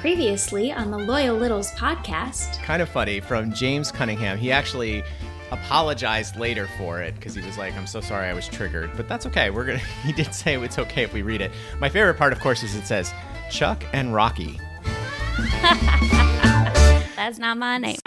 Previously 0.00 0.72
on 0.72 0.90
the 0.90 0.96
Loyal 0.96 1.36
Littles 1.36 1.72
podcast. 1.72 2.58
Kind 2.62 2.80
of 2.80 2.88
funny 2.88 3.20
from 3.20 3.52
James 3.52 3.92
Cunningham. 3.92 4.38
He 4.38 4.50
actually 4.50 5.02
apologized 5.50 6.36
later 6.36 6.66
for 6.78 7.02
it 7.02 7.14
because 7.16 7.34
he 7.34 7.44
was 7.44 7.58
like, 7.58 7.74
"I'm 7.74 7.86
so 7.86 8.00
sorry, 8.00 8.26
I 8.26 8.32
was 8.32 8.48
triggered." 8.48 8.90
But 8.96 9.08
that's 9.08 9.26
okay. 9.26 9.50
We're 9.50 9.66
gonna. 9.66 9.78
He 10.02 10.12
did 10.12 10.34
say 10.34 10.56
it's 10.56 10.78
okay 10.78 11.02
if 11.02 11.12
we 11.12 11.20
read 11.20 11.42
it. 11.42 11.52
My 11.80 11.90
favorite 11.90 12.14
part, 12.14 12.32
of 12.32 12.40
course, 12.40 12.62
is 12.62 12.74
it 12.74 12.86
says 12.86 13.12
Chuck 13.50 13.84
and 13.92 14.14
Rocky. 14.14 14.58
That's 17.14 17.38
not 17.38 17.58
my 17.58 17.76
name. 17.76 17.98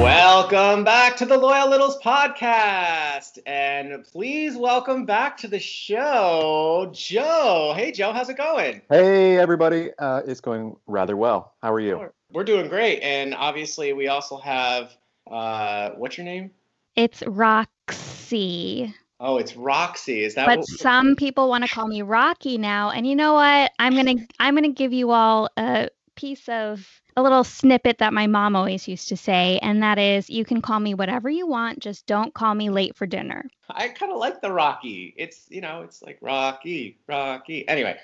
Welcome 0.00 0.82
back 0.82 1.18
to 1.18 1.26
the 1.26 1.36
Loyal 1.36 1.68
Littles 1.68 1.98
podcast. 1.98 3.38
And 3.44 4.02
please 4.02 4.56
welcome 4.56 5.04
back 5.04 5.36
to 5.38 5.46
the 5.46 5.58
show, 5.58 6.90
Joe. 6.94 7.74
Hey, 7.76 7.92
Joe, 7.92 8.10
how's 8.12 8.30
it 8.30 8.38
going? 8.38 8.80
Hey, 8.88 9.36
everybody. 9.38 9.90
Uh, 9.98 10.22
it's 10.26 10.40
going 10.40 10.74
rather 10.86 11.18
well. 11.18 11.52
How 11.62 11.70
are 11.74 11.80
you? 11.80 12.10
We're 12.32 12.44
doing 12.44 12.68
great. 12.68 13.00
And 13.02 13.34
obviously, 13.34 13.92
we 13.92 14.08
also 14.08 14.38
have, 14.38 14.96
uh, 15.30 15.90
what's 15.90 16.16
your 16.16 16.24
name? 16.24 16.50
It's 16.96 17.22
Roxy. 17.26 18.94
Oh, 19.20 19.36
it's 19.36 19.54
Roxy. 19.54 20.24
Is 20.24 20.34
that 20.36 20.46
But 20.46 20.60
what? 20.60 20.66
some 20.66 21.14
people 21.14 21.50
want 21.50 21.64
to 21.66 21.70
call 21.70 21.86
me 21.86 22.00
Rocky 22.00 22.56
now. 22.56 22.90
And 22.90 23.06
you 23.06 23.14
know 23.14 23.34
what? 23.34 23.70
I'm 23.78 23.92
going 23.92 24.18
to 24.18 24.26
I'm 24.40 24.54
going 24.54 24.64
to 24.64 24.72
give 24.72 24.94
you 24.94 25.10
all 25.10 25.50
a 25.58 25.90
piece 26.16 26.48
of 26.48 26.88
a 27.20 27.22
little 27.22 27.44
snippet 27.44 27.98
that 27.98 28.14
my 28.14 28.26
mom 28.26 28.56
always 28.56 28.88
used 28.88 29.08
to 29.10 29.16
say 29.16 29.58
and 29.62 29.82
that 29.82 29.98
is 29.98 30.30
you 30.30 30.42
can 30.42 30.62
call 30.62 30.80
me 30.80 30.94
whatever 30.94 31.28
you 31.28 31.46
want, 31.46 31.78
just 31.78 32.06
don't 32.06 32.32
call 32.32 32.54
me 32.54 32.70
late 32.70 32.96
for 32.96 33.06
dinner. 33.06 33.44
I 33.68 33.88
kind 33.88 34.10
of 34.10 34.18
like 34.18 34.40
the 34.40 34.50
Rocky. 34.50 35.12
It's, 35.18 35.44
you 35.50 35.60
know, 35.60 35.82
it's 35.82 36.02
like 36.02 36.16
Rocky, 36.22 36.96
Rocky. 37.06 37.68
Anyway, 37.68 37.98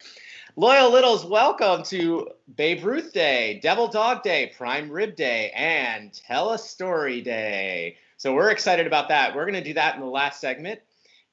Loyal 0.56 0.90
Littles, 0.92 1.24
welcome 1.24 1.82
to 1.84 2.28
Babe 2.56 2.84
Ruth 2.84 3.14
Day, 3.14 3.58
Devil 3.62 3.88
Dog 3.88 4.22
Day, 4.22 4.52
Prime 4.54 4.90
Rib 4.90 5.16
Day, 5.16 5.50
and 5.56 6.12
Tell 6.12 6.52
a 6.52 6.58
Story 6.58 7.22
Day. 7.22 7.96
So 8.18 8.34
we're 8.34 8.50
excited 8.50 8.86
about 8.86 9.08
that. 9.08 9.34
We're 9.34 9.44
going 9.44 9.54
to 9.54 9.64
do 9.64 9.74
that 9.74 9.94
in 9.94 10.02
the 10.02 10.06
last 10.06 10.42
segment. 10.42 10.80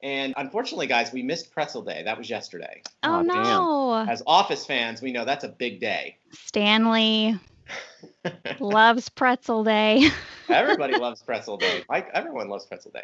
And 0.02 0.34
unfortunately, 0.38 0.88
guys, 0.88 1.12
we 1.12 1.22
missed 1.22 1.52
Pretzel 1.52 1.82
Day. 1.82 2.04
That 2.04 2.18
was 2.18 2.30
yesterday. 2.30 2.82
Oh, 3.04 3.20
Aw, 3.20 3.24
damn. 3.24 3.44
no. 3.44 4.06
As 4.10 4.24
Office 4.26 4.66
fans, 4.66 5.02
we 5.02 5.12
know 5.12 5.26
that's 5.26 5.44
a 5.44 5.50
big 5.50 5.82
day. 5.82 6.18
Stanley 6.32 7.38
loves 8.60 9.10
pretzel 9.10 9.64
day. 9.64 10.10
Everybody 10.50 10.98
loves 10.98 11.22
Pretzel 11.22 11.58
Day. 11.58 11.84
Like 11.90 12.10
everyone 12.14 12.50
loves 12.50 12.66
Pretzel 12.66 12.92
Day. 12.92 13.04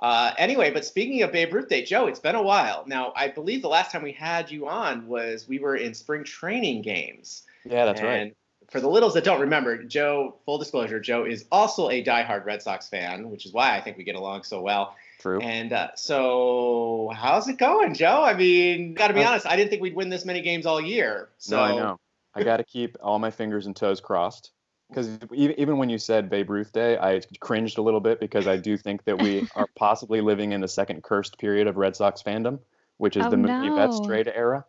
Uh, 0.00 0.32
anyway, 0.38 0.70
but 0.70 0.84
speaking 0.84 1.22
of 1.22 1.30
Babe 1.30 1.52
Ruth 1.52 1.68
Day, 1.68 1.84
Joe, 1.84 2.06
it's 2.06 2.18
been 2.18 2.34
a 2.34 2.42
while. 2.42 2.84
Now, 2.86 3.12
I 3.14 3.28
believe 3.28 3.60
the 3.60 3.68
last 3.68 3.92
time 3.92 4.02
we 4.02 4.12
had 4.12 4.50
you 4.50 4.66
on 4.66 5.06
was 5.06 5.46
we 5.46 5.58
were 5.58 5.76
in 5.76 5.92
spring 5.92 6.24
training 6.24 6.80
games. 6.82 7.42
Yeah, 7.64 7.84
that's 7.84 8.00
right. 8.00 8.08
and 8.10 8.30
right. 8.30 8.36
For 8.70 8.80
the 8.80 8.88
littles 8.88 9.14
that 9.14 9.24
don't 9.24 9.40
remember, 9.40 9.82
Joe, 9.82 10.36
full 10.46 10.56
disclosure, 10.56 11.00
Joe 11.00 11.24
is 11.26 11.44
also 11.50 11.90
a 11.90 12.02
diehard 12.04 12.44
Red 12.46 12.62
Sox 12.62 12.88
fan, 12.88 13.28
which 13.28 13.44
is 13.44 13.52
why 13.52 13.76
I 13.76 13.80
think 13.80 13.98
we 13.98 14.04
get 14.04 14.14
along 14.14 14.44
so 14.44 14.60
well. 14.62 14.94
True. 15.18 15.40
And 15.40 15.72
uh, 15.72 15.88
so, 15.96 17.10
how's 17.14 17.48
it 17.48 17.58
going, 17.58 17.94
Joe? 17.94 18.22
I 18.24 18.32
mean, 18.34 18.94
got 18.94 19.08
to 19.08 19.14
be 19.14 19.22
Uh, 19.24 19.30
honest, 19.30 19.44
I 19.46 19.56
didn't 19.56 19.70
think 19.70 19.82
we'd 19.82 19.96
win 19.96 20.08
this 20.08 20.24
many 20.24 20.40
games 20.40 20.66
all 20.66 20.80
year. 20.80 21.28
So, 21.38 21.56
no, 21.56 21.62
I 21.62 21.76
know. 21.76 22.00
I 22.34 22.42
got 22.44 22.58
to 22.58 22.64
keep 22.64 22.96
all 23.02 23.18
my 23.18 23.30
fingers 23.30 23.66
and 23.66 23.74
toes 23.74 24.00
crossed. 24.00 24.52
Because 24.88 25.18
even 25.32 25.78
when 25.78 25.88
you 25.88 25.98
said 25.98 26.28
Babe 26.28 26.50
Ruth 26.50 26.72
Day, 26.72 26.98
I 26.98 27.20
cringed 27.38 27.78
a 27.78 27.82
little 27.82 28.00
bit 28.00 28.18
because 28.18 28.48
I 28.48 28.56
do 28.56 28.76
think 28.76 29.04
that 29.04 29.20
we 29.20 29.44
are 29.54 29.68
possibly 29.76 30.20
living 30.20 30.50
in 30.52 30.60
the 30.60 30.66
second 30.68 31.04
cursed 31.04 31.38
period 31.38 31.68
of 31.68 31.76
Red 31.76 31.94
Sox 31.94 32.22
fandom, 32.22 32.58
which 32.96 33.16
is 33.16 33.24
Oh, 33.26 33.30
the 33.30 33.36
Mookie 33.36 33.74
Betts 33.74 34.00
trade 34.00 34.26
era. 34.34 34.64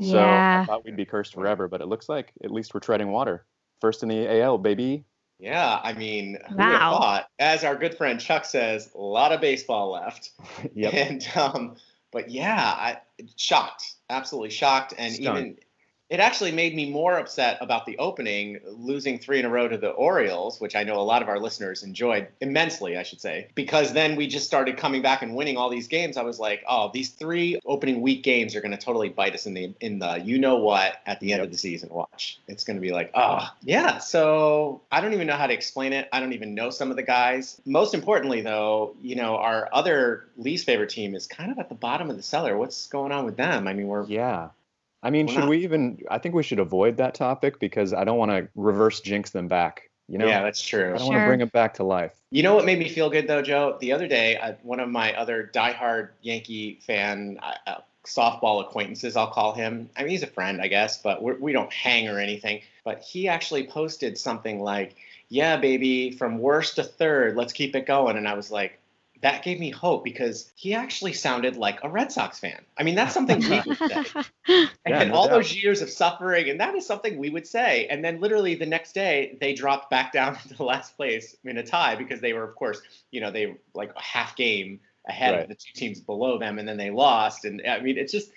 So 0.00 0.18
Yeah. 0.18 0.62
I 0.62 0.66
thought 0.66 0.84
we'd 0.84 0.96
be 0.96 1.04
cursed 1.04 1.34
forever, 1.34 1.68
but 1.68 1.80
it 1.80 1.86
looks 1.86 2.08
like 2.08 2.32
at 2.42 2.50
least 2.50 2.74
we're 2.74 2.80
treading 2.80 3.12
water. 3.12 3.46
First 3.80 4.02
in 4.02 4.08
the 4.08 4.40
AL, 4.40 4.58
baby. 4.58 5.04
Yeah, 5.38 5.80
I 5.82 5.92
mean, 5.94 6.36
who 6.48 6.56
Wow. 6.56 6.90
thought? 6.98 7.28
As 7.38 7.64
our 7.64 7.74
good 7.76 7.96
friend 7.96 8.20
Chuck 8.20 8.44
says, 8.44 8.90
a 8.94 8.98
lot 8.98 9.32
of 9.32 9.40
baseball 9.40 9.92
left. 9.92 10.30
Yep. 10.74 10.94
And 10.94 11.28
um, 11.36 11.76
but 12.12 12.28
yeah, 12.30 12.60
I 12.60 12.98
shocked, 13.36 13.94
absolutely 14.10 14.50
shocked, 14.50 14.94
and 14.98 15.14
Stunned. 15.14 15.38
even 15.38 15.56
it 16.10 16.18
actually 16.18 16.50
made 16.50 16.74
me 16.74 16.90
more 16.90 17.18
upset 17.18 17.56
about 17.60 17.86
the 17.86 17.96
opening, 17.98 18.58
losing 18.66 19.18
three 19.18 19.38
in 19.38 19.44
a 19.44 19.48
row 19.48 19.68
to 19.68 19.78
the 19.78 19.90
Orioles, 19.90 20.60
which 20.60 20.74
I 20.74 20.82
know 20.82 21.00
a 21.00 21.02
lot 21.02 21.22
of 21.22 21.28
our 21.28 21.38
listeners 21.38 21.84
enjoyed 21.84 22.26
immensely, 22.40 22.96
I 22.96 23.04
should 23.04 23.20
say, 23.20 23.46
because 23.54 23.92
then 23.92 24.16
we 24.16 24.26
just 24.26 24.44
started 24.44 24.76
coming 24.76 25.02
back 25.02 25.22
and 25.22 25.36
winning 25.36 25.56
all 25.56 25.70
these 25.70 25.86
games. 25.86 26.16
I 26.16 26.22
was 26.22 26.40
like, 26.40 26.64
oh, 26.68 26.90
these 26.92 27.10
three 27.10 27.60
opening 27.64 28.00
week 28.00 28.24
games 28.24 28.56
are 28.56 28.60
going 28.60 28.72
to 28.72 28.76
totally 28.76 29.08
bite 29.08 29.34
us 29.34 29.46
in 29.46 29.54
the 29.54 29.72
in 29.80 30.00
the 30.00 30.16
you 30.16 30.38
know 30.38 30.56
what 30.56 31.00
at 31.06 31.20
the 31.20 31.32
end 31.32 31.42
of 31.42 31.52
the 31.52 31.58
season. 31.58 31.88
Watch, 31.90 32.40
it's 32.48 32.64
going 32.64 32.76
to 32.76 32.80
be 32.82 32.90
like, 32.90 33.12
oh 33.14 33.48
yeah. 33.62 33.98
So 33.98 34.82
I 34.90 35.00
don't 35.00 35.12
even 35.12 35.28
know 35.28 35.36
how 35.36 35.46
to 35.46 35.54
explain 35.54 35.92
it. 35.92 36.08
I 36.12 36.18
don't 36.18 36.32
even 36.32 36.54
know 36.56 36.70
some 36.70 36.90
of 36.90 36.96
the 36.96 37.04
guys. 37.04 37.60
Most 37.64 37.94
importantly, 37.94 38.40
though, 38.40 38.96
you 39.00 39.14
know, 39.14 39.36
our 39.36 39.68
other 39.72 40.26
least 40.36 40.66
favorite 40.66 40.90
team 40.90 41.14
is 41.14 41.28
kind 41.28 41.52
of 41.52 41.60
at 41.60 41.68
the 41.68 41.76
bottom 41.76 42.10
of 42.10 42.16
the 42.16 42.22
cellar. 42.22 42.56
What's 42.56 42.88
going 42.88 43.12
on 43.12 43.24
with 43.26 43.36
them? 43.36 43.68
I 43.68 43.74
mean, 43.74 43.86
we're 43.86 44.06
Yeah. 44.06 44.48
I 45.02 45.10
mean, 45.10 45.26
We're 45.26 45.32
should 45.32 45.40
not- 45.40 45.48
we 45.48 45.64
even? 45.64 45.98
I 46.10 46.18
think 46.18 46.34
we 46.34 46.42
should 46.42 46.58
avoid 46.58 46.96
that 46.98 47.14
topic 47.14 47.58
because 47.58 47.92
I 47.92 48.04
don't 48.04 48.18
want 48.18 48.30
to 48.30 48.48
reverse 48.54 49.00
jinx 49.00 49.30
them 49.30 49.48
back. 49.48 49.90
You 50.08 50.18
know, 50.18 50.26
yeah, 50.26 50.42
that's 50.42 50.60
true. 50.60 50.92
I 50.92 50.98
don't 50.98 51.06
want 51.06 51.20
to 51.20 51.26
bring 51.26 51.38
them 51.38 51.48
back 51.48 51.74
to 51.74 51.84
life. 51.84 52.12
You 52.30 52.42
know 52.42 52.56
what 52.56 52.64
made 52.64 52.80
me 52.80 52.88
feel 52.88 53.08
good 53.10 53.28
though, 53.28 53.42
Joe? 53.42 53.78
The 53.80 53.92
other 53.92 54.08
day, 54.08 54.36
uh, 54.36 54.54
one 54.62 54.80
of 54.80 54.88
my 54.88 55.14
other 55.14 55.48
diehard 55.54 56.08
Yankee 56.20 56.80
fan 56.84 57.38
uh, 57.40 57.54
uh, 57.66 57.80
softball 58.04 58.60
acquaintances, 58.60 59.16
I'll 59.16 59.30
call 59.30 59.52
him. 59.54 59.88
I 59.96 60.02
mean, 60.02 60.10
he's 60.10 60.24
a 60.24 60.26
friend, 60.26 60.60
I 60.60 60.66
guess, 60.66 61.00
but 61.00 61.22
we're, 61.22 61.36
we 61.38 61.52
don't 61.52 61.72
hang 61.72 62.08
or 62.08 62.18
anything. 62.18 62.62
But 62.84 63.02
he 63.02 63.28
actually 63.28 63.68
posted 63.68 64.18
something 64.18 64.60
like, 64.60 64.96
"Yeah, 65.28 65.56
baby, 65.58 66.10
from 66.10 66.38
worst 66.38 66.74
to 66.76 66.82
third, 66.82 67.36
let's 67.36 67.52
keep 67.52 67.76
it 67.76 67.86
going." 67.86 68.16
And 68.16 68.28
I 68.28 68.34
was 68.34 68.50
like. 68.50 68.76
That 69.22 69.42
gave 69.44 69.58
me 69.60 69.70
hope 69.70 70.04
because 70.04 70.50
he 70.54 70.74
actually 70.74 71.12
sounded 71.12 71.56
like 71.56 71.80
a 71.82 71.88
Red 71.90 72.10
Sox 72.10 72.38
fan. 72.38 72.64
I 72.78 72.82
mean, 72.84 72.94
that's 72.94 73.12
something 73.14 73.46
we 73.46 73.60
would 73.66 73.78
say. 73.82 74.14
Yeah, 74.86 75.02
and 75.02 75.10
no 75.10 75.14
all 75.14 75.28
doubt. 75.28 75.30
those 75.30 75.54
years 75.54 75.82
of 75.82 75.90
suffering, 75.90 76.48
and 76.48 76.60
that 76.60 76.74
is 76.74 76.86
something 76.86 77.18
we 77.18 77.30
would 77.30 77.46
say. 77.46 77.86
And 77.88 78.04
then 78.04 78.20
literally 78.20 78.54
the 78.54 78.66
next 78.66 78.92
day, 78.92 79.36
they 79.40 79.52
dropped 79.54 79.90
back 79.90 80.12
down 80.12 80.36
to 80.36 80.54
the 80.54 80.64
last 80.64 80.96
place 80.96 81.36
in 81.44 81.58
a 81.58 81.62
tie 81.62 81.96
because 81.96 82.20
they 82.20 82.32
were, 82.32 82.44
of 82.44 82.54
course, 82.54 82.80
you 83.10 83.20
know, 83.20 83.30
they 83.30 83.56
like 83.74 83.92
a 83.94 84.02
half 84.02 84.36
game 84.36 84.80
ahead 85.08 85.34
Right. 85.34 85.42
of 85.42 85.48
the 85.48 85.54
two 85.54 85.72
teams 85.74 86.00
below 86.00 86.38
them, 86.38 86.58
and 86.58 86.66
then 86.68 86.76
they 86.78 86.90
lost. 86.90 87.44
And 87.44 87.62
I 87.66 87.80
mean, 87.80 87.98
it's 87.98 88.12
just, 88.12 88.30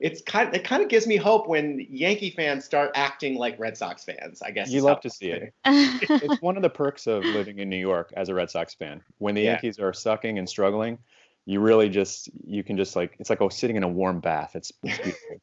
it's 0.00 0.22
kind, 0.22 0.54
it 0.54 0.64
kind 0.64 0.82
of 0.82 0.88
gives 0.88 1.06
me 1.06 1.16
hope 1.16 1.48
when 1.48 1.84
Yankee 1.90 2.30
fans 2.30 2.64
start 2.64 2.92
acting 2.94 3.36
like 3.36 3.58
Red 3.58 3.76
Sox 3.76 4.04
fans. 4.04 4.42
I 4.42 4.52
guess 4.52 4.70
You 4.70 4.82
love 4.82 5.00
to 5.00 5.10
see 5.10 5.30
it. 5.30 5.52
it's 5.64 6.40
one 6.40 6.56
of 6.56 6.62
the 6.62 6.70
perks 6.70 7.06
of 7.06 7.24
living 7.24 7.58
in 7.58 7.68
New 7.68 7.76
York 7.76 8.12
as 8.16 8.28
a 8.28 8.34
Red 8.34 8.50
Sox 8.50 8.74
fan. 8.74 9.02
When 9.18 9.34
the 9.34 9.42
Yeah. 9.42 9.52
Yankees 9.52 9.78
are 9.78 9.92
sucking 9.92 10.38
and 10.38 10.48
struggling, 10.48 10.98
you 11.46 11.60
really 11.60 11.88
just 11.88 12.28
you 12.46 12.62
can 12.62 12.76
just 12.76 12.94
like 12.94 13.16
it's 13.18 13.30
like 13.30 13.40
oh 13.40 13.48
sitting 13.48 13.76
in 13.76 13.82
a 13.82 13.88
warm 13.88 14.20
bath. 14.20 14.54
It's, 14.54 14.72
it's 14.82 14.98
beautiful. 15.02 15.40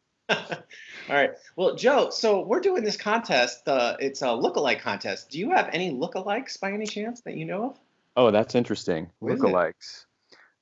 All 1.09 1.15
right. 1.15 1.31
Well, 1.55 1.75
Joe, 1.75 2.09
so 2.09 2.41
we're 2.41 2.61
doing 2.61 2.83
this 2.83 2.97
contest. 2.97 3.67
Uh, 3.67 3.95
it's 3.99 4.21
a 4.21 4.33
look-alike 4.33 4.81
contest. 4.81 5.29
Do 5.29 5.37
you 5.37 5.51
have 5.51 5.69
any 5.71 5.91
look-alikes 5.91 6.59
by 6.59 6.71
any 6.71 6.87
chance 6.87 7.21
that 7.21 7.35
you 7.35 7.45
know 7.45 7.71
of? 7.71 7.79
oh, 8.17 8.31
that's 8.31 8.55
interesting. 8.55 9.09
What 9.19 9.33
is 9.33 9.39
it? 9.39 9.43
Lookalikes. 9.43 10.05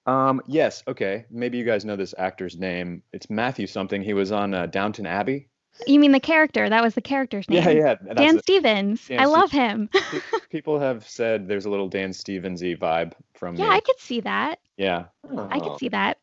Um, 0.06 0.42
yes, 0.48 0.84
okay. 0.88 1.26
Maybe 1.30 1.58
you 1.58 1.64
guys 1.64 1.86
know 1.86 1.96
this 1.96 2.14
actor's 2.18 2.58
name. 2.58 3.04
It's 3.14 3.30
Matthew 3.30 3.68
something. 3.68 4.02
He 4.02 4.14
was 4.14 4.32
on 4.32 4.54
uh, 4.54 4.66
Downton 4.68 5.06
Abbey. 5.06 5.50
you 5.88 6.00
mean 6.00 6.12
the 6.12 6.20
character? 6.20 6.70
That 6.70 6.84
was 6.84 6.94
the 6.94 7.02
character's 7.02 7.50
name. 7.50 7.64
Yeah, 7.64 7.70
yeah. 7.70 7.96
that's 8.02 8.20
Dan 8.20 8.38
it. 8.38 8.44
Stevens. 8.44 9.08
Dan 9.08 9.20
I 9.20 9.26
love 9.26 9.52
him. 9.52 9.90
People 10.50 10.80
have 10.80 11.08
said 11.08 11.48
there's 11.48 11.66
a 11.66 11.70
little 11.70 11.88
Dan 11.88 12.12
Stevensy 12.12 12.78
vibe 12.78 13.14
from 13.34 13.56
yeah, 13.56 13.68
the 13.68 13.72
I 13.72 13.80
could 13.80 14.00
see 14.00 14.20
that. 14.22 14.60
yeah. 14.78 15.06
I 15.50 15.60
could 15.60 15.78
see 15.80 15.90
that. 15.90 16.18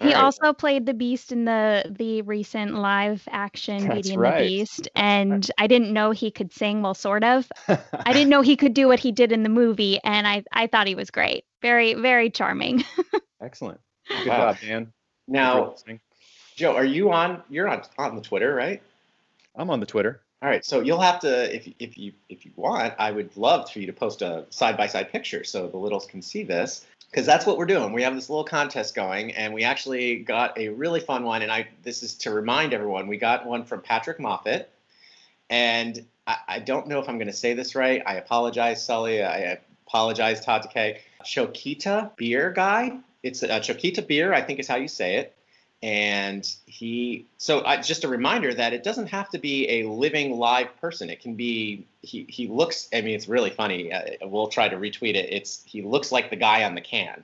All 0.00 0.08
He 0.08 0.14
right. 0.14 0.22
also 0.22 0.52
played 0.52 0.86
the 0.86 0.94
Beast 0.94 1.32
in 1.32 1.44
the 1.44 1.84
the 1.98 2.22
recent 2.22 2.74
live 2.74 3.26
action 3.30 3.88
That's 3.88 4.02
Beauty 4.02 4.14
and 4.14 4.22
right. 4.22 4.38
the 4.38 4.48
Beast, 4.48 4.88
and 4.94 5.50
I 5.58 5.66
didn't 5.66 5.92
know 5.92 6.10
he 6.12 6.30
could 6.30 6.52
sing. 6.52 6.82
Well, 6.82 6.94
sort 6.94 7.24
of. 7.24 7.50
I 7.68 8.12
didn't 8.12 8.30
know 8.30 8.40
he 8.42 8.56
could 8.56 8.74
do 8.74 8.86
what 8.88 9.00
he 9.00 9.12
did 9.12 9.32
in 9.32 9.42
the 9.42 9.48
movie, 9.48 9.98
and 10.04 10.26
I 10.26 10.44
I 10.52 10.66
thought 10.66 10.86
he 10.86 10.94
was 10.94 11.10
great. 11.10 11.44
Very 11.62 11.94
very 11.94 12.30
charming. 12.30 12.84
Excellent. 13.40 13.80
Good 14.08 14.26
Wow. 14.26 14.52
job, 14.52 14.60
Dan. 14.60 14.92
Now. 15.26 15.74
Joe, 16.56 16.74
are 16.74 16.84
you 16.84 17.12
on? 17.12 17.42
You're 17.48 17.68
on 17.68 17.82
on 17.98 18.16
the 18.16 18.22
Twitter, 18.22 18.54
right? 18.54 18.82
I'm 19.54 19.70
on 19.70 19.80
the 19.80 19.86
Twitter. 19.86 20.22
All 20.40 20.48
right. 20.48 20.64
So 20.64 20.80
you'll 20.80 21.00
have 21.00 21.20
to, 21.20 21.54
if 21.54 21.68
if 21.78 21.98
you 21.98 22.12
if 22.28 22.44
you 22.44 22.52
want, 22.56 22.94
I 22.98 23.10
would 23.10 23.36
love 23.36 23.70
for 23.70 23.80
you 23.80 23.86
to 23.86 23.92
post 23.92 24.22
a 24.22 24.46
side 24.50 24.76
by 24.76 24.86
side 24.86 25.10
picture 25.10 25.44
so 25.44 25.66
the 25.68 25.76
littles 25.76 26.06
can 26.06 26.22
see 26.22 26.44
this. 26.44 26.86
Because 27.10 27.24
that's 27.24 27.46
what 27.46 27.56
we're 27.56 27.66
doing. 27.66 27.94
We 27.94 28.02
have 28.02 28.14
this 28.14 28.28
little 28.28 28.44
contest 28.44 28.94
going, 28.94 29.32
and 29.32 29.54
we 29.54 29.64
actually 29.64 30.16
got 30.16 30.58
a 30.58 30.68
really 30.68 31.00
fun 31.00 31.24
one. 31.24 31.42
And 31.42 31.50
I 31.50 31.68
this 31.82 32.02
is 32.02 32.14
to 32.16 32.30
remind 32.30 32.74
everyone, 32.74 33.08
we 33.08 33.16
got 33.16 33.46
one 33.46 33.64
from 33.64 33.80
Patrick 33.80 34.20
Moffat, 34.20 34.70
and 35.48 36.04
I, 36.26 36.36
I 36.46 36.58
don't 36.58 36.86
know 36.86 36.98
if 37.00 37.08
I'm 37.08 37.16
going 37.16 37.28
to 37.28 37.32
say 37.32 37.54
this 37.54 37.74
right. 37.74 38.02
I 38.06 38.16
apologize, 38.16 38.84
Sully. 38.84 39.22
I 39.22 39.58
apologize, 39.86 40.44
Todd 40.44 40.68
Takei. 40.68 40.98
Shokita 41.24 42.14
Beer 42.16 42.52
Guy 42.52 43.00
it's 43.22 43.42
a 43.42 43.48
Choquita 43.48 44.06
beer, 44.06 44.32
I 44.32 44.42
think 44.42 44.58
is 44.60 44.68
how 44.68 44.76
you 44.76 44.88
say 44.88 45.16
it. 45.16 45.34
And 45.82 46.44
he, 46.66 47.26
so 47.36 47.60
uh, 47.60 47.80
just 47.80 48.02
a 48.02 48.08
reminder 48.08 48.52
that 48.52 48.72
it 48.72 48.82
doesn't 48.82 49.06
have 49.06 49.28
to 49.30 49.38
be 49.38 49.68
a 49.80 49.88
living 49.88 50.36
live 50.36 50.76
person. 50.80 51.08
It 51.08 51.20
can 51.20 51.34
be, 51.34 51.86
he, 52.02 52.26
he 52.28 52.48
looks, 52.48 52.88
I 52.92 53.00
mean, 53.00 53.14
it's 53.14 53.28
really 53.28 53.50
funny. 53.50 53.92
Uh, 53.92 54.00
we'll 54.22 54.48
try 54.48 54.68
to 54.68 54.76
retweet 54.76 55.14
it. 55.14 55.32
It's, 55.32 55.62
he 55.64 55.82
looks 55.82 56.10
like 56.10 56.30
the 56.30 56.36
guy 56.36 56.64
on 56.64 56.74
the 56.74 56.80
can. 56.80 57.22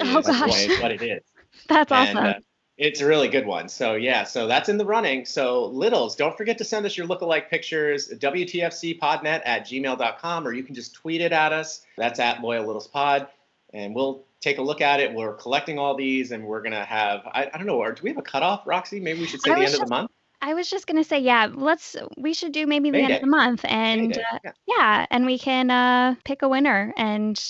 Oh, 0.00 0.06
Is 0.06 0.14
what 0.14 0.24
gosh. 0.24 0.80
what 0.80 0.90
it 0.90 1.02
is. 1.02 1.22
That's 1.68 1.92
And, 1.92 2.18
awesome. 2.18 2.30
uh, 2.30 2.40
it's 2.78 3.02
a 3.02 3.06
really 3.06 3.28
good 3.28 3.46
one. 3.46 3.68
So 3.68 3.94
yeah, 3.94 4.24
so 4.24 4.46
that's 4.48 4.70
in 4.70 4.78
the 4.78 4.84
running. 4.86 5.26
So 5.26 5.66
Littles, 5.66 6.16
don't 6.16 6.36
forget 6.36 6.56
to 6.58 6.64
send 6.64 6.86
us 6.86 6.96
your 6.96 7.06
lookalike 7.06 7.50
pictures, 7.50 8.08
WTFCpodnet 8.08 9.42
at 9.44 9.66
gmail.com, 9.66 10.46
or 10.48 10.52
you 10.52 10.62
can 10.62 10.74
just 10.74 10.94
tweet 10.94 11.20
it 11.20 11.32
at 11.32 11.52
us. 11.52 11.82
That's 11.98 12.18
at 12.18 12.40
Loyal 12.40 12.64
Littles 12.66 12.88
Pod. 12.88 13.28
And 13.74 13.94
we'll 13.94 14.24
take 14.42 14.58
a 14.58 14.62
look 14.62 14.80
at 14.80 15.00
it. 15.00 15.14
We're 15.14 15.34
collecting 15.34 15.78
all 15.78 15.96
these 15.96 16.32
and 16.32 16.44
we're 16.44 16.60
gonna 16.62 16.84
have 16.84 17.22
I, 17.26 17.48
I 17.52 17.56
don't 17.56 17.66
know, 17.66 17.78
or 17.78 17.92
do 17.92 18.02
we 18.02 18.10
have 18.10 18.18
a 18.18 18.22
cutoff, 18.22 18.66
Roxy? 18.66 19.00
Maybe 19.00 19.20
we 19.20 19.26
should 19.26 19.40
say 19.40 19.52
I 19.52 19.54
the 19.54 19.60
was 19.62 19.74
end 19.74 19.82
of 19.82 19.88
the 19.88 19.94
month. 19.94 20.10
I 20.42 20.54
was 20.54 20.68
just 20.68 20.86
gonna 20.88 21.04
say, 21.04 21.20
yeah, 21.20 21.48
let's 21.54 21.96
we 22.18 22.34
should 22.34 22.52
do 22.52 22.66
maybe 22.66 22.90
the 22.90 22.98
end 22.98 23.14
of 23.14 23.20
the 23.20 23.28
month 23.28 23.64
and 23.64 24.16
uh, 24.16 24.38
yeah. 24.44 24.52
yeah, 24.66 25.06
and 25.10 25.24
we 25.24 25.38
can 25.38 25.70
uh 25.70 26.16
pick 26.24 26.42
a 26.42 26.48
winner 26.48 26.92
and 26.96 27.42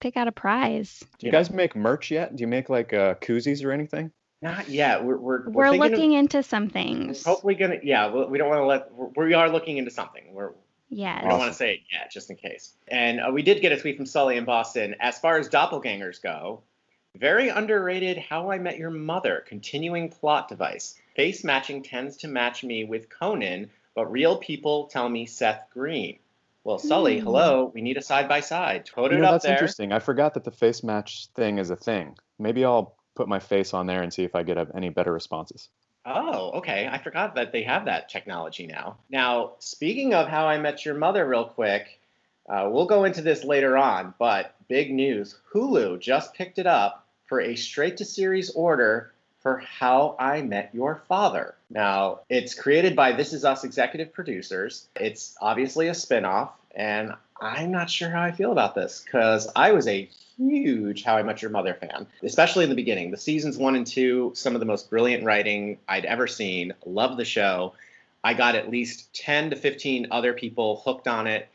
pick 0.00 0.16
out 0.16 0.28
a 0.28 0.32
prize. 0.32 1.02
Do 1.18 1.26
you 1.26 1.32
guys 1.32 1.50
make 1.50 1.74
merch 1.74 2.10
yet? 2.10 2.36
Do 2.36 2.42
you 2.42 2.46
make 2.46 2.68
like 2.68 2.92
uh, 2.92 3.14
koozies 3.14 3.64
or 3.64 3.72
anything? 3.72 4.12
Not 4.42 4.68
yet. 4.68 5.02
We're 5.02 5.16
we're, 5.16 5.48
We're, 5.48 5.70
thinking 5.70 5.82
of- 5.84 5.90
looking 5.90 6.12
into 6.12 6.42
some 6.42 6.68
things. 6.68 7.24
hopefully 7.24 7.54
gonna 7.54 7.78
yeah, 7.82 8.12
we 8.12 8.26
we 8.26 8.38
don't 8.38 8.50
want 8.50 8.60
to 8.60 8.66
let 8.66 8.92
we're- 8.92 9.28
we 9.28 9.34
are 9.34 9.48
looking 9.48 9.78
into 9.78 9.90
something. 9.90 10.24
We're 10.32 10.52
Yes. 10.88 11.22
I 11.24 11.28
don't 11.28 11.38
want 11.38 11.50
to 11.50 11.56
say 11.56 11.74
it 11.74 11.80
yet, 11.92 12.10
just 12.10 12.30
in 12.30 12.36
case. 12.36 12.74
And 12.88 13.20
uh, 13.20 13.30
we 13.32 13.42
did 13.42 13.60
get 13.60 13.72
a 13.72 13.76
tweet 13.80 13.96
from 13.96 14.06
Sully 14.06 14.36
in 14.36 14.44
Boston. 14.44 14.94
As 15.00 15.18
far 15.18 15.36
as 15.38 15.48
doppelgangers 15.48 16.22
go, 16.22 16.62
very 17.16 17.48
underrated 17.48 18.18
How 18.18 18.50
I 18.50 18.58
Met 18.58 18.78
Your 18.78 18.90
Mother 18.90 19.44
continuing 19.46 20.10
plot 20.10 20.48
device. 20.48 20.94
Face 21.16 21.42
matching 21.44 21.82
tends 21.82 22.18
to 22.18 22.28
match 22.28 22.62
me 22.62 22.84
with 22.84 23.08
Conan, 23.08 23.70
but 23.94 24.10
real 24.12 24.36
people 24.36 24.86
tell 24.86 25.08
me 25.08 25.26
Seth 25.26 25.64
Green. 25.72 26.18
Well, 26.62 26.78
Sully, 26.78 27.18
Hmm. 27.18 27.24
hello. 27.26 27.70
We 27.74 27.80
need 27.80 27.96
a 27.96 28.02
side 28.02 28.28
by 28.28 28.40
side. 28.40 28.90
Put 28.92 29.10
You 29.12 29.18
it 29.18 29.20
know, 29.20 29.26
up 29.28 29.32
that's 29.34 29.44
there. 29.44 29.52
interesting. 29.54 29.92
I 29.92 29.98
forgot 29.98 30.34
that 30.34 30.44
the 30.44 30.50
face 30.50 30.82
match 30.82 31.28
thing 31.34 31.58
is 31.58 31.70
a 31.70 31.76
thing. 31.76 32.16
Maybe 32.38 32.64
I'll 32.64 32.96
put 33.14 33.28
my 33.28 33.38
face 33.38 33.72
on 33.72 33.86
there 33.86 34.02
and 34.02 34.12
see 34.12 34.24
if 34.24 34.34
I 34.34 34.42
get 34.42 34.58
any 34.74 34.90
better 34.90 35.12
responses. 35.12 35.68
Oh, 36.06 36.52
okay. 36.52 36.88
I 36.90 36.98
forgot 36.98 37.34
that 37.34 37.50
they 37.50 37.64
have 37.64 37.84
that 37.86 38.08
technology 38.08 38.66
now. 38.66 38.98
Now, 39.10 39.54
speaking 39.58 40.14
of 40.14 40.28
How 40.28 40.46
I 40.46 40.56
Met 40.58 40.84
Your 40.84 40.94
Mother, 40.94 41.26
real 41.26 41.44
quick, 41.44 41.98
uh, 42.48 42.68
we'll 42.70 42.86
go 42.86 43.04
into 43.04 43.22
this 43.22 43.42
later 43.42 43.76
on, 43.76 44.14
but 44.18 44.54
big 44.68 44.92
news 44.92 45.36
Hulu 45.52 45.98
just 46.00 46.32
picked 46.34 46.58
it 46.58 46.66
up 46.66 47.04
for 47.26 47.40
a 47.40 47.56
straight 47.56 47.96
to 47.96 48.04
series 48.04 48.50
order 48.50 49.12
for 49.40 49.58
How 49.58 50.14
I 50.18 50.42
Met 50.42 50.70
Your 50.72 51.02
Father. 51.08 51.54
Now, 51.70 52.20
it's 52.28 52.54
created 52.54 52.94
by 52.94 53.12
This 53.12 53.32
Is 53.32 53.44
Us 53.44 53.64
executive 53.64 54.12
producers. 54.12 54.88
It's 54.94 55.36
obviously 55.40 55.88
a 55.88 55.92
spinoff, 55.92 56.50
and 56.74 57.14
I'm 57.40 57.70
not 57.70 57.90
sure 57.90 58.10
how 58.10 58.22
I 58.22 58.32
feel 58.32 58.52
about 58.52 58.74
this 58.74 59.02
because 59.04 59.48
I 59.54 59.72
was 59.72 59.86
a 59.86 60.08
huge 60.36 61.02
How 61.02 61.16
I 61.16 61.22
Met 61.22 61.42
Your 61.42 61.50
Mother 61.50 61.74
fan, 61.74 62.06
especially 62.22 62.64
in 62.64 62.70
the 62.70 62.76
beginning. 62.76 63.10
The 63.10 63.16
seasons 63.16 63.56
one 63.56 63.76
and 63.76 63.86
two, 63.86 64.32
some 64.34 64.54
of 64.54 64.60
the 64.60 64.66
most 64.66 64.90
brilliant 64.90 65.24
writing 65.24 65.78
I'd 65.88 66.04
ever 66.04 66.26
seen. 66.26 66.72
Love 66.84 67.16
the 67.16 67.24
show. 67.24 67.74
I 68.22 68.34
got 68.34 68.54
at 68.54 68.70
least 68.70 69.14
10 69.14 69.50
to 69.50 69.56
15 69.56 70.08
other 70.10 70.32
people 70.32 70.82
hooked 70.84 71.08
on 71.08 71.26
it. 71.26 71.48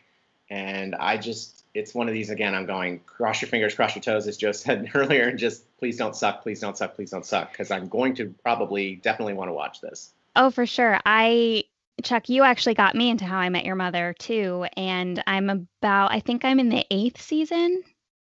And 0.50 0.96
I 0.96 1.18
just, 1.18 1.64
it's 1.74 1.94
one 1.94 2.08
of 2.08 2.14
these 2.14 2.30
again. 2.30 2.56
I'm 2.56 2.66
going, 2.66 3.00
cross 3.00 3.42
your 3.42 3.50
fingers, 3.50 3.74
cross 3.76 3.96
your 3.96 4.04
toes, 4.04 4.28
as 4.28 4.38
Joe 4.38 4.52
said 4.52 4.92
earlier, 4.96 5.30
and 5.30 5.40
just 5.40 5.64
please 5.78 5.98
don't 5.98 6.16
suck, 6.16 6.44
please 6.44 6.60
don't 6.60 6.78
suck, 6.78 6.96
please 6.96 7.12
don't 7.12 7.26
suck, 7.26 7.52
because 7.52 7.72
I'm 7.72 7.88
going 7.88 8.16
to 8.16 8.34
probably 8.44 8.96
definitely 8.96 9.34
want 9.34 9.50
to 9.50 9.54
watch 9.54 9.82
this. 9.82 10.12
Oh, 10.36 10.50
for 10.50 10.66
sure. 10.66 11.00
I 11.06 11.66
Chuck, 12.04 12.30
you 12.30 12.44
actually 12.44 12.74
got 12.74 12.96
me 12.96 13.10
into 13.10 13.26
How 13.26 13.38
I 13.38 13.50
Met 13.50 13.66
Your 13.66 13.76
Mother 13.76 14.16
too, 14.18 14.66
and 14.76 15.22
I'm 15.28 15.50
about 15.50 16.12
I 16.12 16.20
think 16.20 16.44
I'm 16.46 16.60
in 16.60 16.70
the 16.70 16.86
eighth 16.92 17.22
season 17.22 17.84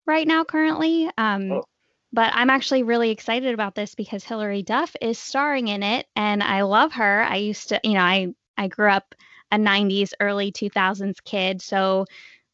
right 0.05 0.27
now 0.27 0.43
currently. 0.43 1.09
Um, 1.17 1.51
Oh. 1.51 1.63
But 2.11 2.31
I'm 2.33 2.49
actually 2.49 2.81
really 2.83 3.11
excited 3.11 3.53
about 3.53 3.75
this 3.75 3.93
because 3.93 4.23
Hilary 4.23 4.63
Duff 4.63 4.95
is 4.99 5.19
starring 5.19 5.67
in 5.67 5.83
it, 5.83 6.07
and 6.15 6.41
I 6.41 6.63
love 6.63 6.93
her. 6.93 7.23
I 7.23 7.35
used 7.35 7.69
to, 7.69 7.79
you 7.83 7.93
know, 7.93 8.01
I 8.01 8.33
I 8.57 8.67
grew 8.67 8.89
up 8.89 9.13
a 9.51 9.57
'90s, 9.57 10.13
early 10.19 10.51
2000s 10.51 11.23
kid, 11.23 11.61
so 11.61 12.05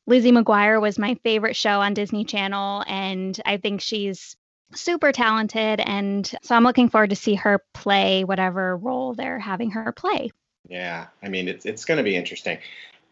Lizzie 0.08 0.32
McGuire 0.32 0.82
was 0.82 1.00
my 1.00 1.16
favorite 1.24 1.56
show 1.56 1.80
on 1.82 1.94
Disney 1.94 2.26
Channel, 2.26 2.84
and 2.88 3.40
I 3.46 3.58
think 3.58 3.82
she's 3.82 4.36
super 4.74 5.12
talented 5.12 5.80
and 5.80 6.36
so 6.42 6.56
i'm 6.56 6.64
looking 6.64 6.90
forward 6.90 7.12
to 7.12 7.16
see 7.16 7.36
her 7.36 7.64
play 7.74 8.24
whatever 8.24 8.76
role 8.76 9.14
they're 9.14 9.40
having 9.40 9.72
her 9.72 9.92
play 9.92 10.32
Yeah, 10.68 11.08
I 11.22 11.30
mean, 11.30 11.48
it's 11.48 11.66
it's 11.66 11.86
going 11.86 11.98
to 11.98 12.04
be 12.04 12.16
interesting. 12.16 12.58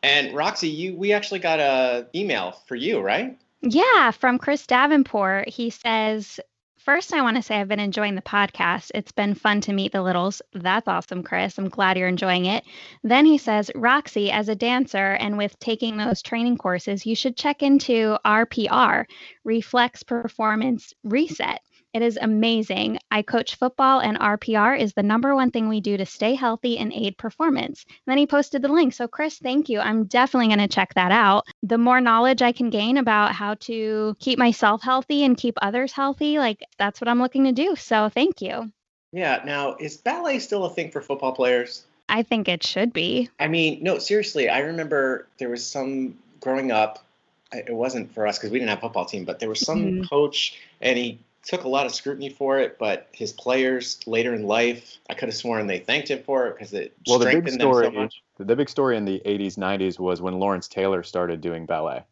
And 0.02 0.34
Roxy, 0.34 0.70
you 0.70 0.96
we 0.96 1.14
actually 1.14 1.40
got 1.40 1.60
a 1.60 2.08
email 2.16 2.52
for 2.68 2.76
you, 2.76 3.00
right? 3.00 3.38
yeah 3.64 4.12
from 4.12 4.38
chris 4.38 4.68
davenport. 4.68 5.48
He 5.50 5.70
says 5.70 6.40
first 6.78 7.14
i 7.14 7.22
want 7.22 7.38
to 7.38 7.42
say 7.42 7.56
i've 7.62 7.70
been 7.70 7.80
enjoying 7.80 8.16
the 8.16 8.22
podcast. 8.22 8.92
It's 8.94 9.14
been 9.14 9.36
fun 9.36 9.62
to 9.62 9.74
meet 9.74 9.94
the 9.94 10.02
littles. 10.02 10.42
That's 10.54 10.88
awesome 10.88 11.24
chris. 11.24 11.58
I'm 11.58 11.70
glad 11.70 11.98
you're 11.98 12.10
enjoying 12.10 12.46
it. 12.46 12.66
Then 13.04 13.26
he 13.26 13.38
says 13.38 13.72
roxy 13.74 14.32
as 14.32 14.50
a 14.50 14.56
dancer 14.56 15.14
and 15.14 15.38
with 15.38 15.58
taking 15.60 15.96
those 15.96 16.22
training 16.22 16.58
courses 16.58 17.06
you 17.06 17.16
should 17.16 17.38
check 17.38 17.64
into 17.64 18.18
rpr 18.26 19.06
reflex 19.46 20.04
performance 20.04 20.94
reset 21.04 21.62
It 21.94 22.02
is 22.02 22.18
amazing. 22.20 22.98
I 23.12 23.22
coach 23.22 23.56
football, 23.56 24.00
and 24.00 24.18
RPR 24.18 24.80
is 24.80 24.94
the 24.94 25.04
number 25.04 25.36
one 25.36 25.52
thing 25.52 25.70
we 25.70 25.80
do 25.80 25.96
to 25.96 26.06
stay 26.08 26.34
healthy 26.34 26.80
and 26.80 26.92
aid 26.92 27.18
performance. 27.18 27.86
And 27.88 28.12
then 28.12 28.18
he 28.18 28.26
posted 28.26 28.64
the 28.64 28.68
link. 28.68 28.94
So, 28.94 29.08
Chris, 29.08 29.38
thank 29.38 29.70
you. 29.70 29.80
I'm 29.80 30.06
definitely 30.06 30.48
going 30.48 30.68
to 30.68 30.74
check 30.74 30.96
that 30.96 31.12
out. 31.12 31.46
The 31.62 31.78
more 31.78 32.02
knowledge 32.02 32.42
I 32.42 32.52
can 32.52 32.72
gain 32.72 32.98
about 32.98 33.34
how 33.34 33.54
to 33.62 34.16
keep 34.20 34.40
myself 34.40 34.82
healthy 34.82 35.24
and 35.24 35.38
keep 35.38 35.56
others 35.62 35.92
healthy, 35.92 36.40
like 36.40 36.64
that's 36.80 37.00
what 37.00 37.08
I'm 37.08 37.20
looking 37.20 37.44
to 37.44 37.52
do. 37.52 37.76
So, 37.76 38.10
thank 38.10 38.42
you. 38.42 38.72
Yeah. 39.12 39.44
Now, 39.46 39.76
is 39.76 39.96
ballet 39.98 40.40
still 40.40 40.66
a 40.66 40.74
thing 40.74 40.90
for 40.90 41.00
football 41.00 41.34
players? 41.34 41.84
I 42.10 42.24
think 42.24 42.48
it 42.50 42.64
should 42.64 42.92
be. 42.92 43.30
I 43.40 43.48
mean, 43.48 43.84
no, 43.84 44.00
seriously. 44.00 44.50
I 44.50 44.60
remember 44.60 45.28
there 45.38 45.50
was 45.50 45.66
some 45.66 46.18
growing 46.40 46.72
up. 46.72 47.06
It 47.52 47.72
wasn't 47.74 48.14
for 48.16 48.26
us 48.26 48.40
because 48.40 48.50
we 48.52 48.58
didn't 48.58 48.70
have 48.70 48.80
a 48.80 48.82
football 48.82 49.06
team, 49.06 49.26
but 49.26 49.40
there 49.40 49.50
was 49.50 49.60
some 49.60 49.84
Mhm. 49.84 50.10
coach, 50.10 50.60
and 50.82 50.98
he 50.98 51.20
took 51.44 51.64
a 51.64 51.70
lot 51.70 51.86
of 51.86 51.94
scrutiny 51.94 52.30
for 52.30 52.60
it. 52.60 52.78
But 52.80 53.08
his 53.12 53.32
players 53.34 54.00
later 54.08 54.34
in 54.34 54.44
life, 54.44 54.98
I 55.10 55.14
could 55.14 55.30
have 55.30 55.36
sworn 55.36 55.68
they 55.68 55.80
thanked 55.80 56.10
him 56.10 56.24
for 56.24 56.48
it 56.48 56.56
because 56.56 56.74
it 56.74 56.96
Well, 57.06 57.20
the 57.20 57.28
big 57.28 57.50
strengthened 57.50 57.60
them 57.60 57.74
story, 57.74 57.74
so 57.74 57.92
much. 57.92 58.24
the 58.38 58.56
big 58.56 58.70
story 58.70 58.98
in 58.98 59.06
the 59.06 59.22
80s, 59.26 59.58
90s 59.58 60.00
was 60.00 60.22
when 60.22 60.40
Lawrence 60.40 60.68
Taylor 60.68 61.04
started 61.04 61.42
doing 61.42 61.66
ballet. 61.66 62.04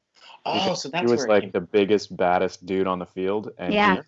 Oh, 0.46 0.74
Because 0.74 0.76
so 0.76 0.90
that's 0.90 1.02
he 1.02 1.08
was 1.08 1.26
where 1.26 1.28
it 1.28 1.36
like 1.36 1.42
came 1.42 1.54
the 1.54 1.62
biggest, 1.62 2.16
baddest 2.18 2.66
dude 2.66 2.88
on 2.88 3.00
the 3.00 3.06
field, 3.06 3.52
and 3.58 3.80
Yeah. 3.80 3.82
he, 3.82 4.04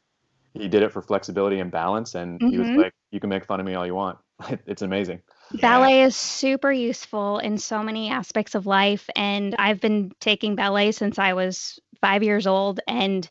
he 0.54 0.68
did 0.70 0.84
it 0.84 0.92
for 0.92 1.02
flexibility 1.02 1.60
and 1.60 1.72
balance. 1.72 2.16
And 2.16 2.42
he 2.50 2.58
was 2.60 2.70
Mhm. 2.70 2.78
like, 2.78 2.94
"You 3.12 3.20
can 3.20 3.30
make 3.30 3.46
fun 3.46 3.60
of 3.62 3.66
me 3.66 3.76
all 3.76 3.86
you 3.88 3.96
want. 3.96 4.20
it's 4.68 4.84
amazing." 4.84 5.22
Yeah. 5.52 5.90
Ballet 5.90 6.02
is 6.04 6.16
super 6.16 6.72
useful 6.72 7.38
in 7.40 7.58
so 7.60 7.84
many 7.84 8.10
aspects 8.10 8.56
of 8.56 8.66
life. 8.66 9.08
And 9.16 9.56
I've 9.60 9.80
been 9.80 10.12
taking 10.20 10.56
ballet 10.56 10.92
since 10.92 11.20
I 11.20 11.34
was 11.34 11.80
five 12.02 12.24
years 12.24 12.48
old. 12.48 12.80
And 12.88 13.28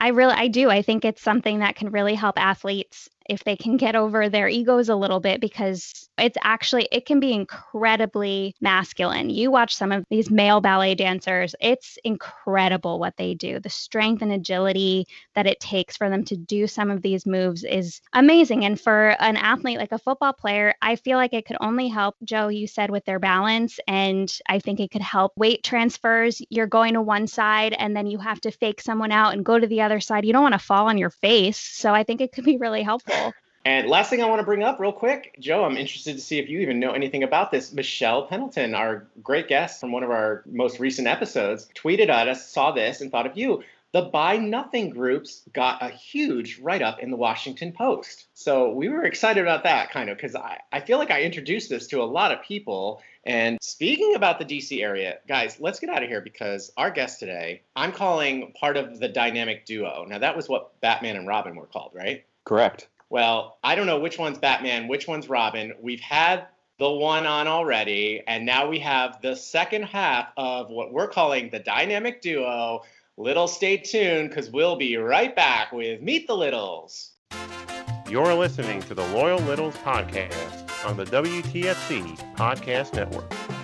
I 0.00 0.08
really, 0.08 0.34
I 0.34 0.48
do. 0.48 0.70
I 0.70 0.82
think 0.82 1.04
it's 1.04 1.22
something 1.22 1.58
that 1.60 1.76
can 1.76 1.90
really 1.90 2.14
help 2.14 2.38
athletes 2.38 3.08
if 3.28 3.44
they 3.44 3.56
can 3.56 3.76
get 3.76 3.96
over 3.96 4.28
their 4.28 4.48
egos 4.48 4.88
a 4.88 4.96
little 4.96 5.20
bit 5.20 5.40
because 5.40 6.08
it's 6.18 6.38
actually, 6.42 6.88
it 6.90 7.06
can 7.06 7.20
be 7.20 7.32
incredibly 7.32 8.54
masculine. 8.60 9.30
You 9.30 9.50
watch 9.50 9.74
some 9.74 9.92
of 9.92 10.04
these 10.10 10.30
male 10.30 10.60
ballet 10.60 10.94
dancers, 10.94 11.54
it's 11.60 11.98
incredible 12.04 12.98
what 12.98 13.16
they 13.16 13.34
do. 13.34 13.60
The 13.60 13.68
strength 13.68 14.22
and 14.22 14.32
agility 14.32 15.06
that 15.34 15.46
it 15.46 15.60
takes 15.60 15.96
for 15.96 16.08
them 16.08 16.24
to 16.24 16.36
do 16.36 16.66
some 16.66 16.90
of 16.90 17.02
these 17.02 17.26
moves 17.26 17.64
is 17.64 18.00
amazing. 18.12 18.64
And 18.64 18.80
for 18.80 19.16
an 19.20 19.36
athlete 19.36 19.78
like 19.78 19.92
a 19.92 19.98
football 19.98 20.32
player, 20.32 20.74
I 20.80 20.96
feel 20.96 21.18
like 21.18 21.34
it 21.34 21.46
could 21.46 21.58
only 21.60 21.88
help, 21.88 22.16
Joe, 22.24 22.48
you 22.48 22.66
said, 22.66 22.90
with 22.90 23.04
their 23.04 23.18
balance. 23.18 23.78
And 23.86 24.32
I 24.48 24.58
think 24.58 24.80
it 24.80 24.90
could 24.90 25.02
help 25.02 25.32
weight 25.36 25.62
transfers. 25.62 26.40
You're 26.50 26.66
going 26.66 26.94
to 26.94 27.02
one 27.02 27.26
side 27.26 27.74
and 27.74 27.96
then 27.96 28.06
you 28.06 28.18
have 28.18 28.40
to 28.42 28.50
fake 28.50 28.80
someone 28.80 29.12
out 29.12 29.34
and 29.34 29.44
go 29.44 29.58
to 29.58 29.66
the 29.66 29.82
other 29.82 30.00
side. 30.00 30.24
You 30.24 30.32
don't 30.32 30.42
want 30.42 30.54
to 30.54 30.58
fall 30.58 30.88
on 30.88 30.98
your 30.98 31.10
face. 31.10 31.58
So 31.58 31.92
I 31.92 32.04
think 32.04 32.20
it 32.20 32.32
could 32.32 32.44
be 32.44 32.56
really 32.56 32.82
helpful. 32.82 33.15
And 33.64 33.88
last 33.88 34.10
thing 34.10 34.22
I 34.22 34.26
want 34.26 34.38
to 34.38 34.44
bring 34.44 34.62
up 34.62 34.78
real 34.78 34.92
quick, 34.92 35.34
Joe, 35.40 35.64
I'm 35.64 35.76
interested 35.76 36.14
to 36.14 36.20
see 36.20 36.38
if 36.38 36.48
you 36.48 36.60
even 36.60 36.78
know 36.78 36.92
anything 36.92 37.24
about 37.24 37.50
this. 37.50 37.72
Michelle 37.72 38.26
Pendleton, 38.26 38.76
our 38.76 39.08
great 39.24 39.48
guest 39.48 39.80
from 39.80 39.90
one 39.90 40.04
of 40.04 40.10
our 40.10 40.44
most 40.46 40.78
recent 40.78 41.08
episodes, 41.08 41.68
tweeted 41.74 42.08
at 42.08 42.28
us, 42.28 42.48
saw 42.48 42.70
this, 42.70 43.00
and 43.00 43.10
thought 43.10 43.26
of 43.26 43.36
you. 43.36 43.64
The 43.90 44.02
Buy 44.02 44.36
Nothing 44.36 44.90
groups 44.90 45.42
got 45.52 45.82
a 45.82 45.88
huge 45.88 46.60
write 46.60 46.82
up 46.82 47.00
in 47.00 47.10
the 47.10 47.16
Washington 47.16 47.72
Post. 47.72 48.26
So 48.34 48.70
we 48.70 48.88
were 48.88 49.02
excited 49.02 49.40
about 49.40 49.64
that 49.64 49.90
kind 49.90 50.10
of 50.10 50.16
because 50.16 50.36
I, 50.36 50.60
I 50.70 50.80
feel 50.80 50.98
like 50.98 51.10
I 51.10 51.22
introduced 51.22 51.68
this 51.68 51.88
to 51.88 52.02
a 52.02 52.04
lot 52.04 52.30
of 52.30 52.42
people 52.42 53.02
And 53.26 53.58
speaking 53.60 54.14
about 54.14 54.38
the 54.38 54.44
DC 54.44 54.80
area, 54.80 55.18
guys, 55.26 55.58
let's 55.58 55.80
get 55.80 55.90
out 55.90 56.04
of 56.04 56.08
here 56.08 56.20
because 56.20 56.72
our 56.76 56.92
guest 56.92 57.18
today, 57.18 57.62
I'm 57.74 57.90
calling 57.90 58.52
part 58.52 58.76
of 58.76 59.00
the 59.00 59.08
dynamic 59.08 59.66
duo. 59.66 60.04
Now, 60.08 60.18
that 60.18 60.36
was 60.36 60.48
what 60.48 60.80
Batman 60.80 61.16
and 61.16 61.26
Robin 61.26 61.56
were 61.56 61.66
called, 61.66 61.90
right? 61.92 62.24
Correct. 62.44 62.86
Well, 63.08 63.58
I 63.62 63.74
don't 63.74 63.86
know 63.86 64.00
which 64.00 64.18
one's 64.18 64.38
Batman, 64.38 64.88
which 64.88 65.06
one's 65.06 65.28
Robin. 65.28 65.74
We've 65.80 66.00
had 66.00 66.46
the 66.78 66.90
one 66.90 67.24
on 67.24 67.46
already, 67.46 68.22
and 68.26 68.44
now 68.44 68.68
we 68.68 68.78
have 68.80 69.20
the 69.22 69.34
second 69.34 69.84
half 69.84 70.28
of 70.36 70.70
what 70.70 70.92
we're 70.92 71.08
calling 71.08 71.48
the 71.50 71.60
dynamic 71.60 72.20
duo. 72.20 72.82
Little 73.16 73.48
stay 73.48 73.78
tuned 73.78 74.28
because 74.28 74.50
we'll 74.50 74.76
be 74.76 74.96
right 74.96 75.34
back 75.34 75.72
with 75.72 76.02
Meet 76.02 76.26
the 76.26 76.36
Littles. 76.36 77.12
You're 78.10 78.34
listening 78.34 78.82
to 78.82 78.94
the 78.94 79.06
Loyal 79.08 79.38
Littles 79.40 79.76
podcast 79.78 80.86
on 80.86 80.96
the 80.96 81.06
WTFC 81.06 82.36
Podcast 82.36 82.94
Network. 82.94 83.55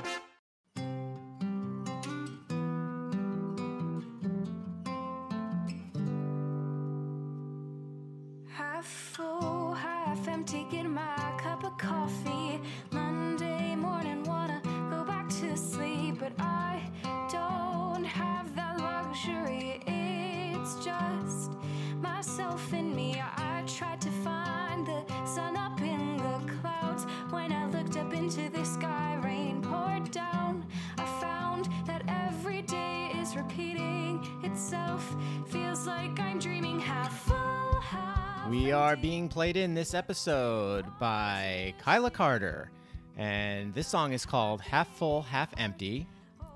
Are 38.73 38.97
being 38.97 39.29
played 39.29 39.59
in 39.59 39.75
this 39.75 39.93
episode 39.93 40.87
by 40.99 41.75
Kyla 41.79 42.11
Carter, 42.11 42.71
and 43.19 43.75
this 43.75 43.87
song 43.87 44.15
is 44.15 44.25
called 44.25 44.63
Half 44.63 44.97
Full, 44.97 45.21
Half 45.21 45.51
Empty. 45.59 46.07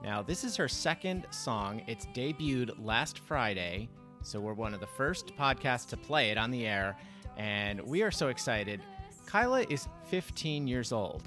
Now, 0.03 0.23
this 0.23 0.43
is 0.43 0.57
her 0.57 0.67
second 0.67 1.27
song. 1.31 1.83
It's 1.87 2.07
debuted 2.07 2.83
last 2.83 3.19
Friday, 3.19 3.91
so 4.23 4.41
we're 4.41 4.55
one 4.55 4.73
of 4.73 4.81
the 4.81 4.87
first 4.87 5.37
podcasts 5.37 5.87
to 5.89 5.99
play 5.99 6.31
it 6.31 6.39
on 6.39 6.51
the 6.51 6.67
air, 6.67 6.97
and 7.37 7.83
we 7.83 8.03
are 8.03 8.11
so 8.11 8.29
excited. 8.29 8.81
Kyla 9.27 9.67
is 9.69 9.87
15 10.09 10.67
years 10.67 10.93
old. 10.93 11.23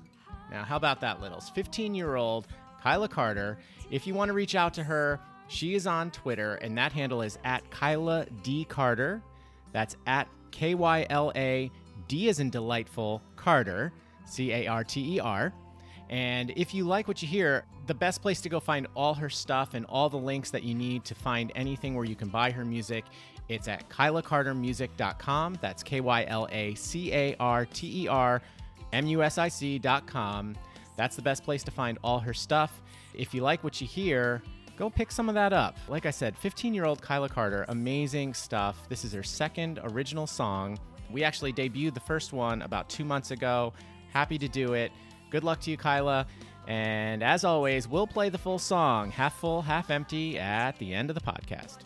Now, 0.51 0.63
how 0.63 0.75
about 0.75 1.01
that, 1.01 1.21
Littles? 1.21 1.51
15 1.51 1.93
year 1.93 2.15
old 2.15 2.47
Kyla 2.81 3.09
Carter. 3.09 3.59
If 3.91 4.07
you 4.07 4.15
want 4.15 4.29
to 4.29 4.33
reach 4.33 4.55
out 4.55 4.73
to 4.73 4.83
her, 4.83 5.19
she 5.49 5.75
is 5.75 5.85
on 5.85 6.09
Twitter, 6.09 6.55
and 6.55 6.75
that 6.79 6.91
handle 6.93 7.21
is 7.21 7.37
at 7.43 7.69
Kyla 7.69 8.25
D. 8.41 8.65
Carter. 8.65 9.21
That's 9.71 9.95
at 10.07 10.27
K 10.51 10.75
Y 10.75 11.05
L 11.09 11.31
A 11.35 11.71
D 12.07 12.29
as 12.29 12.39
in 12.39 12.49
delightful 12.49 13.21
Carter, 13.35 13.91
C 14.25 14.51
A 14.51 14.67
R 14.67 14.83
T 14.83 15.15
E 15.15 15.19
R. 15.19 15.53
And 16.09 16.51
if 16.55 16.73
you 16.73 16.85
like 16.85 17.07
what 17.07 17.21
you 17.21 17.27
hear, 17.27 17.65
the 17.85 17.93
best 17.93 18.21
place 18.21 18.41
to 18.41 18.49
go 18.49 18.59
find 18.59 18.87
all 18.95 19.13
her 19.13 19.29
stuff 19.29 19.73
and 19.73 19.85
all 19.85 20.09
the 20.09 20.17
links 20.17 20.51
that 20.51 20.63
you 20.63 20.73
need 20.73 21.05
to 21.05 21.15
find 21.15 21.51
anything 21.55 21.95
where 21.95 22.05
you 22.05 22.15
can 22.15 22.29
buy 22.29 22.51
her 22.51 22.65
music, 22.65 23.05
it's 23.47 23.67
at 23.67 23.89
kylacartermusic.com. 23.89 25.57
That's 25.61 25.83
K 25.83 26.01
Y 26.01 26.25
L 26.27 26.47
A 26.51 26.75
C 26.75 27.13
A 27.13 27.35
R 27.39 27.65
T 27.65 28.03
E 28.03 28.07
R 28.07 28.41
M 28.93 29.07
U 29.07 29.23
S 29.23 29.37
I 29.37 29.47
C.com. 29.47 30.55
That's 30.95 31.15
the 31.15 31.21
best 31.21 31.43
place 31.43 31.63
to 31.63 31.71
find 31.71 31.97
all 32.03 32.19
her 32.19 32.33
stuff. 32.33 32.81
If 33.13 33.33
you 33.33 33.41
like 33.41 33.63
what 33.63 33.79
you 33.81 33.87
hear, 33.87 34.41
go 34.79 34.89
pick 34.89 35.11
some 35.11 35.27
of 35.27 35.35
that 35.35 35.51
up. 35.51 35.77
Like 35.89 36.05
I 36.05 36.11
said, 36.11 36.35
15 36.37 36.73
year 36.73 36.85
old 36.85 37.01
Kyla 37.01 37.29
Carter, 37.29 37.65
amazing 37.67 38.33
stuff. 38.33 38.87
This 38.87 39.03
is 39.03 39.11
her 39.11 39.23
second 39.23 39.79
original 39.83 40.25
song. 40.25 40.79
We 41.11 41.23
actually 41.23 41.51
debuted 41.51 41.93
the 41.93 41.99
first 41.99 42.31
one 42.31 42.61
about 42.61 42.89
two 42.89 43.03
months 43.03 43.31
ago. 43.31 43.73
Happy 44.13 44.37
to 44.37 44.47
do 44.47 44.73
it. 44.73 44.91
Good 45.29 45.43
luck 45.43 45.59
to 45.61 45.71
you, 45.71 45.77
Kyla. 45.77 46.25
And 46.67 47.21
as 47.23 47.43
always, 47.43 47.87
we'll 47.87 48.07
play 48.07 48.29
the 48.29 48.37
full 48.37 48.59
song, 48.59 49.11
half 49.11 49.37
full, 49.39 49.61
half 49.61 49.89
empty, 49.89 50.39
at 50.39 50.77
the 50.77 50.93
end 50.93 51.09
of 51.09 51.15
the 51.15 51.21
podcast. 51.21 51.79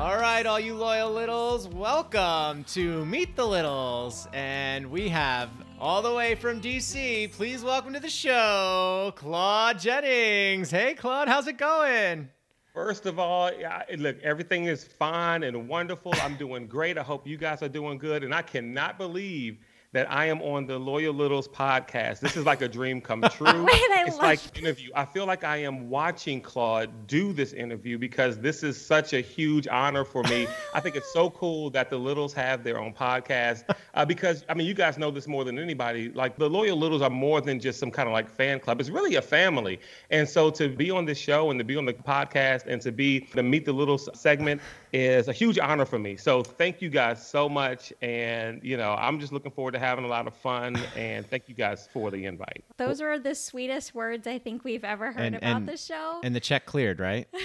All 0.00 0.16
right, 0.16 0.46
all 0.46 0.58
you 0.58 0.76
loyal 0.76 1.12
littles, 1.12 1.68
welcome 1.68 2.64
to 2.68 3.04
Meet 3.04 3.36
the 3.36 3.46
Littles. 3.46 4.26
And 4.32 4.90
we 4.90 5.10
have 5.10 5.50
all 5.78 6.00
the 6.00 6.14
way 6.14 6.34
from 6.36 6.58
DC, 6.58 7.30
please 7.32 7.62
welcome 7.62 7.92
to 7.92 8.00
the 8.00 8.08
show, 8.08 9.12
Claude 9.14 9.78
Jennings. 9.78 10.70
Hey, 10.70 10.94
Claude, 10.94 11.28
how's 11.28 11.48
it 11.48 11.58
going? 11.58 12.30
First 12.72 13.04
of 13.04 13.18
all, 13.18 13.52
yeah, 13.52 13.82
look, 13.98 14.16
everything 14.22 14.64
is 14.64 14.84
fine 14.84 15.42
and 15.42 15.68
wonderful. 15.68 16.14
I'm 16.22 16.36
doing 16.36 16.66
great. 16.66 16.96
I 16.96 17.02
hope 17.02 17.26
you 17.26 17.36
guys 17.36 17.62
are 17.62 17.68
doing 17.68 17.98
good. 17.98 18.24
And 18.24 18.34
I 18.34 18.40
cannot 18.40 18.96
believe 18.96 19.58
that 19.92 20.10
I 20.10 20.26
am 20.26 20.40
on 20.42 20.66
the 20.66 20.78
Loyal 20.78 21.12
Littles 21.12 21.48
podcast. 21.48 22.20
This 22.20 22.36
is 22.36 22.46
like 22.46 22.62
a 22.62 22.68
dream 22.68 23.00
come 23.00 23.22
true. 23.32 23.48
I 23.48 24.04
it's 24.06 24.18
like 24.18 24.40
an 24.44 24.62
interview. 24.64 24.90
I 24.94 25.04
feel 25.04 25.26
like 25.26 25.42
I 25.42 25.56
am 25.58 25.90
watching 25.90 26.40
Claude 26.40 27.08
do 27.08 27.32
this 27.32 27.52
interview 27.52 27.98
because 27.98 28.38
this 28.38 28.62
is 28.62 28.80
such 28.80 29.12
a 29.14 29.20
huge 29.20 29.66
honor 29.66 30.04
for 30.04 30.22
me. 30.24 30.46
I 30.74 30.80
think 30.80 30.94
it's 30.94 31.12
so 31.12 31.28
cool 31.40 31.70
that 31.70 31.90
the 31.90 31.98
Littles 31.98 32.32
have 32.34 32.62
their 32.62 32.78
own 32.78 32.94
podcast 32.94 33.64
uh, 33.94 34.04
because 34.04 34.44
I 34.48 34.54
mean, 34.54 34.68
you 34.68 34.74
guys 34.74 34.96
know 34.96 35.10
this 35.10 35.26
more 35.26 35.44
than 35.44 35.58
anybody. 35.58 36.10
Like 36.10 36.36
the 36.38 36.48
Loyal 36.48 36.76
Littles 36.76 37.02
are 37.02 37.10
more 37.10 37.40
than 37.40 37.58
just 37.58 37.80
some 37.80 37.90
kind 37.90 38.08
of 38.08 38.12
like 38.12 38.30
fan 38.30 38.60
club. 38.60 38.80
It's 38.80 38.90
really 38.90 39.16
a 39.16 39.22
family. 39.22 39.80
And 40.10 40.28
so 40.28 40.50
to 40.50 40.68
be 40.68 40.92
on 40.92 41.04
this 41.04 41.18
show 41.18 41.50
and 41.50 41.58
to 41.58 41.64
be 41.64 41.76
on 41.76 41.84
the 41.84 41.94
podcast 41.94 42.66
and 42.66 42.80
to 42.82 42.92
be 42.92 43.26
the 43.34 43.42
Meet 43.42 43.64
the 43.64 43.72
Littles 43.72 44.08
segment 44.14 44.60
is 44.92 45.28
a 45.28 45.32
huge 45.32 45.58
honor 45.58 45.84
for 45.84 45.98
me. 45.98 46.16
So 46.16 46.42
thank 46.42 46.82
you 46.82 46.88
guys 46.90 47.26
so 47.26 47.48
much. 47.48 47.92
And 48.02 48.60
you 48.62 48.76
know, 48.76 48.94
I'm 48.98 49.20
just 49.20 49.32
looking 49.32 49.50
forward 49.52 49.72
to 49.72 49.78
having 49.78 50.04
a 50.04 50.08
lot 50.08 50.26
of 50.26 50.34
fun. 50.34 50.76
And 50.96 51.28
thank 51.28 51.48
you 51.48 51.54
guys 51.54 51.88
for 51.92 52.10
the 52.10 52.24
invite. 52.24 52.64
Those 52.76 53.00
were 53.00 53.18
the 53.18 53.34
sweetest 53.34 53.94
words 53.94 54.26
I 54.26 54.38
think 54.38 54.64
we've 54.64 54.84
ever 54.84 55.12
heard 55.12 55.22
And- 55.22 55.36
about 55.36 55.56
and- 55.56 55.68
the 55.68 55.76
show. 55.76 56.20
And 56.22 56.34
the 56.34 56.40
check 56.40 56.66
cleared, 56.66 57.00
right? 57.00 57.26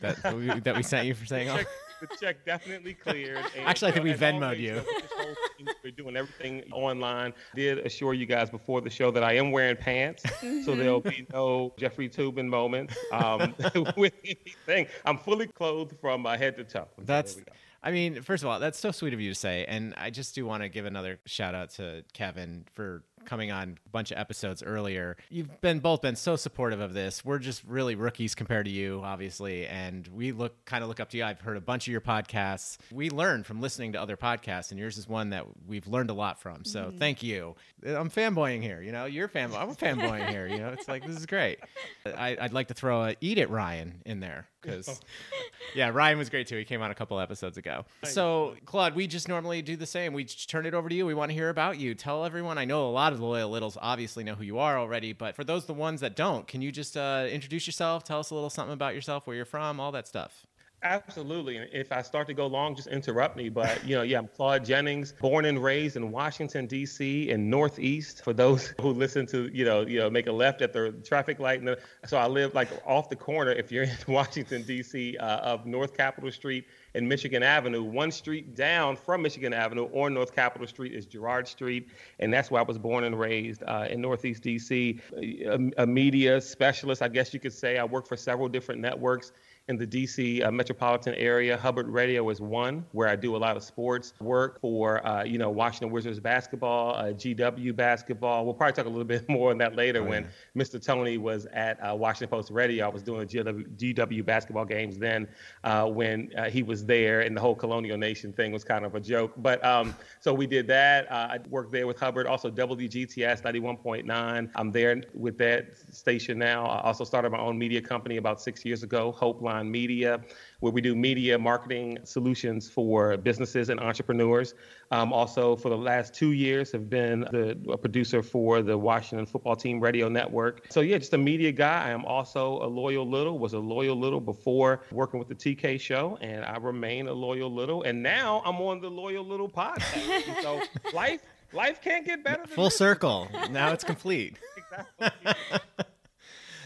That, 0.00 0.20
that, 0.24 0.36
we, 0.36 0.46
that 0.60 0.76
we 0.76 0.82
sent 0.82 1.06
you 1.06 1.14
for 1.14 1.26
saying 1.26 1.48
all. 1.48 1.60
Check, 2.02 2.18
the 2.18 2.26
check 2.26 2.44
definitely 2.44 2.94
cleared. 2.94 3.38
And, 3.56 3.66
Actually, 3.66 3.92
I 3.92 3.94
think 3.94 4.04
we 4.04 4.14
Venmoed 4.14 4.58
you. 4.58 4.74
with 4.74 4.86
this 4.86 5.10
whole 5.16 5.34
thing, 5.56 5.66
We're 5.84 5.90
doing 5.90 6.16
everything 6.16 6.62
online. 6.72 7.32
Did 7.54 7.78
assure 7.78 8.14
you 8.14 8.26
guys 8.26 8.50
before 8.50 8.80
the 8.80 8.90
show 8.90 9.10
that 9.10 9.22
I 9.24 9.34
am 9.34 9.50
wearing 9.50 9.76
pants, 9.76 10.24
so 10.64 10.74
there'll 10.74 11.00
be 11.00 11.26
no 11.32 11.72
Jeffrey 11.78 12.08
Toobin 12.08 12.46
moments 12.46 12.96
um, 13.12 13.54
with 13.96 14.14
anything. 14.24 14.86
I'm 15.04 15.18
fully 15.18 15.46
clothed 15.46 15.94
from 16.00 16.26
uh, 16.26 16.36
head 16.36 16.56
to 16.56 16.64
toe. 16.64 16.88
So 16.96 17.02
That's, 17.04 17.34
there 17.34 17.44
we 17.46 17.52
go. 17.52 17.56
I 17.84 17.90
mean, 17.90 18.22
first 18.22 18.44
of 18.44 18.48
all, 18.48 18.60
that's 18.60 18.78
so 18.78 18.92
sweet 18.92 19.12
of 19.12 19.20
you 19.20 19.30
to 19.30 19.34
say. 19.34 19.64
And 19.66 19.94
I 19.96 20.10
just 20.10 20.34
do 20.36 20.46
want 20.46 20.62
to 20.62 20.68
give 20.68 20.84
another 20.86 21.18
shout 21.26 21.54
out 21.54 21.70
to 21.70 22.04
Kevin 22.12 22.64
for 22.74 23.02
coming 23.24 23.50
on 23.50 23.78
a 23.84 23.88
bunch 23.90 24.10
of 24.10 24.18
episodes 24.18 24.62
earlier. 24.62 25.16
You've 25.30 25.60
been 25.60 25.80
both 25.80 26.02
been 26.02 26.16
so 26.16 26.36
supportive 26.36 26.80
of 26.80 26.94
this. 26.94 27.24
We're 27.24 27.38
just 27.38 27.62
really 27.64 27.94
rookies 27.94 28.34
compared 28.34 28.66
to 28.66 28.70
you, 28.70 29.00
obviously, 29.04 29.66
and 29.66 30.06
we 30.08 30.32
look 30.32 30.64
kind 30.64 30.82
of 30.82 30.88
look 30.88 31.00
up 31.00 31.10
to 31.10 31.16
you. 31.16 31.24
I've 31.24 31.40
heard 31.40 31.56
a 31.56 31.60
bunch 31.60 31.86
of 31.86 31.92
your 31.92 32.00
podcasts. 32.00 32.78
We 32.90 33.10
learn 33.10 33.44
from 33.44 33.60
listening 33.60 33.92
to 33.92 34.00
other 34.00 34.16
podcasts, 34.16 34.70
and 34.70 34.78
yours 34.78 34.98
is 34.98 35.08
one 35.08 35.30
that 35.30 35.46
we've 35.66 35.86
learned 35.86 36.10
a 36.10 36.14
lot 36.14 36.40
from. 36.40 36.64
So 36.64 36.84
mm-hmm. 36.84 36.98
thank 36.98 37.22
you. 37.22 37.56
I'm 37.84 38.10
fanboying 38.10 38.62
here. 38.62 38.82
You 38.82 38.92
know, 38.92 39.06
you're 39.06 39.28
fanboy. 39.28 39.60
I'm 39.60 39.74
fanboying 39.74 40.28
here. 40.28 40.46
You 40.46 40.58
know, 40.58 40.70
it's 40.70 40.88
like 40.88 41.06
this 41.06 41.16
is 41.16 41.26
great. 41.26 41.58
I, 42.06 42.36
I'd 42.40 42.52
like 42.52 42.68
to 42.68 42.74
throw 42.74 43.04
a 43.04 43.16
"Eat 43.20 43.38
It, 43.38 43.50
Ryan" 43.50 44.02
in 44.04 44.20
there 44.20 44.48
because 44.62 45.00
yeah, 45.74 45.90
Ryan 45.90 46.18
was 46.18 46.30
great 46.30 46.46
too. 46.46 46.56
He 46.56 46.64
came 46.64 46.80
on 46.80 46.90
a 46.90 46.94
couple 46.94 47.18
episodes 47.20 47.58
ago. 47.58 47.84
So, 48.04 48.54
Claude, 48.64 48.94
we 48.94 49.06
just 49.06 49.28
normally 49.28 49.60
do 49.62 49.76
the 49.76 49.86
same. 49.86 50.12
We 50.12 50.24
just 50.24 50.48
turn 50.48 50.64
it 50.66 50.74
over 50.74 50.88
to 50.88 50.94
you. 50.94 51.04
We 51.04 51.14
want 51.14 51.30
to 51.30 51.34
hear 51.34 51.48
about 51.48 51.78
you. 51.78 51.94
Tell 51.94 52.24
everyone. 52.24 52.58
I 52.58 52.64
know 52.64 52.88
a 52.88 52.90
lot 52.90 53.12
of 53.12 53.18
the 53.18 53.24
loyal 53.24 53.50
littles 53.50 53.76
obviously 53.80 54.24
know 54.24 54.34
who 54.34 54.44
you 54.44 54.58
are 54.58 54.78
already, 54.78 55.12
but 55.12 55.36
for 55.36 55.44
those 55.44 55.66
the 55.66 55.74
ones 55.74 56.00
that 56.00 56.16
don't, 56.16 56.46
can 56.46 56.62
you 56.62 56.72
just 56.72 56.96
uh, 56.96 57.26
introduce 57.30 57.66
yourself? 57.66 58.04
Tell 58.04 58.20
us 58.20 58.30
a 58.30 58.34
little 58.34 58.50
something 58.50 58.72
about 58.72 58.94
yourself, 58.94 59.26
where 59.26 59.36
you're 59.36 59.44
from, 59.44 59.80
all 59.80 59.92
that 59.92 60.06
stuff. 60.08 60.46
Absolutely. 60.84 61.58
And 61.58 61.68
if 61.72 61.92
I 61.92 62.02
start 62.02 62.26
to 62.26 62.34
go 62.34 62.46
long, 62.46 62.74
just 62.74 62.88
interrupt 62.88 63.36
me. 63.36 63.48
But, 63.48 63.86
you 63.86 63.94
know, 63.94 64.02
yeah, 64.02 64.18
I'm 64.18 64.26
Claude 64.26 64.64
Jennings, 64.64 65.12
born 65.20 65.44
and 65.44 65.62
raised 65.62 65.94
in 65.94 66.10
Washington, 66.10 66.66
D.C., 66.66 67.30
in 67.30 67.48
Northeast. 67.48 68.24
For 68.24 68.32
those 68.32 68.74
who 68.80 68.88
listen 68.90 69.24
to, 69.26 69.48
you 69.52 69.64
know, 69.64 69.82
you 69.82 70.00
know, 70.00 70.10
make 70.10 70.26
a 70.26 70.32
left 70.32 70.60
at 70.60 70.72
the 70.72 70.90
traffic 71.04 71.38
light. 71.38 71.60
And 71.60 71.68
the, 71.68 71.78
so 72.04 72.16
I 72.16 72.26
live 72.26 72.54
like 72.54 72.68
off 72.84 73.08
the 73.08 73.16
corner, 73.16 73.52
if 73.52 73.70
you're 73.70 73.84
in 73.84 73.96
Washington, 74.08 74.62
D.C., 74.62 75.16
uh, 75.18 75.36
of 75.38 75.66
North 75.66 75.96
Capitol 75.96 76.32
Street 76.32 76.66
and 76.94 77.08
Michigan 77.08 77.44
Avenue. 77.44 77.84
One 77.84 78.10
street 78.10 78.56
down 78.56 78.96
from 78.96 79.22
Michigan 79.22 79.52
Avenue 79.52 79.84
on 79.92 80.14
North 80.14 80.34
Capitol 80.34 80.66
Street 80.66 80.94
is 80.94 81.06
Girard 81.06 81.46
Street. 81.46 81.88
And 82.18 82.32
that's 82.32 82.50
where 82.50 82.60
I 82.60 82.64
was 82.64 82.76
born 82.76 83.04
and 83.04 83.18
raised 83.18 83.62
uh, 83.62 83.86
in 83.88 84.00
Northeast 84.00 84.42
D.C. 84.42 85.00
A, 85.16 85.70
a 85.78 85.86
media 85.86 86.40
specialist, 86.40 87.02
I 87.02 87.08
guess 87.08 87.32
you 87.32 87.38
could 87.38 87.52
say. 87.52 87.78
I 87.78 87.84
work 87.84 88.08
for 88.08 88.16
several 88.16 88.48
different 88.48 88.80
networks 88.80 89.30
in 89.68 89.76
the 89.76 89.86
DC 89.86 90.44
uh, 90.44 90.50
metropolitan 90.50 91.14
area. 91.14 91.56
Hubbard 91.56 91.88
Radio 91.88 92.28
is 92.30 92.40
one 92.40 92.84
where 92.92 93.08
I 93.08 93.16
do 93.16 93.36
a 93.36 93.38
lot 93.38 93.56
of 93.56 93.62
sports 93.62 94.12
work 94.20 94.60
for, 94.60 95.06
uh, 95.06 95.22
you 95.22 95.38
know, 95.38 95.50
Washington 95.50 95.90
Wizards 95.90 96.18
basketball, 96.18 96.96
uh, 96.96 97.12
GW 97.12 97.74
basketball. 97.76 98.44
We'll 98.44 98.54
probably 98.54 98.74
talk 98.74 98.86
a 98.86 98.88
little 98.88 99.04
bit 99.12 99.28
more 99.28 99.50
on 99.50 99.58
that 99.58 99.76
later 99.76 100.00
Oh, 100.02 100.08
when 100.08 100.28
Mr. 100.56 100.84
Tony 100.84 101.16
was 101.16 101.46
at 101.52 101.78
uh, 101.78 101.94
Washington 101.94 102.28
Post 102.28 102.50
Radio. 102.50 102.86
I 102.86 102.88
was 102.88 103.02
doing 103.02 103.26
GW, 103.28 103.76
GW 103.76 104.24
basketball 104.24 104.64
games 104.64 104.98
then 104.98 105.28
uh, 105.62 105.86
when 105.86 106.30
uh, 106.36 106.50
he 106.50 106.62
was 106.62 106.84
there, 106.84 107.20
and 107.20 107.36
the 107.36 107.40
whole 107.40 107.54
Colonial 107.54 107.96
Nation 107.96 108.32
thing 108.32 108.52
was 108.52 108.64
kind 108.64 108.84
of 108.84 108.94
a 108.94 109.00
joke. 109.00 109.32
But 109.36 109.64
um, 109.64 109.94
so 110.20 110.34
we 110.34 110.46
did 110.46 110.66
that. 110.68 111.10
Uh, 111.10 111.28
I 111.30 111.38
worked 111.48 111.72
there 111.72 111.86
with 111.86 111.98
Hubbard, 111.98 112.26
also 112.26 112.50
WGTS 112.50 113.42
91.9. 113.42 114.50
I'm 114.54 114.70
there 114.72 115.02
with 115.14 115.38
that 115.38 115.66
station 115.90 116.38
now. 116.38 116.66
I 116.66 116.82
also 116.82 117.04
started 117.04 117.30
my 117.30 117.38
own 117.38 117.56
media 117.56 117.80
company 117.80 118.16
about 118.16 118.40
six 118.40 118.64
years 118.64 118.82
ago, 118.82 119.12
Hope 119.12 119.40
Line 119.40 119.51
On 119.52 119.70
media, 119.70 120.20
where 120.60 120.72
we 120.72 120.80
do 120.80 120.94
media 120.94 121.38
marketing 121.38 121.98
solutions 122.04 122.68
for 122.70 123.16
businesses 123.18 123.68
and 123.68 123.78
entrepreneurs. 123.80 124.54
Um, 124.90 125.12
also, 125.12 125.56
for 125.56 125.68
the 125.68 125.76
last 125.76 126.14
two 126.14 126.32
years, 126.32 126.72
have 126.72 126.88
been 126.88 127.20
the 127.32 127.56
a 127.70 127.76
producer 127.76 128.22
for 128.22 128.62
the 128.62 128.76
Washington 128.76 129.26
Football 129.26 129.56
Team 129.56 129.78
Radio 129.80 130.08
Network. 130.08 130.66
So 130.70 130.80
yeah, 130.80 130.98
just 130.98 131.12
a 131.14 131.18
media 131.18 131.52
guy. 131.52 131.84
I 131.86 131.90
am 131.90 132.04
also 132.04 132.62
a 132.62 132.66
loyal 132.66 133.08
little. 133.08 133.38
Was 133.38 133.52
a 133.52 133.58
loyal 133.58 133.96
little 133.96 134.20
before 134.20 134.82
working 134.90 135.18
with 135.18 135.28
the 135.28 135.34
TK 135.34 135.78
Show, 135.80 136.18
and 136.20 136.44
I 136.44 136.56
remain 136.56 137.08
a 137.08 137.12
loyal 137.12 137.52
little. 137.52 137.82
And 137.82 138.02
now 138.02 138.42
I'm 138.44 138.56
on 138.60 138.80
the 138.80 138.88
loyal 138.90 139.24
little 139.24 139.48
podcast. 139.48 140.42
So 140.42 140.60
life 140.94 141.20
life 141.52 141.80
can't 141.82 142.06
get 142.06 142.24
better. 142.24 142.44
Than 142.46 142.54
Full 142.54 142.64
this. 142.64 142.76
circle. 142.78 143.28
Now 143.50 143.72
it's 143.72 143.84
complete. 143.84 144.38
Exactly. 144.72 145.82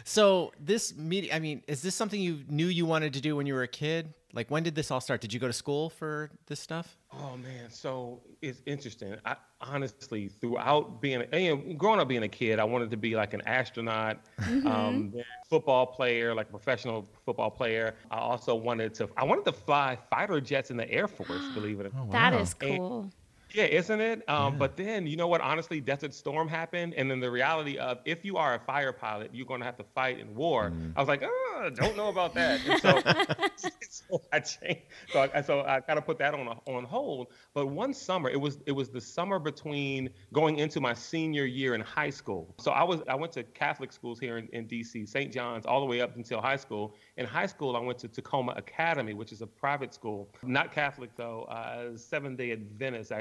So 0.09 0.53
this 0.61 0.95
media, 0.97 1.35
I 1.35 1.41
mean, 1.41 1.63
is 1.67 1.83
this 1.83 1.97
something 1.97 2.21
you 2.21 2.45
knew 2.49 2.67
you 2.67 2.87
wanted 2.87 3.13
to 3.15 3.21
do 3.21 3.35
when 3.35 3.45
you 3.45 3.55
were 3.55 3.65
a 3.65 3.69
kid? 3.69 4.15
Like, 4.33 4.49
when 4.53 4.63
did 4.63 4.77
this 4.77 4.93
all 4.93 5.01
start? 5.01 5.21
Did 5.21 5.33
you 5.33 5.41
go 5.41 5.49
to 5.49 5.53
school 5.53 5.91
for 5.91 6.31
this 6.47 6.61
stuff? 6.61 6.97
Oh 7.13 7.37
man, 7.37 7.71
so 7.71 8.21
it's 8.41 8.63
interesting. 8.67 9.17
I 9.25 9.35
honestly, 9.61 10.29
throughout 10.29 11.01
being, 11.01 11.25
you 11.33 11.57
know, 11.57 11.75
growing 11.75 11.99
up 11.99 12.07
being 12.07 12.23
a 12.23 12.29
kid, 12.29 12.61
I 12.61 12.65
wanted 12.65 12.89
to 12.93 12.97
be 12.97 13.17
like 13.17 13.35
an 13.35 13.43
astronaut, 13.47 14.21
um, 14.65 15.13
football 15.51 15.87
player, 15.87 16.35
like 16.37 16.51
a 16.51 16.53
professional 16.53 17.09
football 17.25 17.51
player. 17.51 17.97
I 18.09 18.19
also 18.19 18.55
wanted 18.55 18.95
to, 18.95 19.09
I 19.17 19.25
wanted 19.25 19.45
to 19.47 19.53
fly 19.53 19.99
fighter 20.09 20.41
jets 20.41 20.71
in 20.71 20.77
the 20.77 20.89
Air 20.89 21.09
Force. 21.09 21.31
believe 21.53 21.81
it 21.81 21.87
or 21.87 21.91
not. 21.97 22.13
That 22.13 22.33
wow. 22.33 22.39
is 22.39 22.55
cool. 22.55 23.11
Yeah, 23.53 23.65
isn't 23.65 24.01
it? 24.01 24.29
Um, 24.29 24.59
But 24.59 24.77
then, 24.77 25.07
you 25.07 25.17
know 25.17 25.29
what? 25.29 25.41
Honestly, 25.41 25.81
Desert 25.81 26.13
Storm 26.15 26.49
happened, 26.49 26.95
and 26.95 27.11
then 27.11 27.21
the 27.21 27.31
reality 27.31 27.79
of 27.79 27.99
if 28.05 28.25
you 28.25 28.37
are 28.37 28.55
a 28.55 28.59
fire 28.59 28.93
pilot, 28.93 29.31
you're 29.33 29.47
going 29.47 29.61
to 29.61 29.67
have 29.67 29.77
to 29.77 29.85
fight 29.95 30.19
in 30.19 30.35
war. 30.35 30.73
I 30.97 31.01
was 31.01 31.09
like, 31.09 31.23
oh, 31.25 31.71
don't 31.75 31.97
know 31.97 32.09
about 32.09 32.35
that. 32.35 32.61
So, 32.81 33.69
so 33.81 34.23
I 34.33 34.41
changed. 34.41 34.83
So 35.13 35.29
I, 35.33 35.41
so 35.43 35.61
I 35.67 35.81
kind 35.81 35.99
of 35.99 36.05
put 36.05 36.19
that 36.19 36.35
on 36.35 36.47
a, 36.49 36.71
on 36.71 36.85
hold. 36.85 37.29
But 37.55 37.67
one 37.69 37.95
summer, 37.95 38.29
it 38.29 38.41
was 38.41 38.59
it 38.67 38.73
was 38.73 38.89
the 38.91 39.01
summer 39.01 39.39
between 39.39 40.11
going 40.33 40.59
into 40.59 40.81
my 40.81 40.93
senior 40.93 41.45
year 41.45 41.75
in 41.75 41.81
high 41.81 42.11
school. 42.11 42.55
So 42.59 42.73
I 42.73 42.83
was 42.83 43.01
I 43.09 43.15
went 43.15 43.33
to 43.35 43.43
Catholic 43.45 43.93
schools 43.93 44.19
here 44.19 44.39
in, 44.39 44.49
in 44.53 44.67
D.C., 44.67 45.07
St. 45.07 45.33
John's, 45.33 45.67
all 45.67 45.81
the 45.81 45.87
way 45.87 46.01
up 46.01 46.17
until 46.17 46.41
high 46.41 46.57
school. 46.57 46.95
In 47.17 47.27
high 47.27 47.47
school, 47.47 47.77
I 47.77 47.81
went 47.81 47.99
to 48.01 48.09
Takoma 48.09 48.57
Academy, 48.59 49.15
which 49.15 49.33
is 49.33 49.41
a 49.41 49.47
private 49.47 49.95
school, 49.95 50.29
not 50.43 50.73
Catholic 50.73 51.11
though, 51.17 51.43
uh, 51.45 51.97
Seventh 51.97 52.39
Day 52.39 52.53
Adventist, 52.53 53.13
I, 53.13 53.21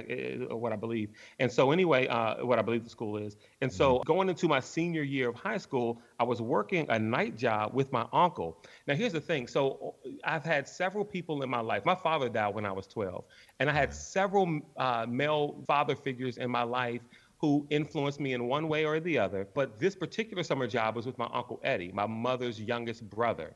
or 0.49 0.57
what 0.57 0.73
I 0.73 0.75
believe. 0.75 1.09
And 1.39 1.51
so 1.51 1.71
anyway, 1.71 2.07
uh, 2.07 2.45
what 2.45 2.59
I 2.59 2.61
believe 2.61 2.83
the 2.83 2.89
school 2.89 3.17
is. 3.17 3.37
And 3.61 3.71
so 3.71 3.99
going 4.05 4.29
into 4.29 4.47
my 4.47 4.59
senior 4.59 5.03
year 5.03 5.29
of 5.29 5.35
high 5.35 5.57
school, 5.57 6.01
I 6.19 6.23
was 6.23 6.41
working 6.41 6.85
a 6.89 6.99
night 6.99 7.37
job 7.37 7.73
with 7.73 7.91
my 7.91 8.05
uncle. 8.13 8.63
Now 8.87 8.95
here's 8.95 9.13
the 9.13 9.21
thing. 9.21 9.47
So 9.47 9.95
I've 10.23 10.43
had 10.43 10.67
several 10.67 11.05
people 11.05 11.43
in 11.43 11.49
my 11.49 11.61
life. 11.61 11.85
My 11.85 11.95
father 11.95 12.29
died 12.29 12.53
when 12.53 12.65
I 12.65 12.71
was 12.71 12.87
12, 12.87 13.23
and 13.59 13.69
I 13.69 13.73
had 13.73 13.93
several 13.93 14.61
uh, 14.77 15.05
male 15.07 15.63
father 15.67 15.95
figures 15.95 16.37
in 16.37 16.49
my 16.49 16.63
life 16.63 17.01
who 17.37 17.67
influenced 17.69 18.19
me 18.19 18.33
in 18.33 18.47
one 18.47 18.67
way 18.67 18.85
or 18.85 18.99
the 18.99 19.19
other. 19.19 19.47
But 19.53 19.79
this 19.79 19.95
particular 19.95 20.43
summer 20.43 20.67
job 20.67 20.95
was 20.95 21.05
with 21.05 21.17
my 21.17 21.29
uncle 21.33 21.59
Eddie, 21.63 21.91
my 21.91 22.07
mother's 22.07 22.59
youngest 22.59 23.07
brother. 23.09 23.55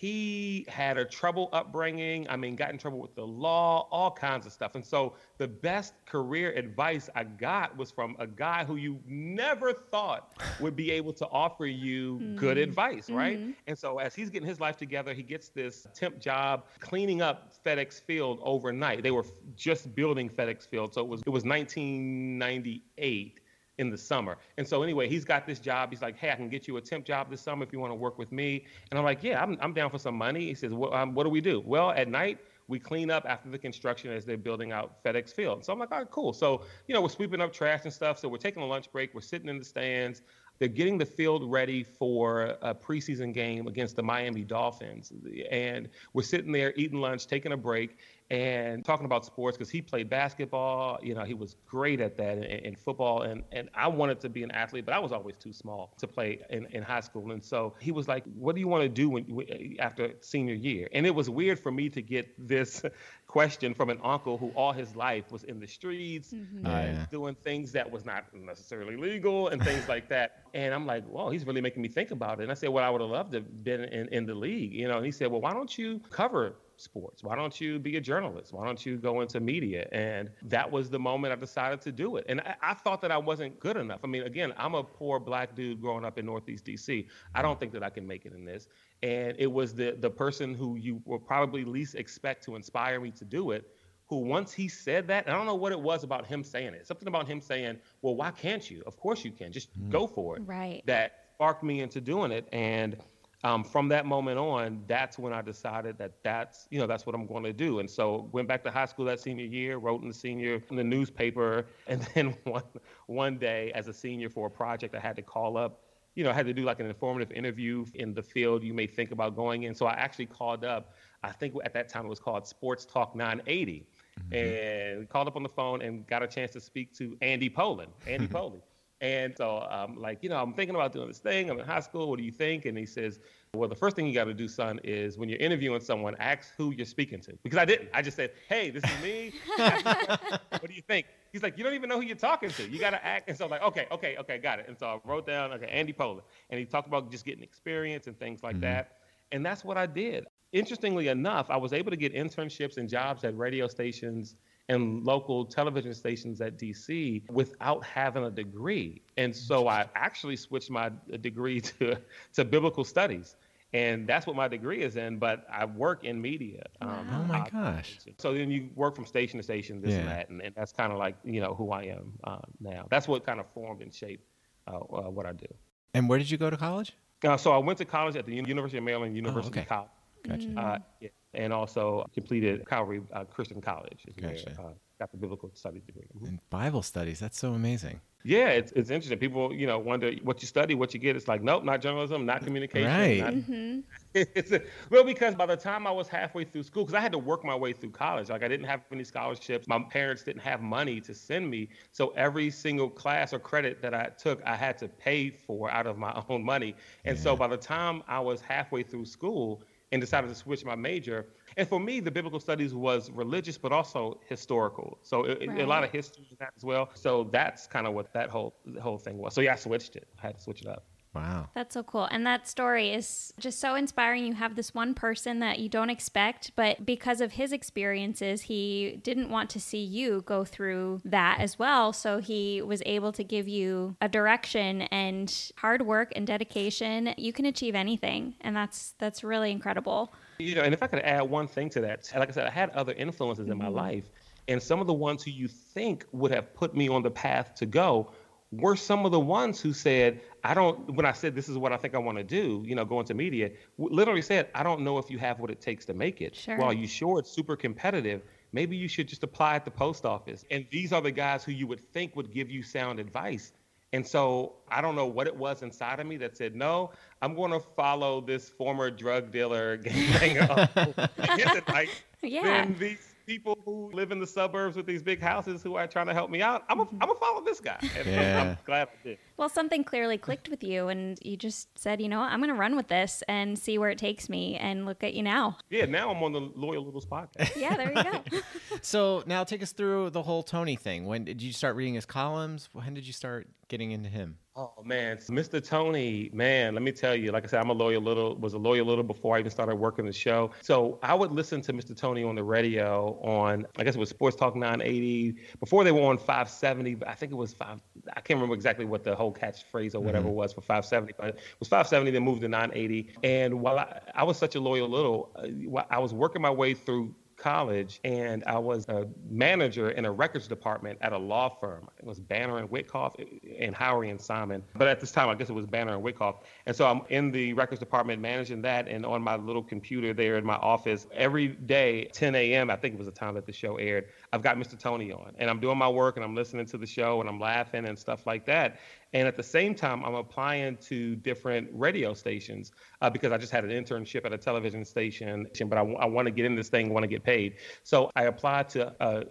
He 0.00 0.64
had 0.66 0.96
a 0.96 1.04
trouble 1.04 1.50
upbringing. 1.52 2.26
I 2.30 2.36
mean, 2.36 2.56
got 2.56 2.70
in 2.70 2.78
trouble 2.78 3.00
with 3.00 3.14
the 3.14 3.26
law, 3.26 3.86
all 3.90 4.10
kinds 4.10 4.46
of 4.46 4.52
stuff. 4.52 4.74
And 4.74 4.82
so 4.82 5.12
the 5.36 5.46
best 5.46 5.92
career 6.06 6.52
advice 6.52 7.10
I 7.14 7.24
got 7.24 7.76
was 7.76 7.90
from 7.90 8.16
a 8.18 8.26
guy 8.26 8.64
who 8.64 8.76
you 8.76 8.98
never 9.06 9.74
thought 9.74 10.40
would 10.58 10.74
be 10.74 10.90
able 10.90 11.12
to 11.12 11.28
offer 11.28 11.66
you 11.66 12.18
good 12.34 12.56
mm-hmm. 12.56 12.62
advice, 12.62 13.10
right? 13.10 13.38
Mm-hmm. 13.38 13.50
And 13.66 13.76
so 13.76 13.98
as 13.98 14.14
he's 14.14 14.30
getting 14.30 14.48
his 14.48 14.58
life 14.58 14.78
together, 14.78 15.12
he 15.12 15.22
gets 15.22 15.50
this 15.50 15.86
temp 15.92 16.18
job 16.18 16.64
cleaning 16.78 17.20
up 17.20 17.52
FedEx 17.62 18.00
Field 18.00 18.40
overnight. 18.42 19.02
They 19.02 19.10
were 19.10 19.26
just 19.54 19.94
building 19.94 20.30
FedEx 20.30 20.66
Field, 20.66 20.94
so 20.94 21.02
it 21.02 21.08
was 21.08 21.20
it 21.26 21.28
was 21.28 21.44
1998 21.44 23.40
in 23.80 23.90
the 23.90 23.98
summer. 23.98 24.36
And 24.58 24.68
so 24.68 24.82
anyway, 24.82 25.08
he's 25.08 25.24
got 25.24 25.46
this 25.46 25.58
job. 25.58 25.90
He's 25.90 26.02
like, 26.02 26.16
hey, 26.16 26.30
I 26.30 26.36
can 26.36 26.48
get 26.48 26.68
you 26.68 26.76
a 26.76 26.80
temp 26.80 27.04
job 27.04 27.30
this 27.30 27.40
summer 27.40 27.64
if 27.64 27.72
you 27.72 27.80
want 27.80 27.90
to 27.90 27.96
work 27.96 28.18
with 28.18 28.30
me. 28.30 28.66
And 28.90 28.98
I'm 28.98 29.04
like, 29.04 29.24
yeah, 29.24 29.42
I'm, 29.42 29.56
I'm 29.60 29.72
down 29.72 29.90
for 29.90 29.98
some 29.98 30.14
money. 30.14 30.44
He 30.46 30.54
says, 30.54 30.72
well, 30.72 30.92
um, 30.94 31.14
what 31.14 31.24
do 31.24 31.30
we 31.30 31.40
do? 31.40 31.62
Well, 31.64 31.90
at 31.90 32.06
night, 32.06 32.38
we 32.68 32.78
clean 32.78 33.10
up 33.10 33.24
after 33.26 33.48
the 33.48 33.58
construction 33.58 34.12
as 34.12 34.24
they're 34.24 34.36
building 34.36 34.70
out 34.70 35.02
FedEx 35.02 35.34
Field. 35.34 35.64
So 35.64 35.72
I'm 35.72 35.78
like, 35.80 35.90
all 35.90 35.98
right, 35.98 36.10
cool. 36.10 36.32
So, 36.32 36.62
you 36.86 36.94
know, 36.94 37.00
we're 37.00 37.08
sweeping 37.08 37.40
up 37.40 37.52
trash 37.52 37.80
and 37.84 37.92
stuff. 37.92 38.18
So 38.18 38.28
we're 38.28 38.36
taking 38.36 38.62
a 38.62 38.66
lunch 38.66 38.92
break. 38.92 39.12
We're 39.12 39.22
sitting 39.22 39.48
in 39.48 39.58
the 39.58 39.64
stands. 39.64 40.22
They're 40.60 40.68
getting 40.68 40.98
the 40.98 41.06
field 41.06 41.50
ready 41.50 41.82
for 41.82 42.56
a 42.60 42.74
preseason 42.74 43.32
game 43.32 43.66
against 43.66 43.96
the 43.96 44.02
Miami 44.02 44.44
Dolphins. 44.44 45.10
And 45.50 45.88
we're 46.12 46.22
sitting 46.22 46.52
there 46.52 46.74
eating 46.76 47.00
lunch, 47.00 47.26
taking 47.26 47.52
a 47.52 47.56
break, 47.56 47.96
and 48.30 48.84
talking 48.84 49.06
about 49.06 49.24
sports 49.24 49.56
because 49.56 49.70
he 49.70 49.82
played 49.82 50.08
basketball. 50.08 50.98
You 51.02 51.14
know, 51.14 51.24
he 51.24 51.34
was 51.34 51.56
great 51.66 52.00
at 52.00 52.16
that 52.18 52.38
in, 52.38 52.44
in 52.44 52.76
football. 52.76 53.22
And, 53.22 53.42
and 53.50 53.68
I 53.74 53.88
wanted 53.88 54.20
to 54.20 54.28
be 54.28 54.44
an 54.44 54.52
athlete, 54.52 54.86
but 54.86 54.94
I 54.94 55.00
was 55.00 55.10
always 55.10 55.36
too 55.36 55.52
small 55.52 55.92
to 55.98 56.06
play 56.06 56.40
in, 56.50 56.66
in 56.66 56.82
high 56.82 57.00
school. 57.00 57.32
And 57.32 57.44
so 57.44 57.74
he 57.80 57.90
was 57.90 58.06
like, 58.06 58.22
What 58.36 58.54
do 58.54 58.60
you 58.60 58.68
want 58.68 58.82
to 58.84 58.88
do 58.88 59.10
when, 59.10 59.76
after 59.80 60.12
senior 60.20 60.54
year? 60.54 60.88
And 60.92 61.04
it 61.06 61.14
was 61.14 61.28
weird 61.28 61.58
for 61.58 61.72
me 61.72 61.88
to 61.90 62.00
get 62.00 62.28
this 62.38 62.82
question 63.26 63.74
from 63.74 63.90
an 63.90 63.98
uncle 64.04 64.38
who 64.38 64.50
all 64.50 64.72
his 64.72 64.94
life 64.94 65.32
was 65.32 65.42
in 65.44 65.58
the 65.58 65.66
streets, 65.66 66.32
uh, 66.32 66.36
Yeah. 66.68 67.06
doing 67.10 67.34
things 67.34 67.72
that 67.72 67.90
was 67.90 68.04
not 68.04 68.26
necessarily 68.32 68.96
legal 68.96 69.48
and 69.48 69.62
things 69.62 69.88
like 69.88 70.08
that. 70.10 70.36
And 70.54 70.74
I'm 70.74 70.84
like, 70.84 71.04
whoa, 71.06 71.30
he's 71.30 71.46
really 71.46 71.60
making 71.60 71.80
me 71.80 71.88
think 71.88 72.10
about 72.10 72.40
it. 72.40 72.42
And 72.42 72.50
I 72.50 72.54
said, 72.54 72.70
well, 72.70 72.84
I 72.84 72.90
would 72.90 73.00
have 73.00 73.10
loved 73.10 73.32
to 73.32 73.38
have 73.38 73.62
been 73.64 73.84
in, 73.84 74.08
in 74.08 74.26
the 74.26 74.34
league, 74.34 74.72
you 74.72 74.88
know. 74.88 74.96
And 74.96 75.06
he 75.06 75.12
said, 75.12 75.30
well, 75.30 75.40
why 75.40 75.52
don't 75.54 75.76
you 75.78 76.00
cover 76.10 76.56
sports? 76.80 77.22
Why 77.22 77.36
don't 77.36 77.60
you 77.60 77.78
be 77.78 77.96
a 77.96 78.00
journalist? 78.00 78.52
Why 78.52 78.64
don't 78.64 78.84
you 78.84 78.96
go 78.96 79.20
into 79.20 79.40
media? 79.40 79.88
And 79.92 80.30
that 80.42 80.70
was 80.70 80.90
the 80.90 80.98
moment 80.98 81.32
I 81.32 81.36
decided 81.36 81.80
to 81.82 81.92
do 81.92 82.16
it. 82.16 82.26
And 82.28 82.40
I, 82.40 82.56
I 82.62 82.74
thought 82.74 83.00
that 83.02 83.10
I 83.10 83.18
wasn't 83.18 83.58
good 83.60 83.76
enough. 83.76 84.00
I 84.04 84.06
mean, 84.06 84.22
again, 84.22 84.52
I'm 84.56 84.74
a 84.74 84.82
poor 84.82 85.20
black 85.20 85.54
dude 85.54 85.80
growing 85.80 86.04
up 86.04 86.18
in 86.18 86.26
Northeast 86.26 86.64
DC. 86.64 87.06
I 87.34 87.42
don't 87.42 87.58
think 87.58 87.72
that 87.72 87.82
I 87.82 87.90
can 87.90 88.06
make 88.06 88.26
it 88.26 88.32
in 88.32 88.44
this. 88.44 88.68
And 89.02 89.34
it 89.38 89.50
was 89.50 89.74
the 89.74 89.96
the 89.98 90.10
person 90.10 90.54
who 90.54 90.76
you 90.76 91.00
will 91.04 91.18
probably 91.18 91.64
least 91.64 91.94
expect 91.94 92.44
to 92.44 92.56
inspire 92.56 93.00
me 93.00 93.10
to 93.12 93.24
do 93.24 93.52
it 93.52 93.70
who 94.10 94.16
once 94.16 94.52
he 94.52 94.66
said 94.66 95.06
that, 95.06 95.24
and 95.24 95.32
I 95.32 95.38
don't 95.38 95.46
know 95.46 95.54
what 95.54 95.70
it 95.70 95.80
was 95.80 96.02
about 96.02 96.26
him 96.26 96.42
saying 96.42 96.74
it, 96.74 96.84
something 96.84 97.06
about 97.06 97.28
him 97.28 97.40
saying, 97.40 97.78
well, 98.02 98.16
why 98.16 98.32
can't 98.32 98.68
you? 98.68 98.82
Of 98.84 98.96
course 98.98 99.24
you 99.24 99.30
can. 99.30 99.52
Just 99.52 99.72
mm. 99.80 99.88
go 99.88 100.08
for 100.08 100.36
it. 100.36 100.42
Right. 100.44 100.82
That 100.84 101.26
sparked 101.36 101.62
me 101.62 101.80
into 101.80 102.00
doing 102.00 102.32
it. 102.32 102.48
And 102.52 102.96
um, 103.42 103.64
from 103.64 103.88
that 103.88 104.04
moment 104.04 104.38
on, 104.38 104.82
that's 104.86 105.18
when 105.18 105.32
I 105.32 105.40
decided 105.40 105.96
that 105.98 106.12
that's, 106.22 106.66
you 106.70 106.78
know, 106.78 106.86
that's 106.86 107.06
what 107.06 107.14
I'm 107.14 107.26
going 107.26 107.44
to 107.44 107.52
do. 107.52 107.78
And 107.78 107.88
so 107.88 108.28
went 108.32 108.48
back 108.48 108.62
to 108.64 108.70
high 108.70 108.84
school 108.84 109.06
that 109.06 109.20
senior 109.20 109.46
year, 109.46 109.78
wrote 109.78 110.02
in 110.02 110.08
the 110.08 110.14
senior, 110.14 110.62
in 110.70 110.76
the 110.76 110.84
newspaper. 110.84 111.66
And 111.86 112.06
then 112.14 112.36
one, 112.44 112.62
one 113.06 113.38
day 113.38 113.72
as 113.74 113.88
a 113.88 113.92
senior 113.92 114.28
for 114.28 114.46
a 114.46 114.50
project, 114.50 114.94
I 114.94 115.00
had 115.00 115.16
to 115.16 115.22
call 115.22 115.56
up 115.56 115.80
you 116.14 116.24
know, 116.24 116.30
I 116.30 116.34
had 116.34 116.46
to 116.46 116.52
do 116.52 116.64
like 116.64 116.80
an 116.80 116.86
informative 116.86 117.30
interview 117.32 117.84
in 117.94 118.14
the 118.14 118.22
field 118.22 118.62
you 118.62 118.74
may 118.74 118.86
think 118.86 119.12
about 119.12 119.36
going 119.36 119.62
in. 119.62 119.74
So 119.74 119.86
I 119.86 119.92
actually 119.92 120.26
called 120.26 120.64
up, 120.64 120.94
I 121.22 121.30
think 121.30 121.54
at 121.64 121.72
that 121.74 121.88
time 121.88 122.06
it 122.06 122.08
was 122.08 122.18
called 122.18 122.46
Sports 122.46 122.84
Talk 122.84 123.14
980, 123.14 123.86
and 124.32 125.08
called 125.08 125.28
up 125.28 125.36
on 125.36 125.42
the 125.42 125.48
phone 125.48 125.82
and 125.82 126.06
got 126.06 126.22
a 126.22 126.26
chance 126.26 126.50
to 126.52 126.60
speak 126.60 126.92
to 126.94 127.16
Andy 127.22 127.48
Pollin. 127.48 127.88
Andy 128.06 128.26
Pollin. 128.36 128.60
And 129.00 129.34
so 129.34 129.66
I'm 129.70 129.96
like, 129.98 130.22
you 130.22 130.28
know, 130.28 130.36
I'm 130.36 130.52
thinking 130.52 130.74
about 130.74 130.92
doing 130.92 131.08
this 131.08 131.18
thing. 131.18 131.48
I'm 131.48 131.58
in 131.58 131.66
high 131.66 131.80
school. 131.80 132.10
What 132.10 132.18
do 132.18 132.24
you 132.24 132.30
think? 132.30 132.66
And 132.66 132.76
he 132.76 132.84
says, 132.84 133.18
well, 133.54 133.68
the 133.68 133.74
first 133.74 133.96
thing 133.96 134.06
you 134.06 134.12
got 134.12 134.24
to 134.24 134.34
do, 134.34 134.46
son, 134.46 134.78
is 134.84 135.16
when 135.16 135.30
you're 135.30 135.38
interviewing 135.38 135.80
someone, 135.80 136.14
ask 136.20 136.54
who 136.58 136.72
you're 136.72 136.84
speaking 136.84 137.18
to. 137.20 137.32
Because 137.42 137.58
I 137.58 137.64
didn't. 137.64 137.88
I 137.94 138.02
just 138.02 138.16
said, 138.16 138.32
hey, 138.48 138.68
this 138.68 138.84
is 138.84 139.02
me. 139.02 139.32
what 139.56 140.68
do 140.68 140.74
you 140.74 140.82
think? 140.82 141.06
He's 141.32 141.42
like, 141.42 141.56
you 141.56 141.64
don't 141.64 141.72
even 141.72 141.88
know 141.88 141.96
who 141.96 142.06
you're 142.06 142.14
talking 142.14 142.50
to. 142.50 142.68
You 142.68 142.78
got 142.78 142.90
to 142.90 143.04
act. 143.04 143.28
And 143.28 143.38
so 143.38 143.46
I'm 143.46 143.50
like, 143.50 143.62
okay, 143.62 143.86
okay, 143.90 144.16
okay, 144.18 144.38
got 144.38 144.58
it. 144.58 144.66
And 144.68 144.78
so 144.78 144.86
I 144.86 145.08
wrote 145.08 145.26
down, 145.26 145.52
okay, 145.54 145.66
Andy 145.66 145.94
Pollin. 145.94 146.22
And 146.50 146.60
he 146.60 146.66
talked 146.66 146.86
about 146.86 147.10
just 147.10 147.24
getting 147.24 147.42
experience 147.42 148.06
and 148.06 148.18
things 148.18 148.42
like 148.42 148.56
mm-hmm. 148.56 148.62
that. 148.62 148.98
And 149.32 149.44
that's 149.44 149.64
what 149.64 149.78
I 149.78 149.86
did. 149.86 150.26
Interestingly 150.52 151.08
enough, 151.08 151.48
I 151.48 151.56
was 151.56 151.72
able 151.72 151.90
to 151.90 151.96
get 151.96 152.14
internships 152.14 152.76
and 152.76 152.88
jobs 152.88 153.24
at 153.24 153.36
radio 153.38 153.66
stations 153.66 154.36
and 154.70 155.04
local 155.04 155.44
television 155.44 155.92
stations 155.92 156.40
at 156.40 156.56
DC 156.56 157.28
without 157.28 157.84
having 157.84 158.24
a 158.24 158.30
degree. 158.30 159.02
And 159.16 159.34
so 159.34 159.66
I 159.66 159.86
actually 159.96 160.36
switched 160.36 160.70
my 160.70 160.92
degree 161.20 161.60
to, 161.78 161.98
to 162.34 162.44
biblical 162.44 162.84
studies. 162.84 163.36
And 163.72 164.06
that's 164.06 164.26
what 164.26 164.36
my 164.36 164.48
degree 164.48 164.82
is 164.82 164.96
in, 164.96 165.18
but 165.18 165.44
I 165.52 165.64
work 165.64 166.04
in 166.04 166.20
media. 166.20 166.62
Um, 166.80 167.06
Oh 167.12 167.24
my 167.24 167.48
gosh. 167.50 167.98
So 168.18 168.32
then 168.32 168.50
you 168.50 168.70
work 168.74 168.94
from 168.96 169.06
station 169.06 169.38
to 169.38 169.42
station, 169.42 169.80
this 169.80 169.94
and 169.94 170.08
that, 170.08 170.28
and, 170.28 170.40
and 170.40 170.54
that's 170.56 170.72
kind 170.72 170.92
of 170.92 170.98
like 170.98 171.16
you 171.24 171.40
know 171.40 171.54
who 171.54 171.70
I 171.70 171.84
am 171.84 172.12
uh, 172.24 172.38
now. 172.60 172.86
That's 172.90 173.06
what 173.06 173.24
kind 173.24 173.38
of 173.38 173.46
formed 173.54 173.80
and 173.80 173.94
shaped 173.94 174.26
uh, 174.66 174.76
uh, 174.76 175.10
what 175.10 175.24
I 175.24 175.32
do. 175.32 175.46
And 175.94 176.08
where 176.08 176.18
did 176.18 176.28
you 176.28 176.36
go 176.36 176.50
to 176.50 176.56
college? 176.56 176.92
Uh, 177.22 177.36
so 177.36 177.52
I 177.52 177.58
went 177.58 177.78
to 177.78 177.84
college 177.84 178.16
at 178.16 178.26
the 178.26 178.34
University 178.34 178.78
of 178.78 178.82
Maryland 178.82 179.14
University 179.14 179.60
okay. 179.60 179.68
College, 179.68 179.90
Gotcha. 180.26 180.60
uh, 180.60 180.78
yeah, 181.00 181.08
and 181.34 181.52
also 181.52 182.04
completed 182.14 182.66
Calvary 182.68 183.00
uh, 183.12 183.24
Christian 183.24 183.60
College. 183.60 184.04
Is 184.06 184.14
where, 184.22 184.66
uh, 184.66 184.70
got 184.98 185.10
the 185.12 185.16
biblical 185.18 185.50
studies 185.54 185.82
degree. 185.84 186.04
Mhm. 186.18 186.28
And 186.28 186.50
Bible 186.50 186.82
studies. 186.82 187.20
That's 187.20 187.38
so 187.38 187.52
amazing. 187.54 188.00
Yeah, 188.22 188.48
it's, 188.48 188.70
it's 188.72 188.90
interesting. 188.90 189.18
People, 189.18 189.50
you 189.50 189.66
know, 189.66 189.78
wonder 189.78 190.12
what 190.24 190.42
you 190.42 190.46
study, 190.46 190.74
what 190.74 190.92
you 190.92 191.00
get. 191.00 191.16
It's 191.16 191.26
like, 191.26 191.42
nope, 191.42 191.64
not 191.64 191.80
journalism, 191.80 192.26
not 192.26 192.44
communication. 192.44 192.86
Right. 192.90 193.18
not- 193.20 193.32
Mm-hmm. 194.14 194.56
well 194.90 195.04
because 195.04 195.34
by 195.36 195.46
the 195.46 195.56
time 195.56 195.86
I 195.86 195.90
was 195.92 196.08
halfway 196.08 196.44
through 196.44 196.64
school, 196.64 196.84
because 196.84 196.94
I 196.94 197.00
had 197.00 197.12
to 197.12 197.18
work 197.18 197.44
my 197.44 197.54
way 197.54 197.72
through 197.72 197.90
college. 197.92 198.28
Like 198.28 198.42
I 198.42 198.48
didn't 198.48 198.66
have 198.66 198.80
any 198.92 199.04
scholarships. 199.04 199.68
My 199.68 199.78
parents 199.88 200.24
didn't 200.24 200.42
have 200.42 200.60
money 200.60 201.00
to 201.02 201.14
send 201.14 201.48
me, 201.48 201.68
so 201.92 202.08
every 202.16 202.50
single 202.50 202.90
class 202.90 203.32
or 203.32 203.38
credit 203.38 203.80
that 203.82 203.94
I 203.94 204.06
took, 204.18 204.42
I 204.44 204.56
had 204.56 204.76
to 204.78 204.88
pay 204.88 205.30
for 205.30 205.70
out 205.70 205.86
of 205.86 205.96
my 205.96 206.22
own 206.28 206.44
money. 206.44 206.74
And 207.04 207.16
so 207.18 207.36
by 207.36 207.46
the 207.46 207.56
time 207.56 208.02
I 208.08 208.18
was 208.20 208.40
halfway 208.40 208.82
through 208.82 209.06
school 209.06 209.62
and 209.92 210.00
decided 210.00 210.28
to 210.28 210.34
switch 210.34 210.64
my 210.64 210.74
major, 210.76 211.26
and 211.56 211.66
for 211.68 211.80
me, 211.80 212.00
the 212.00 212.10
biblical 212.10 212.40
studies 212.40 212.74
was 212.74 213.10
religious 213.10 213.58
but 213.58 213.72
also 213.72 214.20
historical. 214.28 214.98
So 215.02 215.24
it, 215.24 215.38
it- 215.42 215.58
a 215.60 215.66
lot 215.66 215.84
of 215.84 215.90
history 215.90 216.26
in 216.30 216.36
that 216.40 216.52
as 216.56 216.64
well. 216.64 216.90
So 216.94 217.24
that's 217.32 217.66
kind 217.66 217.86
of 217.86 217.94
what 217.94 218.12
that 218.14 218.30
whole 218.30 218.54
whole 218.80 218.98
thing 218.98 219.18
was. 219.18 219.34
So 219.34 219.40
yeah, 219.40 219.52
I 219.52 219.56
switched 219.56 219.96
it. 219.96 220.08
I 220.22 220.26
had 220.28 220.36
to 220.36 220.40
switch 220.42 220.62
it 220.62 220.68
up. 220.68 220.84
Wow. 221.14 221.48
That's 221.54 221.74
so 221.74 221.82
cool. 221.82 222.04
And 222.04 222.24
that 222.26 222.46
story 222.46 222.90
is 222.90 223.34
just 223.38 223.58
so 223.58 223.74
inspiring. 223.74 224.24
You 224.24 224.34
have 224.34 224.54
this 224.54 224.72
one 224.72 224.94
person 224.94 225.40
that 225.40 225.58
you 225.58 225.68
don't 225.68 225.90
expect, 225.90 226.52
but 226.54 226.86
because 226.86 227.20
of 227.20 227.32
his 227.32 227.52
experiences, 227.52 228.42
he 228.42 229.00
didn't 229.02 229.28
want 229.28 229.50
to 229.50 229.60
see 229.60 229.82
you 229.82 230.22
go 230.24 230.44
through 230.44 231.00
that 231.04 231.40
as 231.40 231.58
well. 231.58 231.92
So 231.92 232.18
he 232.18 232.62
was 232.62 232.80
able 232.86 233.10
to 233.12 233.24
give 233.24 233.48
you 233.48 233.96
a 234.00 234.08
direction 234.08 234.82
and 234.82 235.50
hard 235.56 235.82
work 235.82 236.12
and 236.14 236.26
dedication. 236.26 237.12
You 237.16 237.32
can 237.32 237.44
achieve 237.44 237.74
anything. 237.74 238.34
And 238.42 238.54
that's 238.54 238.94
that's 238.98 239.24
really 239.24 239.50
incredible. 239.50 240.12
You 240.38 240.54
know, 240.54 240.62
and 240.62 240.72
if 240.72 240.82
I 240.82 240.86
could 240.86 241.00
add 241.00 241.22
one 241.22 241.48
thing 241.48 241.68
to 241.70 241.80
that, 241.80 242.08
like 242.16 242.28
I 242.28 242.32
said, 242.32 242.46
I 242.46 242.50
had 242.50 242.70
other 242.70 242.92
influences 242.92 243.48
in 243.48 243.58
my 243.58 243.66
mm-hmm. 243.66 243.74
life, 243.74 244.04
and 244.48 244.62
some 244.62 244.80
of 244.80 244.86
the 244.86 244.94
ones 244.94 245.22
who 245.22 245.32
you 245.32 245.48
think 245.48 246.06
would 246.12 246.30
have 246.30 246.54
put 246.54 246.74
me 246.74 246.88
on 246.88 247.02
the 247.02 247.10
path 247.10 247.54
to 247.56 247.66
go 247.66 248.12
were 248.52 248.74
some 248.74 249.04
of 249.06 249.12
the 249.12 249.20
ones 249.20 249.60
who 249.60 249.72
said, 249.72 250.20
I 250.42 250.54
don't, 250.54 250.92
when 250.94 251.06
I 251.06 251.12
said 251.12 251.34
this 251.36 251.48
is 251.48 251.56
what 251.56 251.72
I 251.72 251.76
think 251.76 251.94
I 251.94 251.98
want 251.98 252.18
to 252.18 252.24
do, 252.24 252.64
you 252.66 252.74
know, 252.74 252.84
go 252.84 252.98
into 252.98 253.14
media, 253.14 253.50
w- 253.78 253.94
literally 253.94 254.22
said, 254.22 254.48
I 254.54 254.62
don't 254.64 254.80
know 254.80 254.98
if 254.98 255.08
you 255.10 255.18
have 255.18 255.38
what 255.38 255.50
it 255.50 255.60
takes 255.60 255.84
to 255.86 255.94
make 255.94 256.20
it. 256.20 256.34
Sure. 256.34 256.58
Well, 256.58 256.72
you 256.72 256.88
sure 256.88 257.20
it's 257.20 257.30
super 257.30 257.54
competitive. 257.56 258.22
Maybe 258.52 258.76
you 258.76 258.88
should 258.88 259.06
just 259.06 259.22
apply 259.22 259.54
at 259.54 259.64
the 259.64 259.70
post 259.70 260.04
office. 260.04 260.44
And 260.50 260.66
these 260.72 260.92
are 260.92 261.00
the 261.00 261.12
guys 261.12 261.44
who 261.44 261.52
you 261.52 261.68
would 261.68 261.80
think 261.92 262.16
would 262.16 262.32
give 262.32 262.50
you 262.50 262.64
sound 262.64 262.98
advice. 262.98 263.52
And 263.92 264.06
so 264.06 264.54
I 264.68 264.80
don't 264.80 264.94
know 264.96 265.06
what 265.06 265.26
it 265.28 265.36
was 265.36 265.62
inside 265.62 266.00
of 266.00 266.06
me 266.06 266.16
that 266.18 266.36
said, 266.36 266.54
no, 266.56 266.90
I'm 267.22 267.34
going 267.34 267.50
to 267.52 267.60
follow 267.60 268.20
this 268.20 268.48
former 268.48 268.90
drug 268.90 269.30
dealer 269.30 269.78
gangbanger 269.78 271.38
his 271.38 271.56
advice 271.58 271.90
Yeah. 272.22 272.64
than 272.64 272.78
these 272.78 273.09
people 273.26 273.58
who 273.64 273.90
live 273.92 274.12
in 274.12 274.18
the 274.18 274.26
suburbs 274.26 274.76
with 274.76 274.86
these 274.86 275.02
big 275.02 275.20
houses 275.20 275.62
who 275.62 275.74
are 275.76 275.86
trying 275.86 276.06
to 276.06 276.14
help 276.14 276.30
me 276.30 276.42
out. 276.42 276.64
I'm 276.68 276.78
going 276.78 276.88
to 276.98 277.14
follow 277.20 277.42
this 277.44 277.60
guy. 277.60 277.78
And 277.96 278.06
Yeah. 278.08 278.42
I'm 278.42 278.58
glad 278.64 278.88
I 278.88 279.08
did. 279.08 279.18
Well, 279.36 279.48
something 279.48 279.84
clearly 279.84 280.18
clicked 280.18 280.48
with 280.48 280.62
you, 280.62 280.88
and 280.88 281.18
you 281.22 281.36
just 281.36 281.78
said, 281.78 282.00
you 282.00 282.08
know 282.08 282.20
what, 282.20 282.30
I'm 282.32 282.40
going 282.40 282.50
to 282.50 282.54
run 282.54 282.76
with 282.76 282.88
this 282.88 283.22
and 283.28 283.58
see 283.58 283.78
where 283.78 283.90
it 283.90 283.98
takes 283.98 284.28
me. 284.28 284.56
And 284.56 284.84
look 284.86 285.02
at 285.04 285.14
you 285.14 285.22
now. 285.22 285.58
Yeah, 285.70 285.86
now 285.86 286.10
I'm 286.10 286.22
on 286.22 286.32
the 286.32 286.40
Loyal 286.54 286.84
Littles 286.84 287.06
podcast. 287.10 287.56
Yeah, 287.56 287.76
there 287.76 287.92
you 287.92 288.02
go. 288.02 288.38
So 288.82 289.22
now 289.26 289.44
take 289.44 289.62
us 289.62 289.72
through 289.72 290.10
the 290.10 290.22
whole 290.22 290.42
Tony 290.42 290.74
thing. 290.76 291.04
When 291.04 291.24
did 291.24 291.42
you 291.42 291.52
start 291.52 291.76
reading 291.76 291.94
his 291.94 292.06
columns? 292.06 292.68
When 292.72 292.94
did 292.94 293.06
you 293.06 293.12
start 293.12 293.46
getting 293.68 293.90
into 293.90 294.08
him? 294.08 294.38
Oh 294.60 294.82
man, 294.84 295.16
Mr. 295.16 295.66
Tony, 295.66 296.28
man, 296.34 296.74
let 296.74 296.82
me 296.82 296.92
tell 296.92 297.14
you. 297.14 297.32
Like 297.32 297.44
I 297.44 297.46
said, 297.46 297.60
I'm 297.60 297.70
a 297.70 297.72
lawyer 297.72 297.98
little, 297.98 298.36
was 298.36 298.52
a 298.52 298.58
lawyer 298.58 298.84
little 298.84 299.02
before 299.02 299.34
I 299.34 299.38
even 299.38 299.50
started 299.50 299.76
working 299.76 300.04
the 300.04 300.12
show. 300.12 300.50
So 300.60 300.98
I 301.02 301.14
would 301.14 301.32
listen 301.32 301.62
to 301.62 301.72
Mr. 301.72 301.96
Tony 301.96 302.22
on 302.24 302.34
the 302.34 302.44
radio 302.44 303.18
on, 303.22 303.66
I 303.78 303.84
guess 303.84 303.94
it 303.94 303.98
was 303.98 304.10
Sports 304.10 304.36
Talk 304.36 304.54
980. 304.54 305.34
Before 305.60 305.82
they 305.82 305.92
were 305.92 306.02
on 306.02 306.18
570, 306.18 306.96
but 306.96 307.08
I 307.08 307.14
think 307.14 307.32
it 307.32 307.36
was 307.36 307.54
five. 307.54 307.80
I 308.14 308.20
can't 308.20 308.36
remember 308.36 308.54
exactly 308.54 308.84
what 308.84 309.02
the 309.02 309.14
whole 309.14 309.32
catchphrase 309.32 309.94
or 309.94 310.00
whatever 310.00 310.28
was 310.28 310.52
for 310.52 310.60
570, 310.60 311.14
but 311.16 311.28
it 311.28 311.40
was 311.58 311.68
570. 311.68 312.10
Then 312.10 312.22
moved 312.22 312.42
to 312.42 312.48
980. 312.48 313.14
And 313.22 313.62
while 313.62 313.78
I, 313.78 313.98
I 314.14 314.24
was 314.24 314.36
such 314.36 314.56
a 314.56 314.60
loyal 314.60 314.90
little, 314.90 315.30
uh, 315.36 315.84
I 315.88 315.98
was 316.00 316.12
working 316.12 316.42
my 316.42 316.50
way 316.50 316.74
through 316.74 317.14
college 317.40 318.00
and 318.04 318.44
I 318.44 318.58
was 318.58 318.88
a 318.88 319.08
manager 319.28 319.90
in 319.90 320.04
a 320.04 320.12
records 320.12 320.46
department 320.46 320.98
at 321.00 321.12
a 321.12 321.18
law 321.18 321.48
firm. 321.48 321.88
It 321.98 322.04
was 322.04 322.20
Banner 322.20 322.58
and 322.58 322.70
Witcoff 322.70 323.18
eh, 323.18 323.64
and 323.64 323.74
Howrey 323.74 324.10
and 324.10 324.20
Simon. 324.20 324.62
But 324.74 324.88
at 324.88 325.00
this 325.00 325.10
time, 325.10 325.28
I 325.28 325.34
guess 325.34 325.48
it 325.48 325.54
was 325.54 325.66
Banner 325.66 325.94
and 325.94 326.04
Witcoff. 326.04 326.42
And 326.66 326.76
so 326.76 326.86
I'm 326.86 327.02
in 327.08 327.30
the 327.30 327.52
records 327.54 327.80
department 327.80 328.20
managing 328.20 328.62
that 328.62 328.86
and 328.88 329.04
on 329.04 329.22
my 329.22 329.36
little 329.36 329.62
computer 329.62 330.12
there 330.12 330.36
in 330.36 330.44
my 330.44 330.56
office 330.56 331.06
every 331.12 331.48
day, 331.48 332.04
10 332.12 332.34
a.m., 332.34 332.70
I 332.70 332.76
think 332.76 332.94
it 332.94 332.98
was 332.98 333.06
the 333.06 333.12
time 333.12 333.34
that 333.34 333.46
the 333.46 333.52
show 333.52 333.76
aired, 333.76 334.08
I've 334.32 334.42
got 334.42 334.56
Mr. 334.56 334.78
Tony 334.78 335.10
on 335.10 335.32
and 335.38 335.50
I'm 335.50 335.58
doing 335.58 335.76
my 335.76 335.88
work 335.88 336.16
and 336.16 336.24
I'm 336.24 336.36
listening 336.36 336.66
to 336.66 336.78
the 336.78 336.86
show 336.86 337.20
and 337.20 337.28
I'm 337.28 337.40
laughing 337.40 337.86
and 337.86 337.98
stuff 337.98 338.26
like 338.26 338.46
that. 338.46 338.78
And 339.12 339.26
at 339.26 339.36
the 339.36 339.42
same 339.42 339.74
time, 339.74 340.04
I'm 340.04 340.14
applying 340.14 340.76
to 340.82 341.16
different 341.16 341.68
radio 341.72 342.14
stations 342.14 342.70
uh, 343.02 343.10
because 343.10 343.32
I 343.32 343.38
just 343.38 343.50
had 343.50 343.64
an 343.64 343.70
internship 343.70 344.24
at 344.24 344.32
a 344.32 344.38
television 344.38 344.84
station, 344.84 345.48
but 345.66 345.78
I, 345.78 345.82
want 345.82 346.26
to 346.26 346.32
get 346.32 346.44
in 346.44 346.54
this 346.54 346.68
thing, 346.68 346.94
want 346.94 347.02
to 347.02 347.08
get 347.08 347.24
paid. 347.24 347.56
So 347.82 348.10
I 348.14 348.24
applied 348.24 348.68
to 348.70 348.94
a, 349.00 349.24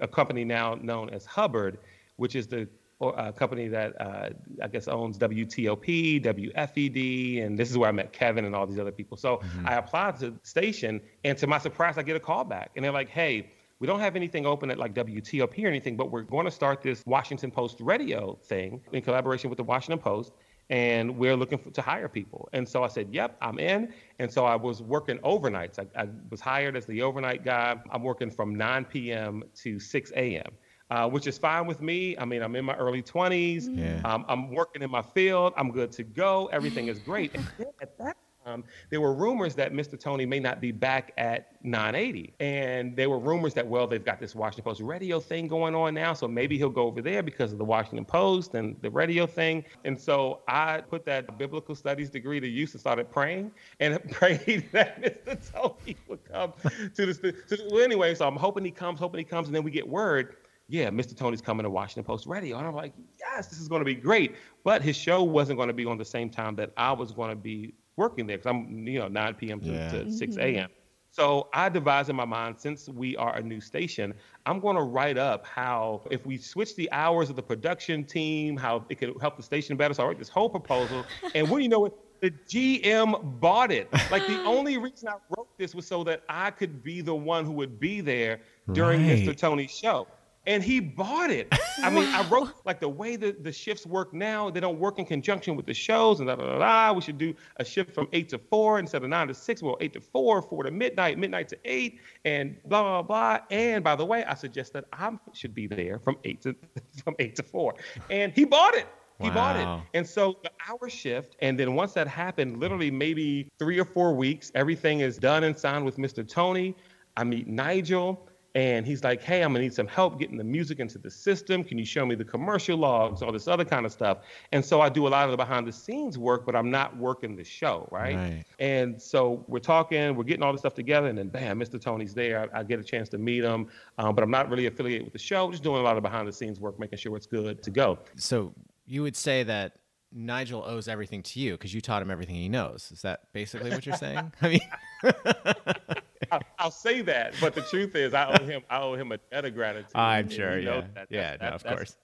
a 0.00 0.08
company 0.08 0.44
now 0.44 0.74
known 0.74 1.10
as 1.10 1.26
Hubbard, 1.26 1.78
which 2.16 2.34
is 2.34 2.46
the 2.46 2.66
or 2.98 3.14
a 3.18 3.30
company 3.30 3.68
that 3.68 4.00
uh, 4.00 4.30
I 4.62 4.68
guess 4.68 4.88
owns 4.88 5.18
WTOP, 5.18 6.24
WFED, 6.24 7.44
and 7.44 7.58
this 7.58 7.70
is 7.70 7.76
where 7.76 7.90
I 7.90 7.92
met 7.92 8.14
Kevin 8.14 8.46
and 8.46 8.54
all 8.54 8.66
these 8.66 8.78
other 8.78 8.90
people. 8.90 9.18
So 9.18 9.42
I 9.66 9.74
applied 9.74 10.18
to 10.20 10.30
the 10.30 10.38
station, 10.44 11.02
and 11.22 11.36
to 11.36 11.46
my 11.46 11.58
surprise, 11.58 11.98
I 11.98 12.02
get 12.02 12.16
a 12.16 12.20
call 12.20 12.44
back, 12.44 12.70
and 12.74 12.82
they're 12.82 12.92
like, 12.92 13.10
"Hey, 13.10 13.50
we 13.78 13.86
don't 13.86 14.00
have 14.00 14.16
anything 14.16 14.46
open 14.46 14.70
at 14.70 14.78
like 14.78 14.94
WTOP 14.94 15.64
or 15.64 15.68
anything, 15.68 15.96
but 15.96 16.10
we're 16.10 16.22
going 16.22 16.46
to 16.46 16.50
start 16.50 16.82
this 16.82 17.04
Washington 17.06 17.50
Post 17.50 17.80
radio 17.80 18.38
thing 18.44 18.80
in 18.92 19.02
collaboration 19.02 19.50
with 19.50 19.56
the 19.56 19.64
Washington 19.64 19.98
Post, 19.98 20.32
and 20.70 21.16
we're 21.16 21.36
looking 21.36 21.58
for, 21.58 21.70
to 21.70 21.82
hire 21.82 22.08
people." 22.08 22.48
And 22.52 22.68
so 22.68 22.82
I 22.82 22.88
said, 22.88 23.08
"Yep, 23.12 23.36
I'm 23.40 23.58
in." 23.58 23.92
And 24.18 24.32
so 24.32 24.44
I 24.44 24.56
was 24.56 24.82
working 24.82 25.18
overnights. 25.18 25.78
I, 25.78 26.02
I 26.02 26.08
was 26.30 26.40
hired 26.40 26.76
as 26.76 26.86
the 26.86 27.02
overnight 27.02 27.44
guy. 27.44 27.76
I'm 27.90 28.02
working 28.02 28.30
from 28.30 28.54
9 28.54 28.84
p.m. 28.86 29.44
to 29.56 29.78
6 29.78 30.12
a.m 30.16 30.52
uh, 30.90 31.08
which 31.08 31.26
is 31.26 31.36
fine 31.38 31.66
with 31.66 31.80
me. 31.80 32.16
I 32.18 32.24
mean, 32.24 32.42
I'm 32.42 32.54
in 32.54 32.64
my 32.64 32.76
early 32.76 33.02
20s. 33.02 33.68
Yeah. 33.70 34.00
Um, 34.04 34.24
I'm 34.28 34.50
working 34.52 34.82
in 34.82 34.90
my 34.90 35.02
field. 35.02 35.52
I'm 35.56 35.70
good 35.70 35.92
to 35.92 36.04
go. 36.04 36.46
Everything 36.52 36.88
is 36.88 36.98
great. 36.98 37.34
And 37.36 37.44
then 37.58 37.66
at 37.82 37.98
that 37.98 38.15
time, 38.46 38.64
there 38.90 39.00
were 39.00 39.12
rumors 39.12 39.54
that 39.56 39.72
Mr. 39.72 39.98
Tony 39.98 40.24
may 40.24 40.38
not 40.38 40.60
be 40.60 40.70
back 40.72 41.12
at 41.18 41.48
980. 41.62 42.34
And 42.40 42.96
there 42.96 43.10
were 43.10 43.18
rumors 43.18 43.54
that, 43.54 43.66
well, 43.66 43.86
they've 43.86 44.04
got 44.04 44.20
this 44.20 44.34
Washington 44.34 44.64
Post 44.64 44.80
radio 44.80 45.20
thing 45.20 45.48
going 45.48 45.74
on 45.74 45.94
now. 45.94 46.14
So 46.14 46.28
maybe 46.28 46.56
he'll 46.56 46.70
go 46.70 46.84
over 46.84 47.02
there 47.02 47.22
because 47.22 47.52
of 47.52 47.58
the 47.58 47.64
Washington 47.64 48.04
Post 48.04 48.54
and 48.54 48.76
the 48.82 48.90
radio 48.90 49.26
thing. 49.26 49.64
And 49.84 50.00
so 50.00 50.40
I 50.48 50.80
put 50.80 51.04
that 51.06 51.36
biblical 51.38 51.74
studies 51.74 52.08
degree 52.08 52.40
to 52.40 52.48
use 52.48 52.72
and 52.72 52.80
started 52.80 53.10
praying 53.10 53.50
and 53.80 53.98
prayed 54.10 54.68
that 54.72 55.02
Mr. 55.26 55.52
Tony 55.52 55.96
would 56.08 56.24
come 56.24 56.52
to 56.62 57.06
the, 57.06 57.34
well, 57.70 57.82
anyway, 57.82 58.14
so 58.14 58.26
I'm 58.26 58.36
hoping 58.36 58.64
he 58.64 58.70
comes, 58.70 59.00
hoping 59.00 59.18
he 59.18 59.24
comes. 59.24 59.48
And 59.48 59.54
then 59.54 59.64
we 59.64 59.70
get 59.70 59.86
word 59.86 60.36
yeah, 60.68 60.90
Mr. 60.90 61.16
Tony's 61.16 61.40
coming 61.40 61.62
to 61.62 61.70
Washington 61.70 62.02
Post 62.02 62.26
Radio. 62.26 62.58
And 62.58 62.66
I'm 62.66 62.74
like, 62.74 62.92
yes, 63.20 63.46
this 63.46 63.60
is 63.60 63.68
going 63.68 63.82
to 63.82 63.84
be 63.84 63.94
great. 63.94 64.34
But 64.64 64.82
his 64.82 64.96
show 64.96 65.22
wasn't 65.22 65.58
going 65.58 65.68
to 65.68 65.72
be 65.72 65.84
on 65.84 65.96
the 65.96 66.04
same 66.04 66.28
time 66.28 66.56
that 66.56 66.72
I 66.76 66.90
was 66.90 67.12
going 67.12 67.30
to 67.30 67.36
be 67.36 67.72
working 67.96 68.26
there 68.26 68.36
because 68.38 68.50
I'm, 68.50 68.86
you 68.86 68.98
know, 68.98 69.08
9 69.08 69.34
p.m. 69.34 69.60
to, 69.60 69.66
Yeah. 69.66 69.90
to 69.90 70.10
6 70.12 70.34
mm-hmm. 70.36 70.40
a.m. 70.40 70.68
So 71.10 71.48
I 71.54 71.70
devised 71.70 72.10
in 72.10 72.16
my 72.16 72.26
mind, 72.26 72.56
since 72.58 72.90
we 72.90 73.16
are 73.16 73.36
a 73.36 73.42
new 73.42 73.58
station, 73.60 74.12
I'm 74.44 74.60
going 74.60 74.76
to 74.76 74.82
write 74.82 75.16
up 75.16 75.46
how 75.46 76.02
if 76.10 76.26
we 76.26 76.36
switch 76.36 76.76
the 76.76 76.92
hours 76.92 77.30
of 77.30 77.36
the 77.36 77.42
production 77.42 78.04
team, 78.04 78.54
how 78.56 78.84
it 78.90 78.96
could 78.96 79.14
help 79.20 79.38
the 79.38 79.42
station 79.42 79.78
better. 79.78 79.94
So 79.94 80.02
I 80.02 80.08
wrote 80.08 80.18
this 80.18 80.28
whole 80.28 80.50
proposal, 80.50 81.06
and 81.34 81.48
when 81.48 81.62
you 81.62 81.70
know 81.70 81.86
it, 81.86 81.94
the 82.20 82.30
GM 82.30 83.40
bought 83.40 83.70
it. 83.72 83.90
Like 84.10 84.26
the 84.26 84.42
only 84.44 84.76
reason 84.76 85.08
I 85.08 85.14
wrote 85.36 85.48
this 85.56 85.74
was 85.74 85.86
so 85.86 86.04
that 86.04 86.22
I 86.28 86.50
could 86.50 86.82
be 86.82 87.00
the 87.00 87.14
one 87.14 87.44
who 87.46 87.52
would 87.52 87.80
be 87.80 88.00
there 88.02 88.40
during 88.72 89.06
Right. 89.06 89.18
Mr. 89.18 89.34
Tony's 89.36 89.70
show. 89.70 90.06
And 90.46 90.62
he 90.62 90.80
bought 90.80 91.30
it. 91.30 91.52
I 91.82 91.90
mean, 91.90 92.08
I 92.08 92.26
wrote 92.28 92.50
like 92.64 92.80
the 92.80 92.88
way 92.88 93.16
the, 93.16 93.36
the 93.40 93.52
shifts 93.52 93.86
work 93.86 94.14
now, 94.14 94.50
they 94.50 94.60
don't 94.60 94.78
work 94.78 94.98
in 94.98 95.04
conjunction 95.04 95.56
with 95.56 95.66
the 95.66 95.74
shows 95.74 96.20
and 96.20 96.28
da 96.28 96.36
da 96.36 96.44
da 96.44 96.58
da. 96.58 96.92
We 96.92 97.00
should 97.00 97.18
do 97.18 97.34
a 97.56 97.64
shift 97.64 97.94
from 97.94 98.08
eight 98.12 98.28
to 98.30 98.38
four 98.38 98.78
instead 98.78 99.02
of 99.02 99.08
nine 99.08 99.28
to 99.28 99.34
six. 99.34 99.62
Well, 99.62 99.76
eight 99.80 99.92
to 99.94 100.00
four, 100.00 100.40
four 100.42 100.62
to 100.62 100.70
midnight, 100.70 101.18
midnight 101.18 101.48
to 101.48 101.58
eight, 101.64 102.00
and 102.24 102.56
blah 102.64 102.82
blah 102.82 103.02
blah. 103.02 103.38
And 103.50 103.82
by 103.82 103.96
the 103.96 104.04
way, 104.04 104.24
I 104.24 104.34
suggest 104.34 104.72
that 104.74 104.84
I 104.92 105.10
should 105.32 105.54
be 105.54 105.66
there 105.66 105.98
from 105.98 106.16
eight 106.24 106.42
to 106.42 106.54
from 107.04 107.14
eight 107.18 107.36
to 107.36 107.42
four. 107.42 107.74
And 108.10 108.32
he 108.32 108.44
bought 108.44 108.74
it. 108.74 108.86
He 109.20 109.30
bought 109.30 109.56
it. 109.56 109.88
And 109.94 110.06
so 110.06 110.36
the 110.42 110.50
hour 110.68 110.90
shift, 110.90 111.36
and 111.40 111.58
then 111.58 111.74
once 111.74 111.94
that 111.94 112.06
happened, 112.06 112.60
literally 112.60 112.90
maybe 112.90 113.48
three 113.58 113.78
or 113.78 113.84
four 113.86 114.14
weeks, 114.14 114.52
everything 114.54 115.00
is 115.00 115.16
done 115.16 115.44
and 115.44 115.58
signed 115.58 115.84
with 115.86 115.96
Mr. 115.96 116.26
Tony. 116.28 116.76
I 117.16 117.24
meet 117.24 117.48
Nigel, 117.48 118.28
and 118.56 118.86
he's 118.86 119.04
like, 119.04 119.22
"Hey, 119.22 119.42
I'm 119.42 119.52
gonna 119.52 119.64
need 119.64 119.74
some 119.74 119.86
help 119.86 120.18
getting 120.18 120.38
the 120.38 120.44
music 120.44 120.80
into 120.80 120.96
the 120.96 121.10
system. 121.10 121.62
Can 121.62 121.76
you 121.76 121.84
show 121.84 122.06
me 122.06 122.14
the 122.14 122.24
commercial 122.24 122.78
logs, 122.78 123.20
all 123.20 123.30
this 123.30 123.46
other 123.46 123.66
kind 123.66 123.84
of 123.84 123.92
stuff?" 123.92 124.20
And 124.50 124.64
so 124.64 124.80
I 124.80 124.88
do 124.88 125.06
a 125.06 125.10
lot 125.10 125.26
of 125.26 125.30
the 125.30 125.36
behind 125.36 125.68
the 125.68 125.72
scenes 125.72 126.16
work, 126.16 126.46
but 126.46 126.56
I'm 126.56 126.70
not 126.70 126.96
working 126.96 127.36
the 127.36 127.44
show, 127.44 127.86
right? 127.92 128.16
Right. 128.16 128.44
And 128.58 129.00
so 129.00 129.44
we're 129.46 129.58
talking, 129.58 130.16
we're 130.16 130.24
getting 130.24 130.42
all 130.42 130.52
this 130.52 130.62
stuff 130.62 130.72
together, 130.72 131.08
and 131.08 131.18
then 131.18 131.28
bam, 131.28 131.60
Mr. 131.60 131.78
Tony's 131.78 132.14
there. 132.14 132.48
I, 132.54 132.60
I 132.60 132.62
get 132.62 132.80
a 132.80 132.84
chance 132.84 133.10
to 133.10 133.18
meet 133.18 133.44
him, 133.44 133.68
um, 133.98 134.14
but 134.14 134.24
I'm 134.24 134.30
not 134.30 134.48
really 134.48 134.64
affiliated 134.64 135.04
with 135.04 135.12
the 135.12 135.18
show. 135.18 135.50
Just 135.50 135.62
doing 135.62 135.80
a 135.80 135.84
lot 135.84 135.98
of 135.98 136.02
behind 136.02 136.26
the 136.26 136.32
scenes 136.32 136.58
work, 136.58 136.80
making 136.80 136.98
sure 136.98 137.14
it's 137.14 137.26
good 137.26 137.62
to 137.62 137.70
go. 137.70 137.98
So 138.16 138.54
you 138.86 139.02
would 139.02 139.16
say 139.16 139.42
that 139.42 139.76
Nigel 140.12 140.64
owes 140.64 140.88
everything 140.88 141.22
to 141.24 141.40
you 141.40 141.52
because 141.52 141.74
you 141.74 141.82
taught 141.82 142.00
him 142.00 142.10
everything 142.10 142.36
he 142.36 142.48
knows. 142.48 142.90
Is 142.90 143.02
that 143.02 143.24
basically 143.34 143.70
what 143.70 143.84
you're 143.84 143.96
saying? 143.96 144.32
I 144.40 144.48
mean, 144.48 144.60
I, 146.32 146.40
I'll 146.58 146.70
say 146.70 147.02
that, 147.02 147.34
but 147.40 147.54
the 147.54 147.62
truth 147.62 147.94
is, 147.94 148.14
I 148.14 148.32
owe 148.32 148.44
him. 148.44 148.62
I 148.70 148.80
owe 148.80 148.94
him 148.94 149.12
a 149.12 149.18
debt 149.18 149.44
of 149.44 149.54
gratitude. 149.54 149.90
I'm 149.94 150.28
sure, 150.28 150.58
yeah. 150.58 150.82
that. 150.94 151.06
Yeah, 151.10 151.36
That's- 151.36 151.40
no, 151.40 151.46
that's- 151.46 151.62
of 151.64 151.76
course. 151.76 151.96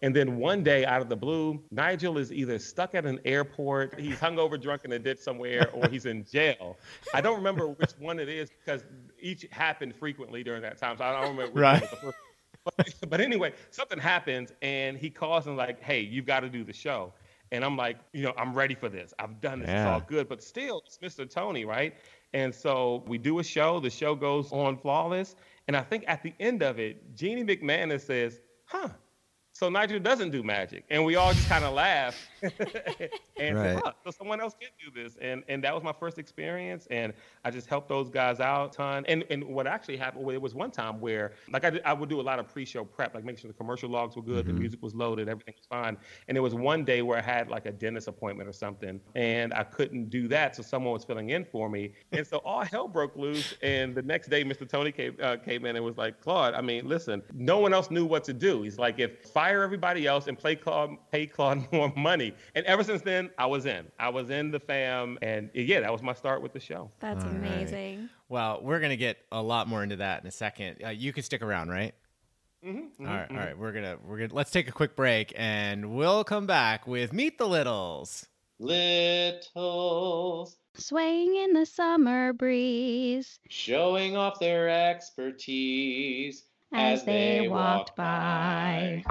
And 0.00 0.14
then 0.14 0.36
one 0.36 0.62
day, 0.62 0.86
out 0.86 1.02
of 1.02 1.08
the 1.08 1.16
blue, 1.16 1.60
Nigel 1.72 2.18
is 2.18 2.32
either 2.32 2.60
stuck 2.60 2.94
at 2.94 3.04
an 3.04 3.18
airport, 3.24 3.98
he's 3.98 4.14
hungover, 4.16 4.60
drunk 4.60 4.84
in 4.84 4.92
a 4.92 4.98
ditch 4.98 5.18
somewhere, 5.18 5.68
or 5.72 5.88
he's 5.88 6.06
in 6.06 6.24
jail. 6.24 6.76
I 7.12 7.20
don't 7.20 7.34
remember 7.36 7.66
which 7.66 7.90
one 7.98 8.20
it 8.20 8.28
is 8.28 8.48
because 8.48 8.84
each 9.20 9.44
happened 9.50 9.96
frequently 9.96 10.44
during 10.44 10.62
that 10.62 10.78
time. 10.78 10.96
So 10.98 11.04
I 11.04 11.20
don't 11.20 11.36
remember. 11.36 11.52
Which 11.52 11.60
Right. 11.62 11.80
One 11.80 11.80
was 11.82 11.90
the 11.90 11.96
first. 12.76 13.00
But, 13.00 13.10
but 13.10 13.20
anyway, 13.20 13.54
something 13.70 13.98
happens, 13.98 14.52
and 14.62 14.96
he 14.96 15.10
calls 15.10 15.46
and 15.48 15.56
like, 15.56 15.82
"Hey, 15.82 16.00
you've 16.00 16.26
got 16.26 16.40
to 16.40 16.48
do 16.48 16.62
the 16.64 16.72
show." 16.72 17.12
And 17.52 17.64
I'm 17.64 17.76
like, 17.76 17.98
you 18.12 18.22
know, 18.22 18.34
I'm 18.36 18.52
ready 18.54 18.74
for 18.74 18.88
this. 18.88 19.14
I've 19.18 19.40
done 19.40 19.60
this. 19.60 19.68
It's 19.70 19.86
all 19.86 20.00
good. 20.00 20.28
But 20.28 20.42
still, 20.42 20.82
it's 20.86 20.98
Mr. 20.98 21.28
Tony, 21.28 21.64
right? 21.64 21.94
And 22.34 22.54
so 22.54 23.04
we 23.06 23.18
do 23.18 23.38
a 23.38 23.44
show. 23.44 23.80
The 23.80 23.90
show 23.90 24.14
goes 24.14 24.52
on 24.52 24.76
flawless. 24.76 25.34
And 25.66 25.76
I 25.76 25.82
think 25.82 26.04
at 26.06 26.22
the 26.22 26.34
end 26.40 26.62
of 26.62 26.78
it, 26.78 27.14
Jeannie 27.14 27.44
McManus 27.44 28.02
says, 28.02 28.40
huh. 28.64 28.88
So 29.58 29.68
Nigel 29.68 29.98
doesn't 29.98 30.30
do 30.30 30.44
magic. 30.44 30.84
And 30.88 31.04
we 31.04 31.16
all 31.16 31.32
just 31.32 31.48
kind 31.48 31.64
of 31.64 31.74
laugh 31.74 32.16
and 32.42 32.52
Right. 33.56 33.74
say, 33.76 33.80
huh, 33.84 33.92
so 34.04 34.12
someone 34.12 34.40
else 34.40 34.54
can 34.54 34.68
do 34.78 35.02
this. 35.02 35.16
And 35.20 35.42
and 35.48 35.64
that 35.64 35.74
was 35.74 35.82
my 35.82 35.92
first 35.92 36.16
experience. 36.16 36.86
And 36.92 37.12
I 37.44 37.50
just 37.50 37.66
helped 37.68 37.88
those 37.88 38.08
guys 38.08 38.38
out 38.38 38.72
a 38.72 38.76
ton. 38.76 39.04
And 39.08 39.24
and 39.30 39.42
what 39.42 39.66
actually 39.66 39.96
happened, 39.96 40.24
well, 40.24 40.32
it 40.36 40.40
was 40.40 40.54
one 40.54 40.70
time 40.70 41.00
where 41.00 41.32
like 41.50 41.64
I, 41.64 41.70
did, 41.70 41.82
I 41.84 41.92
would 41.92 42.08
do 42.08 42.20
a 42.20 42.22
lot 42.22 42.38
of 42.38 42.46
pre-show 42.46 42.84
prep, 42.84 43.16
like 43.16 43.24
making 43.24 43.40
sure 43.40 43.48
the 43.50 43.56
commercial 43.56 43.90
logs 43.90 44.14
were 44.14 44.22
good, 44.22 44.46
the 44.46 44.52
music 44.52 44.80
was 44.80 44.94
loaded, 44.94 45.28
everything 45.28 45.54
was 45.56 45.66
fine. 45.66 45.96
And 46.28 46.36
there 46.36 46.42
was 46.42 46.54
one 46.54 46.84
day 46.84 47.02
where 47.02 47.18
I 47.18 47.22
had 47.22 47.48
like 47.48 47.66
a 47.66 47.72
dentist 47.72 48.06
appointment 48.06 48.48
or 48.48 48.52
something, 48.52 49.00
and 49.16 49.52
I 49.54 49.64
couldn't 49.64 50.08
do 50.08 50.28
that, 50.28 50.54
so 50.54 50.62
someone 50.62 50.92
was 50.92 51.02
filling 51.02 51.30
in 51.30 51.44
for 51.44 51.68
me. 51.68 51.94
And 52.12 52.24
so 52.24 52.36
all 52.44 52.62
hell 52.64 52.86
broke 52.86 53.16
loose. 53.16 53.54
And 53.62 53.92
the 53.92 54.02
next 54.02 54.28
day, 54.28 54.44
Mr. 54.44 54.68
Tony 54.68 54.92
came 54.92 55.16
uh, 55.20 55.36
came 55.36 55.64
in 55.66 55.74
and 55.74 55.84
was 55.84 55.96
like, 55.96 56.20
Claude, 56.20 56.54
I 56.54 56.60
mean, 56.60 56.86
listen, 56.86 57.24
no 57.34 57.58
one 57.58 57.74
else 57.74 57.90
knew 57.90 58.04
what 58.06 58.22
to 58.24 58.32
do. 58.32 58.62
He's 58.62 58.78
like, 58.78 59.00
if 59.00 59.18
fire 59.24 59.47
everybody 59.56 60.06
else 60.06 60.26
and 60.26 60.38
play 60.38 60.56
Claude, 60.56 60.96
pay 61.10 61.26
Claude 61.26 61.66
more 61.72 61.92
money. 61.96 62.34
And 62.54 62.64
ever 62.66 62.82
since 62.84 63.02
then, 63.02 63.30
I 63.38 63.46
was 63.46 63.66
in. 63.66 63.86
I 63.98 64.08
was 64.10 64.30
in 64.30 64.50
the 64.50 64.60
fam, 64.60 65.18
and 65.22 65.50
yeah, 65.54 65.80
that 65.80 65.92
was 65.92 66.02
my 66.02 66.12
start 66.14 66.42
with 66.42 66.52
the 66.52 66.60
show. 66.60 66.90
That's 67.00 67.24
All 67.24 67.30
right. 67.30 67.36
amazing. 67.52 68.08
well, 68.28 68.60
we're 68.62 68.80
gonna 68.80 68.96
get 68.96 69.18
a 69.32 69.42
lot 69.42 69.68
more 69.68 69.82
into 69.82 69.96
that 69.96 70.22
in 70.22 70.28
a 70.28 70.32
second. 70.32 70.76
Uh, 70.84 70.88
you 70.90 71.12
can 71.12 71.22
stick 71.22 71.42
around, 71.42 71.68
right? 71.70 71.94
Mm-hmm, 72.64 73.06
All 73.06 73.14
right, 73.14 73.30
all 73.30 73.36
right. 73.36 73.56
We're 73.56 73.72
gonna 73.72 73.96
we're 74.04 74.18
gonna 74.18 74.34
let's 74.34 74.50
take 74.50 74.68
a 74.68 74.72
quick 74.72 74.96
break, 74.96 75.32
and 75.36 75.94
we'll 75.94 76.24
come 76.24 76.46
back 76.46 76.86
with 76.88 77.12
Meet 77.12 77.38
the 77.38 77.46
Littles. 77.46 78.26
Littles 78.58 80.56
Swaying 80.74 81.36
in 81.36 81.52
the 81.54 81.66
summer 81.66 82.32
breeze 82.32 83.38
showing 83.48 84.16
off 84.16 84.38
their 84.40 84.68
expertise 84.68 86.44
as 86.72 87.04
they 87.04 87.48
walked 87.48 87.96
by. 87.96 89.02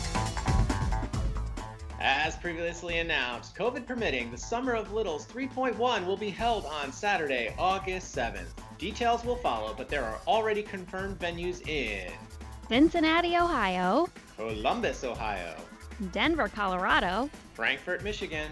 As 2.01 2.37
previously 2.37 3.01
announced, 3.01 3.55
COVID 3.55 3.87
permitting, 3.87 4.31
the 4.31 4.39
Summer 4.39 4.73
of 4.73 4.95
Littles 4.95 5.27
3.1 5.27 6.07
will 6.07 6.17
be 6.17 6.31
held 6.31 6.65
on 6.65 6.91
Saturday, 6.91 7.55
August 7.59 8.17
7th. 8.17 8.49
Details 8.79 9.25
will 9.25 9.37
follow, 9.37 9.75
but 9.77 9.91
there 9.91 10.03
are 10.05 10.19
already 10.27 10.63
confirmed 10.63 11.19
venues 11.19 11.61
in 11.69 12.11
Cincinnati, 12.69 13.37
Ohio, 13.37 14.09
Columbus, 14.37 15.05
Ohio, 15.05 15.55
Denver, 16.13 16.49
Colorado, 16.49 17.29
Frankfort, 17.53 18.03
Michigan, 18.03 18.51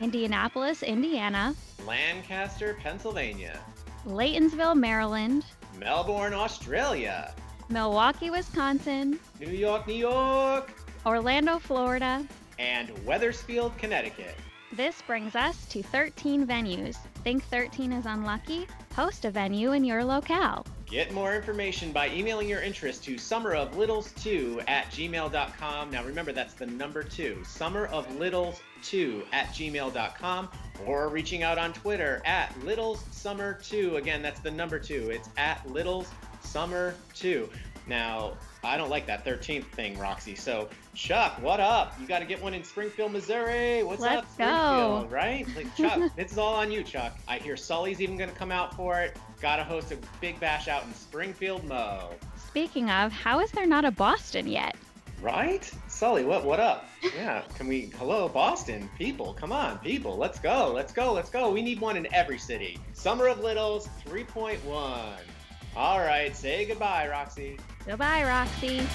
Indianapolis, 0.00 0.82
Indiana, 0.82 1.54
Lancaster, 1.86 2.76
Pennsylvania, 2.82 3.58
Laytonsville, 4.06 4.76
Maryland, 4.76 5.44
Melbourne, 5.78 6.34
Australia, 6.34 7.34
Milwaukee, 7.68 8.30
Wisconsin, 8.30 9.18
New 9.40 9.50
York, 9.50 9.86
New 9.86 9.94
York, 9.94 10.72
Orlando, 11.06 11.58
Florida. 11.58 12.24
and 12.58 12.90
Wethersfield, 13.04 13.76
Connecticut. 13.78 14.36
This 14.76 15.02
brings 15.02 15.36
us 15.36 15.66
to 15.66 15.84
13 15.84 16.48
venues. 16.48 16.96
Think 17.22 17.44
13 17.44 17.92
is 17.92 18.06
unlucky? 18.06 18.66
Host 18.96 19.24
a 19.24 19.30
venue 19.30 19.70
in 19.70 19.84
your 19.84 20.02
locale. 20.02 20.66
Get 20.86 21.12
more 21.12 21.36
information 21.36 21.92
by 21.92 22.08
emailing 22.08 22.48
your 22.48 22.60
interest 22.60 23.04
to 23.04 23.14
summeroflittles2 23.14 24.64
at 24.66 24.86
gmail.com. 24.86 25.90
Now 25.92 26.02
remember, 26.02 26.32
that's 26.32 26.54
the 26.54 26.66
number 26.66 27.04
two, 27.04 27.36
summeroflittles2 27.44 29.24
at 29.32 29.46
gmail.com, 29.50 30.48
or 30.86 31.08
reaching 31.08 31.44
out 31.44 31.56
on 31.56 31.72
Twitter 31.72 32.20
at 32.24 32.52
littlessummer2. 32.60 33.94
Again, 33.94 34.22
that's 34.22 34.40
the 34.40 34.50
number 34.50 34.80
two. 34.80 35.08
It's 35.08 35.28
at 35.36 35.64
littlessummer2. 35.68 37.48
Now, 37.86 38.34
I 38.62 38.76
don't 38.76 38.88
like 38.88 39.06
that 39.06 39.24
13th 39.24 39.66
thing, 39.66 39.98
Roxy. 39.98 40.34
So, 40.34 40.68
Chuck, 40.94 41.40
what 41.42 41.60
up? 41.60 41.94
You 42.00 42.06
got 42.06 42.20
to 42.20 42.24
get 42.24 42.42
one 42.42 42.54
in 42.54 42.64
Springfield, 42.64 43.12
Missouri. 43.12 43.82
What's 43.82 44.02
up, 44.02 44.24
Let's 44.24 44.36
go. 44.36 45.06
Springfield? 45.06 45.12
Right? 45.12 45.46
Like, 45.54 45.76
Chuck, 45.76 46.16
this 46.16 46.32
is 46.32 46.38
all 46.38 46.54
on 46.54 46.72
you, 46.72 46.82
Chuck. 46.82 47.18
I 47.28 47.38
hear 47.38 47.56
Sully's 47.56 48.00
even 48.00 48.16
going 48.16 48.30
to 48.30 48.36
come 48.36 48.50
out 48.50 48.74
for 48.74 49.00
it. 49.00 49.16
Got 49.42 49.56
to 49.56 49.64
host 49.64 49.92
a 49.92 49.98
big 50.20 50.40
bash 50.40 50.68
out 50.68 50.84
in 50.84 50.94
Springfield, 50.94 51.64
Mo. 51.64 52.10
Speaking 52.36 52.88
of, 52.88 53.12
how 53.12 53.40
is 53.40 53.50
there 53.50 53.66
not 53.66 53.84
a 53.84 53.90
Boston 53.90 54.46
yet? 54.46 54.76
Right? 55.20 55.70
Sully, 55.88 56.24
what 56.24 56.44
what 56.44 56.60
up? 56.60 56.86
Yeah, 57.16 57.42
can 57.54 57.66
we 57.66 57.90
hello 57.98 58.28
Boston 58.28 58.90
people, 58.98 59.32
come 59.32 59.52
on, 59.52 59.78
people, 59.78 60.18
let's 60.18 60.38
go, 60.38 60.70
let's 60.74 60.92
go, 60.92 61.14
let's 61.14 61.30
go. 61.30 61.50
We 61.50 61.62
need 61.62 61.80
one 61.80 61.96
in 61.96 62.12
every 62.12 62.38
city. 62.38 62.78
Summer 62.92 63.28
of 63.28 63.40
Littles 63.40 63.88
3.1. 64.06 64.58
All 65.76 65.98
right, 65.98 66.36
say 66.36 66.66
goodbye, 66.66 67.08
Roxy. 67.08 67.58
Goodbye, 67.84 68.22
Roxy. 68.22 68.86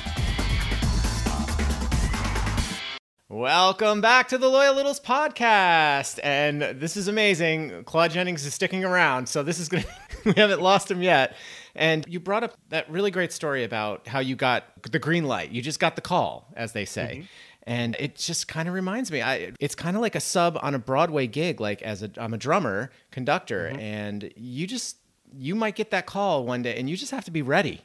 Welcome 3.28 4.00
back 4.00 4.30
to 4.30 4.38
the 4.38 4.48
Loyal 4.48 4.76
Littles 4.76 5.02
podcast, 5.02 6.22
and 6.24 6.62
this 6.62 6.96
is 6.96 7.10
amazing. 7.10 7.84
Claude 7.84 8.12
Jennings 8.12 8.46
is 8.46 8.54
sticking 8.54 8.86
around, 8.86 9.28
so 9.28 9.44
this 9.44 9.60
is 9.60 9.68
gonna. 9.68 9.84
we 10.26 10.32
haven't 10.38 10.62
lost 10.62 10.90
him 10.90 11.02
yet. 11.02 11.36
And 11.76 12.06
you 12.08 12.22
brought 12.22 12.46
up 12.46 12.54
that 12.70 12.90
really 12.90 13.12
great 13.12 13.34
story 13.34 13.66
about 13.66 14.08
how 14.08 14.20
you 14.20 14.38
got 14.38 14.64
the 14.90 15.00
green 15.00 15.26
light. 15.26 15.52
You 15.52 15.62
just 15.62 15.82
got 15.82 15.98
the 15.98 16.02
call, 16.02 16.48
as 16.56 16.72
they 16.72 16.86
say. 16.86 17.18
Mm-hmm. 17.18 17.26
And 17.64 17.98
it 18.00 18.16
just 18.16 18.48
kind 18.48 18.70
of 18.70 18.74
reminds 18.74 19.12
me, 19.12 19.22
I, 19.22 19.52
it's 19.60 19.76
kind 19.76 19.98
of 19.98 20.02
like 20.02 20.16
a 20.16 20.22
sub 20.22 20.58
on 20.62 20.76
a 20.76 20.80
Broadway 20.80 21.28
gig. 21.28 21.60
Like 21.60 21.82
as 21.82 22.04
a, 22.04 22.10
I'm 22.18 22.34
a 22.34 22.38
drummer, 22.38 22.90
conductor, 23.12 23.68
mm-hmm. 23.70 23.80
and 23.80 24.34
you 24.38 24.66
just 24.66 24.96
you 25.38 25.56
might 25.56 25.76
get 25.76 25.92
that 25.92 26.06
call 26.06 26.46
one 26.46 26.62
day, 26.62 26.78
and 26.78 26.90
you 26.90 26.98
just 26.98 27.12
have 27.12 27.26
to 27.26 27.32
be 27.32 27.42
ready. 27.42 27.82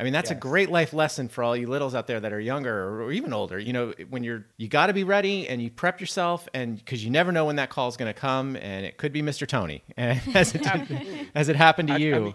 I 0.00 0.04
mean, 0.04 0.12
that's 0.12 0.30
a 0.30 0.36
great 0.36 0.70
life 0.70 0.92
lesson 0.92 1.26
for 1.28 1.42
all 1.42 1.56
you 1.56 1.66
littles 1.66 1.92
out 1.92 2.06
there 2.06 2.20
that 2.20 2.32
are 2.32 2.38
younger 2.38 3.02
or 3.02 3.10
even 3.10 3.32
older. 3.32 3.58
You 3.58 3.72
know, 3.72 3.92
when 4.10 4.22
you're 4.22 4.44
you 4.56 4.68
got 4.68 4.86
to 4.86 4.92
be 4.92 5.02
ready 5.02 5.48
and 5.48 5.60
you 5.60 5.70
prep 5.70 6.00
yourself, 6.00 6.48
and 6.54 6.76
because 6.78 7.04
you 7.04 7.10
never 7.10 7.32
know 7.32 7.46
when 7.46 7.56
that 7.56 7.68
call 7.68 7.88
is 7.88 7.96
going 7.96 8.12
to 8.12 8.18
come, 8.18 8.54
and 8.56 8.86
it 8.86 8.96
could 8.96 9.12
be 9.12 9.22
Mr. 9.22 9.44
Tony, 9.46 9.82
as 9.96 10.54
it 10.54 10.64
as 11.34 11.48
it 11.48 11.56
happened 11.56 11.88
to 11.88 11.94
I- 11.94 11.96
I 11.96 12.00
you. 12.00 12.20
mean, 12.20 12.34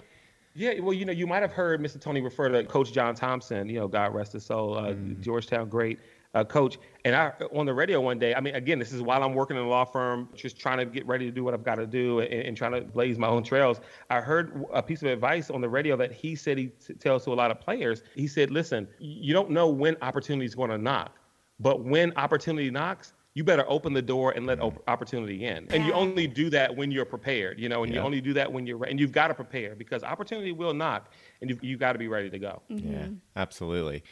Yeah, 0.55 0.79
well, 0.81 0.93
you 0.93 1.05
know, 1.05 1.13
you 1.13 1.25
might 1.25 1.41
have 1.41 1.53
heard 1.53 1.79
Mr. 1.81 1.99
Tony 2.01 2.19
refer 2.19 2.49
to 2.49 2.65
Coach 2.65 2.91
John 2.91 3.15
Thompson. 3.15 3.69
You 3.69 3.79
know, 3.79 3.87
God 3.87 4.13
rest 4.13 4.33
his 4.33 4.43
soul, 4.45 4.77
uh, 4.77 4.93
Georgetown 5.21 5.69
great 5.69 5.99
uh, 6.33 6.43
coach. 6.43 6.77
And 7.05 7.15
I 7.15 7.33
on 7.53 7.65
the 7.65 7.73
radio 7.73 7.99
one 8.01 8.17
day. 8.17 8.33
I 8.33 8.39
mean, 8.39 8.55
again, 8.55 8.79
this 8.79 8.91
is 8.91 9.01
while 9.01 9.23
I'm 9.23 9.33
working 9.33 9.57
in 9.57 9.63
a 9.63 9.67
law 9.67 9.85
firm, 9.85 10.29
just 10.35 10.57
trying 10.57 10.77
to 10.77 10.85
get 10.85 11.05
ready 11.05 11.25
to 11.25 11.31
do 11.31 11.43
what 11.43 11.53
I've 11.53 11.63
got 11.63 11.75
to 11.75 11.87
do 11.87 12.19
and, 12.19 12.31
and 12.31 12.57
trying 12.57 12.71
to 12.71 12.81
blaze 12.81 13.17
my 13.17 13.27
own 13.27 13.43
trails. 13.43 13.81
I 14.09 14.21
heard 14.21 14.65
a 14.73 14.81
piece 14.81 15.01
of 15.01 15.09
advice 15.09 15.49
on 15.49 15.61
the 15.61 15.69
radio 15.69 15.97
that 15.97 16.11
he 16.11 16.35
said 16.35 16.57
he 16.57 16.67
t- 16.67 16.93
tells 16.93 17.25
to 17.25 17.33
a 17.33 17.35
lot 17.35 17.51
of 17.51 17.59
players. 17.59 18.03
He 18.15 18.27
said, 18.27 18.51
"Listen, 18.51 18.87
you 18.99 19.33
don't 19.33 19.49
know 19.49 19.67
when 19.67 19.97
opportunity 20.01 20.45
is 20.45 20.55
going 20.55 20.69
to 20.69 20.77
knock, 20.77 21.17
but 21.59 21.83
when 21.83 22.13
opportunity 22.17 22.69
knocks." 22.71 23.13
You 23.35 23.43
better 23.43 23.65
open 23.67 23.93
the 23.93 24.01
door 24.03 24.33
and 24.35 24.45
let 24.45 24.59
op- 24.59 24.83
opportunity 24.87 25.45
in, 25.45 25.67
and 25.71 25.83
you 25.87 25.93
only 25.93 26.27
do 26.27 26.51
that 26.51 26.75
when 26.75 26.91
you're 26.91 27.03
prepared, 27.03 27.59
you 27.59 27.67
know, 27.67 27.83
and 27.83 27.91
you 27.91 27.99
only 27.99 28.21
do 28.21 28.31
that 28.33 28.53
when 28.53 28.67
you're 28.67 28.77
ready. 28.77 28.91
And 28.91 28.99
you've 28.99 29.11
got 29.11 29.29
to 29.29 29.33
prepare 29.33 29.73
because 29.73 30.03
opportunity 30.03 30.51
will 30.51 30.71
knock, 30.71 31.11
and 31.43 31.49
you've, 31.49 31.63
you 31.63 31.77
got 31.77 31.93
to 31.93 31.99
be 31.99 32.07
ready 32.07 32.29
to 32.29 32.39
go. 32.39 32.61
Mm-hmm. 32.71 32.93
Yeah, 32.93 33.07
absolutely. 33.35 34.03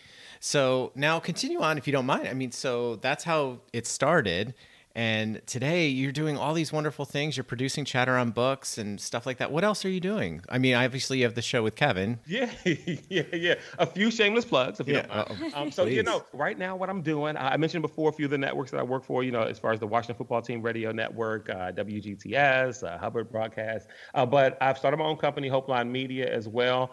So 0.41 0.91
now 0.95 1.19
continue 1.19 1.61
on 1.61 1.77
if 1.77 1.87
you 1.87 1.93
don't 1.93 2.05
mind. 2.05 2.27
I 2.27 2.33
mean, 2.33 2.51
so 2.51 2.97
that's 2.97 3.23
how 3.23 3.61
it 3.71 3.87
started. 3.87 4.53
And 4.95 5.41
today 5.45 5.87
you're 5.87 6.11
doing 6.11 6.37
all 6.37 6.53
these 6.53 6.71
wonderful 6.73 7.05
things. 7.05 7.37
You're 7.37 7.43
producing 7.43 7.85
Chatter 7.85 8.17
on 8.17 8.31
Books 8.31 8.77
and 8.77 8.99
stuff 8.99 9.25
like 9.25 9.37
that. 9.37 9.51
What 9.51 9.63
else 9.63 9.85
are 9.85 9.89
you 9.89 9.99
doing? 9.99 10.41
I 10.49 10.57
mean, 10.57 10.75
obviously 10.75 11.19
you 11.19 11.23
have 11.25 11.35
the 11.35 11.41
show 11.41 11.63
with 11.63 11.75
Kevin. 11.75 12.19
Yeah, 12.27 12.49
yeah, 12.63 13.23
yeah. 13.33 13.55
A 13.77 13.85
few 13.85 14.09
shameless 14.09 14.45
plugs, 14.45 14.79
if 14.79 14.87
you 14.87 14.95
Yeah, 14.95 15.01
don't 15.25 15.39
mind. 15.39 15.53
Um, 15.53 15.71
so 15.71 15.85
you 15.85 16.01
know, 16.03 16.23
right 16.33 16.57
now, 16.57 16.75
what 16.75 16.89
I'm 16.89 17.01
doing, 17.01 17.35
I 17.35 17.53
I 17.53 17.57
mentioned 17.57 17.81
before 17.81 18.09
a 18.09 18.13
few 18.13 18.25
of 18.25 18.31
the 18.31 18.37
networks 18.37 18.71
that 18.71 18.79
I 18.79 18.83
work 18.83 19.03
for. 19.03 19.23
You 19.23 19.31
know, 19.31 19.41
as 19.43 19.59
far 19.59 19.73
as 19.73 19.79
the 19.79 19.87
Washington 19.87 20.15
Football 20.15 20.41
Team 20.41 20.61
Radio 20.61 20.91
Network, 20.91 21.49
uh, 21.49 21.71
WGTS, 21.73 22.83
uh, 22.87 22.97
Hubbard 22.97 23.31
Broadcast. 23.31 23.87
Uh, 24.13 24.25
but 24.25 24.57
I've 24.61 24.77
started 24.77 24.97
my 24.97 25.05
own 25.05 25.17
company, 25.17 25.47
Hopeline 25.47 25.91
Media, 25.91 26.33
as 26.33 26.47
well. 26.47 26.91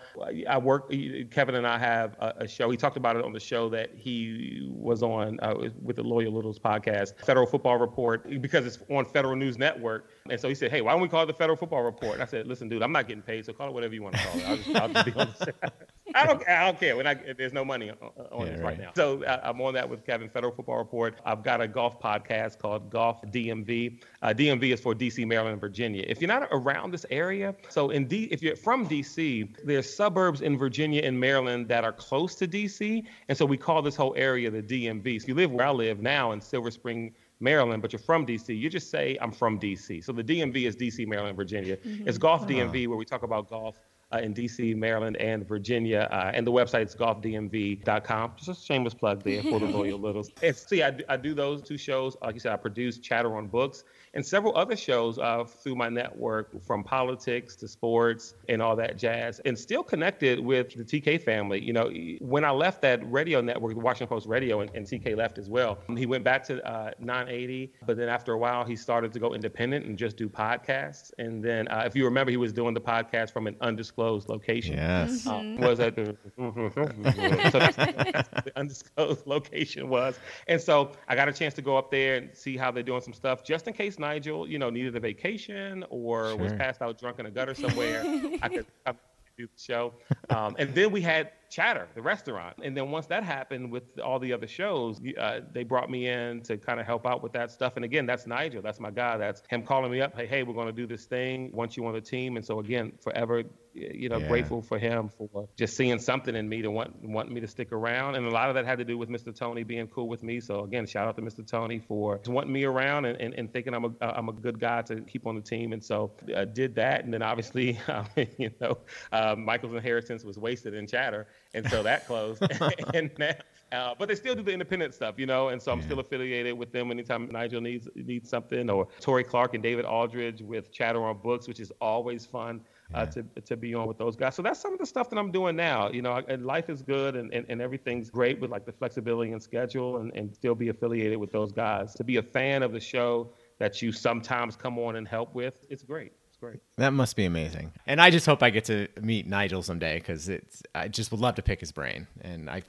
I 0.49 0.59
work. 0.59 0.93
Kevin 1.31 1.55
and 1.55 1.67
I 1.67 1.79
have 1.79 2.17
a, 2.21 2.35
a 2.39 2.49
show. 2.49 2.71
He 2.71 2.77
talked 2.77 2.97
about 2.97 3.17
it 3.17 3.25
on 3.25 3.33
the 3.33 3.41
show 3.41 3.69
that 3.71 3.91
he 3.95 4.69
was 4.71 5.03
on 5.03 5.39
uh, 5.41 5.55
with 5.81 5.97
the 5.97 6.03
Loyal 6.03 6.33
Littles 6.33 6.59
podcast, 6.59 7.15
Federal 7.25 7.47
Football 7.47 7.79
Report, 7.89 8.41
because 8.41 8.67
it's 8.67 8.79
on 8.91 9.05
Federal 9.05 9.37
News 9.37 9.59
Network. 9.59 10.11
And 10.31 10.41
so 10.41 10.49
he 10.49 10.55
said, 10.55 10.71
"Hey, 10.71 10.81
why 10.81 10.93
don't 10.93 11.01
we 11.01 11.09
call 11.09 11.23
it 11.23 11.27
the 11.27 11.33
Federal 11.33 11.57
Football 11.57 11.83
Report?" 11.83 12.15
And 12.15 12.23
I 12.23 12.27
said, 12.27 12.47
"Listen, 12.47 12.69
dude, 12.69 12.83
I'm 12.83 12.93
not 12.93 13.09
getting 13.09 13.23
paid, 13.23 13.45
so 13.47 13.53
call 13.53 13.69
it 13.69 13.75
whatever 13.75 13.95
you 13.95 14.03
want 14.03 14.17
to 14.17 14.23
call 14.23 14.39
it. 14.39 14.45
I'll 14.47 14.57
just, 14.57 14.77
I'll 14.77 14.89
just 14.89 15.07
be 15.07 15.13
on 15.13 15.29
the 15.39 15.55
I 16.15 16.27
don't, 16.27 16.49
I 16.49 16.65
don't 16.65 16.81
care 16.81 16.97
when 16.97 17.07
I, 17.07 17.15
there's 17.37 17.53
no 17.53 17.65
money 17.65 17.91
on, 17.91 17.97
on 18.33 18.47
Yeah, 18.47 18.53
this 18.53 18.61
right. 18.61 18.65
right 18.65 18.79
now. 18.81 18.91
So 18.97 19.23
uh, 19.25 19.41
I'm 19.43 19.61
on 19.61 19.75
that 19.75 19.89
with 19.89 20.07
Kevin 20.07 20.29
Federal 20.31 20.53
Football 20.55 20.79
Report. 20.79 21.19
I've 21.27 21.43
got 21.43 21.61
a 21.61 21.69
golf 21.69 22.01
podcast 22.01 22.59
called 22.59 22.89
Golf 22.91 23.21
DMV. 23.23 24.03
Uh, 24.23 24.29
DMV 24.29 24.73
is 24.73 24.81
for 24.81 24.95
DC, 24.95 25.27
Maryland, 25.27 25.53
and 25.53 25.61
Virginia. 25.61 26.05
If 26.07 26.21
you're 26.21 26.29
not 26.29 26.49
around 26.51 26.93
this 26.93 27.05
area, 27.11 27.55
so 27.69 27.91
in 27.91 28.07
D, 28.07 28.25
if 28.31 28.43
you're 28.43 28.57
from 28.57 28.89
DC, 28.89 29.55
there's 29.65 29.95
suburbs 29.95 30.41
in 30.41 30.57
Virginia 30.57 31.03
and 31.03 31.19
Maryland 31.19 31.69
that 31.69 31.85
are 31.85 31.93
close 31.93 32.35
to 32.37 32.49
DC, 32.49 33.05
and 33.29 33.37
so 33.37 33.45
we 33.45 33.57
call 33.57 33.83
this 33.83 33.97
whole 33.97 34.15
area 34.17 34.51
the 34.51 34.63
DMV. 34.63 35.21
So 35.21 35.29
you 35.29 35.35
live 35.35 35.51
where 35.51 35.67
I 35.67 35.71
live 35.71 36.01
now 36.01 36.33
in 36.33 36.41
Silver 36.41 36.71
Spring. 36.71 37.13
Maryland, 37.41 37.83
but 37.83 37.93
you're 37.93 38.01
from 38.01 38.27
DC, 38.27 38.57
you 38.59 38.69
just 38.69 38.91
say, 38.91 39.17
I'm 39.21 39.33
from 39.33 39.59
DC. 39.59 40.05
So 40.05 40.13
the 40.13 40.25
DMV 40.25 40.67
is 40.67 40.77
DC, 40.77 41.07
Maryland, 41.07 41.37
Virginia. 41.37 41.79
It's 41.85 42.19
Golf 42.19 42.47
DMV, 42.47 42.89
where 42.89 42.97
we 42.97 43.05
talk 43.05 43.23
about 43.23 43.49
golf 43.49 43.79
uh, 44.13 44.19
in 44.19 44.35
DC, 44.35 44.75
Maryland, 44.77 45.17
and 45.19 45.47
Virginia. 45.47 46.09
Uh, 46.11 46.31
and 46.35 46.47
the 46.47 46.53
website 46.53 46.87
is 46.87 46.95
golfdmv.com. 46.95 48.33
Just 48.37 48.49
a 48.49 48.55
shameless 48.55 48.95
plug 48.95 49.23
there 49.23 49.43
for 49.43 49.61
the 49.61 49.67
loyal 49.79 49.99
littles. 49.99 50.31
And 50.43 50.57
see, 50.57 50.83
I, 50.83 50.99
I 51.09 51.17
do 51.17 51.35
those 51.35 51.63
two 51.63 51.79
shows. 51.79 52.17
Like 52.23 52.35
you 52.35 52.41
said, 52.41 52.53
I 52.53 52.57
produce 52.57 52.99
Chatter 52.99 53.37
on 53.37 53.47
Books 53.47 53.85
and 54.15 54.25
several 54.25 54.57
other 54.57 54.77
shows 54.77 55.19
uh, 55.19 55.45
through 55.45 55.77
my 55.77 55.89
network, 55.89 56.63
from 56.65 56.85
politics 56.85 57.57
to 57.57 57.69
sports 57.69 58.35
and 58.49 58.63
all 58.63 58.77
that 58.77 58.97
jazz, 58.97 59.41
and 59.45 59.59
still 59.59 59.83
connected 59.83 60.41
with 60.41 60.75
the 60.75 60.85
TK 60.85 61.23
family. 61.23 61.63
You 61.63 61.73
know, 61.73 61.91
when 62.21 62.45
I 62.45 62.51
left 62.51 62.83
that 62.83 63.01
radio 63.11 63.41
network, 63.41 63.75
the 63.75 63.81
Washington 63.81 64.09
Post 64.09 64.27
Radio, 64.27 64.61
and, 64.61 64.71
and 64.75 64.87
TK 64.87 65.17
left 65.17 65.39
as 65.39 65.49
well, 65.49 65.79
he 65.97 66.07
went 66.07 66.25
back 66.25 66.45
to 66.45 66.65
uh, 66.67 66.93
980. 66.99 67.73
But 67.87 67.97
then 67.97 68.09
after 68.09 68.33
a 68.33 68.39
while, 68.39 68.65
he 68.65 68.77
started 68.77 69.13
to 69.13 69.19
go 69.19 69.35
independent 69.35 69.87
and 69.87 69.99
just 69.99 70.17
do 70.17 70.29
podcasts. 70.29 71.13
And 71.19 71.43
then, 71.43 71.69
uh, 71.69 71.83
if 71.87 71.95
you 71.95 72.05
remember, 72.05 72.31
he 72.31 72.37
was 72.37 72.53
doing 72.53 72.75
the 72.75 72.81
podcast 72.81 73.33
from 73.33 73.47
an 73.47 73.57
undisclosed 73.61 74.29
location. 74.29 74.77
Yes. 74.77 75.27
Um, 75.27 75.57
was 75.59 75.81
at 75.81 75.97
the 75.97 76.17
so 76.37 77.59
that's, 77.59 77.77
that's 77.77 78.29
the 78.45 78.53
undisclosed 78.57 79.27
location 79.27 79.89
was, 79.89 80.19
and 80.47 80.61
so 80.61 80.93
I 81.09 81.15
got 81.15 81.29
a 81.29 81.33
chance 81.33 81.55
to 81.55 81.63
go 81.63 81.77
up 81.77 81.91
there 81.91 82.17
and 82.17 82.35
see 82.35 82.57
how 82.57 82.71
they're 82.71 82.83
doing 82.83 83.01
some 83.01 83.13
stuff, 83.13 83.45
just 83.45 83.67
in 83.69 83.75
case 83.75 83.98
Nigel, 83.99 84.49
you 84.49 84.59
know, 84.59 84.71
needed 84.71 84.97
a 84.97 85.01
vacation 85.01 85.85
or 85.91 86.37
was 86.37 86.53
passed 86.53 86.83
out 86.83 86.99
drunk 86.99 87.19
in 87.19 87.27
a 87.27 87.31
gutter 87.31 87.55
somewhere. 87.65 88.03
I 88.43 88.49
could 88.49 88.67
come 88.87 88.97
do 89.37 89.47
the 89.47 89.63
show, 89.63 89.95
um, 90.31 90.57
and 90.59 90.75
then 90.75 90.91
we 90.91 91.01
had 91.01 91.31
Chatter, 91.51 91.89
the 91.95 92.03
restaurant, 92.03 92.57
and 92.63 92.77
then 92.77 92.91
once 92.91 93.07
that 93.07 93.25
happened 93.25 93.73
with 93.73 93.85
all 94.01 94.19
the 94.19 94.33
other 94.33 94.47
shows, 94.47 95.01
uh, 95.19 95.41
they 95.53 95.65
brought 95.65 95.91
me 95.91 96.09
in 96.09 96.43
to 96.43 96.59
kind 96.59 96.79
of 96.79 96.87
help 96.87 97.07
out 97.07 97.23
with 97.23 97.33
that 97.33 97.51
stuff. 97.51 97.75
And 97.77 97.85
again, 97.85 98.05
that's 98.07 98.27
Nigel, 98.27 98.61
that's 98.61 98.81
my 98.81 98.91
guy, 98.91 99.17
that's 99.17 99.43
him 99.49 99.63
calling 99.63 99.91
me 99.91 100.01
up, 100.03 100.15
hey, 100.15 100.27
hey, 100.27 100.43
we're 100.43 100.55
going 100.55 100.67
to 100.67 100.73
do 100.73 100.87
this 100.87 101.07
thing. 101.07 101.51
Want 101.53 101.77
you 101.77 101.87
on 101.87 101.95
the 101.95 102.01
team, 102.01 102.37
and 102.37 102.45
so 102.45 102.61
again, 102.61 102.93
forever, 103.01 103.45
you 103.73 104.09
know, 104.09 104.19
Yeah. 104.19 104.29
grateful 104.29 104.61
for 104.61 104.79
him 104.79 105.09
for 105.09 105.49
just 105.57 105.77
seeing 105.77 105.99
something 105.99 106.35
in 106.35 106.49
me 106.49 106.63
to 106.63 106.71
want 106.71 106.95
wanting 107.03 107.33
me 107.33 107.41
to 107.41 107.47
stick 107.47 107.71
around. 107.73 108.17
And 108.17 108.27
a 108.27 108.31
lot 108.31 108.49
of 108.49 108.55
that 108.57 108.67
had 108.67 108.79
to 108.79 108.85
do 108.85 108.99
with 108.99 109.09
Mr. 109.09 109.35
Tony 109.35 109.63
being 109.63 109.87
cool 109.87 110.09
with 110.09 110.23
me. 110.23 110.41
So 110.41 110.65
again, 110.65 110.85
shout 110.87 111.07
out 111.07 111.17
to 111.17 111.23
Mr. 111.23 111.47
Tony 111.47 111.79
for 111.79 112.21
wanting 112.27 112.53
me 112.53 112.65
around 112.65 113.05
and, 113.05 113.21
and, 113.21 113.35
and 113.35 113.53
thinking 113.53 113.75
I'm 113.75 113.85
a 113.85 113.91
I'm 114.01 114.29
a 114.29 114.33
good 114.33 114.59
guy 114.59 114.83
to 114.83 115.01
keep 115.03 115.27
on 115.27 115.37
the 115.37 115.41
team. 115.43 115.73
And 115.73 115.85
so 115.85 116.11
uh, 116.35 116.45
did 116.47 116.75
that. 116.75 117.05
And 117.05 117.15
then 117.15 117.23
obviously, 117.23 117.79
um, 117.89 118.07
you 118.37 118.51
know, 118.61 118.79
uh, 119.13 119.37
Michael's 119.39 119.75
inheritance 119.75 120.25
was 120.25 120.39
wasted 120.39 120.75
in 120.75 120.87
chatter, 120.89 121.29
and 121.55 121.69
so 121.69 121.83
that 121.83 122.07
closed. 122.07 122.43
and 122.95 123.11
now, 123.19 123.33
uh, 123.73 123.95
but 123.99 124.09
they 124.09 124.15
still 124.15 124.35
do 124.35 124.43
the 124.43 124.53
independent 124.53 124.95
stuff, 124.95 125.19
you 125.19 125.27
know. 125.27 125.49
And 125.49 125.61
so 125.61 125.73
I'm 125.73 125.83
still 125.83 126.01
affiliated 126.01 126.57
with 126.57 126.73
them 126.73 126.91
anytime 126.91 127.29
Nigel 127.31 127.61
needs 127.61 127.89
needs 127.95 128.29
something, 128.29 128.71
or 128.71 128.89
Torie 129.01 129.25
Clarke 129.25 129.55
and 129.55 129.63
David 129.63 129.85
Aldridge 129.85 130.43
with 130.43 130.73
Chatter 130.73 131.05
on 131.05 131.19
Books, 131.19 131.49
which 131.49 131.61
is 131.61 131.73
always 131.81 132.25
fun 132.25 132.61
uh, 132.95 133.07
to 133.07 133.23
to 133.45 133.57
be 133.57 133.75
on 133.75 133.87
with 133.87 133.99
those 133.99 134.17
guys. 134.17 134.35
So 134.35 134.43
that's 134.43 134.61
some 134.61 134.73
of 134.73 134.79
the 134.79 134.87
stuff 134.87 135.11
that 135.11 135.19
I'm 135.19 135.31
doing 135.31 135.57
now. 135.57 135.91
You 135.91 136.03
know, 136.03 136.23
and 136.29 136.47
life 136.47 136.71
is 136.71 136.83
good 136.83 137.17
and, 137.17 137.33
and, 137.33 137.45
and 137.49 137.61
everything's 137.61 138.11
great 138.11 138.41
with 138.41 138.51
like 138.51 138.65
the 138.65 138.73
flexibility 138.73 139.33
and 139.33 139.43
schedule 139.43 139.99
and, 139.99 140.15
and 140.15 140.35
still 140.35 140.55
be 140.55 140.69
affiliated 140.69 141.19
with 141.19 141.33
those 141.33 141.53
guys. 141.53 141.95
To 141.95 142.05
be 142.05 142.17
a 142.17 142.23
fan 142.23 142.63
of 142.63 142.73
the 142.73 142.81
show 142.81 143.31
that 143.59 143.83
you 143.83 143.93
sometimes 143.93 144.57
come 144.57 144.79
on 144.79 144.97
and 144.97 145.07
help 145.07 145.35
with, 145.35 145.67
it's 145.69 145.83
great. 145.83 146.13
It's 146.39 146.53
great. 146.53 146.61
That 146.77 146.93
must 146.93 147.17
be 147.17 147.25
amazing. 147.25 147.73
And 147.87 148.01
I 148.01 148.11
just 148.11 148.25
hope 148.27 148.43
I 148.45 148.51
get 148.51 148.65
to 148.67 148.87
meet 149.01 149.27
Nigel 149.27 149.63
someday 149.63 149.99
because 149.99 150.29
it's 150.29 150.63
I 150.75 150.87
just 150.87 151.11
would 151.11 151.21
love 151.21 151.35
to 151.35 151.43
pick 151.43 151.59
his 151.59 151.73
brain. 151.73 152.07
And 152.21 152.49
I 152.49 152.63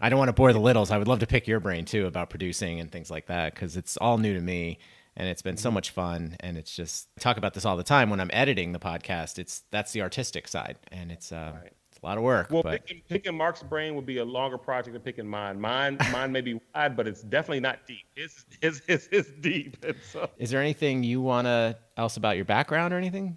I 0.00 0.08
don't 0.08 0.18
want 0.18 0.30
to 0.30 0.32
bore 0.32 0.52
the 0.52 0.60
littles. 0.60 0.90
I 0.90 0.98
would 0.98 1.08
love 1.08 1.18
to 1.20 1.26
pick 1.26 1.46
your 1.46 1.60
brain 1.60 1.84
too 1.84 2.06
about 2.06 2.30
producing 2.30 2.80
and 2.80 2.90
things 2.90 3.10
like 3.10 3.26
that 3.26 3.54
because 3.54 3.76
it's 3.76 3.96
all 3.98 4.16
new 4.18 4.32
to 4.34 4.40
me 4.40 4.78
and 5.14 5.28
it's 5.28 5.42
been 5.42 5.58
so 5.58 5.68
Mm-hmm. 5.68 5.74
much 5.74 5.90
fun 5.90 6.36
and 6.40 6.56
it's 6.56 6.74
just 6.74 7.08
I 7.18 7.20
talk 7.20 7.36
about 7.36 7.52
this 7.54 7.66
all 7.66 7.76
the 7.76 7.82
time 7.82 8.08
when 8.08 8.18
I'm 8.18 8.30
editing 8.32 8.72
the 8.72 8.78
podcast. 8.78 9.38
It's 9.38 9.62
that's 9.70 9.92
the 9.92 10.00
artistic 10.00 10.48
side 10.48 10.78
and 10.90 11.12
it's 11.12 11.30
uh 11.32 11.52
it's 11.66 11.76
a 12.02 12.06
lot 12.06 12.18
of 12.18 12.24
work. 12.24 12.50
Well, 12.50 12.62
but 12.62 12.86
picking, 12.86 13.02
picking 13.08 13.36
Mark's 13.36 13.62
brain 13.62 13.94
would 13.94 14.06
be 14.06 14.18
a 14.18 14.24
longer 14.24 14.58
project 14.58 14.94
than 14.94 15.02
picking 15.02 15.26
mine. 15.26 15.60
Mine, 15.60 15.98
mine 16.12 16.32
may 16.32 16.40
be 16.40 16.60
wide, 16.74 16.96
but 16.96 17.06
it's 17.06 17.22
definitely 17.22 17.60
not 17.60 17.86
deep. 17.86 18.06
It's 18.16 18.44
it's 18.60 18.82
it's, 18.88 19.08
it's 19.12 19.30
deep. 19.40 19.84
And 19.84 19.96
so, 20.10 20.28
is 20.38 20.50
there 20.50 20.60
anything 20.60 21.04
you 21.04 21.20
want 21.20 21.46
to 21.46 21.76
else 21.96 22.16
about 22.16 22.36
your 22.36 22.44
background 22.44 22.92
or 22.92 22.96
anything? 22.96 23.36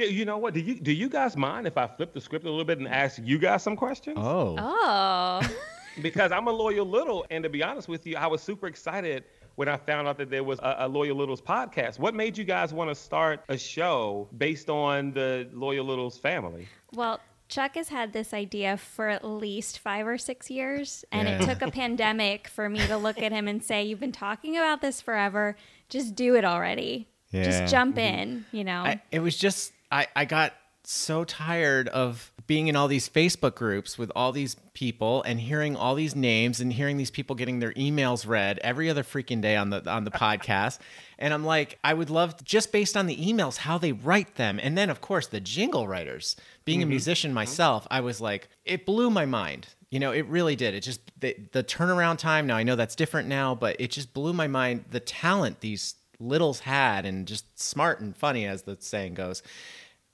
yeah, 0.00 0.06
you 0.06 0.24
know 0.24 0.38
what? 0.38 0.54
Do 0.54 0.60
you 0.60 0.80
do 0.80 0.92
you 0.92 1.08
guys 1.08 1.36
mind 1.36 1.66
if 1.66 1.76
I 1.76 1.86
flip 1.86 2.12
the 2.12 2.20
script 2.20 2.46
a 2.46 2.50
little 2.50 2.64
bit 2.64 2.78
and 2.78 2.88
ask 2.88 3.20
you 3.22 3.38
guys 3.38 3.62
some 3.62 3.76
questions? 3.76 4.16
Oh. 4.18 4.56
Oh. 4.58 5.40
because 6.02 6.32
I'm 6.32 6.46
a 6.46 6.52
loyal 6.52 6.86
little, 6.86 7.26
and 7.30 7.42
to 7.42 7.50
be 7.50 7.62
honest 7.62 7.88
with 7.88 8.06
you, 8.06 8.16
I 8.16 8.26
was 8.26 8.40
super 8.42 8.66
excited 8.66 9.24
when 9.56 9.68
I 9.68 9.76
found 9.76 10.08
out 10.08 10.16
that 10.18 10.30
there 10.30 10.44
was 10.44 10.58
a, 10.60 10.76
a 10.80 10.88
Loyal 10.88 11.16
Littles 11.16 11.42
podcast. 11.42 11.98
What 11.98 12.14
made 12.14 12.38
you 12.38 12.44
guys 12.44 12.72
want 12.72 12.88
to 12.90 12.94
start 12.94 13.44
a 13.48 13.58
show 13.58 14.28
based 14.38 14.70
on 14.70 15.12
the 15.12 15.48
Loyal 15.52 15.84
Littles 15.84 16.16
family? 16.16 16.68
Well, 16.94 17.20
Chuck 17.50 17.74
has 17.74 17.88
had 17.88 18.12
this 18.12 18.32
idea 18.32 18.76
for 18.76 19.08
at 19.08 19.24
least 19.24 19.80
five 19.80 20.06
or 20.06 20.16
six 20.16 20.50
years, 20.50 21.04
and 21.10 21.28
it 21.28 21.42
took 21.42 21.60
a 21.62 21.70
pandemic 21.72 22.46
for 22.48 22.68
me 22.68 22.78
to 22.86 22.96
look 22.96 23.20
at 23.20 23.32
him 23.32 23.48
and 23.48 23.62
say, 23.62 23.82
"You've 23.82 24.00
been 24.00 24.12
talking 24.12 24.56
about 24.56 24.80
this 24.80 25.00
forever. 25.00 25.56
Just 25.88 26.14
do 26.14 26.36
it 26.36 26.44
already. 26.44 27.08
Yeah. 27.32 27.42
Just 27.44 27.70
jump 27.70 27.96
mm-hmm. 27.96 28.20
in." 28.20 28.46
You 28.52 28.64
know. 28.64 28.82
I, 28.82 29.02
it 29.10 29.18
was 29.18 29.36
just 29.36 29.72
I, 29.90 30.06
I 30.14 30.24
got 30.24 30.54
so 30.90 31.22
tired 31.22 31.88
of 31.88 32.32
being 32.48 32.66
in 32.66 32.74
all 32.74 32.88
these 32.88 33.08
Facebook 33.08 33.54
groups 33.54 33.96
with 33.96 34.10
all 34.16 34.32
these 34.32 34.56
people 34.74 35.22
and 35.22 35.38
hearing 35.38 35.76
all 35.76 35.94
these 35.94 36.16
names 36.16 36.60
and 36.60 36.72
hearing 36.72 36.96
these 36.96 37.12
people 37.12 37.36
getting 37.36 37.60
their 37.60 37.72
emails 37.74 38.26
read 38.26 38.58
every 38.58 38.90
other 38.90 39.04
freaking 39.04 39.40
day 39.40 39.54
on 39.54 39.70
the 39.70 39.88
on 39.88 40.04
the 40.04 40.10
podcast. 40.10 40.78
And 41.22 41.34
I'm 41.34 41.44
like, 41.44 41.78
I 41.84 41.92
would 41.92 42.08
love 42.08 42.42
just 42.44 42.72
based 42.72 42.96
on 42.96 43.04
the 43.04 43.14
emails 43.14 43.58
how 43.58 43.76
they 43.76 43.92
write 43.92 44.36
them, 44.36 44.58
and 44.58 44.78
then 44.78 44.88
of 44.88 45.02
course 45.02 45.26
the 45.26 45.38
jingle 45.38 45.86
writers. 45.86 46.34
Being 46.64 46.80
a 46.80 46.84
mm-hmm. 46.84 46.92
musician 46.92 47.28
mm-hmm. 47.28 47.34
myself, 47.34 47.86
I 47.90 48.00
was 48.00 48.22
like, 48.22 48.48
it 48.64 48.86
blew 48.86 49.10
my 49.10 49.26
mind. 49.26 49.66
You 49.90 50.00
know, 50.00 50.12
it 50.12 50.24
really 50.28 50.56
did. 50.56 50.72
It 50.72 50.80
just 50.80 51.02
the, 51.20 51.36
the 51.52 51.62
turnaround 51.62 52.16
time. 52.16 52.46
Now 52.46 52.56
I 52.56 52.62
know 52.62 52.74
that's 52.74 52.96
different 52.96 53.28
now, 53.28 53.54
but 53.54 53.76
it 53.78 53.90
just 53.90 54.14
blew 54.14 54.32
my 54.32 54.46
mind. 54.46 54.86
The 54.92 55.00
talent 55.00 55.60
these 55.60 55.96
littles 56.18 56.60
had, 56.60 57.04
and 57.04 57.28
just 57.28 57.60
smart 57.60 58.00
and 58.00 58.16
funny, 58.16 58.46
as 58.46 58.62
the 58.62 58.78
saying 58.80 59.12
goes. 59.12 59.42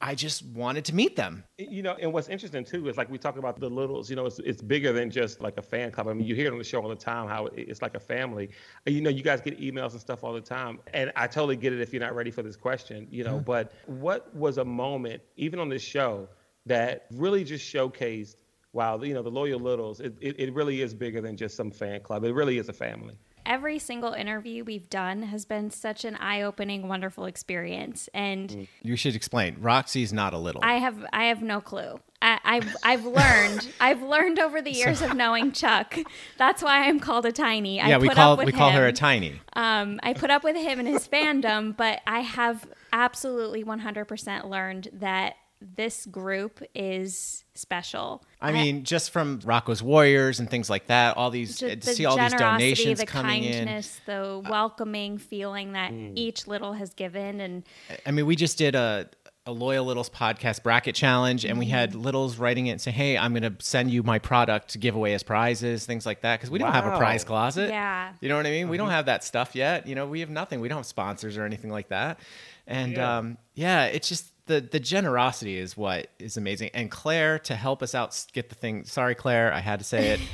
I 0.01 0.14
just 0.14 0.44
wanted 0.47 0.84
to 0.86 0.94
meet 0.94 1.16
them. 1.16 1.42
You 1.57 1.82
know, 1.82 1.97
and 2.01 2.12
what's 2.12 2.28
interesting 2.28 2.64
too 2.64 2.86
is 2.88 2.99
like 2.99 3.11
we 3.11 3.16
talk 3.16 3.38
about 3.38 3.59
the 3.59 3.68
littles. 3.68 4.11
You 4.11 4.16
know, 4.16 4.26
it's 4.26 4.38
it's 4.40 4.61
bigger 4.61 4.92
than 4.92 5.11
just 5.11 5.40
like 5.40 5.57
a 5.57 5.62
fan 5.62 5.90
club. 5.90 6.09
I 6.09 6.12
mean, 6.12 6.26
you 6.26 6.34
hear 6.34 6.49
it 6.49 6.53
on 6.53 6.59
the 6.59 6.64
show 6.64 6.82
all 6.82 6.88
the 6.88 6.94
time 6.94 7.28
how 7.28 7.47
it's 7.47 7.80
like 7.80 7.94
a 7.94 8.01
family. 8.01 8.51
You 8.84 9.01
know, 9.01 9.11
you 9.11 9.22
guys 9.22 9.40
get 9.40 9.59
emails 9.59 9.92
and 9.92 10.01
stuff 10.01 10.22
all 10.22 10.34
the 10.34 10.40
time, 10.40 10.80
and 10.92 11.12
I 11.16 11.26
totally 11.26 11.57
get 11.57 11.72
it 11.72 11.80
if 11.80 11.92
you're 11.92 12.03
not 12.03 12.14
ready 12.14 12.30
for 12.30 12.42
this 12.42 12.57
question. 12.57 13.07
You 13.11 13.24
know, 13.24 13.36
mm-hmm. 13.36 13.44
but 13.44 13.72
what 13.86 14.34
was 14.34 14.59
a 14.59 14.64
moment, 14.64 15.22
even 15.36 15.59
on 15.59 15.70
this 15.70 15.82
show, 15.82 16.28
that 16.66 17.07
really 17.12 17.42
just 17.42 17.64
showcased? 17.72 18.36
Wow, 18.74 19.01
you 19.03 19.14
know, 19.14 19.22
the 19.22 19.30
loyal 19.30 19.59
littles. 19.59 20.01
It, 20.01 20.14
it, 20.20 20.38
it 20.38 20.53
really 20.53 20.82
is 20.82 20.92
bigger 20.92 21.22
than 21.22 21.38
just 21.38 21.57
some 21.57 21.70
fan 21.70 22.01
club. 22.03 22.24
It 22.24 22.34
really 22.34 22.59
is 22.59 22.68
a 22.68 22.74
family. 22.74 23.14
Every 23.47 23.78
single 23.78 24.12
interview 24.12 24.64
we've 24.64 24.90
done 24.90 25.22
has 25.22 25.44
been 25.44 25.70
such 25.70 26.05
an 26.05 26.16
eye-opening, 26.16 26.88
wonderful 26.88 27.26
experience, 27.26 28.09
and 28.12 28.66
You 28.82 28.97
should 28.97 29.14
explain. 29.14 29.57
Roxy's 29.61 30.12
not 30.12 30.34
a 30.34 30.38
little. 30.38 30.61
I 30.64 30.74
have 30.74 31.05
I 31.12 31.26
have 31.26 31.42
no 31.42 31.61
clue. 31.61 32.01
I, 32.20 32.40
I've 32.44 32.76
I've 32.82 33.05
learned 33.05 33.68
I've 33.80 34.03
learned 34.03 34.38
over 34.38 34.61
the 34.61 34.72
years 34.72 35.01
of 35.01 35.14
knowing 35.14 35.53
Chuck. 35.53 35.97
That's 36.38 36.62
why 36.62 36.88
I'm 36.88 36.99
called 36.99 37.24
a 37.24 37.32
tiny. 37.32 37.80
I 37.80 37.88
yeah, 37.88 37.99
we 37.99 38.09
call 38.09 38.36
we 38.36 38.53
call 38.53 38.70
her 38.70 38.86
a 38.86 38.92
tiny. 38.92 39.40
Um, 39.53 40.01
I 40.03 40.12
put 40.12 40.30
up 40.30 40.42
with 40.42 40.57
him 40.57 40.78
and 40.78 40.88
his 40.88 41.07
fandom, 41.07 41.76
but 41.76 42.01
I 42.07 42.20
have 42.20 42.66
absolutely 42.92 43.62
100% 43.62 44.49
learned 44.49 44.88
that 44.94 45.34
this 45.61 46.05
group 46.07 46.63
is 46.75 47.45
special. 47.55 48.23
I 48.41 48.53
mean, 48.53 48.85
just 48.85 49.11
from 49.11 49.41
Rocco's 49.45 49.83
Warriors 49.83 50.39
and 50.39 50.51
things 50.51 50.69
like 50.69 50.87
that, 50.89 51.17
all 51.17 51.31
these 51.31 51.59
to 51.59 51.77
the 51.77 51.95
see 51.95 52.05
all 52.05 52.17
these 52.17 52.35
donations 52.35 53.01
the 53.01 53.07
coming 53.07 53.45
in. 53.45 53.51
The 53.53 53.57
kindness, 53.59 54.01
the 54.07 54.43
welcoming 54.49 55.19
feeling 55.19 55.73
that 55.73 55.93
Mm. 55.93 56.13
each 56.17 56.47
little 56.47 56.75
has 56.75 56.93
given, 56.95 57.41
and 57.41 57.65
I 58.05 58.11
mean, 58.11 58.27
we 58.27 58.37
just 58.37 58.59
did 58.59 58.75
a 58.75 59.09
a 59.49 59.53
loyal 59.53 59.85
littles 59.85 60.11
podcast 60.11 60.65
bracket 60.65 60.97
challenge, 60.97 61.45
and 61.45 61.57
we 61.57 61.67
had 61.67 61.91
Mm-hmm. 61.93 62.01
littles 62.01 62.37
writing 62.37 62.67
it 62.67 62.73
and 62.73 62.81
say, 62.81 62.91
"Hey, 62.91 63.17
I'm 63.17 63.33
going 63.33 63.45
to 63.45 63.65
send 63.65 63.93
you 63.93 64.03
my 64.03 64.19
product 64.19 64.71
to 64.71 64.79
give 64.79 64.97
away 64.97 65.15
as 65.15 65.23
prizes, 65.23 65.87
things 65.87 66.05
like 66.05 66.23
that." 66.23 66.39
Because 66.41 66.51
we 66.51 66.59
don't 66.59 66.73
have 66.73 66.85
a 66.85 66.99
prize 66.99 67.23
closet. 67.23 67.71
Yeah. 67.71 68.13
you 68.21 68.29
know 68.29 68.37
what 68.37 68.45
I 68.45 68.51
mean. 68.51 68.65
Uh-huh. 68.65 68.73
We 68.73 68.77
don't 68.77 68.91
have 68.91 69.07
that 69.07 69.23
stuff 69.23 69.55
yet. 69.55 69.87
You 69.87 69.95
know, 69.95 70.05
we 70.07 70.19
have 70.21 70.31
nothing. 70.31 70.61
We 70.61 70.67
don't 70.69 70.79
have 70.79 70.87
sponsors 70.87 71.39
or 71.39 71.45
anything 71.45 71.71
like 71.71 71.89
that. 71.91 72.19
And 72.67 72.95
Yeah. 72.97 73.19
um, 73.19 73.39
yeah, 73.55 73.85
it's 73.85 74.09
just 74.09 74.33
the 74.47 74.61
the 74.61 74.78
generosity 74.80 75.59
is 75.59 75.76
what 75.76 76.09
is 76.18 76.36
amazing. 76.36 76.70
And 76.74 76.90
Claire 76.90 77.38
to 77.40 77.55
help 77.57 77.82
us 77.82 77.94
out 77.94 78.24
get 78.32 78.49
the 78.49 78.55
thing. 78.55 78.84
Sorry, 78.84 79.14
Claire, 79.14 79.53
I 79.53 79.59
had 79.61 79.78
to 79.80 79.84
say 79.84 80.11
it. 80.14 80.20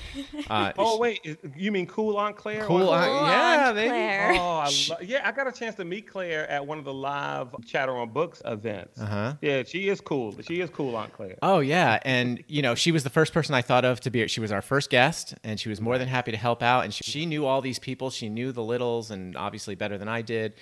Uh, 0.50 0.72
Oh 0.76 0.98
wait, 0.98 1.20
you 1.56 1.70
mean 1.70 1.86
Cool 1.86 2.16
Aunt 2.18 2.36
Claire? 2.36 2.64
Cool 2.64 2.88
Or- 2.88 2.96
Aunt- 2.96 3.06
Cool 3.06 3.26
yeah, 3.28 3.64
Aunt 3.68 3.76
baby. 3.76 3.88
Claire. 3.88 4.32
Oh, 4.34 4.36
I 4.38 4.70
lo- 4.90 4.96
yeah, 5.02 5.20
I 5.26 5.32
got 5.32 5.46
a 5.46 5.52
chance 5.52 5.76
to 5.76 5.84
meet 5.84 6.08
Claire 6.08 6.50
at 6.50 6.66
one 6.66 6.78
of 6.78 6.84
the 6.84 6.92
live 6.92 7.54
Chatter 7.64 7.96
on 7.96 8.10
Books 8.10 8.42
events. 8.44 9.00
Uh-huh. 9.00 9.34
Yeah, 9.40 9.62
she 9.64 9.88
is 9.88 10.00
cool. 10.00 10.34
She 10.42 10.60
is 10.60 10.68
cool, 10.70 10.96
Aunt 10.96 11.12
Claire. 11.12 11.36
Oh 11.42 11.60
yeah, 11.60 12.00
and 12.04 12.42
you 12.48 12.60
know 12.60 12.74
she 12.74 12.90
was 12.92 13.04
the 13.04 13.10
first 13.10 13.32
person 13.32 13.54
I 13.54 13.62
thought 13.62 13.84
of 13.84 14.00
to 14.00 14.10
be. 14.10 14.26
She 14.26 14.40
was 14.40 14.50
our 14.52 14.62
first 14.62 14.90
guest, 14.90 15.34
and 15.44 15.58
she 15.60 15.68
was 15.68 15.80
more 15.80 15.96
than 15.96 16.08
happy 16.08 16.32
to 16.32 16.36
help 16.38 16.62
out. 16.62 16.84
And 16.84 16.92
she, 16.92 17.04
she 17.04 17.24
knew 17.26 17.46
all 17.46 17.60
these 17.60 17.78
people. 17.78 18.10
She 18.10 18.28
knew 18.28 18.50
the 18.52 18.62
littles, 18.64 19.10
and 19.10 19.36
obviously 19.36 19.74
better 19.74 19.96
than 19.96 20.08
I 20.08 20.22
did. 20.22 20.54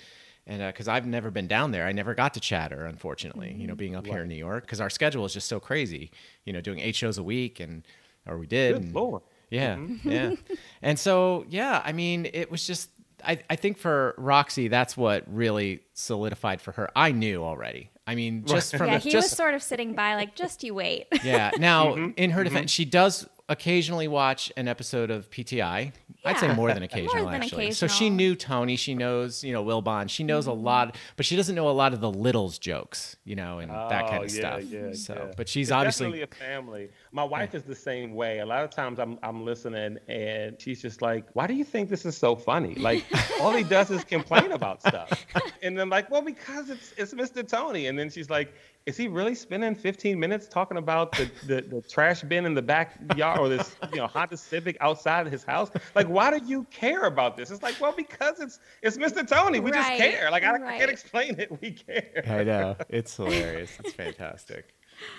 And 0.51 0.61
uh, 0.61 0.67
because 0.67 0.89
I've 0.89 1.07
never 1.07 1.31
been 1.31 1.47
down 1.47 1.71
there, 1.71 1.85
I 1.85 1.93
never 1.93 2.13
got 2.13 2.33
to 2.33 2.41
chatter. 2.41 2.85
Unfortunately, 2.85 3.55
you 3.57 3.67
know, 3.67 3.71
mm-hmm. 3.71 3.77
being 3.77 3.95
up 3.95 4.05
here 4.05 4.23
in 4.23 4.27
New 4.27 4.35
York, 4.35 4.65
because 4.65 4.81
our 4.81 4.89
schedule 4.89 5.23
is 5.23 5.31
just 5.33 5.47
so 5.47 5.61
crazy. 5.61 6.11
You 6.43 6.51
know, 6.51 6.59
doing 6.59 6.79
eight 6.79 6.93
shows 6.97 7.17
a 7.17 7.23
week, 7.23 7.61
and 7.61 7.87
or 8.27 8.37
we 8.37 8.47
did. 8.47 8.73
Good 8.73 8.83
and- 8.83 8.93
lord. 8.93 9.21
yeah, 9.49 9.75
mm-hmm. 9.75 10.09
yeah. 10.11 10.35
And 10.81 10.99
so, 10.99 11.45
yeah, 11.47 11.81
I 11.85 11.93
mean, 11.93 12.27
it 12.33 12.51
was 12.51 12.67
just, 12.67 12.89
I, 13.25 13.39
I 13.49 13.55
think 13.55 13.77
for 13.77 14.13
Roxy, 14.17 14.67
that's 14.67 14.97
what 14.97 15.23
really 15.33 15.83
solidified 15.93 16.59
for 16.59 16.73
her. 16.73 16.89
I 16.97 17.13
knew 17.13 17.45
already. 17.45 17.89
I 18.05 18.15
mean, 18.15 18.43
just 18.43 18.75
from 18.75 18.87
yeah, 18.87 18.97
the, 18.97 19.03
he 19.05 19.09
just 19.09 19.31
was 19.31 19.37
sort 19.37 19.53
of 19.53 19.63
sitting 19.63 19.93
by, 19.93 20.15
like, 20.15 20.35
just 20.35 20.65
you 20.65 20.73
wait. 20.73 21.07
yeah. 21.23 21.51
Now, 21.59 21.95
Mm-hmm. 21.95 22.11
in 22.17 22.31
her 22.31 22.43
defense, 22.43 22.73
mm-hmm. 22.73 22.83
she 22.83 22.85
does 22.85 23.25
occasionally 23.47 24.09
watch 24.09 24.51
an 24.57 24.67
episode 24.67 25.11
of 25.11 25.29
PTI. 25.29 25.93
I'd 26.23 26.37
say 26.37 26.53
more 26.53 26.71
than 26.73 26.83
occasional, 26.83 27.25
than 27.25 27.33
actually. 27.33 27.71
So 27.71 27.87
she 27.87 28.09
knew 28.09 28.35
Tony. 28.35 28.75
She 28.75 28.93
knows, 28.93 29.43
you 29.43 29.53
know, 29.53 29.63
Wilbon. 29.63 30.09
She 30.09 30.23
knows 30.23 30.45
Mm-hmm. 30.45 30.59
a 30.59 30.63
lot, 30.63 30.95
but 31.15 31.25
she 31.25 31.35
doesn't 31.35 31.55
know 31.55 31.69
a 31.69 31.71
lot 31.71 31.93
of 31.93 31.99
the 32.01 32.11
Littles 32.11 32.59
jokes, 32.59 33.15
you 33.23 33.35
know, 33.35 33.59
and 33.59 33.71
that 33.71 34.07
kind 34.07 34.19
Oh, 34.19 34.23
of 34.25 34.31
yeah, 34.33 34.39
stuff. 34.39 34.63
yeah, 34.63 34.93
so, 34.93 35.13
yeah. 35.13 35.33
but 35.35 35.49
she's 35.49 35.67
It's 35.69 35.71
obviously 35.73 36.19
definitely 36.19 36.21
a 36.23 36.45
family. 36.45 36.89
My 37.11 37.23
wife 37.23 37.55
is 37.55 37.63
the 37.63 37.75
same 37.75 38.13
way. 38.13 38.39
A 38.39 38.45
lot 38.45 38.63
of 38.63 38.69
times 38.69 38.99
I'm 38.99 39.17
I'm 39.23 39.43
listening 39.45 39.97
and 40.07 40.59
she's 40.61 40.81
just 40.81 41.01
like, 41.01 41.25
"Why 41.33 41.47
do 41.47 41.53
you 41.53 41.63
think 41.63 41.89
this 41.89 42.05
is 42.05 42.15
so 42.17 42.35
funny?" 42.35 42.75
Like 42.75 43.03
all 43.41 43.51
he 43.51 43.63
does 43.63 43.89
is 43.91 44.03
complain 44.03 44.51
about 44.51 44.81
stuff. 44.81 45.25
And 45.63 45.77
then 45.77 45.89
like, 45.89 46.09
"Well, 46.09 46.21
because 46.23 46.69
it's 46.69 46.93
it's 46.97 47.13
Mr. 47.13 47.47
Tony." 47.47 47.87
And 47.87 47.97
then 47.97 48.09
she's 48.09 48.29
like, 48.29 48.53
"Is 48.85 48.97
he 48.97 49.07
really 49.07 49.35
spending 49.35 49.75
15 49.75 50.19
minutes 50.19 50.47
talking 50.47 50.77
about 50.77 51.11
the 51.13 51.29
the, 51.45 51.61
the 51.61 51.81
trash 51.81 52.21
bin 52.23 52.45
in 52.45 52.53
the 52.53 52.61
backyard 52.61 53.39
or 53.39 53.49
this 53.49 53.75
you 53.91 53.99
know 53.99 54.07
Honda 54.07 54.37
Civic 54.37 54.77
outside 54.81 55.25
of 55.25 55.31
his 55.31 55.43
house? 55.43 55.69
Like, 55.95 56.07
why 56.07 56.37
do 56.37 56.45
you 56.45 56.65
care 56.71 57.03
about 57.03 57.37
this?" 57.37 57.51
It's 57.51 57.63
like, 57.63 57.79
"Well, 57.79 57.93
because 57.95 58.39
it's 58.39 58.59
it's 58.81 58.97
Mr. 58.97 59.27
Tony. 59.27 59.59
We 59.59 59.71
just 59.71 59.91
care. 59.91 60.29
Like 60.31 60.43
I, 60.43 60.55
I 60.55 60.77
can't 60.77 60.91
explain 60.91 61.39
it. 61.39 61.61
We 61.61 61.71
care." 61.71 62.23
I 62.27 62.43
know 62.43 62.75
it's 62.89 63.15
hilarious. 63.15 63.71
It's 63.83 63.93
fantastic. 63.93 64.73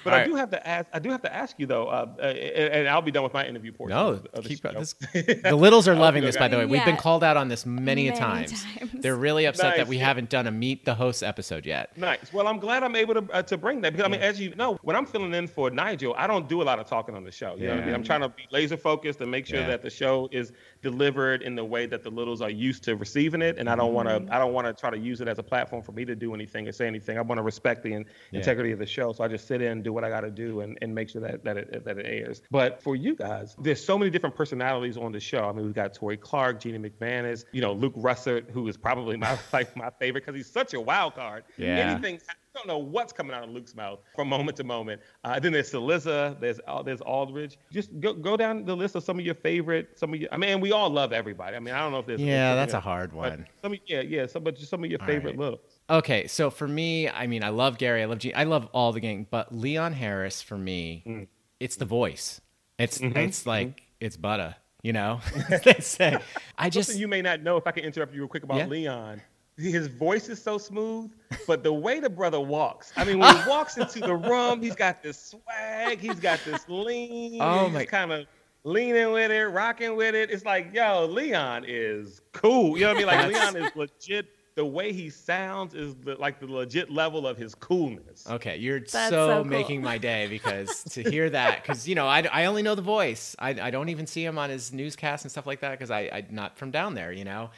But 0.05 0.13
All 0.13 0.17
I 0.19 0.23
right. 0.23 0.29
do 0.29 0.35
have 0.37 0.51
to 0.51 0.67
ask. 0.69 0.87
I 0.93 0.99
do 0.99 1.11
have 1.11 1.23
to 1.23 1.33
ask 1.35 1.59
you 1.59 1.67
though, 1.67 1.87
uh, 1.89 2.07
uh, 2.19 2.23
and 2.23 2.73
and 2.75 2.89
I'll 2.89 3.03
be 3.03 3.11
done 3.11 3.23
with 3.23 3.33
my 3.35 3.47
interview 3.47 3.73
portion. 3.73 3.97
No, 3.97 4.09
of 4.09 4.23
the, 4.25 4.39
of 4.39 4.45
keep 4.45 4.61
show. 4.63 4.73
this. 4.73 4.95
The 5.43 5.55
Littles 5.57 5.87
are 5.89 5.95
loving 5.95 6.23
this, 6.25 6.37
by 6.37 6.49
the 6.49 6.57
way. 6.57 6.63
it. 6.65 6.69
We've 6.69 6.85
been 6.85 6.97
called 6.97 7.23
out 7.25 7.37
on 7.37 7.49
this 7.49 7.65
many, 7.67 8.09
a 8.09 8.13
Many 8.13 8.19
times. 8.21 8.65
times. 8.79 8.91
They're 8.95 9.17
really 9.17 9.45
upset 9.47 9.73
that 9.77 9.83
Nice. 9.83 9.89
we 9.89 9.99
haven't 9.99 10.29
done 10.31 10.47
a 10.47 10.51
meet 10.51 10.85
the 10.85 10.95
host 10.95 11.23
episode 11.23 11.67
yet. 11.67 11.97
Nice. 11.97 12.33
Well, 12.33 12.49
I'm 12.49 12.59
glad 12.59 12.83
I'm 12.83 12.97
able 12.97 13.15
to 13.15 13.25
uh, 13.33 13.43
to 13.43 13.57
bring 13.57 13.81
that 13.83 13.93
because 13.93 14.07
I 14.07 14.09
mean, 14.11 14.21
as 14.21 14.41
you 14.41 14.55
know, 14.55 14.79
when 14.83 14.97
I'm 14.97 15.07
filling 15.07 15.35
in 15.35 15.47
for 15.47 15.71
Nigel, 15.71 16.15
I 16.17 16.27
don't 16.27 16.49
do 16.49 16.63
a 16.63 16.65
lot 16.65 16.79
of 16.79 16.87
talking 16.87 17.15
on 17.15 17.25
the 17.25 17.33
show. 17.33 17.55
You 17.57 17.65
know 17.67 17.71
what 17.71 17.75
I 17.75 17.81
mean? 17.81 17.89
Yeah. 17.91 17.95
I'm 17.95 18.05
trying 18.05 18.21
to 18.23 18.29
be 18.29 18.45
laser 18.51 18.77
focused 18.77 19.21
and 19.21 19.31
make 19.31 19.47
sure 19.47 19.61
Yeah. 19.61 19.67
that 19.69 19.83
the 19.83 19.91
show 19.91 20.29
is 20.33 20.53
delivered 20.83 21.43
in 21.43 21.55
the 21.55 21.65
way 21.65 21.87
that 21.87 22.03
the 22.03 22.11
littles 22.11 22.43
are 22.43 22.51
used 22.51 22.83
to 22.85 22.97
receiving 22.97 23.41
it. 23.41 23.57
And 23.59 23.69
I 23.71 23.77
don't 23.77 23.95
want 23.95 24.09
Mm-hmm. 24.09 24.27
to 24.27 24.35
I 24.35 24.39
don't 24.39 24.53
want 24.53 24.67
to 24.67 24.73
try 24.73 24.91
to 24.91 24.99
use 24.99 25.21
it 25.21 25.29
as 25.29 25.39
a 25.39 25.43
platform 25.43 25.81
for 25.83 25.93
me 25.93 26.05
to 26.05 26.15
do 26.17 26.35
anything 26.35 26.67
or 26.69 26.73
say 26.73 26.87
anything. 26.87 27.17
I 27.17 27.21
want 27.23 27.39
to 27.39 27.43
respect 27.43 27.83
the 27.85 27.93
in- 27.95 28.05
Yeah. 28.33 28.39
integrity 28.41 28.73
of 28.73 28.79
the 28.81 28.87
show. 28.87 29.13
So 29.13 29.23
I 29.23 29.29
just 29.29 29.47
sit 29.47 29.63
in, 29.63 29.83
do 29.83 29.93
what 29.93 30.03
I 30.05 30.09
got 30.09 30.23
to 30.23 30.31
do, 30.31 30.61
and, 30.61 30.77
and 30.83 30.95
make 30.95 31.09
sure 31.09 31.23
that 31.23 31.45
that 31.45 31.57
it, 31.57 31.85
that 31.85 31.99
it 31.99 32.07
airs. 32.07 32.43
But 32.51 32.83
for 32.83 32.97
you 32.97 33.15
guys, 33.15 33.55
there's 33.61 33.83
so 33.83 33.97
many 33.97 34.11
different 34.11 34.35
personalities 34.35 34.97
on 34.97 35.13
the 35.13 35.21
show. 35.21 35.45
I 35.49 35.53
mean, 35.53 35.65
we've 35.65 35.75
got 35.75 35.95
Torie 35.95 36.17
Clarke, 36.17 36.61
Gina 36.61 36.79
McManus, 36.81 37.45
you 37.53 37.61
know, 37.61 37.73
Luke 37.73 37.95
Russert, 37.95 38.51
who 38.51 38.67
is 38.69 38.77
probably 38.77 39.17
my 39.17 39.39
like 39.53 39.75
my 39.77 39.91
favorite 40.01 40.25
because 40.27 40.37
he's 40.37 40.51
such 40.51 40.75
a 40.75 40.81
wild 40.81 41.15
card. 41.15 41.45
Yeah. 41.57 41.77
Anything 41.93 42.19
I 42.29 42.33
don't 42.55 42.67
know 42.69 42.79
what's 42.79 43.13
coming 43.13 43.35
out 43.35 43.45
of 43.45 43.51
Luke's 43.51 43.75
mouth 43.75 44.01
from 44.15 44.29
moment 44.29 44.57
to 44.59 44.65
moment. 44.65 45.01
Uh, 45.25 45.39
then 45.41 45.53
there's 45.53 45.71
Cillizza, 45.71 46.39
there's 46.41 46.61
uh, 46.67 46.83
there's 46.83 47.01
Aldridge. 47.01 47.59
Just 47.73 47.99
go 48.01 48.13
go 48.13 48.37
down 48.37 48.65
the 48.65 48.77
list 48.77 48.95
of 48.95 49.03
some 49.05 49.19
of 49.19 49.25
your 49.25 49.35
favorite, 49.35 49.99
some 49.99 50.13
of 50.13 50.21
your. 50.21 50.29
I 50.33 50.37
mean, 50.37 50.61
we 50.61 50.73
all 50.73 50.91
love 50.91 51.13
everybody. 51.13 51.57
I 51.57 51.61
mean, 51.61 51.75
I 51.75 51.79
don't 51.81 51.93
know 51.93 52.01
if 52.01 52.07
there's. 52.07 52.21
Yeah, 52.21 52.55
that's 52.55 52.73
know, 52.73 52.79
a 52.79 52.83
hard 52.83 53.13
one. 53.13 53.47
Some, 53.63 53.73
of- 53.73 53.79
yeah, 53.87 54.01
yeah. 54.03 54.27
Some, 54.27 54.45
but 54.45 54.57
just 54.57 54.71
some 54.71 54.85
of 54.85 54.91
your 54.91 55.01
All 55.01 55.07
favorite 55.07 55.31
right. 55.31 55.39
little. 55.39 55.61
Okay, 55.91 56.27
so 56.27 56.51
for 56.51 56.69
me, 56.69 57.09
I 57.09 57.27
mean, 57.27 57.43
I 57.43 57.49
love 57.51 57.79
Gary, 57.79 58.03
I 58.03 58.07
love 58.07 58.19
Gene, 58.19 58.33
I 58.37 58.45
love 58.45 58.69
all 58.73 58.93
the 58.93 59.01
gang, 59.01 59.27
but 59.31 59.55
Leon 59.55 59.93
Harris 59.95 60.43
for 60.43 60.57
me, 60.59 61.03
Mm. 61.07 61.27
it's 61.61 61.77
the 61.77 61.85
voice. 61.85 62.41
It's 62.79 62.99
Mm-hmm. 62.99 63.17
it's 63.19 63.47
like 63.47 63.83
it's 64.01 64.17
butter, 64.17 64.57
you 64.83 64.93
know. 64.93 65.21
they 65.65 65.75
say. 65.81 66.19
I 66.59 66.69
just 66.71 66.89
Something 66.91 67.01
you 67.01 67.09
may 67.09 67.23
not 67.23 67.43
know 67.43 67.57
if 67.57 67.67
I 67.67 67.71
can 67.73 67.85
interrupt 67.85 68.13
you 68.15 68.21
real 68.21 68.29
quick 68.29 68.43
about 68.43 68.59
Yeah. 68.59 68.67
Leon. 68.67 69.23
His 69.71 69.87
voice 69.87 70.29
is 70.29 70.43
so 70.43 70.59
smooth, 70.59 71.13
but 71.47 71.63
the 71.63 71.73
way 71.73 72.01
the 72.01 72.11
brother 72.11 72.41
walks, 72.41 72.93
I 72.97 73.05
mean, 73.05 73.19
when 73.19 73.37
he 73.37 73.43
walks 73.49 73.77
into 73.79 74.01
the 74.01 74.15
room, 74.15 74.63
he's 74.63 74.75
got 74.75 75.03
this 75.03 75.19
swag, 75.19 75.99
he's 76.01 76.19
got 76.21 76.41
this 76.45 76.65
lean, 76.69 77.39
Oh 77.41 77.65
he's 77.67 77.75
my- 77.75 77.85
kind 77.85 78.13
of 78.13 78.27
leaning 78.65 79.13
with 79.13 79.31
it, 79.31 79.45
rocking 79.47 79.97
with 79.97 80.15
it. 80.15 80.31
It's 80.31 80.45
like, 80.45 80.73
yo, 80.73 81.07
Leon 81.07 81.65
is 81.67 82.21
cool. 82.33 82.77
You 82.79 82.85
know 82.85 82.95
what 82.95 82.97
I 82.97 82.99
mean? 82.99 83.07
Like 83.07 83.33
That's- 83.33 83.55
Leon 83.55 83.65
is 83.67 83.77
legit. 83.77 84.27
The 84.55 84.67
way 84.67 84.93
he 84.93 85.09
sounds 85.09 85.73
is 85.75 85.95
the, 85.95 86.15
like 86.17 86.39
the 86.39 86.47
legit 86.47 86.91
level 86.91 87.27
of 87.27 87.39
his 87.39 87.55
coolness. 87.55 88.29
Okay, 88.29 88.59
you're 88.59 88.81
That's 88.81 88.93
so, 88.93 89.09
so 89.11 89.35
cool. 89.37 89.45
making 89.47 89.81
my 89.81 89.97
day 89.97 90.27
because 90.29 90.85
to 90.91 91.03
hear 91.03 91.31
that, 91.31 91.63
because 91.63 91.89
you 91.89 91.95
know, 91.95 92.07
I, 92.07 92.21
I 92.31 92.45
only 92.45 92.61
know 92.63 92.75
the 92.75 92.83
voice. 92.83 93.35
I, 93.39 93.51
I 93.59 93.71
don't 93.71 93.89
even 93.89 94.07
see 94.07 94.23
him 94.23 94.37
on 94.37 94.51
his 94.51 94.71
newscast 94.71 95.25
and 95.25 95.31
stuff 95.33 95.47
like 95.47 95.61
that 95.61 95.71
because 95.71 95.91
I 95.91 96.01
I'm 96.13 96.27
not 96.31 96.59
from 96.59 96.71
down 96.71 96.93
there, 96.95 97.13
you 97.13 97.25
know. 97.25 97.49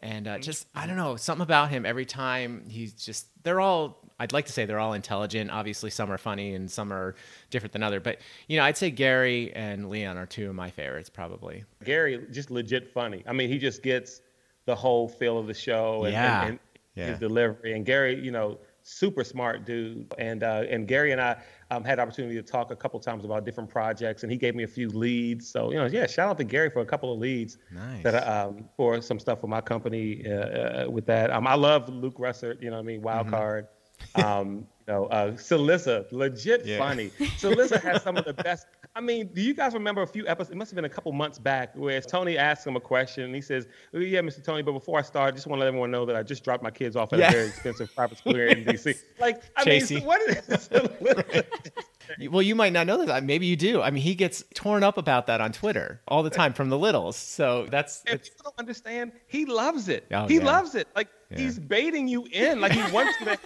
And 0.00 0.28
uh, 0.28 0.38
just 0.38 0.66
I 0.74 0.86
don't 0.86 0.96
know 0.96 1.16
something 1.16 1.42
about 1.42 1.70
him. 1.70 1.84
Every 1.84 2.04
time 2.06 2.64
he's 2.68 2.92
just 2.92 3.26
they're 3.42 3.60
all 3.60 3.98
I'd 4.20 4.32
like 4.32 4.46
to 4.46 4.52
say 4.52 4.64
they're 4.64 4.78
all 4.78 4.92
intelligent. 4.94 5.50
Obviously, 5.50 5.90
some 5.90 6.10
are 6.10 6.18
funny 6.18 6.54
and 6.54 6.70
some 6.70 6.92
are 6.92 7.14
different 7.50 7.72
than 7.72 7.82
other. 7.82 8.00
But 8.00 8.18
you 8.48 8.56
know, 8.56 8.64
I'd 8.64 8.76
say 8.76 8.90
Gary 8.90 9.52
and 9.54 9.88
Leon 9.90 10.16
are 10.16 10.26
two 10.26 10.48
of 10.48 10.54
my 10.54 10.70
favorites, 10.70 11.08
probably. 11.08 11.64
Gary 11.84 12.26
just 12.30 12.50
legit 12.50 12.92
funny. 12.92 13.22
I 13.26 13.32
mean, 13.32 13.48
he 13.48 13.58
just 13.58 13.82
gets 13.82 14.20
the 14.66 14.74
whole 14.74 15.08
feel 15.08 15.38
of 15.38 15.46
the 15.46 15.54
show 15.54 16.04
and, 16.04 16.12
Yeah. 16.12 16.40
and, 16.42 16.50
and 16.50 16.58
Yeah. 16.94 17.06
his 17.06 17.18
delivery. 17.18 17.74
And 17.74 17.86
Gary, 17.86 18.20
you 18.20 18.30
know, 18.30 18.58
super 18.82 19.22
smart 19.24 19.64
dude. 19.64 20.12
And 20.18 20.42
uh, 20.42 20.64
and 20.68 20.86
Gary 20.88 21.12
and 21.12 21.20
I 21.20 21.36
um, 21.70 21.84
had 21.84 21.98
opportunity 21.98 22.34
to 22.36 22.42
talk 22.42 22.70
a 22.70 22.76
couple 22.76 22.98
times 23.00 23.24
about 23.24 23.44
different 23.44 23.68
projects, 23.68 24.22
and 24.22 24.32
he 24.32 24.38
gave 24.38 24.54
me 24.54 24.62
a 24.64 24.68
few 24.68 24.88
leads. 24.88 25.48
So 25.48 25.70
you 25.70 25.76
know, 25.76 25.86
yeah, 25.86 26.06
shout 26.06 26.28
out 26.30 26.38
to 26.38 26.44
Gary 26.44 26.70
for 26.70 26.80
a 26.80 26.86
couple 26.86 27.12
of 27.12 27.18
leads 27.18 27.58
Nice. 27.70 28.02
that 28.04 28.26
um, 28.26 28.64
for 28.76 29.00
some 29.02 29.18
stuff 29.18 29.40
for 29.40 29.48
my 29.48 29.60
company 29.60 30.24
uh, 30.26 30.30
uh, 30.32 30.86
with 30.90 31.04
that. 31.06 31.30
Um, 31.30 31.46
I 31.46 31.54
love 31.54 31.88
Luke 31.88 32.16
Russert. 32.18 32.62
You 32.62 32.70
know 32.70 32.76
what 32.76 32.82
I 32.82 32.86
mean? 32.86 33.02
Wild 33.02 33.26
Mm-hmm. 33.26 33.34
card. 33.34 33.66
Um, 34.14 34.66
you 34.86 34.94
know, 34.94 35.06
uh, 35.06 35.32
Cillizza, 35.32 36.06
legit 36.12 36.64
Yeah. 36.64 36.78
funny. 36.78 37.10
Cillizza 37.38 37.80
has 37.82 38.02
some 38.02 38.16
of 38.16 38.24
the 38.24 38.32
best. 38.32 38.66
I 38.94 39.00
mean, 39.00 39.28
do 39.32 39.40
you 39.40 39.54
guys 39.54 39.74
remember 39.74 40.02
a 40.02 40.06
few 40.06 40.26
episodes? 40.26 40.50
It 40.50 40.56
must 40.56 40.70
have 40.72 40.76
been 40.76 40.84
a 40.84 40.88
couple 40.88 41.12
months 41.12 41.38
back 41.38 41.74
where 41.76 42.00
Tony 42.00 42.36
asked 42.36 42.66
him 42.66 42.74
a 42.74 42.80
question 42.80 43.24
and 43.24 43.34
he 43.34 43.40
says, 43.40 43.68
"Oh, 43.94 43.98
"Yeah, 43.98 44.20
Mr. 44.20 44.42
Tony, 44.42 44.62
but 44.62 44.72
before 44.72 44.98
I 44.98 45.02
start, 45.02 45.32
I 45.32 45.36
just 45.36 45.46
want 45.46 45.58
to 45.58 45.60
let 45.60 45.68
everyone 45.68 45.90
know 45.92 46.04
that 46.06 46.16
I 46.16 46.22
just 46.24 46.42
dropped 46.42 46.62
my 46.64 46.70
kids 46.70 46.96
off 46.96 47.12
at 47.12 47.18
Yeah. 47.20 47.28
a 47.28 47.32
very 47.32 47.46
expensive 47.46 47.94
private 47.94 48.18
school 48.18 48.34
here 48.34 48.46
in 48.48 48.64
DC." 48.64 48.96
Like, 49.20 49.42
I 49.56 49.64
Chasey. 49.64 49.96
mean, 49.96 50.04
what 50.04 50.20
is 50.22 50.36
Cillizza? 50.36 51.44
Well, 52.30 52.40
you 52.40 52.54
might 52.54 52.72
not 52.72 52.86
know 52.86 53.04
that. 53.04 53.22
Maybe 53.22 53.44
you 53.44 53.54
do. 53.54 53.82
I 53.82 53.90
mean, 53.90 54.02
he 54.02 54.14
gets 54.14 54.42
torn 54.54 54.82
up 54.82 54.96
about 54.96 55.26
that 55.26 55.42
on 55.42 55.52
Twitter 55.52 56.00
all 56.08 56.22
the 56.22 56.30
time 56.30 56.54
from 56.54 56.70
the 56.70 56.78
littles. 56.78 57.16
So 57.16 57.66
that's 57.70 58.02
If 58.06 58.14
it's, 58.14 58.28
people 58.30 58.44
don't 58.44 58.58
understand, 58.58 59.12
he 59.26 59.44
loves 59.44 59.90
it. 59.90 60.06
Oh, 60.10 60.26
he 60.26 60.36
yeah. 60.38 60.44
loves 60.44 60.74
it. 60.74 60.88
Like 60.96 61.08
Yeah. 61.30 61.40
he's 61.40 61.58
baiting 61.58 62.08
you 62.08 62.24
in. 62.32 62.62
Like 62.62 62.72
he 62.72 62.80
wants 62.92 63.20
you 63.20 63.26
to 63.26 63.38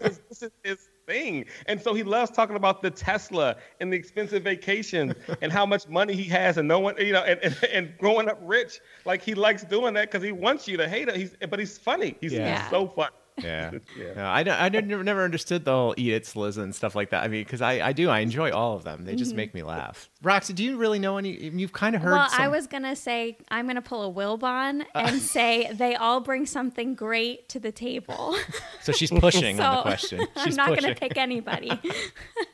this 0.00 0.42
is 0.64 0.88
thing. 1.08 1.46
And 1.66 1.80
so 1.80 1.94
he 1.94 2.04
loves 2.04 2.30
talking 2.30 2.54
about 2.54 2.82
the 2.82 2.90
Tesla 2.90 3.56
and 3.80 3.92
the 3.92 3.96
expensive 3.96 4.44
vacations 4.44 5.14
and 5.42 5.50
how 5.50 5.66
much 5.66 5.88
money 5.88 6.14
he 6.14 6.24
has 6.24 6.58
and 6.58 6.68
no 6.68 6.78
one, 6.78 6.94
you 6.98 7.12
know, 7.12 7.24
and, 7.24 7.40
and, 7.42 7.56
and 7.72 7.98
growing 7.98 8.28
up 8.28 8.38
rich. 8.42 8.80
Like 9.04 9.22
he 9.22 9.34
likes 9.34 9.64
doing 9.64 9.94
that 9.94 10.10
because 10.10 10.22
he 10.22 10.32
wants 10.32 10.68
you 10.68 10.76
to 10.76 10.88
hate 10.88 11.08
it. 11.08 11.16
He's 11.16 11.34
but 11.48 11.58
he's 11.58 11.78
funny. 11.78 12.16
He's, 12.20 12.32
Yeah. 12.32 12.60
he's 12.62 12.70
so 12.70 12.86
fun. 12.86 13.10
Yeah. 13.42 13.70
Yeah. 13.98 14.14
No, 14.14 14.24
I, 14.24 14.66
I 14.66 14.68
never, 14.68 15.02
never 15.02 15.24
understood 15.24 15.64
the 15.64 15.72
whole 15.72 15.94
eat 15.96 16.12
it, 16.12 16.22
Cillizza 16.22 16.62
and 16.62 16.74
stuff 16.74 16.94
like 16.94 17.10
that. 17.10 17.24
I 17.24 17.28
mean, 17.28 17.42
because 17.42 17.60
I, 17.60 17.88
I 17.88 17.92
do. 17.92 18.08
I 18.08 18.20
enjoy 18.20 18.50
all 18.52 18.76
of 18.76 18.84
them. 18.84 19.04
They 19.04 19.16
just 19.16 19.34
make 19.34 19.54
me 19.54 19.62
laugh. 19.62 20.08
Roxy, 20.22 20.52
do 20.52 20.62
you 20.62 20.76
really 20.76 20.98
know 20.98 21.16
any? 21.16 21.30
You've 21.30 21.72
kind 21.72 21.96
of 21.96 22.02
heard. 22.02 22.12
well, 22.12 22.28
some, 22.28 22.40
I 22.40 22.48
was 22.48 22.66
gonna 22.66 22.94
say 22.94 23.36
I'm 23.50 23.66
gonna 23.66 23.82
pull 23.82 24.08
a 24.08 24.12
Wilbon 24.12 24.84
and 24.94 25.20
say 25.36 25.72
they 25.72 25.96
all 25.96 26.20
bring 26.20 26.46
something 26.46 26.94
great 26.94 27.48
to 27.50 27.58
the 27.58 27.72
table. 27.72 28.36
So 28.80 28.92
she's 28.92 29.10
pushing 29.10 29.58
so 29.58 29.64
on 29.64 29.76
the 29.76 29.82
question. 29.82 30.26
I'm 30.36 30.46
She's 30.46 30.56
not 30.56 30.74
gonna 30.74 30.94
pick 30.94 31.18
anybody. 31.18 31.70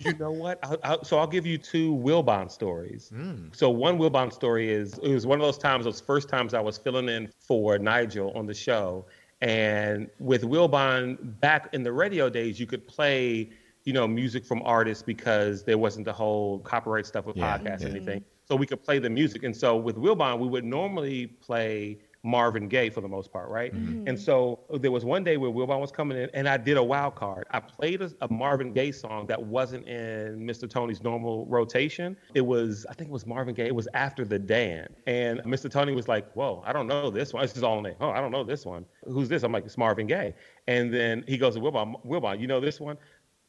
You 0.01 0.15
know 0.15 0.33
what? 0.33 0.59
I'll, 0.65 0.79
I'll, 0.83 1.05
so 1.05 1.19
I'll 1.19 1.29
give 1.29 1.47
you 1.47 1.59
two 1.59 1.95
Wilbon 1.95 2.51
stories. 2.51 3.11
Hmm. 3.11 3.49
So 3.53 3.71
one 3.71 3.99
Wilbon 3.99 4.33
story 4.33 4.73
is 4.73 4.99
it 4.99 5.13
was 5.13 5.27
one 5.27 5.39
of 5.39 5.47
those 5.47 5.59
times, 5.59 5.85
those 5.85 6.01
first 6.01 6.29
times 6.29 6.53
I 6.53 6.61
was 6.61 6.77
filling 6.77 7.09
in 7.09 7.31
for 7.39 7.79
Nigel 7.79 8.33
on 8.33 8.47
the 8.47 8.55
show, 8.55 9.07
and 9.45 10.09
with 10.19 10.43
Wilbon 10.43 11.39
back 11.41 11.69
in 11.75 11.83
the 11.83 11.93
radio 11.93 12.31
days, 12.31 12.59
you 12.59 12.67
could 12.67 12.89
play, 12.89 13.51
you 13.85 13.93
know, 13.93 14.09
music 14.09 14.47
from 14.47 14.63
artists 14.65 15.03
because 15.03 15.65
there 15.65 15.77
wasn't 15.77 16.07
the 16.07 16.13
whole 16.15 16.61
copyright 16.61 17.05
stuff 17.05 17.27
with 17.27 17.37
Yeah, 17.37 17.59
podcasts 17.59 17.83
yeah. 17.83 17.87
or 17.87 17.91
anything. 17.91 18.25
So 18.47 18.57
we 18.57 18.67
could 18.67 18.83
play 18.83 18.99
the 18.99 19.11
music, 19.11 19.43
and 19.43 19.55
so 19.55 19.77
with 19.77 19.97
Wilbon, 19.97 20.39
we 20.39 20.49
would 20.49 20.65
normally 20.65 21.27
play. 21.27 21.99
Marvin 22.25 22.69
Gaye 22.69 22.89
for 22.89 23.03
the 23.03 23.09
most 23.09 23.33
part, 23.33 23.49
right? 23.51 23.73
Mm-hmm. 23.73 23.95
Mm-hmm. 23.95 24.09
And 24.09 24.19
so 24.19 24.61
uh, 24.73 24.79
there 24.79 24.91
was 24.91 25.05
one 25.05 25.23
day 25.23 25.37
where 25.37 25.51
Wilbon 25.51 25.81
was 25.81 25.93
coming 25.93 26.19
in, 26.19 26.31
and 26.35 26.49
I 26.49 26.57
did 26.57 26.77
a 26.77 26.83
wild 26.83 27.15
card. 27.15 27.47
I 27.51 27.61
played 27.61 28.01
a, 28.03 28.11
a 28.23 28.33
Marvin 28.33 28.73
Gaye 28.73 28.93
song 28.93 29.27
that 29.27 29.41
wasn't 29.41 29.87
in 29.87 30.41
Mr. 30.41 30.69
Tony's 30.69 31.03
normal 31.03 31.47
rotation. 31.47 32.17
It 32.35 32.41
was, 32.41 32.87
I 32.89 32.95
think 32.95 33.11
it 33.11 33.13
was 33.13 33.27
Marvin 33.27 33.55
Gaye. 33.55 33.67
It 33.67 33.75
was 33.75 33.89
after 33.95 34.25
the 34.25 34.39
Dan, 34.39 34.89
and 35.07 35.41
Mr. 35.41 35.71
Tony 35.71 35.95
was 35.95 36.09
like, 36.09 36.33
"Whoa, 36.33 36.63
I 36.67 36.73
don't 36.73 36.87
know 36.87 37.11
this 37.11 37.33
one. 37.33 37.45
This 37.55 37.59
is 37.59 37.63
all 37.63 37.83
name. 37.83 37.95
Oh, 38.01 38.09
I 38.09 38.21
don't 38.21 38.33
know 38.33 38.43
this 38.43 38.65
one. 38.65 38.87
Who's 39.07 39.29
this?" 39.29 39.43
I'm 39.43 39.53
like, 39.53 39.67
"It's 39.67 39.77
Marvin 39.77 40.07
Gaye." 40.07 40.35
And 40.67 40.93
then 40.93 41.25
he 41.29 41.37
goes 41.37 41.55
to 41.55 41.61
Wilbon, 41.61 42.05
"Wilbon, 42.07 42.41
you 42.41 42.47
know 42.47 42.59
this 42.61 42.81
one?" 42.81 42.97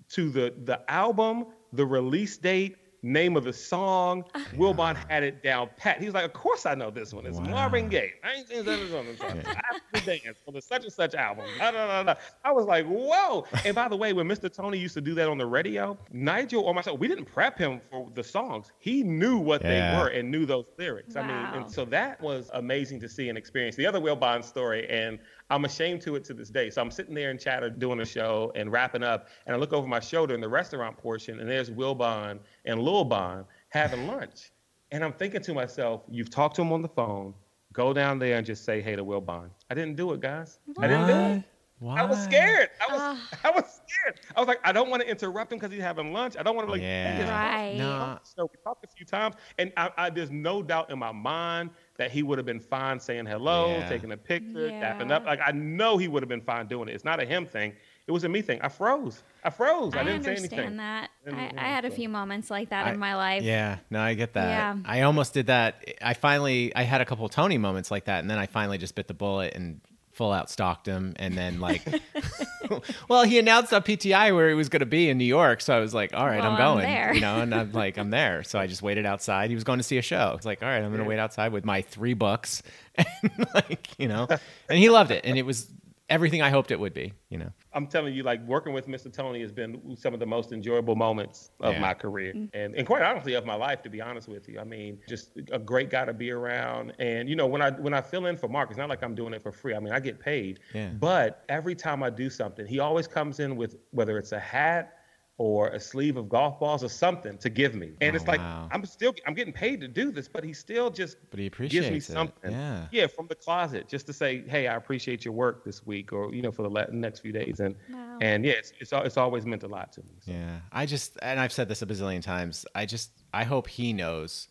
To 0.10 0.30
the 0.30 0.54
the 0.66 0.80
album, 0.92 1.46
the 1.72 1.86
release 1.86 2.38
date. 2.38 2.76
Name 3.06 3.38
of 3.38 3.44
the 3.44 3.54
song, 3.54 4.24
ah. 4.34 4.44
Wilbon 4.56 4.96
had 5.10 5.22
it 5.22 5.44
down 5.44 5.70
pat. 5.78 6.00
He 6.00 6.06
was 6.06 6.16
like, 6.16 6.26
"Of 6.26 6.34
course 6.34 6.66
I 6.66 6.74
know 6.74 6.90
this 6.90 7.14
one. 7.14 7.28
It's 7.28 7.38
Wow. 7.38 7.44
Marvin 7.46 7.88
Gaye, 7.88 8.14
1977, 8.24 9.46
After 9.46 9.82
the 9.94 10.02
Dance 10.02 10.40
for 10.44 10.52
the 10.52 10.62
such 10.62 10.86
and 10.86 10.92
such 10.92 11.14
album." 11.14 11.46
Da, 11.60 11.70
da, 11.70 11.86
da, 11.86 12.04
da. 12.04 12.20
I 12.44 12.52
was 12.52 12.66
like, 12.66 12.88
"Whoa!" 12.88 13.46
And 13.64 13.76
by 13.76 13.88
the 13.90 13.96
way, 13.96 14.14
when 14.14 14.28
Mr. 14.28 14.52
Tony 14.52 14.80
used 14.80 14.96
to 14.96 15.02
do 15.02 15.14
that 15.14 15.30
on 15.30 15.38
the 15.38 15.46
radio, 15.46 15.96
Nigel 16.12 16.64
or 16.64 16.74
myself, 16.74 17.00
we 17.00 17.08
didn't 17.08 17.26
prep 17.26 17.60
him 17.60 17.80
for 17.92 18.10
the 18.16 18.24
songs. 18.24 18.72
He 18.80 19.04
knew 19.04 19.38
what 19.38 19.62
Yeah. 19.62 19.92
they 19.92 20.02
were 20.02 20.08
and 20.08 20.32
knew 20.32 20.48
those 20.48 20.66
lyrics. 20.80 21.16
I 21.16 21.22
mean, 21.22 21.62
and 21.62 21.72
so 21.72 21.86
that 21.86 22.20
was 22.22 22.50
amazing 22.54 23.00
to 23.02 23.08
see 23.10 23.30
and 23.30 23.38
experience. 23.38 23.76
The 23.76 23.86
other 23.86 24.00
Wilbon 24.00 24.44
story, 24.44 24.90
and 24.90 25.20
I'm 25.50 25.66
ashamed 25.66 26.02
to 26.02 26.16
it 26.16 26.24
to 26.26 26.34
this 26.34 26.50
day. 26.50 26.70
So 26.70 26.82
I'm 26.82 26.90
sitting 26.92 27.14
there 27.14 27.30
in 27.32 27.38
chatter 27.38 27.70
doing 27.70 28.00
a 28.00 28.06
show 28.06 28.52
and 28.56 28.72
wrapping 28.72 29.04
up, 29.04 29.28
and 29.46 29.56
I 29.56 29.60
look 29.60 29.74
over 29.74 29.88
my 29.88 30.00
shoulder 30.00 30.34
in 30.34 30.42
the 30.42 30.50
restaurant 30.50 30.98
portion, 30.98 31.40
and 31.40 31.50
there's 31.50 31.70
Wilbon 31.70 32.40
and 32.66 32.82
Lil 32.82 33.06
Bond 33.06 33.46
having 33.70 34.08
lunch. 34.16 34.52
And 34.92 35.04
I'm 35.04 35.14
thinking 35.14 35.42
to 35.42 35.54
myself, 35.54 36.04
you've 36.10 36.30
talked 36.30 36.56
to 36.56 36.62
him 36.62 36.72
on 36.72 36.82
the 36.82 36.90
phone. 36.90 37.34
Go 37.74 37.94
down 37.94 38.20
there 38.20 38.38
and 38.38 38.46
just 38.46 38.64
say 38.64 38.82
hey 38.82 38.96
to 38.96 39.04
Wilbon. 39.04 39.50
I 39.70 39.74
didn't 39.76 39.96
do 39.98 40.14
it, 40.14 40.22
guys. 40.22 40.60
I 40.80 40.88
didn't 40.88 41.08
do 41.08 41.14
it. 41.14 41.44
What? 41.80 42.00
I 42.00 42.06
was 42.06 42.24
scared. 42.24 42.70
I 42.80 42.94
was 42.94 43.02
Ah. 43.02 43.30
I 43.44 43.52
was 43.52 43.66
scared. 43.66 44.22
I 44.36 44.40
was 44.40 44.48
like, 44.48 44.60
I 44.64 44.72
don't 44.72 44.90
want 44.90 45.02
to 45.04 45.10
interrupt 45.10 45.52
him 45.52 45.60
because 45.60 45.74
he's 45.74 45.82
having 45.82 46.14
lunch. 46.14 46.36
I 46.40 46.44
don't 46.44 46.56
want 46.56 46.70
to 46.70 46.72
like 46.72 46.82
Yeah. 46.82 47.30
Right. 47.30 47.76
No. 47.78 48.18
so 48.24 48.44
we 48.46 48.58
talked 48.64 48.86
a 48.86 48.88
few 48.88 49.06
times, 49.06 49.36
and 49.58 49.74
I, 49.76 49.90
I, 49.98 50.10
there's 50.10 50.32
no 50.32 50.64
doubt 50.64 50.90
in 50.90 50.98
my 50.98 51.12
mind 51.12 51.72
that 51.98 52.12
he 52.12 52.24
would 52.24 52.38
have 52.38 52.46
been 52.46 52.60
fine 52.60 53.00
saying 53.00 53.26
hello, 53.26 53.70
Yeah. 53.78 53.88
taking 53.90 54.12
a 54.12 54.18
picture, 54.18 54.68
Yeah. 54.68 54.98
dapping 55.00 55.12
up. 55.12 55.26
Like 55.26 55.40
I 55.46 55.52
know 55.52 55.98
he 55.98 56.08
would 56.08 56.22
have 56.24 56.30
been 56.30 56.42
fine 56.42 56.68
doing 56.68 56.90
it. 56.90 56.94
It's 56.96 57.06
not 57.06 57.22
a 57.22 57.26
him 57.26 57.46
thing. 57.46 57.74
It 58.08 58.12
was 58.12 58.24
a 58.24 58.30
me 58.30 58.42
thing. 58.44 58.60
I 58.62 58.68
froze. 58.70 59.24
I 59.44 59.50
froze. 59.50 59.96
I, 59.96 60.02
I 60.02 60.04
didn't 60.04 60.24
say 60.26 60.36
understand 60.36 60.60
anything. 60.62 60.78
that. 60.78 61.10
I, 61.26 61.30
And, 61.30 61.60
I 61.60 61.64
had 61.64 61.86
a 61.86 61.90
few 61.90 62.08
moments 62.10 62.52
like 62.52 62.70
that 62.70 62.86
I- 62.88 62.92
in 62.92 63.00
my 63.00 63.16
life. 63.16 63.42
Yeah, 63.44 63.78
no, 63.90 64.00
I 64.02 64.14
get 64.14 64.34
that. 64.34 64.48
Yeah. 64.48 64.76
I 64.86 65.02
almost 65.02 65.34
did 65.34 65.48
that. 65.48 65.84
I 66.02 66.14
finally, 66.14 66.76
I 66.76 66.84
had 66.84 67.02
a 67.02 67.06
couple 67.06 67.28
Tony 67.30 67.58
moments 67.58 67.90
like 67.90 68.06
that, 68.06 68.20
and 68.20 68.30
then 68.30 68.38
I 68.38 68.46
finally 68.46 68.78
just 68.78 68.94
bit 68.94 69.08
the 69.08 69.14
bullet 69.16 69.56
and 69.56 69.82
full 70.16 70.32
out 70.32 70.50
stalked 70.50 70.88
him. 70.88 71.14
And 71.18 71.38
then 71.38 71.60
like, 71.60 71.84
well, 73.10 73.24
he 73.24 73.38
announced 73.38 73.74
on 73.74 73.84
PTI 73.84 74.34
where 74.34 74.50
he 74.50 74.56
was 74.56 74.70
going 74.70 74.80
to 74.80 74.86
be 74.86 75.10
in 75.10 75.18
New 75.18 75.26
York, 75.26 75.62
so 75.62 75.76
I 75.76 75.80
was 75.80 75.94
like, 75.94 76.14
all 76.14 76.26
right, 76.26 76.40
Well, 76.40 76.48
I'm 76.52 76.54
I'm 76.54 76.58
going. 76.76 76.84
there. 76.86 77.14
You 77.14 77.22
know, 77.22 77.40
and 77.42 77.54
I'm 77.54 77.72
like, 77.74 77.98
I'm 77.98 78.10
there. 78.10 78.44
So 78.44 78.58
I 78.58 78.68
just 78.68 78.82
waited 78.82 79.06
outside. 79.06 79.50
He 79.50 79.56
was 79.56 79.64
going 79.64 79.80
to 79.80 79.84
see 79.84 79.98
a 79.98 80.02
show. 80.02 80.34
It's 80.36 80.46
like, 80.46 80.64
all 80.64 80.70
right, 80.70 80.78
I'm 80.84 80.90
going 80.92 81.04
to 81.04 81.08
wait 81.08 81.20
outside 81.20 81.52
with 81.52 81.66
my 81.66 81.82
three 81.82 82.14
books, 82.14 82.64
and 82.98 83.48
like, 83.54 83.90
you 84.00 84.08
know, 84.08 84.28
and 84.70 84.80
he 84.80 84.90
loved 84.90 85.12
it, 85.12 85.26
and 85.26 85.38
it 85.38 85.46
was 85.46 85.68
everything 86.10 86.42
I 86.42 86.50
hoped 86.50 86.72
it 86.72 86.80
would 86.80 86.94
be. 86.94 87.14
You 87.30 87.40
know. 87.40 87.52
I'm 87.74 87.88
telling 87.88 88.14
you, 88.14 88.24
like 88.24 88.46
working 88.46 88.74
with 88.74 88.88
Mr. 88.88 89.12
Tony 89.12 89.42
has 89.42 89.52
been 89.52 89.96
some 89.98 90.14
of 90.14 90.20
the 90.20 90.26
most 90.26 90.52
enjoyable 90.52 90.96
moments 90.96 91.52
of 91.60 91.74
Yeah. 91.74 91.80
my 91.82 91.94
career, 91.94 92.34
and 92.54 92.76
and 92.76 92.86
quite 92.88 93.02
honestly 93.02 93.34
of 93.34 93.46
my 93.46 93.56
life. 93.56 93.82
To 93.84 93.90
be 93.90 94.02
honest 94.02 94.28
with 94.28 94.48
you, 94.48 94.60
I 94.60 94.64
mean, 94.64 95.00
just 95.08 95.32
a 95.52 95.60
great 95.60 95.90
guy 95.90 96.06
to 96.06 96.14
be 96.14 96.32
around. 96.32 96.94
And 97.00 97.28
you 97.30 97.36
know, 97.36 97.48
when 97.48 97.62
I 97.62 97.72
when 97.72 97.94
I 97.94 98.02
fill 98.02 98.28
in 98.28 98.38
for 98.38 98.48
Mark, 98.48 98.70
it's 98.70 98.78
not 98.78 98.90
like 98.90 99.04
I'm 99.04 99.16
doing 99.16 99.34
it 99.34 99.42
for 99.42 99.52
free. 99.52 99.76
I 99.76 99.80
mean, 99.80 99.94
I 99.94 100.00
get 100.00 100.20
paid. 100.20 100.60
Yeah. 100.74 100.90
But 100.90 101.44
every 101.50 101.76
time 101.76 102.04
I 102.04 102.10
do 102.10 102.30
something, 102.30 102.66
he 102.66 102.80
always 102.80 103.08
comes 103.08 103.40
in 103.40 103.56
with 103.56 103.78
whether 103.92 104.18
it's 104.18 104.32
a 104.32 104.40
hat 104.40 105.00
or 105.38 105.68
a 105.70 105.80
sleeve 105.80 106.16
of 106.16 106.30
golf 106.30 106.60
balls 106.62 106.82
or 106.84 106.88
something 106.90 107.38
to 107.40 107.50
give 107.50 107.76
me. 107.76 107.92
And 108.00 108.14
Oh, 108.14 108.16
it's 108.16 108.28
like 108.28 108.40
wow. 108.40 108.70
I'm 108.72 108.86
still 108.86 109.14
I'm 109.28 109.34
getting 109.34 109.54
paid 109.54 109.82
to 109.82 109.88
do 109.88 110.12
this, 110.12 110.28
but 110.30 110.44
he 110.44 110.54
still 110.54 110.90
just 110.90 111.18
But 111.30 111.40
he 111.40 111.50
gives 111.50 111.58
me 111.58 111.68
appreciates 111.68 112.10
it. 112.10 112.14
something. 112.14 112.52
Yeah. 112.52 112.88
Yeah, 112.92 113.08
from 113.08 113.28
the 113.28 113.36
closet, 113.36 113.90
just 113.90 114.06
to 114.08 114.14
say, 114.14 114.48
hey, 114.48 114.68
I 114.68 114.76
appreciate 114.76 115.26
your 115.26 115.34
work 115.34 115.66
this 115.66 115.86
week, 115.86 116.14
or 116.14 116.34
you 116.34 116.42
know, 116.42 116.52
for 116.52 116.64
the 116.64 116.70
le- 116.70 116.92
next 116.92 117.20
few 117.20 117.34
days, 117.34 117.60
and 117.60 117.76
Wow. 117.92 118.18
and 118.22 118.46
yeah, 118.46 118.54
it's 118.54 118.72
it's, 118.80 118.94
it's 118.94 119.18
always 119.18 119.46
meant 119.46 119.64
a 119.64 119.68
lot 119.68 119.92
to 119.94 120.02
me. 120.04 120.14
So. 120.22 120.32
Yeah, 120.32 120.60
I 120.72 120.86
just 120.86 121.18
and 121.22 121.38
I've 121.40 121.52
said 121.52 121.68
this 121.68 121.82
a 121.82 121.86
bazillion 121.86 122.22
times. 122.22 122.66
I 122.74 122.86
just 122.86 123.12
I 123.34 123.44
hope 123.44 123.68
he 123.68 123.92
knows, 123.92 124.48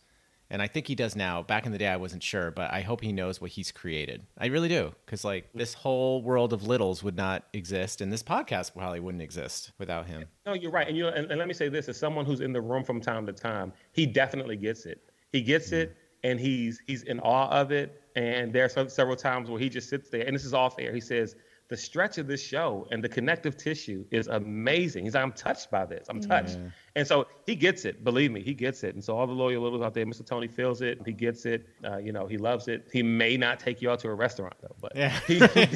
and 0.54 0.62
I 0.62 0.68
think 0.68 0.86
he 0.86 0.94
does 0.94 1.16
now. 1.16 1.42
Back 1.42 1.66
in 1.66 1.72
the 1.72 1.78
day, 1.78 1.88
I 1.88 1.96
wasn't 1.96 2.22
sure, 2.22 2.52
but 2.52 2.72
I 2.72 2.80
hope 2.80 3.00
he 3.00 3.10
knows 3.10 3.40
what 3.40 3.50
he's 3.50 3.72
created. 3.72 4.24
I 4.38 4.46
really 4.46 4.68
do, 4.68 4.94
because 5.04 5.24
like 5.24 5.48
this 5.52 5.74
whole 5.74 6.22
world 6.22 6.52
of 6.52 6.62
littles 6.62 7.02
would 7.02 7.16
not 7.16 7.42
exist, 7.52 8.00
and 8.00 8.12
this 8.12 8.22
podcast 8.22 8.72
probably 8.72 9.00
wouldn't 9.00 9.20
exist 9.20 9.72
without 9.78 10.06
him. 10.06 10.26
No, 10.46 10.52
you're 10.52 10.70
right, 10.70 10.86
and 10.86 10.96
you 10.96 11.08
and, 11.08 11.28
and 11.28 11.40
let 11.40 11.48
me 11.48 11.54
say 11.54 11.68
this: 11.68 11.88
as 11.88 11.96
someone 11.96 12.24
who's 12.24 12.40
in 12.40 12.52
the 12.52 12.60
room 12.60 12.84
from 12.84 13.00
time 13.00 13.26
to 13.26 13.32
time, 13.32 13.72
he 13.90 14.06
definitely 14.06 14.56
gets 14.56 14.86
it. 14.86 15.10
He 15.32 15.42
gets 15.42 15.72
it, 15.72 15.88
mm-hmm. 15.88 16.30
and 16.30 16.38
he's 16.38 16.80
he's 16.86 17.02
in 17.02 17.18
awe 17.18 17.48
of 17.48 17.72
it. 17.72 18.00
And 18.14 18.52
there 18.52 18.64
are 18.64 18.68
some, 18.68 18.88
several 18.88 19.16
times 19.16 19.50
where 19.50 19.58
he 19.58 19.68
just 19.68 19.88
sits 19.88 20.08
there, 20.08 20.24
and 20.24 20.36
this 20.36 20.44
is 20.44 20.54
off 20.54 20.76
air. 20.78 20.94
He 20.94 21.00
says. 21.00 21.34
The 21.68 21.76
stretch 21.78 22.18
of 22.18 22.26
this 22.26 22.42
show 22.42 22.86
and 22.90 23.02
the 23.02 23.08
connective 23.08 23.56
tissue 23.56 24.04
is 24.10 24.26
amazing. 24.26 25.04
He's 25.04 25.14
like, 25.14 25.22
I'm 25.22 25.32
touched 25.32 25.70
by 25.70 25.86
this. 25.86 26.06
I'm 26.10 26.20
touched. 26.20 26.58
And 26.94 27.06
so 27.06 27.26
he 27.46 27.56
gets 27.56 27.84
it. 27.86 28.04
Believe 28.04 28.30
me, 28.32 28.42
he 28.42 28.52
gets 28.52 28.84
it. 28.84 28.94
And 28.94 29.02
so 29.02 29.16
all 29.16 29.26
the 29.26 29.32
loyal 29.32 29.62
littles 29.62 29.80
out 29.82 29.94
there, 29.94 30.04
Mr. 30.04 30.26
Tony 30.26 30.46
feels 30.46 30.82
it. 30.82 30.98
He 31.06 31.12
gets 31.12 31.46
it. 31.46 31.66
Uh, 31.82 31.96
you 31.96 32.12
know, 32.12 32.26
he 32.26 32.36
loves 32.36 32.68
it. 32.68 32.88
He 32.92 33.02
may 33.02 33.36
not 33.38 33.58
take 33.60 33.80
you 33.80 33.90
out 33.90 33.98
to 34.00 34.08
a 34.08 34.14
restaurant 34.14 34.54
though, 34.60 34.76
but 34.80 34.94
Yeah. 34.94 35.18
he, 35.26 35.38
he, 35.38 35.66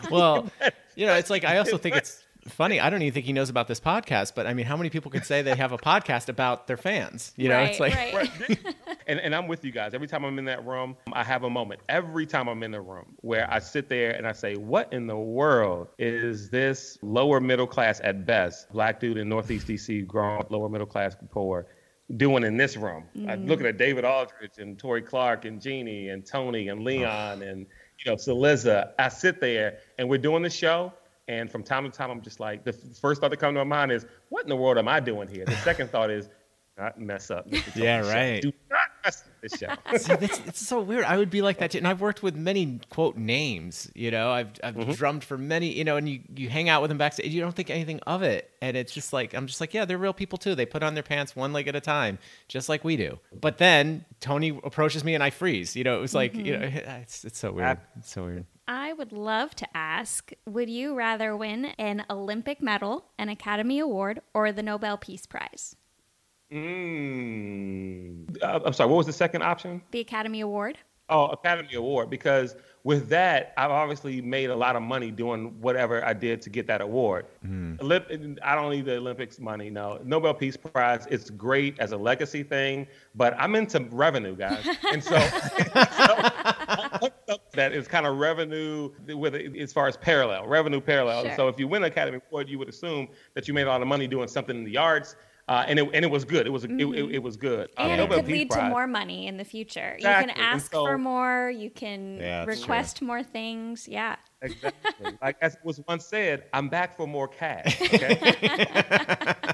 Well, 0.10 0.50
you 0.96 1.06
know, 1.06 1.14
it's 1.14 1.30
like 1.30 1.44
I 1.44 1.58
also 1.58 1.76
think 1.78 1.94
it's 1.96 2.24
funny. 2.48 2.80
I 2.80 2.90
don't 2.90 3.02
even 3.02 3.14
think 3.14 3.26
he 3.26 3.32
knows 3.32 3.50
about 3.50 3.68
this 3.68 3.80
podcast, 3.80 4.34
but 4.34 4.46
I 4.46 4.54
mean, 4.54 4.66
how 4.66 4.76
many 4.76 4.90
people 4.90 5.10
could 5.10 5.24
say 5.24 5.42
they 5.42 5.54
have 5.54 5.72
a 5.72 5.78
podcast 5.78 6.28
about 6.28 6.66
their 6.66 6.76
fans? 6.76 7.32
You 7.36 7.48
know, 7.48 7.60
it's 7.60 7.80
like 7.80 7.94
right. 7.94 8.14
Right. 8.14 8.58
and, 9.06 9.20
and 9.20 9.34
I'm 9.34 9.48
with 9.48 9.64
you 9.64 9.72
guys. 9.72 9.94
Every 9.94 10.08
time 10.08 10.24
I'm 10.24 10.38
in 10.38 10.44
that 10.46 10.64
room, 10.66 10.96
I 11.12 11.24
have 11.24 11.44
a 11.44 11.50
moment. 11.50 11.80
Every 11.88 12.26
time 12.26 12.48
I'm 12.48 12.62
in 12.62 12.70
the 12.70 12.80
room 12.80 13.14
where 13.20 13.50
I 13.52 13.58
sit 13.58 13.88
there 13.88 14.12
and 14.12 14.26
I 14.26 14.32
say, 14.32 14.56
What 14.56 14.92
in 14.92 15.06
the 15.06 15.16
world 15.16 15.88
is 15.98 16.50
this 16.50 16.98
lower 17.02 17.40
middle 17.40 17.66
class 17.66 18.00
at 18.02 18.26
best, 18.26 18.70
black 18.72 19.00
dude 19.00 19.18
in 19.18 19.28
Northeast 19.28 19.66
DC, 19.66 20.06
growing 20.06 20.40
up 20.40 20.50
lower 20.50 20.68
middle 20.68 20.86
class 20.86 21.16
poor, 21.30 21.66
doing 22.16 22.44
in 22.44 22.56
this 22.56 22.76
room? 22.76 23.04
I'm 23.28 23.44
mm. 23.44 23.48
looking 23.48 23.66
at 23.66 23.78
David 23.78 24.04
Aldridge 24.04 24.58
and 24.58 24.78
Torie 24.78 25.02
Clarke 25.02 25.44
and 25.44 25.60
Jeannie 25.60 26.08
and 26.08 26.24
Tony 26.24 26.68
and 26.68 26.84
Leon 26.84 27.42
and 27.42 27.66
you 28.04 28.10
know, 28.10 28.16
Cillizza. 28.16 28.92
I 28.98 29.08
sit 29.08 29.40
there 29.40 29.78
and 29.98 30.08
we're 30.08 30.18
doing 30.18 30.42
the 30.42 30.50
show. 30.50 30.92
And 31.28 31.50
from 31.50 31.62
time 31.62 31.84
to 31.84 31.90
time, 31.90 32.10
I'm 32.10 32.22
just 32.22 32.38
like, 32.38 32.64
the 32.64 32.72
first 32.72 33.20
thought 33.20 33.30
that 33.30 33.38
comes 33.38 33.54
to 33.54 33.64
my 33.64 33.76
mind 33.76 33.90
is, 33.92 34.06
what 34.28 34.44
in 34.44 34.48
the 34.48 34.56
world 34.56 34.78
am 34.78 34.86
I 34.86 35.00
doing 35.00 35.28
here? 35.28 35.44
The 35.44 35.56
second 35.56 35.90
thought 35.90 36.10
is, 36.10 36.28
not 36.78 37.00
mess 37.00 37.30
up. 37.30 37.50
Mr. 37.50 37.72
Tony 37.72 37.86
Yeah, 37.86 38.02
Show. 38.02 38.08
right. 38.08 38.42
Do 38.42 38.52
not 38.70 38.88
mess 39.02 39.22
up 39.22 39.36
this 39.40 39.58
show. 39.58 39.74
See, 39.96 40.14
that's, 40.14 40.40
it's 40.46 40.66
so 40.66 40.80
weird. 40.80 41.04
I 41.04 41.16
would 41.16 41.30
be 41.30 41.40
like 41.42 41.58
that 41.58 41.70
too. 41.70 41.78
And 41.78 41.88
I've 41.88 42.00
worked 42.00 42.22
with 42.22 42.36
many 42.36 42.80
quote 42.90 43.16
names. 43.16 43.90
You 43.94 44.10
know, 44.10 44.30
I've 44.30 44.50
I've 44.62 44.74
mm-hmm. 44.74 44.92
drummed 44.92 45.24
for 45.24 45.38
many. 45.38 45.72
You 45.72 45.84
know, 45.84 45.96
and 45.96 46.08
you 46.08 46.20
you 46.34 46.48
hang 46.48 46.68
out 46.68 46.82
with 46.82 46.90
them 46.90 46.98
backstage. 46.98 47.32
You 47.32 47.40
don't 47.40 47.54
think 47.54 47.70
anything 47.70 48.00
of 48.00 48.22
it, 48.22 48.50
and 48.60 48.76
it's 48.76 48.92
just 48.92 49.12
like 49.12 49.34
I'm 49.34 49.46
just 49.46 49.60
like, 49.60 49.72
yeah, 49.74 49.84
they're 49.84 49.98
real 49.98 50.12
people 50.12 50.38
too. 50.38 50.54
They 50.54 50.66
put 50.66 50.82
on 50.82 50.94
their 50.94 51.02
pants 51.02 51.34
one 51.34 51.52
leg 51.52 51.68
at 51.68 51.76
a 51.76 51.80
time, 51.80 52.18
just 52.48 52.68
like 52.68 52.84
we 52.84 52.96
do. 52.96 53.18
But 53.40 53.58
then 53.58 54.04
Tony 54.20 54.60
approaches 54.62 55.04
me 55.04 55.14
and 55.14 55.22
I 55.22 55.30
freeze. 55.30 55.76
You 55.76 55.84
know, 55.84 55.96
it 55.96 56.00
was 56.00 56.14
like 56.14 56.34
you 56.34 56.58
know, 56.58 56.64
it's 56.72 57.24
it's 57.24 57.38
so 57.38 57.52
weird. 57.52 57.78
It's 57.98 58.12
so 58.12 58.24
weird. 58.24 58.44
I 58.68 58.92
would 58.92 59.12
love 59.12 59.54
to 59.56 59.76
ask 59.76 60.32
Would 60.46 60.68
you 60.68 60.94
rather 60.94 61.36
win 61.36 61.66
an 61.78 62.04
Olympic 62.10 62.60
medal, 62.60 63.04
an 63.18 63.28
Academy 63.28 63.78
Award, 63.78 64.20
or 64.34 64.52
the 64.52 64.62
Nobel 64.62 64.96
Peace 64.96 65.26
Prize? 65.26 65.76
Mm. 66.52 68.42
Uh, 68.42 68.60
I'm 68.64 68.72
sorry. 68.72 68.90
What 68.90 68.98
was 68.98 69.06
the 69.06 69.12
second 69.12 69.42
option? 69.42 69.82
The 69.90 70.00
Academy 70.00 70.40
Award? 70.40 70.78
Oh, 71.08 71.26
Academy 71.26 71.74
Award. 71.74 72.10
Because 72.10 72.56
with 72.86 73.08
that, 73.08 73.52
I've 73.56 73.72
obviously 73.72 74.20
made 74.20 74.50
a 74.50 74.54
lot 74.54 74.76
of 74.76 74.82
money 74.82 75.10
doing 75.10 75.60
whatever 75.60 76.04
I 76.04 76.12
did 76.12 76.40
to 76.42 76.50
get 76.50 76.68
that 76.68 76.80
award. 76.80 77.26
Olymp- 77.44 78.38
I 78.44 78.54
don't 78.54 78.70
need 78.70 78.84
the 78.84 78.96
Olympics 78.96 79.40
money. 79.40 79.70
No, 79.70 80.00
Nobel 80.04 80.34
Peace 80.34 80.56
Prize. 80.56 81.06
It's 81.10 81.30
great 81.30 81.78
as 81.80 81.90
a 81.90 81.96
legacy 81.96 82.44
thing, 82.44 82.86
but 83.16 83.34
I'm 83.38 83.56
into 83.56 83.80
revenue, 83.90 84.36
guys, 84.36 84.64
and 84.92 85.02
so, 85.02 85.18
so 85.96 86.45
that 87.56 87.72
is 87.72 87.88
kind 87.88 88.06
of 88.06 88.16
revenue 88.18 88.90
with 89.08 89.34
as 89.34 89.72
far 89.72 89.86
as 89.88 89.96
parallel, 89.96 90.46
revenue 90.46 90.80
parallel. 90.80 91.24
Sure. 91.24 91.36
So 91.36 91.48
if 91.48 91.58
you 91.58 91.66
win 91.68 91.82
an 91.82 91.88
Academy 91.88 92.20
Award, 92.30 92.48
you 92.48 92.58
would 92.58 92.68
assume 92.68 93.08
that 93.34 93.48
you 93.48 93.54
made 93.54 93.66
a 93.66 93.68
lot 93.68 93.82
of 93.82 93.88
money 93.88 94.06
doing 94.06 94.28
something 94.28 94.56
in 94.56 94.64
the 94.64 94.76
arts. 94.76 95.16
Uh, 95.48 95.64
and 95.68 95.78
it 95.78 95.88
and 95.94 96.04
it 96.04 96.10
was 96.10 96.24
good. 96.24 96.44
It 96.44 96.50
was 96.50 96.64
it, 96.64 96.70
it, 96.72 97.14
it 97.14 97.22
was 97.22 97.36
good. 97.36 97.68
Uh, 97.78 97.82
And 97.82 98.00
it 98.00 98.10
could 98.10 98.26
Peace 98.26 98.32
lead 98.32 98.50
to 98.50 98.68
more 98.68 98.88
money 98.88 99.28
in 99.28 99.36
the 99.36 99.44
future. 99.44 99.94
You 99.96 100.04
can 100.04 100.30
ask 100.30 100.72
so- 100.72 100.84
for 100.84 100.98
more, 100.98 101.50
you 101.54 101.70
can 101.70 102.16
Yeah, 102.18 102.44
that's 102.44 102.58
true. 102.58 102.62
request 102.62 103.00
more 103.00 103.22
things. 103.22 103.86
Yeah. 103.86 104.16
Exactly. 104.42 105.12
like 105.22 105.36
as 105.40 105.54
it 105.54 105.60
was 105.64 105.80
once 105.86 106.04
said, 106.04 106.44
I'm 106.52 106.68
back 106.68 106.96
for 106.96 107.06
more 107.06 107.28
cash. 107.28 107.80
Okay? 107.94 108.34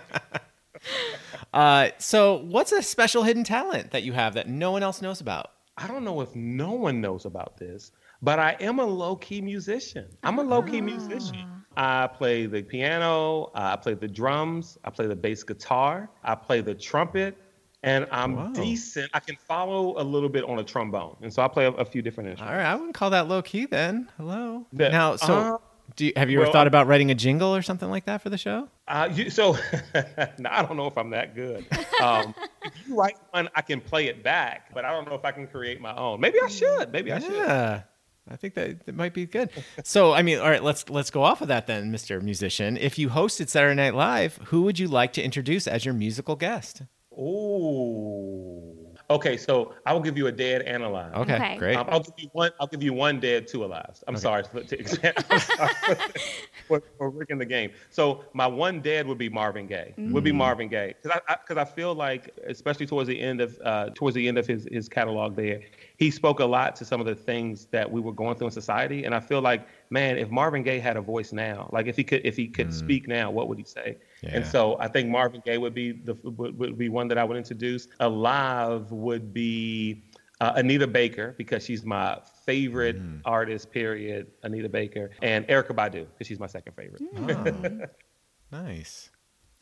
Uh, 1.52 1.90
so 1.98 2.36
what's 2.38 2.72
a 2.72 2.82
special 2.82 3.24
hidden 3.24 3.44
talent 3.44 3.90
that 3.90 4.02
you 4.02 4.14
have 4.14 4.32
that 4.34 4.48
no 4.48 4.70
one 4.70 4.82
else 4.82 5.02
knows 5.02 5.20
about? 5.20 5.50
I 5.76 5.86
don't 5.86 6.04
know 6.04 6.20
if 6.20 6.34
no 6.36 6.72
one 6.72 7.00
knows 7.00 7.24
about 7.24 7.56
this, 7.56 7.92
but 8.20 8.38
I 8.38 8.56
am 8.60 8.78
a 8.78 8.84
low 8.84 9.16
key 9.16 9.40
musician. 9.40 10.06
I'm 10.22 10.38
a 10.38 10.42
low 10.42 10.62
key 10.62 10.80
musician. 10.80 11.44
I 11.76 12.06
play 12.06 12.44
the 12.46 12.62
piano, 12.62 13.50
I 13.54 13.76
play 13.76 13.94
the 13.94 14.08
drums, 14.08 14.76
I 14.84 14.90
play 14.90 15.06
the 15.06 15.16
bass 15.16 15.42
guitar, 15.42 16.10
I 16.22 16.34
play 16.34 16.60
the 16.60 16.74
trumpet, 16.74 17.38
and 17.82 18.06
I'm 18.12 18.36
Wow. 18.36 18.52
decent. 18.52 19.10
I 19.14 19.20
can 19.20 19.36
follow 19.36 19.98
a 20.00 20.04
little 20.04 20.28
bit 20.28 20.44
on 20.44 20.58
a 20.58 20.64
trombone, 20.64 21.16
and 21.22 21.32
so 21.32 21.42
I 21.42 21.48
play 21.48 21.64
a, 21.64 21.70
a 21.72 21.84
few 21.84 22.02
different 22.02 22.28
instruments. 22.30 22.52
All 22.52 22.62
right, 22.62 22.70
I 22.70 22.74
wouldn't 22.74 22.94
call 22.94 23.08
that 23.10 23.26
low 23.26 23.40
key 23.40 23.64
then. 23.64 24.10
Hello. 24.18 24.66
The- 24.74 24.90
now, 24.90 25.16
so 25.16 25.34
uh, 25.34 25.58
do 25.96 26.06
you, 26.06 26.12
have 26.16 26.30
you 26.30 26.40
ever 26.42 26.50
thought 26.50 26.66
about 26.66 26.86
writing 26.86 27.10
a 27.10 27.14
jingle 27.14 27.54
or 27.54 27.62
something 27.62 27.90
like 27.90 28.06
that 28.06 28.22
for 28.22 28.30
the 28.30 28.38
show? 28.38 28.68
Uh, 28.88 29.08
you, 29.12 29.30
so 29.30 29.52
no, 30.38 30.50
I 30.50 30.62
don't 30.62 30.76
know 30.76 30.86
if 30.86 30.96
I'm 30.96 31.10
that 31.10 31.34
good. 31.34 31.66
Um, 32.00 32.34
if 32.64 32.72
you 32.86 32.96
write 32.96 33.16
one, 33.30 33.48
I 33.54 33.62
can 33.62 33.80
play 33.80 34.06
it 34.06 34.22
back, 34.22 34.72
but 34.72 34.84
I 34.84 34.90
don't 34.90 35.06
know 35.06 35.14
if 35.14 35.24
I 35.24 35.32
can 35.32 35.46
create 35.46 35.80
my 35.80 35.94
own. 35.94 36.20
Maybe 36.20 36.38
I 36.42 36.48
should. 36.48 36.92
Maybe 36.92 37.12
I 37.12 37.18
should. 37.18 37.32
Yeah. 37.32 37.82
I 38.30 38.36
think 38.36 38.54
that, 38.54 38.86
that 38.86 38.94
might 38.94 39.14
be 39.14 39.26
good. 39.26 39.50
So, 39.82 40.12
I 40.12 40.22
mean, 40.22 40.38
all 40.38 40.48
right, 40.48 40.62
let's 40.62 40.88
let's 40.88 41.10
go 41.10 41.24
off 41.24 41.40
of 41.42 41.48
that 41.48 41.66
then, 41.66 41.92
Mr. 41.92 42.22
Musician. 42.22 42.76
If 42.76 42.98
you 42.98 43.08
hosted 43.08 43.48
Saturday 43.48 43.74
Night 43.74 43.94
Live, 43.94 44.36
who 44.46 44.62
would 44.62 44.78
you 44.78 44.86
like 44.86 45.12
to 45.14 45.22
introduce 45.22 45.66
as 45.66 45.84
your 45.84 45.94
musical 45.94 46.36
guest? 46.36 46.82
Ooh. 47.12 48.81
Okay, 49.10 49.36
so 49.36 49.74
I 49.84 49.92
will 49.92 50.00
give 50.00 50.16
you 50.16 50.26
a 50.26 50.32
dead 50.32 50.62
and 50.62 50.82
alive. 50.82 51.14
Okay, 51.14 51.34
Okay. 51.34 51.56
great. 51.58 51.76
Um, 51.76 51.86
I'll 51.90 52.00
give 52.00 52.14
you 52.18 52.28
one. 52.32 52.50
I'll 52.60 52.66
give 52.66 52.82
you 52.82 52.92
one 52.92 53.20
dead, 53.20 53.46
two 53.46 53.64
alive. 53.64 54.02
I'm 54.08 54.16
sorry 54.16 54.44
for, 54.44 54.62
to 54.62 54.78
expand. 54.80 55.14
I'm 55.30 55.38
sorry 55.38 55.70
for, 56.68 56.82
for 56.96 57.10
rigging 57.10 57.38
the 57.38 57.44
game. 57.44 57.72
So 57.90 58.24
my 58.32 58.46
one 58.46 58.80
dead 58.80 59.06
would 59.06 59.18
be 59.18 59.28
Marvin 59.28 59.66
Gaye. 59.66 59.94
Would 59.98 60.24
be 60.24 60.32
Marvin 60.32 60.68
Gaye 60.68 60.94
because 61.00 61.20
I 61.28 61.36
because 61.36 61.56
I, 61.56 61.64
feel 61.64 61.94
like 61.94 62.30
especially 62.46 62.86
towards 62.86 63.08
the 63.08 63.18
end 63.18 63.40
of 63.40 63.58
uh, 63.64 63.90
towards 63.94 64.14
the 64.14 64.26
end 64.28 64.38
of 64.38 64.46
his 64.46 64.68
his 64.70 64.88
catalog 64.88 65.36
there, 65.36 65.60
he 65.96 66.10
spoke 66.10 66.40
a 66.40 66.44
lot 66.44 66.76
to 66.76 66.84
some 66.84 67.00
of 67.00 67.06
the 67.06 67.14
things 67.14 67.66
that 67.66 67.90
we 67.90 68.00
were 68.00 68.12
going 68.12 68.36
through 68.36 68.48
in 68.48 68.52
society, 68.52 69.04
and 69.04 69.14
I 69.14 69.20
feel 69.20 69.40
like 69.40 69.66
man, 69.90 70.16
if 70.16 70.30
Marvin 70.30 70.62
Gaye 70.62 70.80
had 70.80 70.96
a 70.96 71.02
voice 71.02 71.32
now, 71.32 71.68
like 71.72 71.86
if 71.86 71.96
he 71.96 72.04
could 72.04 72.22
if 72.24 72.36
he 72.36 72.48
could 72.48 72.72
speak 72.72 73.08
now, 73.08 73.30
what 73.30 73.48
would 73.48 73.58
he 73.58 73.64
say? 73.64 73.96
And 74.24 74.46
so 74.46 74.76
I 74.78 74.88
think 74.88 75.08
Marvin 75.08 75.42
Gaye 75.44 75.58
would 75.58 75.74
be 75.74 75.92
the 75.92 76.14
would, 76.22 76.56
would 76.58 76.78
be 76.78 76.88
one 76.88 77.08
that 77.08 77.18
I 77.18 77.24
would 77.24 77.36
introduce. 77.36 77.88
Alive 78.00 78.90
would 78.92 79.34
be 79.34 80.04
uh, 80.40 80.52
Anita 80.56 80.86
Baker 80.86 81.34
because 81.36 81.64
she's 81.64 81.84
my 81.84 82.18
favorite 82.46 83.00
artist. 83.24 83.70
Period. 83.72 84.28
Anita 84.42 84.68
Baker 84.68 85.10
and 85.22 85.46
Erykah 85.48 85.74
Badu 85.74 86.06
because 86.12 86.26
she's 86.26 86.38
my 86.40 86.46
second 86.46 86.74
favorite. 86.74 87.02
Oh, 88.52 88.56
nice. 88.58 89.10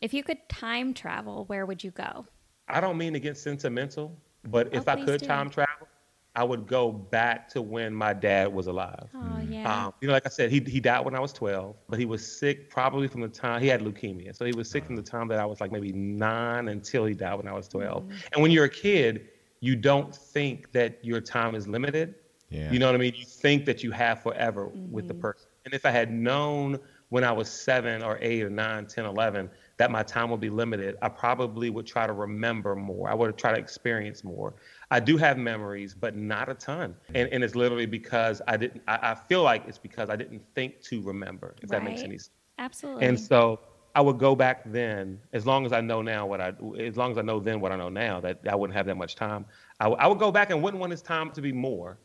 If 0.00 0.14
you 0.14 0.22
could 0.22 0.38
time 0.48 0.94
travel, 0.94 1.44
where 1.46 1.66
would 1.66 1.82
you 1.84 1.90
go? 1.90 2.26
I 2.68 2.80
don't 2.80 2.96
mean 2.96 3.12
to 3.14 3.20
get 3.20 3.36
sentimental, 3.36 4.16
but 4.44 4.68
if 4.72 4.88
Oh, 4.88 4.92
I 4.92 5.04
could 5.04 5.20
do. 5.20 5.26
time 5.26 5.50
travel, 5.50 5.88
I 6.36 6.44
would 6.44 6.66
go 6.66 6.92
back 6.92 7.48
to 7.50 7.62
when 7.62 7.92
my 7.92 8.12
dad 8.12 8.52
was 8.52 8.68
alive. 8.68 9.08
Oh, 9.14 9.40
yeah. 9.48 9.86
Um, 9.86 9.94
you 10.00 10.06
know, 10.06 10.14
like 10.14 10.26
I 10.26 10.28
said, 10.28 10.50
he 10.50 10.60
he 10.60 10.78
died 10.78 11.04
when 11.04 11.14
I 11.14 11.20
was 11.20 11.32
12, 11.32 11.74
but 11.88 11.98
he 11.98 12.04
was 12.04 12.24
sick 12.24 12.70
probably 12.70 13.08
from 13.08 13.20
the 13.20 13.28
time 13.28 13.60
he 13.60 13.66
had 13.66 13.80
leukemia. 13.80 14.34
So 14.36 14.44
he 14.44 14.52
was 14.52 14.70
sick 14.70 14.84
from 14.84 14.96
the 14.96 15.02
time 15.02 15.26
that 15.28 15.40
I 15.40 15.44
was 15.44 15.60
like 15.60 15.72
maybe 15.72 15.92
nine 15.92 16.68
until 16.68 17.04
he 17.04 17.14
died 17.14 17.34
when 17.34 17.48
I 17.48 17.52
was 17.52 17.66
12. 17.66 18.04
And 18.32 18.42
when 18.42 18.52
you're 18.52 18.66
a 18.66 18.70
kid, 18.70 19.28
you 19.60 19.74
don't 19.74 20.14
think 20.14 20.70
that 20.72 21.04
your 21.04 21.20
time 21.20 21.54
is 21.54 21.66
limited. 21.66 22.14
Yeah. 22.48 22.70
You 22.70 22.78
know 22.78 22.86
what 22.86 22.94
I 22.94 22.98
mean? 22.98 23.14
You 23.16 23.24
think 23.24 23.64
that 23.66 23.82
you 23.82 23.90
have 23.92 24.22
forever 24.22 24.68
with 24.68 25.08
the 25.08 25.14
person. 25.14 25.48
And 25.64 25.74
if 25.74 25.84
I 25.84 25.90
had 25.90 26.10
known 26.10 26.78
when 27.10 27.24
I 27.24 27.32
was 27.32 27.48
seven 27.48 28.02
or 28.02 28.18
eight 28.20 28.42
or 28.42 28.50
nine, 28.50 28.86
10, 28.86 29.04
11, 29.04 29.50
that 29.76 29.90
my 29.90 30.02
time 30.02 30.30
would 30.30 30.40
be 30.40 30.50
limited, 30.50 30.96
I 31.02 31.08
probably 31.08 31.70
would 31.70 31.86
try 31.86 32.06
to 32.06 32.12
remember 32.12 32.74
more. 32.74 33.10
I 33.10 33.14
would 33.14 33.36
try 33.36 33.52
to 33.52 33.58
experience 33.58 34.24
more. 34.24 34.54
I 34.90 35.00
do 35.00 35.16
have 35.16 35.38
memories, 35.38 35.94
but 35.94 36.16
not 36.16 36.48
a 36.48 36.54
ton. 36.54 36.96
And, 37.14 37.28
and 37.32 37.44
it's 37.44 37.54
literally 37.54 37.86
because 37.86 38.42
I 38.48 38.56
didn't, 38.56 38.82
I, 38.88 39.10
I 39.12 39.14
feel 39.14 39.42
like 39.42 39.64
it's 39.68 39.78
because 39.78 40.10
I 40.10 40.16
didn't 40.16 40.42
think 40.54 40.82
to 40.82 41.00
remember, 41.02 41.54
if 41.62 41.68
that 41.68 41.84
makes 41.84 42.02
any 42.02 42.18
sense. 42.18 42.30
Absolutely. 42.58 43.06
And 43.06 43.18
so 43.18 43.60
I 43.94 44.00
would 44.00 44.18
go 44.18 44.34
back 44.34 44.62
then, 44.66 45.20
as 45.32 45.46
long 45.46 45.64
as 45.64 45.72
I 45.72 45.80
know 45.80 46.02
now 46.02 46.26
what 46.26 46.40
I, 46.40 46.52
as 46.78 46.96
long 46.96 47.12
as 47.12 47.18
I 47.18 47.22
know 47.22 47.40
then 47.40 47.60
what 47.60 47.72
I 47.72 47.76
know 47.76 47.88
now, 47.88 48.20
that 48.20 48.40
I 48.50 48.54
wouldn't 48.54 48.76
have 48.76 48.86
that 48.86 48.96
much 48.96 49.14
time. 49.14 49.46
I, 49.78 49.84
w- 49.84 50.00
I 50.00 50.06
would 50.06 50.18
go 50.18 50.30
back 50.32 50.50
and 50.50 50.62
wouldn't 50.62 50.80
want 50.80 50.90
this 50.90 51.02
time 51.02 51.30
to 51.32 51.40
be 51.40 51.52
more. 51.52 51.98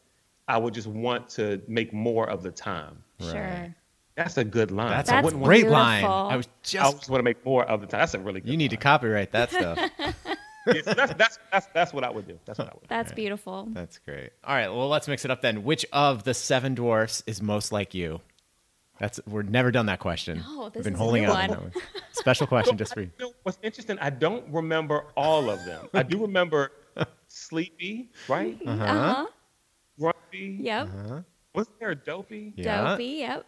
I 0.47 0.57
would 0.57 0.73
just 0.73 0.87
want 0.87 1.27
to 1.29 1.61
make 1.67 1.91
more 1.91 2.29
of 2.29 2.43
the 2.43 2.51
time. 2.51 3.03
sure. 3.19 3.73
That's 4.15 4.37
a 4.37 4.45
good 4.45 4.71
line. 4.71 4.91
That's, 4.91 5.09
I 5.09 5.13
a 5.13 5.15
That's 5.17 5.25
wouldn't 5.25 5.41
want, 5.41 5.49
great 5.49 5.67
line. 5.67 6.05
I 6.05 6.37
was 6.37 6.47
just, 6.63 6.75
I 6.75 6.85
just. 6.85 6.97
just 6.99 7.09
want 7.09 7.19
to 7.19 7.23
make 7.23 7.43
more 7.45 7.65
of 7.65 7.81
the 7.81 7.87
time. 7.87 7.99
That's 7.99 8.13
a 8.13 8.19
really 8.19 8.39
good. 8.39 8.49
You 8.49 8.55
need 8.55 8.69
to 8.69 8.77
copyright 8.77 9.31
that 9.33 9.51
stuff. 9.51 9.77
Yeah, 10.67 10.81
so 10.81 10.93
that's, 10.93 11.13
that's 11.15 11.39
that's 11.51 11.67
that's 11.73 11.93
what 11.93 12.03
I 12.03 12.09
would 12.09 12.27
do. 12.27 12.39
That's 12.45 12.57
what 12.59 12.67
I 12.67 12.71
would. 12.73 12.81
do. 12.81 12.87
That's 12.89 13.11
beautiful. 13.11 13.67
That's 13.71 13.99
great. 13.99 14.31
All 14.43 14.55
right, 14.55 14.67
well, 14.69 14.87
let's 14.89 15.07
mix 15.07 15.23
it 15.25 15.31
up 15.31 15.41
then. 15.41 15.63
Which 15.63 15.85
of 15.93 16.23
the 16.23 16.33
seven 16.33 16.73
dwarfs 16.75 17.23
is 17.27 17.41
most 17.41 17.71
like 17.71 17.93
you? 17.93 18.21
That's 18.99 19.19
we've 19.27 19.49
never 19.49 19.71
done 19.71 19.87
that 19.87 19.99
question. 19.99 20.39
No, 20.39 20.63
We've 20.63 20.73
this 20.73 20.83
been 20.85 20.93
is 20.93 20.99
a 20.99 21.03
holding 21.03 21.23
new 21.23 21.29
on. 21.29 21.35
one. 21.35 21.49
that 21.49 21.61
one. 21.61 21.71
Special 22.13 22.47
question 22.53 22.77
just 22.77 22.93
for 22.93 23.01
you. 23.01 23.11
You 23.19 23.25
know, 23.25 23.33
what's 23.43 23.59
interesting? 23.61 23.99
I 23.99 24.09
don't 24.09 24.45
remember 24.51 25.05
all 25.17 25.49
of 25.49 25.63
them. 25.65 25.87
I 25.93 26.03
do 26.03 26.17
remember 26.21 26.71
Sleepy, 27.27 28.09
right? 28.29 28.57
Uh-huh. 28.65 28.83
Uh 28.83 29.13
huh. 29.13 29.25
Grumpy. 29.99 30.57
Yep. 30.61 30.87
Uh-huh. 30.87 31.21
Was 31.53 31.67
there 31.79 31.89
a 31.91 31.95
Dopey? 31.95 32.53
Yeah. 32.55 32.91
Dopey. 32.91 33.05
Yep. 33.19 33.45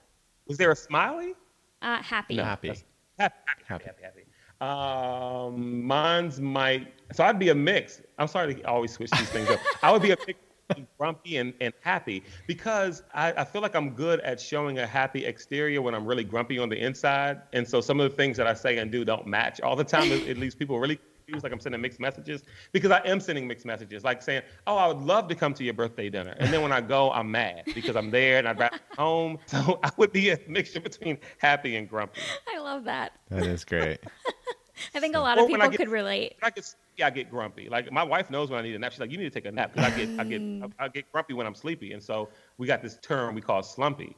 Was 0.48 0.58
there 0.58 0.72
a 0.72 0.76
Smiley? 0.76 1.34
Uh, 1.82 2.02
happy. 2.02 2.36
No. 2.36 2.44
Happy. 2.44 2.68
Happy, 2.70 2.84
happy, 3.20 3.36
happy, 3.68 3.86
happy, 3.86 4.04
happy. 4.04 4.22
Um, 4.62 5.84
mine's 5.84 6.40
might. 6.40 6.94
So 7.14 7.24
I'd 7.24 7.40
be 7.40 7.50
a 7.50 7.56
mix. 7.56 8.02
I'm 8.18 8.28
sorry 8.28 8.56
to 8.56 8.64
always 8.64 8.92
switch 8.92 9.12
these 9.12 9.30
things 9.30 9.50
up. 9.50 9.60
I 9.82 9.92
would 9.92 10.02
be 10.02 10.12
a 10.12 10.18
mix. 10.26 10.40
grumpy 10.98 11.38
and, 11.38 11.54
and 11.62 11.74
happy 11.82 12.24
because 12.46 13.04
I, 13.14 13.32
I 13.32 13.46
feel 13.46 13.62
like 13.62 13.76
I'm 13.76 13.92
good 13.92 14.20
at 14.22 14.40
showing 14.40 14.80
a 14.80 14.88
happy 14.88 15.26
exterior 15.26 15.82
when 15.82 15.96
I'm 15.96 16.06
really 16.06 16.24
grumpy 16.24 16.60
on 16.60 16.70
the 16.70 16.78
inside. 16.78 17.42
And 17.54 17.68
so 17.68 17.82
some 17.82 18.00
of 18.00 18.10
the 18.10 18.16
things 18.16 18.38
that 18.38 18.48
I 18.48 18.54
say 18.54 18.78
and 18.78 18.92
do 18.92 19.06
don't 19.06 19.28
match 19.28 19.62
all 19.62 19.76
the 19.76 19.84
time. 19.84 20.12
It, 20.12 20.28
it 20.28 20.38
leaves 20.38 20.56
people 20.56 20.80
really 20.80 21.00
confused, 21.28 21.44
like 21.44 21.52
I'm 21.54 21.60
sending 21.60 21.82
mixed 21.82 22.00
messages 22.00 22.44
because 22.72 22.92
I 22.92 23.00
am 23.06 23.20
sending 23.20 23.48
mixed 23.48 23.66
messages, 23.66 24.04
like 24.04 24.22
saying, 24.22 24.44
"Oh, 24.66 24.78
I 24.78 24.88
would 24.88 24.98
love 25.00 25.28
to 25.28 25.36
come 25.36 25.54
to 25.56 25.64
your 25.64 25.74
birthday 25.74 26.10
dinner," 26.10 26.36
and 26.40 26.52
then 26.54 26.62
when 26.62 26.72
I 26.72 26.82
go, 26.82 27.12
I'm 27.12 27.30
mad 27.30 27.64
because 27.76 27.96
I'm 27.96 28.10
there 28.12 28.38
and 28.40 28.48
I'd 28.48 28.60
rather 28.60 28.80
home. 28.98 29.38
So 29.48 29.80
I 29.84 29.90
would 29.98 30.12
be 30.12 30.30
a 30.30 30.40
mixture 30.48 30.80
between 30.80 31.18
happy 31.40 31.76
and 31.78 31.90
grumpy. 31.90 32.22
I 32.54 32.60
love 32.60 32.84
that. 32.86 33.14
That 33.30 33.46
is 33.46 33.66
great. 33.66 34.00
I 34.96 35.00
think 35.00 35.16
a 35.16 35.20
lot 35.20 35.38
of 35.40 35.50
when 35.50 35.62
I 35.62 35.66
people 35.66 35.72
get- 35.72 35.78
could 35.78 35.90
relate. 35.90 36.36
When 36.40 36.52
I 36.52 36.52
get 36.54 36.66
sleepy, 36.66 37.04
I 37.04 37.10
get 37.10 37.30
grumpy. 37.32 37.68
Like 37.70 37.92
my 37.92 38.04
wife 38.04 38.30
knows 38.30 38.50
when 38.50 38.60
I 38.60 38.64
need 38.64 38.76
a 38.76 38.80
nap. 38.80 38.92
She's 38.92 39.00
like, 39.02 39.12
"You 39.12 39.18
need 39.18 39.24
to 39.26 39.30
take 39.32 39.46
a 39.46 39.52
nap," 39.52 39.74
because 39.74 39.92
I 39.92 39.98
get 39.98 40.10
I 40.20 40.24
Mm. 40.24 40.62
get 40.62 40.72
I 40.80 40.88
get 40.90 41.12
grumpy 41.12 41.34
when 41.34 41.48
I'm 41.48 41.56
sleepy, 41.56 41.94
and 41.94 42.02
so 42.04 42.30
we 42.58 42.68
got 42.68 42.82
this 42.82 42.98
term 43.02 43.36
we 43.36 43.42
call 43.42 43.64
slumpy. 43.64 44.16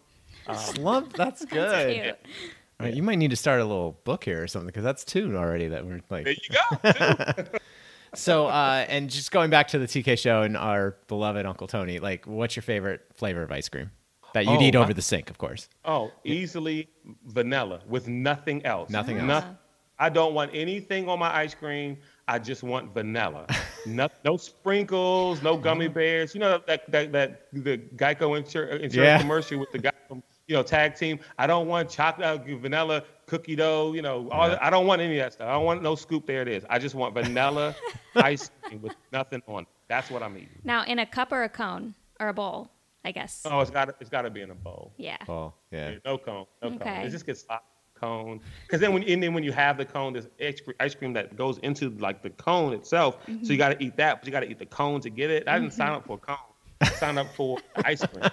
Um, 0.47 0.55
Slump. 0.57 1.13
That's 1.13 1.43
good. 1.45 1.71
That's 1.71 1.93
cute. 2.25 2.33
All 2.79 2.85
right, 2.85 2.95
you 2.95 3.03
might 3.03 3.15
need 3.17 3.31
to 3.31 3.35
start 3.35 3.59
a 3.59 3.65
little 3.65 3.99
book 4.05 4.23
here 4.23 4.41
or 4.41 4.47
something 4.47 4.67
because 4.67 4.83
that's 4.85 5.03
two 5.03 5.35
already 5.35 5.67
that 5.67 5.85
we're 5.85 5.99
like. 6.09 6.25
there 6.25 6.33
you 6.33 7.37
go. 7.51 7.59
So, 8.15 8.47
uh, 8.47 8.87
and 8.89 9.07
just 9.07 9.31
going 9.31 9.51
back 9.51 9.67
to 9.67 9.77
the 9.77 9.85
TK 9.85 10.17
show 10.17 10.41
and 10.41 10.57
our 10.57 10.97
beloved 11.07 11.45
Uncle 11.45 11.67
Tony, 11.67 11.99
like, 11.99 12.25
what's 12.25 12.55
your 12.55 12.63
favorite 12.63 13.01
flavor 13.13 13.43
of 13.43 13.51
ice 13.51 13.69
cream 13.69 13.91
that 14.33 14.45
you'd 14.45 14.57
Oh, 14.57 14.61
eat 14.63 14.75
over 14.75 14.95
the 14.95 15.01
sink, 15.03 15.29
of 15.29 15.37
course? 15.37 15.69
Oh, 15.85 16.11
easily 16.23 16.89
vanilla 17.27 17.81
with 17.87 18.07
nothing 18.07 18.65
else. 18.65 18.89
Nothing 18.89 19.17
else. 19.19 19.27
Noth- 19.27 19.55
I 19.99 20.09
don't 20.09 20.33
want 20.33 20.49
anything 20.55 21.07
on 21.07 21.19
my 21.19 21.31
ice 21.35 21.53
cream. 21.53 21.97
I 22.27 22.39
just 22.39 22.63
want 22.63 22.95
vanilla. 22.95 23.45
no, 23.85 24.09
no 24.25 24.37
sprinkles, 24.37 25.43
no 25.43 25.55
gummy 25.55 25.87
bears. 25.87 26.33
You 26.33 26.39
know 26.39 26.59
that 26.65 26.89
that, 26.91 27.11
that 27.11 27.45
the 27.53 27.77
Geico 27.95 28.41
insur- 28.41 28.71
insurance 28.79 28.95
Yeah. 28.95 29.19
commercial 29.19 29.59
with 29.59 29.71
the 29.71 29.77
guy 29.79 29.91
from 30.07 30.23
you 30.49 30.55
know 30.55 30.63
tag 30.63 30.95
team. 30.95 31.19
I 31.37 31.45
don't 31.47 31.67
want 31.67 31.89
chocolate, 31.89 32.25
uh, 32.27 32.57
vanilla, 32.57 33.03
cookie 33.27 33.55
dough. 33.55 33.93
You 33.93 34.01
know, 34.01 34.27
all 34.31 34.49
Yeah. 34.49 34.57
I 34.59 34.69
don't 34.71 34.87
want 34.87 34.99
any 34.99 35.19
of 35.19 35.25
that 35.25 35.33
stuff. 35.33 35.47
I 35.47 35.53
don't 35.53 35.63
want 35.63 35.83
no 35.83 35.95
scoop. 35.95 36.25
There 36.25 36.41
it 36.41 36.47
is. 36.47 36.65
I 36.69 36.79
just 36.79 36.95
want 36.95 37.13
vanilla 37.13 37.75
ice 38.15 38.49
cream 38.63 38.81
with 38.81 38.95
nothing 39.13 39.43
on 39.47 39.61
it. 39.63 39.69
That's 39.87 40.09
what 40.09 40.23
I'm 40.23 40.35
eating. 40.35 40.59
Now, 40.63 40.83
in 40.85 40.99
a 40.99 41.05
cup 41.05 41.31
or 41.31 41.43
a 41.43 41.49
cone 41.49 41.93
or 42.19 42.29
a 42.29 42.33
bowl, 42.33 42.71
I 43.05 43.11
guess. 43.11 43.43
Oh, 43.45 43.59
it's 43.61 43.69
got 43.71 43.95
it's 44.01 44.09
got 44.09 44.23
to 44.23 44.31
be 44.31 44.41
in 44.41 44.49
a 44.49 44.55
bowl. 44.55 44.91
Yeah. 44.97 45.17
Oh, 45.29 45.53
yeah. 45.71 45.95
No 46.03 46.17
cone. 46.17 46.47
No 46.63 46.69
cone. 46.69 46.81
Okay. 46.81 47.05
It 47.05 47.11
just 47.11 47.27
gets 47.27 47.45
hot 47.47 47.63
cone. 47.93 48.41
Because 48.63 48.81
then 48.81 48.91
when 48.93 49.03
and 49.03 49.21
then 49.21 49.35
when 49.35 49.43
you 49.43 49.51
have 49.51 49.77
the 49.77 49.85
cone, 49.85 50.13
there's 50.13 50.27
ice 50.79 50.95
cream 50.95 51.13
that 51.13 51.35
goes 51.35 51.59
into 51.59 51.91
like 51.91 52.23
the 52.23 52.31
cone 52.31 52.73
itself. 52.73 53.19
So 53.43 53.51
you 53.51 53.57
got 53.57 53.77
to 53.77 53.83
eat 53.83 53.97
that, 53.97 54.19
but 54.19 54.25
you 54.25 54.31
got 54.31 54.39
to 54.39 54.49
eat 54.49 54.57
the 54.57 54.65
cone 54.65 54.99
to 55.01 55.11
get 55.11 55.29
it. 55.29 55.47
I 55.47 55.59
didn't 55.59 55.73
sign 55.73 55.91
up 55.91 56.07
for 56.07 56.13
a 56.15 56.17
cone. 56.17 56.37
I 56.81 56.87
signed 56.87 57.19
up 57.19 57.27
for 57.35 57.57
ice 57.83 58.03
cream. 58.05 58.23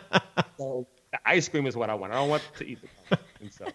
So 0.56 0.86
the 1.24 1.30
ice 1.30 1.48
cream 1.48 1.66
is 1.66 1.76
what 1.76 1.90
I 1.90 1.94
want. 1.94 2.12
I 2.12 2.16
don't 2.16 2.28
want 2.28 2.42
to 2.58 2.66
eat 2.66 2.78
the 2.82 2.88
cone. 3.16 3.24
And 3.40 3.52
so 3.52 3.66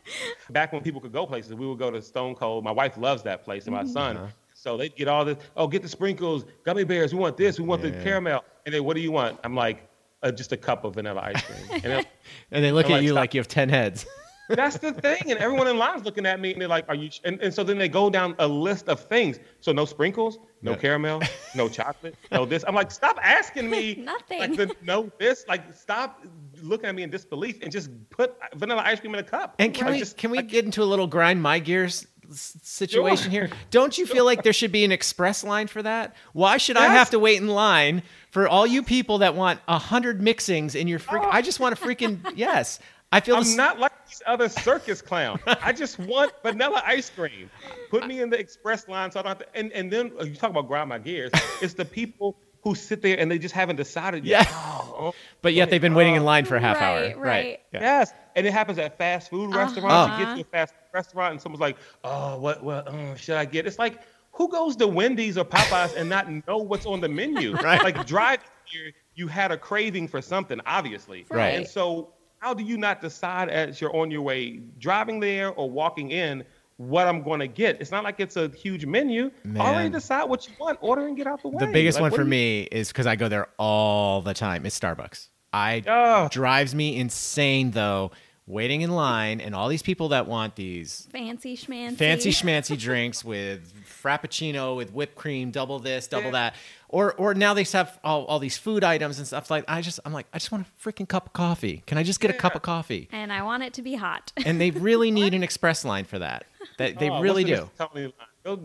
back 0.49 0.71
when 0.73 0.81
people 0.81 1.01
could 1.01 1.11
go 1.13 1.25
places, 1.25 1.53
we 1.53 1.67
would 1.67 1.79
go 1.79 1.91
to 1.91 2.01
Stone 2.01 2.35
Cold. 2.35 2.63
My 2.63 2.71
wife 2.71 2.97
loves 2.97 3.23
that 3.23 3.43
place, 3.43 3.65
and 3.65 3.75
my 3.75 3.83
son. 3.83 4.29
So 4.53 4.77
they 4.77 4.89
get 4.89 5.07
all 5.07 5.25
this. 5.25 5.37
Oh, 5.57 5.67
get 5.67 5.81
the 5.81 5.89
sprinkles, 5.89 6.45
gummy 6.63 6.83
bears. 6.83 7.13
We 7.13 7.19
want 7.19 7.37
this. 7.37 7.59
We 7.59 7.65
want 7.65 7.81
the 7.81 7.91
caramel. 7.91 8.43
And 8.65 8.75
then 8.75 8.83
what 8.83 8.95
do 8.95 9.01
you 9.01 9.11
want? 9.11 9.39
I'm 9.43 9.55
like, 9.55 9.87
uh, 10.21 10.31
just 10.31 10.51
a 10.51 10.57
cup 10.57 10.83
of 10.85 10.93
vanilla 10.93 11.21
ice 11.23 11.41
cream. 11.41 11.65
And 11.71 11.83
then, 11.83 12.05
And 12.51 12.63
they 12.63 12.71
look 12.71 12.85
I'm 12.85 12.91
at 12.91 12.95
like, 12.95 13.03
you 13.03 13.09
stop. 13.09 13.15
like 13.15 13.33
you 13.33 13.39
have 13.39 13.47
10 13.47 13.69
heads. 13.69 14.05
that's 14.49 14.77
the 14.77 14.91
thing, 14.91 15.31
and 15.31 15.39
everyone 15.39 15.67
in 15.67 15.77
line's 15.77 16.03
looking 16.03 16.25
at 16.25 16.39
me, 16.39 16.51
and 16.51 16.61
they're 16.61 16.67
like, 16.67 16.83
"Are 16.89 16.95
you?" 16.95 17.09
And, 17.23 17.39
and 17.41 17.53
so 17.53 17.63
then 17.63 17.77
they 17.77 17.87
go 17.87 18.09
down 18.09 18.35
a 18.37 18.45
list 18.47 18.89
of 18.89 18.99
things. 18.99 19.39
So 19.61 19.71
no 19.71 19.85
sprinkles, 19.85 20.39
no 20.61 20.71
Yeah. 20.71 20.77
caramel, 20.77 21.21
no 21.55 21.69
chocolate, 21.69 22.15
no 22.33 22.45
this. 22.45 22.65
I'm 22.67 22.75
like, 22.75 22.91
stop 22.91 23.17
asking 23.23 23.69
me 23.69 23.95
Nothing. 23.95 24.39
Like 24.39 24.55
the, 24.57 24.75
no 24.83 25.09
this. 25.19 25.45
Like 25.47 25.73
stop 25.73 26.21
looking 26.61 26.87
at 26.89 26.95
me 26.95 27.03
in 27.03 27.09
disbelief 27.09 27.59
and 27.61 27.71
just 27.71 27.89
put 28.09 28.35
vanilla 28.55 28.81
ice 28.85 28.99
cream 28.99 29.13
in 29.13 29.19
a 29.19 29.23
cup. 29.23 29.55
And 29.59 29.73
can 29.73 29.85
Like, 29.85 29.93
we 29.93 29.99
just- 29.99 30.17
can 30.17 30.31
we 30.31 30.37
like, 30.37 30.47
get 30.49 30.65
into 30.65 30.83
a 30.83 30.85
little 30.85 31.07
grind 31.07 31.41
my 31.41 31.59
gears 31.59 32.05
situation 32.31 33.31
Sure. 33.31 33.47
here? 33.47 33.49
Don't 33.71 33.97
you 33.97 34.05
feel 34.05 34.25
like 34.25 34.43
there 34.43 34.53
should 34.53 34.71
be 34.71 34.83
an 34.85 34.91
express 34.91 35.43
line 35.43 35.67
for 35.67 35.81
that? 35.83 36.15
Why 36.33 36.57
should 36.57 36.77
I 36.77 36.87
have 36.87 37.09
to 37.11 37.19
wait 37.19 37.37
in 37.41 37.47
line 37.47 38.03
for 38.31 38.47
all 38.47 38.65
you 38.65 38.83
people 38.83 39.19
that 39.19 39.35
want 39.35 39.59
a 39.67 39.77
hundred 39.77 40.21
mixings 40.21 40.75
in 40.75 40.87
your 40.87 40.99
freak? 40.99 41.23
I 41.25 41.41
just 41.41 41.59
want 41.59 41.77
a 41.77 41.81
freaking 41.81 42.19
yes. 42.35 42.79
I 43.13 43.19
feel 43.19 43.35
I'm 43.35 43.41
s- 43.41 43.55
not 43.57 43.77
like 43.77 43.91
these 44.07 44.21
other 44.25 44.47
circus 44.47 45.01
clowns. 45.01 45.41
I 45.45 45.73
just 45.73 45.99
want 45.99 46.31
vanilla 46.43 46.81
ice 46.85 47.09
cream. 47.09 47.49
Put 47.89 48.07
me 48.07 48.21
in 48.21 48.29
the 48.29 48.39
express 48.39 48.87
line 48.87 49.11
so 49.11 49.19
I 49.19 49.23
don't 49.23 49.29
have 49.31 49.39
to. 49.39 49.47
And, 49.57 49.71
and 49.73 49.91
then 49.91 50.13
uh, 50.17 50.23
you 50.23 50.35
talk 50.35 50.49
about 50.51 50.67
grind 50.69 50.87
my 50.87 50.97
gears. 50.99 51.31
It's 51.61 51.73
the 51.73 51.83
people 51.83 52.37
who 52.63 52.75
sit 52.75 53.01
there 53.01 53.17
and 53.19 53.29
they 53.31 53.39
just 53.39 53.53
haven't 53.55 53.75
decided 53.77 54.25
yet. 54.25 54.47
Yeah. 54.47 54.77
Oh, 55.01 55.15
But 55.41 55.55
yet 55.55 55.71
they've 55.71 55.81
been 55.81 55.95
waiting 55.95 56.13
in 56.13 56.23
line 56.23 56.45
for 56.45 56.55
a 56.55 56.61
half 56.61 56.79
Right, 56.79 57.15
hour. 57.15 57.19
right. 57.19 57.59
Yeah. 57.73 57.79
Yes, 57.79 58.13
and 58.35 58.45
it 58.45 58.53
happens 58.53 58.77
at 58.77 58.99
fast 58.99 59.31
food 59.31 59.51
restaurants. 59.55 60.13
Oh. 60.13 60.19
You 60.19 60.25
get 60.25 60.35
to 60.35 60.41
a 60.41 60.43
fast 60.43 60.73
food 60.75 60.93
restaurant 60.93 61.31
and 61.31 61.41
someone's 61.41 61.61
like, 61.61 61.77
"Oh, 62.03 62.37
what, 62.39 62.61
what 62.63 62.87
uh, 62.87 63.15
should 63.15 63.35
I 63.35 63.45
get?" 63.45 63.65
It's 63.65 63.79
like, 63.79 63.99
who 64.33 64.47
goes 64.47 64.75
to 64.75 64.85
Wendy's 64.85 65.39
or 65.39 65.45
Popeyes 65.45 65.95
and 65.95 66.07
not 66.07 66.29
know 66.47 66.57
what's 66.57 66.85
on 66.85 67.01
the 67.01 67.09
menu? 67.09 67.55
Right. 67.63 67.81
Like 67.83 68.05
drive 68.05 68.41
here, 68.65 68.91
you 69.15 69.27
had 69.27 69.51
a 69.51 69.57
craving 69.57 70.07
for 70.07 70.21
something, 70.21 70.61
obviously. 70.67 71.25
Right. 71.31 71.55
And 71.55 71.65
so, 71.67 72.13
how 72.37 72.53
do 72.53 72.61
you 72.63 72.77
not 72.77 73.01
decide 73.01 73.49
as 73.49 73.81
you're 73.81 73.95
on 73.95 74.11
your 74.11 74.21
way 74.21 74.57
driving 74.77 75.19
there 75.19 75.49
or 75.49 75.67
walking 75.67 76.11
in? 76.11 76.43
What 76.87 77.07
I'm 77.07 77.21
going 77.21 77.39
to 77.41 77.47
get. 77.47 77.79
It's 77.79 77.91
not 77.91 78.03
like 78.03 78.19
it's 78.19 78.37
a 78.37 78.47
huge 78.49 78.85
menu. 78.85 79.29
Already 79.57 79.89
decide 79.89 80.23
what 80.25 80.47
you 80.47 80.53
want. 80.59 80.79
Order 80.81 81.05
and 81.07 81.15
get 81.15 81.27
out 81.27 81.41
the 81.41 81.49
way. 81.49 81.63
The 81.65 81.71
biggest 81.71 81.97
Like, 81.99 82.11
one 82.11 82.11
for 82.17 82.23
you- 82.23 82.29
me 82.29 82.61
is 82.71 82.87
because 82.87 83.05
I 83.05 83.15
go 83.15 83.27
there 83.27 83.47
all 83.57 84.21
the 84.21 84.33
time. 84.33 84.65
It's 84.65 84.79
Starbucks. 84.79 85.27
I 85.53 85.83
Oh. 85.85 86.27
drives 86.31 86.73
me 86.73 86.97
insane 86.97 87.71
though. 87.71 88.11
Waiting 88.47 88.81
in 88.81 88.91
line 88.91 89.39
and 89.39 89.53
all 89.55 89.69
these 89.69 89.83
people 89.83 90.09
that 90.09 90.27
want 90.27 90.55
these 90.55 91.07
Fancy 91.11 91.55
schmancy. 91.55 91.95
fancy 91.95 92.31
schmancy 92.31 92.77
drinks 92.77 93.23
with 93.23 93.71
frappuccino 94.03 94.75
with 94.75 94.91
whipped 94.91 95.15
cream, 95.15 95.51
double 95.51 95.79
this, 95.79 96.07
double 96.07 96.25
Yeah. 96.25 96.31
that, 96.31 96.55
or 96.91 97.13
or 97.13 97.33
now 97.33 97.53
they 97.53 97.63
have 97.63 97.99
all, 98.03 98.25
all 98.25 98.39
these 98.39 98.57
food 98.57 98.83
items 98.83 99.17
and 99.17 99.25
stuff 99.27 99.49
like. 99.49 99.65
I 99.67 99.81
just 99.81 99.99
I'm 100.05 100.13
like 100.13 100.27
I 100.33 100.37
just 100.37 100.51
want 100.51 100.65
a 100.67 100.89
freaking 100.89 101.07
cup 101.07 101.25
of 101.27 101.33
coffee. 101.33 101.83
Can 101.87 101.97
I 101.97 102.03
just 102.03 102.19
get 102.19 102.29
a 102.31 102.33
cup 102.35 102.55
of 102.55 102.61
coffee? 102.61 103.09
And 103.11 103.33
I 103.33 103.41
want 103.43 103.63
it 103.63 103.73
to 103.75 103.81
be 103.81 103.95
hot. 103.95 104.31
And 104.45 104.61
they 104.61 104.71
really 104.71 105.09
need 105.19 105.33
an 105.33 105.43
express 105.43 105.83
line 105.83 106.05
for 106.05 106.19
that. 106.19 106.45
That 106.77 106.99
they 106.99 107.09
Oh, 107.09 107.21
really 107.21 107.43
do. 107.43 107.69
the 107.77 107.87
line? 107.93 108.13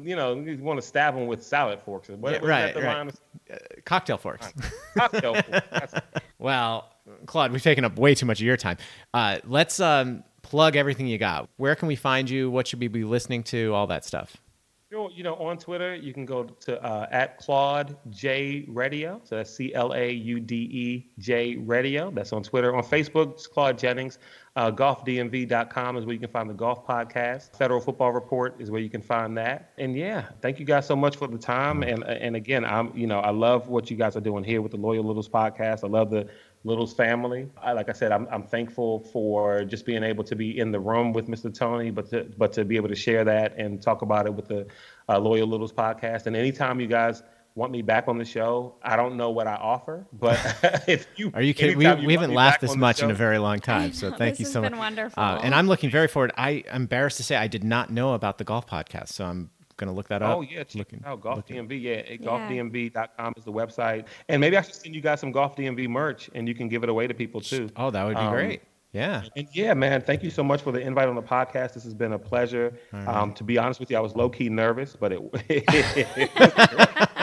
You 0.05 0.17
know, 0.17 0.35
you 0.35 0.57
want 0.59 0.81
to 0.81 0.87
stab 0.87 1.15
them 1.15 1.27
with 1.27 1.43
salad 1.45 1.81
forks. 1.85 2.09
What, 2.09 2.33
Yeah, 2.33 2.39
right, 2.49 2.63
that 2.73 2.75
the 2.75 2.83
right. 2.83 2.97
line 2.97 3.09
of- 3.09 3.85
Cocktail 3.85 4.17
forks. 4.19 4.53
Cocktail 4.97 5.35
forks. 5.43 5.95
Well, 6.39 6.89
Claude, 7.27 7.51
we've 7.53 7.63
taken 7.63 7.85
up 7.85 7.99
way 7.99 8.15
too 8.15 8.27
much 8.27 8.41
of 8.41 8.47
your 8.47 8.57
time. 8.59 8.77
Uh, 9.15 9.39
let's 9.45 9.81
um, 9.81 10.23
plug 10.43 10.77
everything 10.77 11.07
you 11.07 11.17
got. 11.19 11.49
Where 11.57 11.75
can 11.75 11.89
we 11.89 11.97
find 11.97 12.29
you? 12.29 12.51
What 12.51 12.67
should 12.69 12.79
we 12.81 12.89
be 12.89 13.05
listening 13.05 13.43
to? 13.45 13.73
All 13.75 13.87
that 13.87 14.05
stuff. 14.05 14.37
You 15.15 15.23
know, 15.23 15.35
on 15.37 15.59
Twitter, 15.59 15.95
you 15.95 16.13
can 16.13 16.25
go 16.25 16.45
to 16.45 16.83
uh, 16.83 17.07
at 17.11 17.39
Claude 17.39 17.97
J 18.11 18.65
Radio. 18.69 19.21
So 19.25 19.37
that's 19.37 19.55
C 19.55 19.75
L 19.75 19.93
A 19.95 20.11
U 20.11 20.41
D 20.41 20.55
E 20.57 21.11
J 21.19 21.57
Radio. 21.57 22.11
That's 22.11 22.33
on 22.33 22.43
Twitter. 22.43 22.75
On 22.75 22.83
Facebook, 22.83 23.33
it's 23.35 23.47
Claude 23.47 23.79
Jennings. 23.79 24.19
Uh, 24.57 24.71
golfdmv.com 24.71 25.99
is 25.99 26.07
where 26.07 26.15
you 26.15 26.19
can 26.19 26.31
find 26.31 26.49
the 26.49 26.55
golf 26.55 26.87
podcast. 26.87 27.55
Federal 27.59 27.79
Football 27.79 28.13
Report 28.13 28.59
is 28.59 28.71
where 28.71 28.81
you 28.81 28.89
can 28.89 29.03
find 29.03 29.37
that. 29.37 29.73
And 29.77 29.95
yeah, 29.95 30.29
thank 30.41 30.59
you 30.59 30.65
guys 30.65 30.87
so 30.87 30.97
much 30.97 31.17
for 31.17 31.29
the 31.29 31.37
time. 31.37 31.83
And 31.83 32.03
and 32.05 32.35
again, 32.37 32.65
I'm 32.65 32.91
you 32.97 33.07
know 33.07 33.21
I 33.21 33.31
love 33.31 33.69
what 33.69 33.91
you 33.91 33.99
guys 33.99 34.17
are 34.17 34.21
doing 34.21 34.45
here 34.45 34.63
with 34.63 34.73
the 34.73 34.79
Loyal 34.79 35.05
Littles 35.05 35.29
podcast. 35.29 35.85
I 35.85 35.89
love 35.89 36.11
the 36.11 36.27
Littles 36.67 36.93
family. 36.93 37.49
I, 37.63 37.73
like 37.73 37.89
I 37.89 37.93
said, 37.93 38.11
I'm, 38.13 38.27
I'm 38.31 38.43
thankful 38.43 39.01
for 39.13 39.65
just 39.65 39.87
being 39.87 40.03
able 40.03 40.25
to 40.25 40.35
be 40.35 40.59
in 40.59 40.73
the 40.73 40.81
room 40.81 41.13
with 41.13 41.29
Mr. 41.29 41.53
Tony, 41.55 41.91
but 41.91 42.11
to, 42.11 42.25
but 42.37 42.53
to 42.55 42.65
be 42.65 42.77
able 42.77 42.89
to 42.89 42.95
share 42.97 43.25
that 43.25 43.57
and 43.57 43.81
talk 43.81 44.03
about 44.03 44.27
it 44.27 44.35
with 44.35 44.49
the 44.49 44.67
uh, 45.09 45.19
Loyal 45.19 45.47
Littles 45.47 45.73
podcast. 45.73 46.27
And 46.27 46.35
anytime 46.35 46.81
you 46.81 46.89
guys 46.89 47.23
want 47.55 47.73
me 47.73 47.81
back 47.83 48.09
on 48.09 48.19
the 48.19 48.25
show, 48.25 48.75
I 48.83 48.97
don't 48.97 49.17
know 49.17 49.31
what 49.31 49.47
I 49.47 49.55
offer, 49.55 50.07
but 50.13 50.39
if 50.89 51.07
you 51.17 51.31
Are 51.35 51.41
you 51.41 51.55
kidding? 51.55 51.79
We, 51.79 51.87
you 51.87 52.07
we 52.07 52.13
haven't 52.15 52.35
laughed 52.35 52.55
back 52.57 52.61
this 52.63 52.73
on 52.73 52.79
the 52.79 52.81
much 52.81 53.03
in 53.03 53.11
a 53.11 53.15
very 53.15 53.39
long 53.39 53.61
time. 53.73 53.91
I 53.91 53.91
So 53.93 54.11
know, 54.11 54.17
thank 54.17 54.33
this 54.33 54.41
you 54.41 54.47
has 54.47 54.53
so 54.53 54.61
been 54.61 54.73
much. 54.73 54.79
wonderful. 54.81 55.23
Uh, 55.23 55.41
and 55.43 55.55
I'm 55.55 55.69
looking 55.69 55.89
very 55.89 56.09
forward. 56.09 56.33
I, 56.37 56.65
I'm 56.71 56.83
embarrassed 56.83 57.17
to 57.19 57.23
say 57.23 57.37
I 57.37 57.47
did 57.47 57.65
not 57.65 57.91
know 57.91 58.13
about 58.15 58.39
the 58.39 58.45
golf 58.45 58.67
podcast, 58.67 59.09
so 59.09 59.25
I'm 59.25 59.51
going 59.77 59.89
to 59.89 59.95
look 59.95 60.09
that 60.09 60.23
up. 60.23 60.37
Oh 60.39 60.41
yeah, 60.43 60.65
check 60.65 60.75
Looking- 60.77 61.01
it 61.01 61.07
out 61.07 61.21
Golf 61.21 61.37
looking- 61.37 61.57
DMV. 61.69 61.81
Yeah, 61.81 62.03
Yeah. 62.09 62.17
golfdmv.com 62.17 63.35
is 63.37 63.45
the 63.45 63.53
website, 63.53 64.07
and 64.29 64.41
maybe 64.41 64.57
I 64.57 64.63
should 64.63 64.75
send 64.75 64.95
you 64.95 65.01
guys 65.01 65.21
some 65.21 65.33
Golf 65.33 65.57
DMV 65.57 65.89
merch, 65.89 66.31
and 66.35 66.49
you 66.49 66.55
can 66.55 66.69
give 66.69 66.83
it 66.83 66.89
away 66.89 67.07
to 67.07 67.15
people 67.15 67.41
too. 67.41 67.69
Oh, 67.77 67.91
that 67.91 68.05
would 68.05 68.15
be 68.17 68.21
Um, 68.23 68.33
great. 68.33 68.63
Yeah. 68.93 69.25
And 69.37 69.47
yeah, 69.53 69.75
man, 69.75 70.01
thank 70.01 70.23
you 70.23 70.31
so 70.31 70.43
much 70.43 70.63
for 70.63 70.73
the 70.73 70.81
invite 70.81 71.09
on 71.09 71.17
the 71.17 71.23
podcast. 71.23 71.75
This 71.75 71.85
has 71.85 71.93
been 71.93 72.15
a 72.15 72.19
pleasure. 72.19 72.73
Um, 72.93 73.35
to 73.35 73.45
be 73.45 73.59
honest 73.59 73.79
with 73.79 73.91
you, 73.91 73.97
I 73.99 74.01
was 74.01 74.17
low 74.17 74.31
key 74.31 74.49
nervous, 74.49 74.97
but 74.99 75.13
it. 75.13 75.21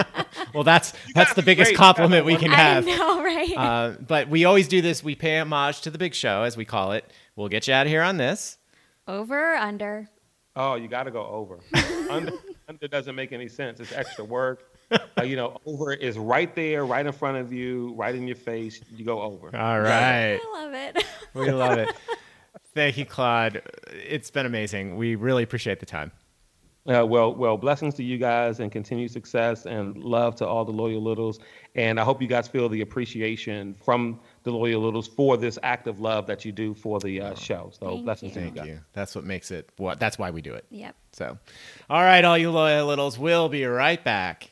Well, 0.53 0.63
that's 0.63 0.93
that's 1.15 1.33
the 1.33 1.41
biggest 1.41 1.69
great. 1.71 1.77
compliment 1.77 2.25
we 2.27 2.35
can 2.35 2.51
have. 2.51 2.85
I 2.87 2.89
have. 2.91 2.99
know, 2.99 3.23
right? 3.23 3.57
Uh, 3.57 3.91
but 4.07 4.29
we 4.29 4.45
always 4.45 4.67
do 4.67 4.83
this. 4.83 5.03
We 5.03 5.15
pay 5.15 5.39
homage 5.39 5.81
to 5.81 5.89
the 5.89 5.97
big 5.97 6.13
show, 6.13 6.43
as 6.43 6.55
we 6.55 6.63
call 6.63 6.91
it. 6.91 7.05
We'll 7.35 7.47
get 7.49 7.67
you 7.67 7.73
out 7.73 7.87
of 7.87 7.89
here 7.91 8.03
on 8.03 8.17
this. 8.17 8.59
Over 9.07 9.53
or 9.53 9.55
under? 9.55 10.09
Oh, 10.55 10.75
you 10.75 10.87
got 10.87 11.03
to 11.03 11.11
go 11.11 11.25
over. 11.25 11.59
Under, 12.09 12.33
under 12.67 12.87
doesn't 12.87 13.15
make 13.15 13.31
any 13.31 13.47
sense. 13.47 13.79
It's 13.79 13.91
extra 13.91 14.23
work. 14.23 14.69
Uh, 14.91 15.23
you 15.23 15.35
know, 15.35 15.59
over 15.65 15.93
is 15.93 16.17
right 16.17 16.53
there, 16.55 16.85
right 16.85 17.05
in 17.05 17.11
front 17.11 17.37
of 17.37 17.51
you, 17.51 17.93
right 17.95 18.13
in 18.13 18.27
your 18.27 18.35
face. 18.35 18.81
You 18.95 19.05
go 19.05 19.21
over. 19.21 19.55
All 19.55 19.79
right. 19.79 20.39
I 20.43 20.51
love 20.53 20.73
it. 20.73 21.05
We 21.33 21.49
love 21.49 21.79
it. 21.79 21.91
Thank 22.75 22.95
you, 22.95 23.05
Claude. 23.05 23.63
It's 23.91 24.29
been 24.29 24.45
amazing. 24.45 24.97
We 24.97 25.15
really 25.15 25.41
appreciate 25.41 25.79
the 25.79 25.87
time. 25.87 26.11
Uh, 26.85 27.03
well, 27.03 27.33
well, 27.33 27.57
blessings 27.57 27.95
to 27.95 28.03
you 28.03 28.19
guys 28.19 28.59
and 28.59 28.71
continued 28.71 29.09
success 29.09 29.65
and 29.65 29.97
love 29.97 30.35
to 30.35 30.45
all 30.45 30.63
the 30.63 30.71
loyal 30.71 31.01
littles. 31.01 31.39
And 31.73 31.99
I 31.99 32.03
hope 32.03 32.21
you 32.21 32.27
guys 32.27 32.47
feel 32.47 32.69
the 32.69 32.81
appreciation 32.81 33.73
from 33.73 34.19
the 34.43 34.51
loyal 34.51 34.81
littles 34.81 35.07
for 35.07 35.37
this 35.37 35.57
act 35.63 35.87
of 35.87 35.99
love 35.99 36.27
that 36.27 36.45
you 36.45 36.51
do 36.51 36.73
for 36.73 36.99
the 36.99 37.21
uh, 37.21 37.35
show. 37.35 37.71
So 37.79 37.87
Thank 37.91 38.03
blessings 38.03 38.35
you. 38.35 38.41
to 38.41 38.47
you 38.47 38.53
Thank 38.53 38.67
you. 38.67 38.79
That's 38.93 39.15
what 39.15 39.23
makes 39.23 39.51
it. 39.51 39.69
What? 39.77 39.99
That's 39.99 40.17
why 40.17 40.31
we 40.31 40.41
do 40.41 40.53
it. 40.53 40.65
Yep. 40.69 40.95
So, 41.13 41.37
all 41.89 42.01
right, 42.01 42.23
all 42.23 42.37
you 42.37 42.51
loyal 42.51 42.87
littles, 42.87 43.17
we'll 43.17 43.49
be 43.49 43.65
right 43.65 44.03
back. 44.03 44.49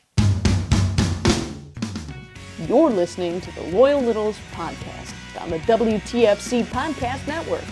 You're 2.68 2.90
listening 2.90 3.40
to 3.40 3.54
the 3.56 3.62
Loyal 3.76 4.00
Littles 4.00 4.38
podcast 4.52 5.12
on 5.40 5.50
the 5.50 5.58
WTFC 5.60 6.64
Podcast 6.64 7.26
Network. 7.26 7.64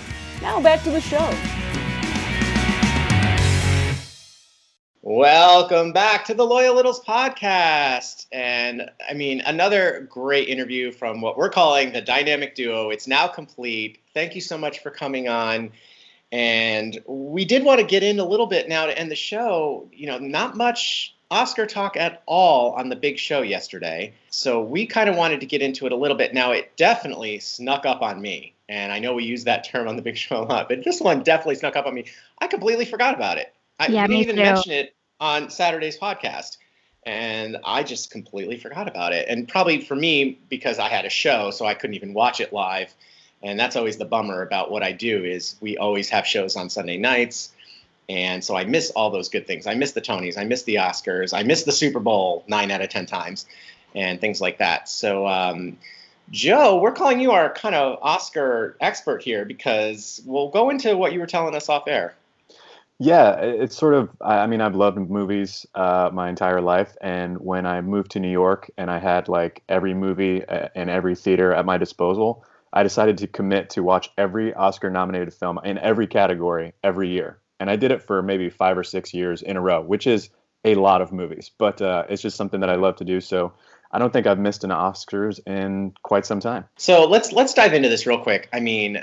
Now 0.42 0.60
back 0.60 0.82
to 0.82 0.90
the 0.90 1.00
show. 1.00 1.30
Welcome 5.02 5.94
back 5.94 6.26
to 6.26 6.34
the 6.34 6.44
Loyal 6.44 6.74
Littles 6.74 7.02
podcast. 7.02 8.26
And 8.32 8.90
I 9.08 9.14
mean, 9.14 9.40
another 9.40 10.06
great 10.10 10.50
interview 10.50 10.92
from 10.92 11.22
what 11.22 11.38
we're 11.38 11.48
calling 11.48 11.90
the 11.90 12.02
dynamic 12.02 12.54
duo. 12.54 12.90
It's 12.90 13.06
now 13.06 13.26
complete. 13.26 13.98
Thank 14.12 14.34
you 14.34 14.42
so 14.42 14.58
much 14.58 14.80
for 14.80 14.90
coming 14.90 15.26
on. 15.26 15.72
And 16.32 17.00
we 17.06 17.46
did 17.46 17.64
want 17.64 17.80
to 17.80 17.86
get 17.86 18.02
in 18.02 18.20
a 18.20 18.26
little 18.26 18.46
bit 18.46 18.68
now 18.68 18.84
to 18.84 18.98
end 18.98 19.10
the 19.10 19.16
show. 19.16 19.88
You 19.90 20.06
know, 20.08 20.18
not 20.18 20.54
much 20.54 21.16
Oscar 21.30 21.64
talk 21.64 21.96
at 21.96 22.22
all 22.26 22.72
on 22.72 22.90
the 22.90 22.96
big 22.96 23.16
show 23.18 23.40
yesterday. 23.40 24.12
So 24.28 24.62
we 24.62 24.84
kind 24.84 25.08
of 25.08 25.16
wanted 25.16 25.40
to 25.40 25.46
get 25.46 25.62
into 25.62 25.86
it 25.86 25.92
a 25.92 25.96
little 25.96 26.16
bit. 26.16 26.34
Now, 26.34 26.52
it 26.52 26.76
definitely 26.76 27.38
snuck 27.38 27.86
up 27.86 28.02
on 28.02 28.20
me. 28.20 28.52
And 28.68 28.92
I 28.92 28.98
know 28.98 29.14
we 29.14 29.24
use 29.24 29.44
that 29.44 29.64
term 29.64 29.88
on 29.88 29.96
the 29.96 30.02
big 30.02 30.18
show 30.18 30.42
a 30.42 30.44
lot, 30.44 30.68
but 30.68 30.84
this 30.84 31.00
one 31.00 31.22
definitely 31.22 31.54
snuck 31.54 31.74
up 31.74 31.86
on 31.86 31.94
me. 31.94 32.04
I 32.38 32.48
completely 32.48 32.84
forgot 32.84 33.14
about 33.14 33.38
it. 33.38 33.54
I 33.80 33.88
Yeah, 33.88 34.06
didn't 34.06 34.22
even 34.22 34.36
too. 34.36 34.42
mention 34.42 34.72
it 34.72 34.94
on 35.18 35.50
Saturday's 35.50 35.98
podcast. 35.98 36.58
And 37.04 37.56
I 37.64 37.82
just 37.82 38.10
completely 38.10 38.58
forgot 38.58 38.86
about 38.86 39.14
it. 39.14 39.26
And 39.28 39.48
probably 39.48 39.80
for 39.80 39.96
me, 39.96 40.38
because 40.50 40.78
I 40.78 40.88
had 40.88 41.06
a 41.06 41.10
show, 41.10 41.50
so 41.50 41.64
I 41.64 41.72
couldn't 41.74 41.94
even 41.96 42.12
watch 42.12 42.40
it 42.40 42.52
live. 42.52 42.94
And 43.42 43.58
that's 43.58 43.74
always 43.74 43.96
the 43.96 44.04
bummer 44.04 44.42
about 44.42 44.70
what 44.70 44.82
I 44.82 44.92
do 44.92 45.24
is 45.24 45.56
we 45.62 45.78
always 45.78 46.10
have 46.10 46.26
shows 46.26 46.56
on 46.56 46.68
Sunday 46.68 46.98
nights. 46.98 47.52
And 48.10 48.44
so 48.44 48.54
I 48.54 48.64
miss 48.64 48.90
all 48.90 49.10
those 49.10 49.30
good 49.30 49.46
things. 49.46 49.66
I 49.66 49.74
miss 49.74 49.92
the 49.92 50.02
Tonys, 50.02 50.36
I 50.36 50.44
miss 50.44 50.64
the 50.64 50.74
Oscars, 50.74 51.32
I 51.32 51.42
miss 51.42 51.62
the 51.62 51.72
Super 51.72 52.00
Bowl 52.00 52.44
nine 52.48 52.70
out 52.70 52.82
of 52.82 52.90
10 52.90 53.06
times 53.06 53.46
and 53.94 54.20
things 54.20 54.40
like 54.40 54.58
that. 54.58 54.88
So, 54.88 55.26
um, 55.26 55.78
Joe, 56.30 56.80
we're 56.80 56.92
calling 56.92 57.18
you 57.18 57.30
our 57.32 57.50
kind 57.50 57.74
of 57.74 57.98
Oscar 58.02 58.76
expert 58.80 59.22
here 59.22 59.44
because 59.44 60.20
we'll 60.26 60.50
go 60.50 60.70
into 60.70 60.96
what 60.96 61.12
you 61.12 61.20
were 61.20 61.26
telling 61.26 61.54
us 61.54 61.68
off 61.68 61.88
air. 61.88 62.14
Yeah, 63.02 63.36
it's 63.40 63.74
sort 63.74 63.94
of. 63.94 64.10
I 64.20 64.46
mean, 64.46 64.60
I've 64.60 64.74
loved 64.74 64.98
movies 64.98 65.64
uh, 65.74 66.10
my 66.12 66.28
entire 66.28 66.60
life, 66.60 66.94
and 67.00 67.38
when 67.38 67.64
I 67.64 67.80
moved 67.80 68.10
to 68.10 68.20
New 68.20 68.30
York 68.30 68.70
and 68.76 68.90
I 68.90 68.98
had 68.98 69.26
like 69.26 69.62
every 69.70 69.94
movie 69.94 70.44
uh, 70.44 70.68
and 70.74 70.90
every 70.90 71.14
theater 71.14 71.54
at 71.54 71.64
my 71.64 71.78
disposal, 71.78 72.44
I 72.74 72.82
decided 72.82 73.16
to 73.18 73.26
commit 73.26 73.70
to 73.70 73.82
watch 73.82 74.10
every 74.18 74.52
Oscar-nominated 74.52 75.32
film 75.32 75.58
in 75.64 75.78
every 75.78 76.06
category 76.06 76.74
every 76.84 77.08
year, 77.08 77.38
and 77.58 77.70
I 77.70 77.76
did 77.76 77.90
it 77.90 78.02
for 78.02 78.22
maybe 78.22 78.50
five 78.50 78.76
or 78.76 78.84
six 78.84 79.14
years 79.14 79.40
in 79.40 79.56
a 79.56 79.62
row, 79.62 79.80
which 79.80 80.06
is 80.06 80.28
a 80.66 80.74
lot 80.74 81.00
of 81.00 81.10
movies, 81.10 81.50
but 81.56 81.80
uh, 81.80 82.04
it's 82.10 82.20
just 82.20 82.36
something 82.36 82.60
that 82.60 82.68
I 82.68 82.74
love 82.74 82.96
to 82.96 83.04
do. 83.04 83.22
So 83.22 83.54
I 83.90 83.98
don't 83.98 84.12
think 84.12 84.26
I've 84.26 84.38
missed 84.38 84.62
an 84.62 84.70
Oscars 84.70 85.40
in 85.46 85.94
quite 86.02 86.26
some 86.26 86.40
time. 86.40 86.66
So 86.76 87.06
let's 87.06 87.32
let's 87.32 87.54
dive 87.54 87.72
into 87.72 87.88
this 87.88 88.06
real 88.06 88.18
quick. 88.18 88.50
I 88.52 88.60
mean, 88.60 89.02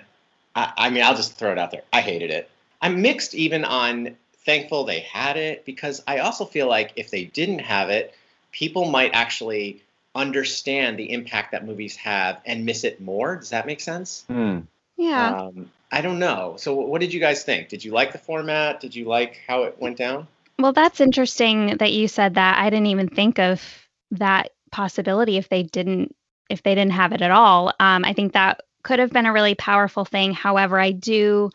I, 0.55 0.71
I 0.77 0.89
mean, 0.91 1.03
I'll 1.03 1.15
just 1.15 1.33
throw 1.33 1.51
it 1.51 1.57
out 1.57 1.71
there. 1.71 1.81
I 1.91 2.01
hated 2.01 2.29
it. 2.29 2.47
I'm 2.81 3.01
mixed 3.01 3.35
even 3.35 3.65
on 3.65 4.15
thankful 4.45 4.85
they 4.85 5.01
had 5.01 5.37
it 5.37 5.65
because 5.65 6.01
I 6.07 6.19
also 6.19 6.45
feel 6.45 6.67
like 6.67 6.93
if 6.95 7.11
they 7.11 7.25
didn't 7.25 7.59
have 7.59 7.89
it, 7.89 8.13
people 8.51 8.85
might 8.85 9.11
actually 9.13 9.81
understand 10.15 10.97
the 10.97 11.11
impact 11.11 11.51
that 11.51 11.65
movies 11.65 11.95
have 11.97 12.41
and 12.45 12.65
miss 12.65 12.83
it 12.83 13.01
more. 13.01 13.35
Does 13.35 13.49
that 13.49 13.67
make 13.67 13.81
sense? 13.81 14.23
Hmm. 14.27 14.59
Yeah. 14.97 15.41
Um, 15.41 15.71
I 15.91 16.01
don't 16.01 16.19
know. 16.19 16.55
So 16.57 16.73
what 16.73 17.01
did 17.01 17.13
you 17.13 17.19
guys 17.19 17.43
think? 17.43 17.69
Did 17.69 17.83
you 17.83 17.91
like 17.91 18.11
the 18.11 18.17
format? 18.17 18.79
Did 18.79 18.95
you 18.95 19.05
like 19.05 19.39
how 19.47 19.63
it 19.63 19.77
went 19.79 19.97
down? 19.97 20.27
Well, 20.59 20.73
that's 20.73 21.01
interesting 21.01 21.77
that 21.77 21.93
you 21.93 22.07
said 22.07 22.35
that. 22.35 22.57
I 22.57 22.69
didn't 22.69 22.87
even 22.87 23.09
think 23.09 23.39
of 23.39 23.61
that 24.11 24.51
possibility 24.71 25.37
if 25.37 25.49
they 25.49 25.63
didn't 25.63 26.15
if 26.49 26.63
they 26.63 26.75
didn't 26.75 26.93
have 26.93 27.11
it 27.11 27.21
at 27.21 27.31
all. 27.31 27.73
Um, 27.79 28.05
I 28.05 28.13
think 28.13 28.33
that 28.33 28.61
could 28.81 28.99
have 28.99 29.11
been 29.11 29.25
a 29.25 29.33
really 29.33 29.55
powerful 29.55 30.05
thing. 30.05 30.33
However, 30.33 30.79
I 30.79 30.91
do 30.91 31.51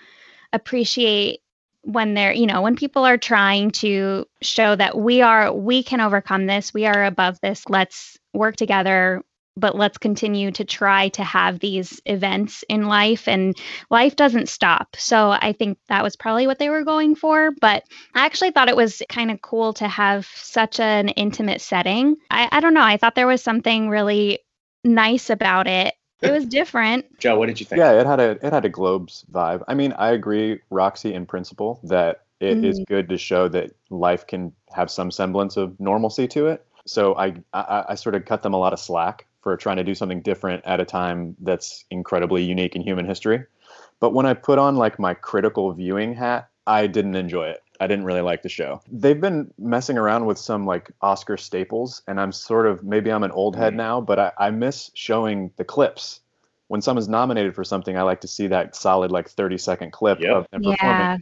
appreciate 0.53 1.41
when 1.83 2.15
they're 2.15 2.33
you 2.33 2.47
know 2.47 2.63
when 2.63 2.77
people 2.77 3.05
are 3.05 3.19
trying 3.19 3.71
to 3.71 4.25
show 4.41 4.77
that 4.77 4.97
we 4.97 5.21
are 5.21 5.53
we 5.53 5.83
can 5.83 6.01
overcome 6.01 6.47
this 6.47 6.73
we 6.73 6.87
are 6.87 7.05
above 7.05 7.41
this 7.41 7.65
let's 7.69 8.17
work 8.33 8.55
together 8.57 9.23
but 9.57 9.77
let's 9.77 9.99
continue 9.99 10.51
to 10.51 10.65
try 10.65 11.09
to 11.09 11.23
have 11.25 11.59
these 11.59 12.01
events 12.07 12.65
in 12.69 12.87
life 12.87 13.27
and 13.27 13.57
life 13.91 14.15
doesn't 14.15 14.49
stop 14.49 14.95
so 14.97 15.31
i 15.31 15.53
think 15.53 15.77
that 15.89 16.05
was 16.05 16.15
probably 16.15 16.47
what 16.47 16.61
they 16.61 16.71
were 16.71 16.85
going 16.85 17.17
for 17.17 17.51
but 17.61 17.83
I 18.15 18.27
actually 18.27 18.53
thought 18.53 18.69
it 18.69 18.77
was 18.77 19.03
kind 19.09 19.31
of 19.31 19.43
cool 19.43 19.73
to 19.75 19.89
have 19.89 20.27
such 20.35 20.81
an 20.81 21.09
intimate 21.11 21.61
setting. 21.61 22.17
I, 22.31 22.49
I 22.53 22.61
don't 22.61 22.75
know. 22.75 22.83
I 22.83 22.97
thought 22.97 23.15
there 23.15 23.27
was 23.27 23.43
something 23.43 23.89
really 23.89 24.41
nice 24.85 25.31
about 25.31 25.67
it. 25.67 25.95
It 26.23 26.33
was 26.33 26.47
different. 26.47 27.07
Joe, 27.19 27.39
what 27.39 27.47
did 27.47 27.61
you 27.61 27.67
think? 27.67 27.79
Yeah, 27.79 28.01
it 28.01 28.07
had 28.07 28.21
a 28.21 28.31
it 28.45 28.53
had 28.53 28.65
a 28.65 28.69
Globes 28.69 29.25
vibe. 29.31 29.65
I 29.69 29.75
mean, 29.75 29.93
I 29.95 30.11
agree, 30.11 30.61
Roxy, 30.71 31.13
in 31.15 31.27
principle, 31.27 31.81
that 31.85 32.23
it 32.41 32.65
is 32.65 32.79
mm-hmm. 32.79 32.93
good 32.93 33.09
to 33.09 33.19
show 33.19 33.49
that 33.49 33.73
life 33.91 34.27
can 34.27 34.53
have 34.73 34.91
some 34.91 35.11
semblance 35.11 35.57
of 35.57 35.79
normalcy 35.79 36.27
to 36.29 36.47
it. 36.49 36.65
So 36.87 37.15
I, 37.17 37.35
I 37.53 37.85
I 37.91 37.95
sort 37.95 38.15
of 38.15 38.25
cut 38.25 38.43
them 38.43 38.55
a 38.55 38.59
lot 38.59 38.73
of 38.73 38.81
slack 38.81 39.27
for 39.43 39.57
trying 39.57 39.77
to 39.77 39.85
do 39.85 39.95
something 39.95 40.23
different 40.23 40.65
at 40.65 40.81
a 40.81 40.85
time 40.85 41.37
that's 41.41 41.85
incredibly 41.91 42.43
unique 42.43 42.77
in 42.77 42.83
human 42.83 43.07
history. 43.07 43.45
But 44.01 44.15
when 44.15 44.27
I 44.27 44.35
put 44.35 44.59
on 44.59 44.77
like 44.77 44.99
my 44.99 45.15
critical 45.15 45.73
viewing 45.73 46.15
hat, 46.15 46.49
I 46.67 46.87
didn't 46.87 47.17
enjoy 47.17 47.49
it. 47.49 47.63
I 47.83 47.89
didn't 47.89 48.05
really 48.05 48.21
like 48.21 48.43
the 48.43 48.49
show. 48.49 48.81
They've 48.93 49.21
been 49.21 49.53
messing 49.59 49.99
around 49.99 50.27
with 50.27 50.39
some 50.39 50.67
like 50.67 50.93
Oscar 51.01 51.37
staples, 51.37 52.01
and 52.07 52.21
I'm 52.21 52.31
sort 52.31 52.67
of 52.67 52.85
maybe 52.85 53.11
I'm 53.11 53.25
an 53.25 53.33
old 53.33 53.57
head 53.57 53.73
Mm. 53.73 53.77
now, 53.77 54.01
but 54.01 54.19
I, 54.21 54.33
I 54.39 54.51
miss 54.53 54.93
showing 54.95 55.51
the 55.57 55.65
clips. 55.65 56.21
When 56.69 56.81
someone's 56.81 57.09
nominated 57.09 57.57
for 57.57 57.65
something, 57.65 57.99
I 57.99 58.03
like 58.03 58.21
to 58.21 58.29
see 58.29 58.47
that 58.47 58.77
solid 58.77 59.11
like 59.11 59.29
30 59.29 59.59
second 59.59 59.93
clip 59.93 60.21
Yep. 60.21 60.37
of 60.37 60.47
them 60.53 60.63
Yeah. 60.63 61.17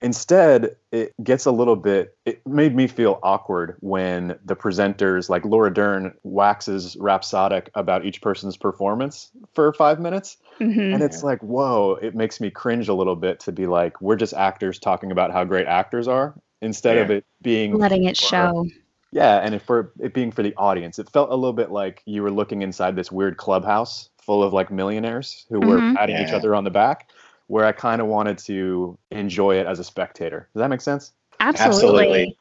Performing. 0.00 0.08
Instead, 0.08 0.76
it 0.92 1.12
gets 1.22 1.46
a 1.46 1.50
little 1.50 1.76
bit. 1.76 2.16
It 2.24 2.46
made 2.46 2.74
me 2.74 2.86
feel 2.86 3.18
awkward 3.22 3.76
when 3.80 4.38
the 4.44 4.56
presenters, 4.56 5.28
like 5.28 5.44
Laura 5.44 5.72
Dern, 5.72 6.14
waxes 6.22 6.96
rhapsodic 6.96 7.70
about 7.74 8.04
each 8.04 8.20
person's 8.20 8.56
performance 8.56 9.30
for 9.54 9.72
five 9.72 10.00
minutes. 10.00 10.36
Mhm. 10.60 10.94
And 10.94 11.02
it's 11.02 11.22
like, 11.22 11.42
whoa, 11.42 11.98
it 12.00 12.14
makes 12.14 12.40
me 12.40 12.50
cringe 12.50 12.88
a 12.88 12.94
little 12.94 13.16
bit 13.16 13.40
to 13.40 13.52
be 13.52 13.66
like, 13.66 14.00
we're 14.00 14.16
just 14.16 14.34
actors 14.34 14.78
talking 14.78 15.10
about 15.10 15.32
how 15.32 15.44
great 15.44 15.66
actors 15.66 16.08
are 16.08 16.34
instead 16.60 16.98
of 16.98 17.10
it 17.10 17.24
being 17.42 17.76
Letting 17.76 18.04
it 18.04 18.16
show. 18.16 18.66
Yeah, 19.10 19.36
and 19.36 19.54
if 19.54 19.62
for 19.62 19.92
it 20.00 20.12
being 20.12 20.32
for 20.32 20.42
the 20.42 20.54
audience, 20.56 20.98
it 20.98 21.08
felt 21.08 21.30
a 21.30 21.36
little 21.36 21.52
bit 21.52 21.70
like 21.70 22.02
you 22.04 22.22
were 22.22 22.32
looking 22.32 22.62
inside 22.62 22.96
this 22.96 23.12
weird 23.12 23.36
clubhouse 23.36 24.10
full 24.20 24.42
of 24.42 24.52
like 24.52 24.72
millionaires 24.72 25.46
who 25.50 25.60
were 25.60 25.78
Mhm. 25.78 25.94
patting 25.94 26.16
each 26.16 26.32
other 26.32 26.52
on 26.54 26.64
the 26.64 26.70
back, 26.70 27.10
where 27.46 27.64
I 27.64 27.72
kind 27.72 28.00
of 28.00 28.06
wanted 28.06 28.38
to 28.38 28.98
enjoy 29.10 29.56
it 29.58 29.66
as 29.66 29.78
a 29.78 29.84
spectator. 29.84 30.48
Does 30.54 30.60
that 30.60 30.68
make 30.70 30.80
sense? 30.80 31.12
Absolutely. 31.40 31.64
Absolutely. 31.72 32.38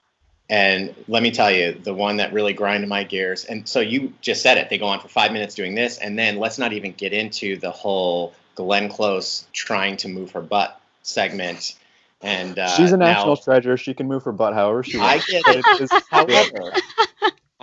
And 0.50 0.94
let 1.08 1.24
me 1.24 1.32
tell 1.32 1.50
you, 1.52 1.74
the 1.74 1.94
one 1.94 2.18
that 2.18 2.34
really 2.34 2.54
grinded 2.54 2.90
my 2.90 3.04
gears, 3.06 3.46
and 3.46 3.68
so 3.68 3.80
you 3.80 4.14
just 4.22 4.42
said 4.42 4.58
it, 4.58 4.70
they 4.70 4.78
go 4.78 4.86
on 4.86 5.00
for 5.00 5.08
five 5.08 5.32
minutes 5.32 5.56
doing 5.56 5.74
this, 5.74 5.98
and 5.98 6.20
then 6.20 6.38
let's 6.38 6.60
not 6.60 6.74
even 6.74 6.92
get 6.92 7.14
into 7.14 7.58
the 7.58 7.72
whole 7.72 8.34
Glenn 8.56 8.90
Close 8.90 9.48
trying 9.54 9.98
to 9.98 10.10
move 10.10 10.32
her 10.32 10.42
butt 10.42 10.80
segment. 11.02 11.76
And 12.22 12.60
uh, 12.60 12.68
She's 12.76 12.92
a 12.92 12.98
national 12.98 13.36
now- 13.36 13.42
treasure. 13.42 13.78
She 13.78 13.94
can 13.94 14.08
move 14.08 14.24
her 14.24 14.32
butt 14.32 14.54
however 14.54 14.84
she 14.84 14.98
wants. 14.98 15.34
I 15.34 15.42
wants. 15.56 15.82
get 15.82 15.92
it. 15.92 16.04
However, 16.10 16.74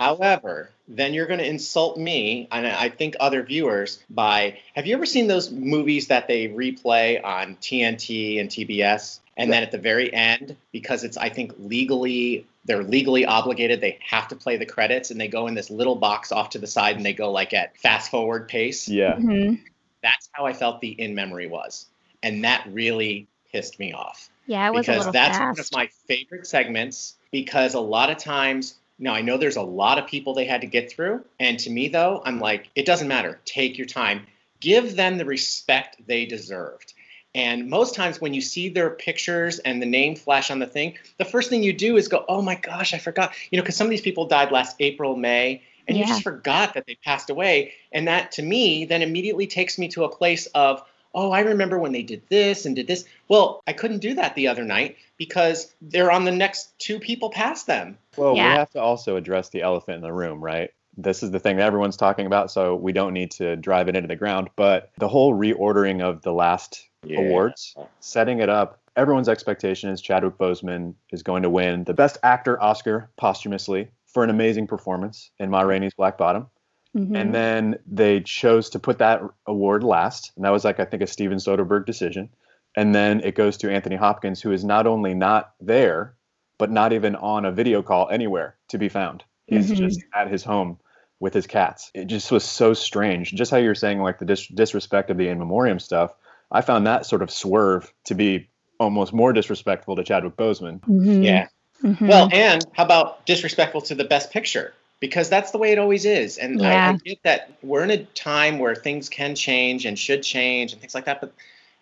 however, 0.01 0.71
then 0.87 1.13
you're 1.13 1.27
going 1.27 1.39
to 1.39 1.47
insult 1.47 1.95
me 1.95 2.47
and 2.51 2.65
I 2.65 2.89
think 2.89 3.15
other 3.19 3.43
viewers 3.43 3.99
by 4.09 4.57
have 4.75 4.87
you 4.87 4.95
ever 4.95 5.05
seen 5.05 5.27
those 5.27 5.51
movies 5.51 6.07
that 6.07 6.27
they 6.27 6.47
replay 6.47 7.23
on 7.23 7.55
TNT 7.57 8.39
and 8.39 8.49
TBS 8.49 9.19
and 9.37 9.53
then 9.53 9.61
at 9.61 9.71
the 9.71 9.77
very 9.77 10.11
end 10.11 10.57
because 10.71 11.03
it's 11.03 11.17
I 11.17 11.29
think 11.29 11.53
legally 11.59 12.47
they're 12.65 12.83
legally 12.83 13.25
obligated 13.25 13.79
they 13.79 13.99
have 14.01 14.27
to 14.29 14.35
play 14.35 14.57
the 14.57 14.65
credits 14.65 15.11
and 15.11 15.21
they 15.21 15.27
go 15.27 15.45
in 15.45 15.53
this 15.53 15.69
little 15.69 15.95
box 15.95 16.31
off 16.31 16.49
to 16.51 16.59
the 16.59 16.67
side 16.67 16.95
and 16.97 17.05
they 17.05 17.13
go 17.13 17.31
like 17.31 17.53
at 17.53 17.77
fast 17.77 18.09
forward 18.09 18.47
pace. 18.47 18.89
yeah. 18.89 19.15
Mhm. 19.15 19.61
That's 20.01 20.29
how 20.31 20.47
I 20.47 20.53
felt 20.53 20.81
the 20.81 20.89
in 20.89 21.13
memory 21.13 21.45
was. 21.45 21.85
And 22.23 22.43
that 22.43 22.65
really 22.71 23.27
pissed 23.51 23.77
me 23.79 23.93
off. 23.93 24.31
Yeah, 24.47 24.65
it 24.65 24.73
was 24.73 24.87
a 24.87 24.91
because 24.91 25.05
little 25.05 25.13
that's 25.13 25.39
one 25.39 25.59
of 25.59 25.69
my 25.71 25.87
favorite 26.07 26.47
segments 26.47 27.15
because 27.31 27.75
a 27.75 27.79
lot 27.79 28.09
of 28.09 28.17
times 28.17 28.75
now 29.01 29.13
I 29.13 29.21
know 29.21 29.37
there's 29.37 29.57
a 29.57 29.61
lot 29.61 29.97
of 29.97 30.07
people 30.07 30.33
they 30.33 30.45
had 30.45 30.61
to 30.61 30.67
get 30.67 30.91
through 30.91 31.25
and 31.39 31.59
to 31.59 31.69
me 31.69 31.89
though 31.89 32.21
I'm 32.23 32.39
like 32.39 32.69
it 32.75 32.85
doesn't 32.85 33.07
matter. 33.07 33.39
Take 33.43 33.77
your 33.77 33.87
time. 33.87 34.27
Give 34.59 34.95
them 34.95 35.17
the 35.17 35.25
respect 35.25 35.97
they 36.07 36.25
deserved. 36.25 36.93
And 37.33 37.69
most 37.69 37.95
times 37.95 38.21
when 38.21 38.33
you 38.33 38.41
see 38.41 38.69
their 38.69 38.89
pictures 38.91 39.59
and 39.59 39.81
the 39.81 39.85
name 39.85 40.15
flash 40.15 40.51
on 40.51 40.59
the 40.59 40.67
thing 40.67 40.97
the 41.17 41.25
first 41.25 41.49
thing 41.49 41.63
you 41.63 41.73
do 41.73 41.97
is 41.97 42.07
go 42.07 42.23
oh 42.29 42.41
my 42.41 42.55
gosh 42.55 42.93
I 42.93 42.99
forgot. 42.99 43.33
You 43.49 43.57
know 43.57 43.63
because 43.63 43.75
some 43.75 43.87
of 43.87 43.91
these 43.91 44.01
people 44.01 44.27
died 44.27 44.51
last 44.51 44.75
April 44.79 45.15
May 45.15 45.63
and 45.87 45.97
you 45.97 46.05
just 46.05 46.23
forgot 46.23 46.75
that 46.75 46.85
they 46.85 46.95
passed 46.95 47.29
away. 47.29 47.73
And 47.91 48.07
that 48.07 48.31
to 48.33 48.41
me 48.41 48.85
then 48.85 49.01
immediately 49.01 49.47
takes 49.47 49.77
me 49.77 49.87
to 49.89 50.03
a 50.03 50.15
place 50.15 50.45
of 50.47 50.83
oh, 51.13 51.31
I 51.31 51.41
remember 51.41 51.77
when 51.77 51.91
they 51.91 52.03
did 52.03 52.21
this 52.29 52.65
and 52.65 52.75
did 52.75 52.87
this. 52.87 53.05
Well, 53.27 53.61
I 53.67 53.73
couldn't 53.73 53.99
do 53.99 54.13
that 54.15 54.35
the 54.35 54.47
other 54.47 54.63
night 54.63 54.97
because 55.17 55.73
they're 55.81 56.11
on 56.11 56.25
the 56.25 56.31
next 56.31 56.77
two 56.79 56.99
people 56.99 57.29
past 57.29 57.67
them. 57.67 57.97
Well, 58.17 58.35
Yeah. 58.35 58.51
we 58.53 58.57
have 58.57 58.69
to 58.71 58.81
also 58.81 59.15
address 59.15 59.49
the 59.49 59.61
elephant 59.61 59.97
in 59.97 60.01
the 60.01 60.13
room, 60.13 60.43
right? 60.43 60.71
This 60.97 61.23
is 61.23 61.31
the 61.31 61.39
thing 61.39 61.57
that 61.57 61.65
everyone's 61.65 61.97
talking 61.97 62.25
about, 62.25 62.51
so 62.51 62.75
we 62.75 62.91
don't 62.91 63.13
need 63.13 63.31
to 63.31 63.55
drive 63.55 63.87
it 63.87 63.95
into 63.95 64.07
the 64.07 64.15
ground. 64.15 64.49
But 64.55 64.89
the 64.97 65.07
whole 65.07 65.33
reordering 65.33 66.01
of 66.01 66.21
the 66.21 66.33
last 66.33 66.87
awards, 67.09 67.75
setting 67.99 68.39
it 68.39 68.49
up, 68.49 68.79
everyone's 68.95 69.29
expectation 69.29 69.89
is 69.89 70.01
Chadwick 70.01 70.37
Boseman 70.37 70.93
is 71.11 71.23
going 71.23 71.43
to 71.43 71.49
win 71.49 71.85
the 71.85 71.93
Best 71.93 72.17
Actor 72.23 72.61
Oscar 72.61 73.09
posthumously 73.17 73.87
for 74.05 74.23
an 74.23 74.29
amazing 74.29 74.67
performance 74.67 75.31
in 75.39 75.49
Ma 75.49 75.61
Rainey's 75.61 75.93
Black 75.93 76.17
Bottom. 76.17 76.47
Mhm. 76.95 77.17
And 77.17 77.33
then 77.33 77.79
they 77.87 78.19
chose 78.21 78.69
to 78.71 78.79
put 78.79 78.97
that 78.99 79.21
award 79.47 79.83
last. 79.83 80.31
And 80.35 80.43
that 80.45 80.49
was 80.51 80.65
like, 80.65 80.79
I 80.79 80.85
think, 80.85 81.01
a 81.03 81.07
Steven 81.07 81.37
Soderbergh 81.37 81.85
decision. 81.85 82.29
And 82.75 82.93
then 82.93 83.21
it 83.21 83.35
goes 83.35 83.57
to 83.57 83.71
Anthony 83.71 83.95
Hopkins, 83.95 84.41
who 84.41 84.51
is 84.51 84.63
not 84.63 84.87
only 84.87 85.13
not 85.13 85.53
there, 85.61 86.15
but 86.57 86.71
not 86.71 86.93
even 86.93 87.15
on 87.15 87.45
a 87.45 87.51
video 87.51 87.81
call 87.81 88.09
anywhere 88.09 88.55
to 88.69 88.77
be 88.77 88.89
found. 88.89 89.23
He's 89.47 89.71
Mhm. 89.71 89.75
just 89.77 90.01
at 90.13 90.29
his 90.29 90.43
home 90.43 90.79
with 91.19 91.33
his 91.33 91.47
cats. 91.47 91.91
It 91.93 92.05
just 92.05 92.31
was 92.31 92.43
so 92.43 92.73
strange. 92.73 93.31
Just 93.33 93.51
how 93.51 93.57
you're 93.57 93.75
saying, 93.75 93.99
like 94.01 94.19
the 94.19 94.25
dis- 94.25 94.47
disrespect 94.47 95.09
of 95.09 95.17
the 95.17 95.27
in 95.27 95.39
memoriam 95.39 95.79
stuff, 95.79 96.13
I 96.51 96.61
found 96.61 96.87
that 96.87 97.05
sort 97.05 97.21
of 97.21 97.31
swerve 97.31 97.93
to 98.05 98.15
be 98.15 98.49
almost 98.79 99.13
more 99.13 99.31
disrespectful 99.31 99.95
to 99.95 100.03
Chadwick 100.03 100.35
Boseman. 100.35 100.79
Mhm. 100.81 101.23
Yeah. 101.23 101.47
Mhm. 101.83 102.07
Well, 102.07 102.29
and 102.33 102.65
how 102.73 102.83
about 102.83 103.25
disrespectful 103.25 103.81
to 103.81 103.95
the 103.95 104.03
best 104.03 104.31
picture? 104.31 104.73
Because 105.01 105.27
that's 105.27 105.51
the 105.51 105.57
way 105.57 105.73
it 105.73 105.79
always 105.79 106.05
is. 106.05 106.37
And 106.37 106.61
I, 106.65 106.89
I 106.89 106.93
get 106.93 107.21
that 107.23 107.51
we're 107.61 107.83
in 107.83 107.91
a 107.91 108.05
time 108.05 108.59
where 108.59 108.75
things 108.75 109.09
can 109.09 109.35
change 109.35 109.85
and 109.85 109.99
should 109.99 110.23
change 110.23 110.71
and 110.71 110.79
things 110.79 110.95
like 110.95 111.05
that. 111.05 111.19
But 111.19 111.33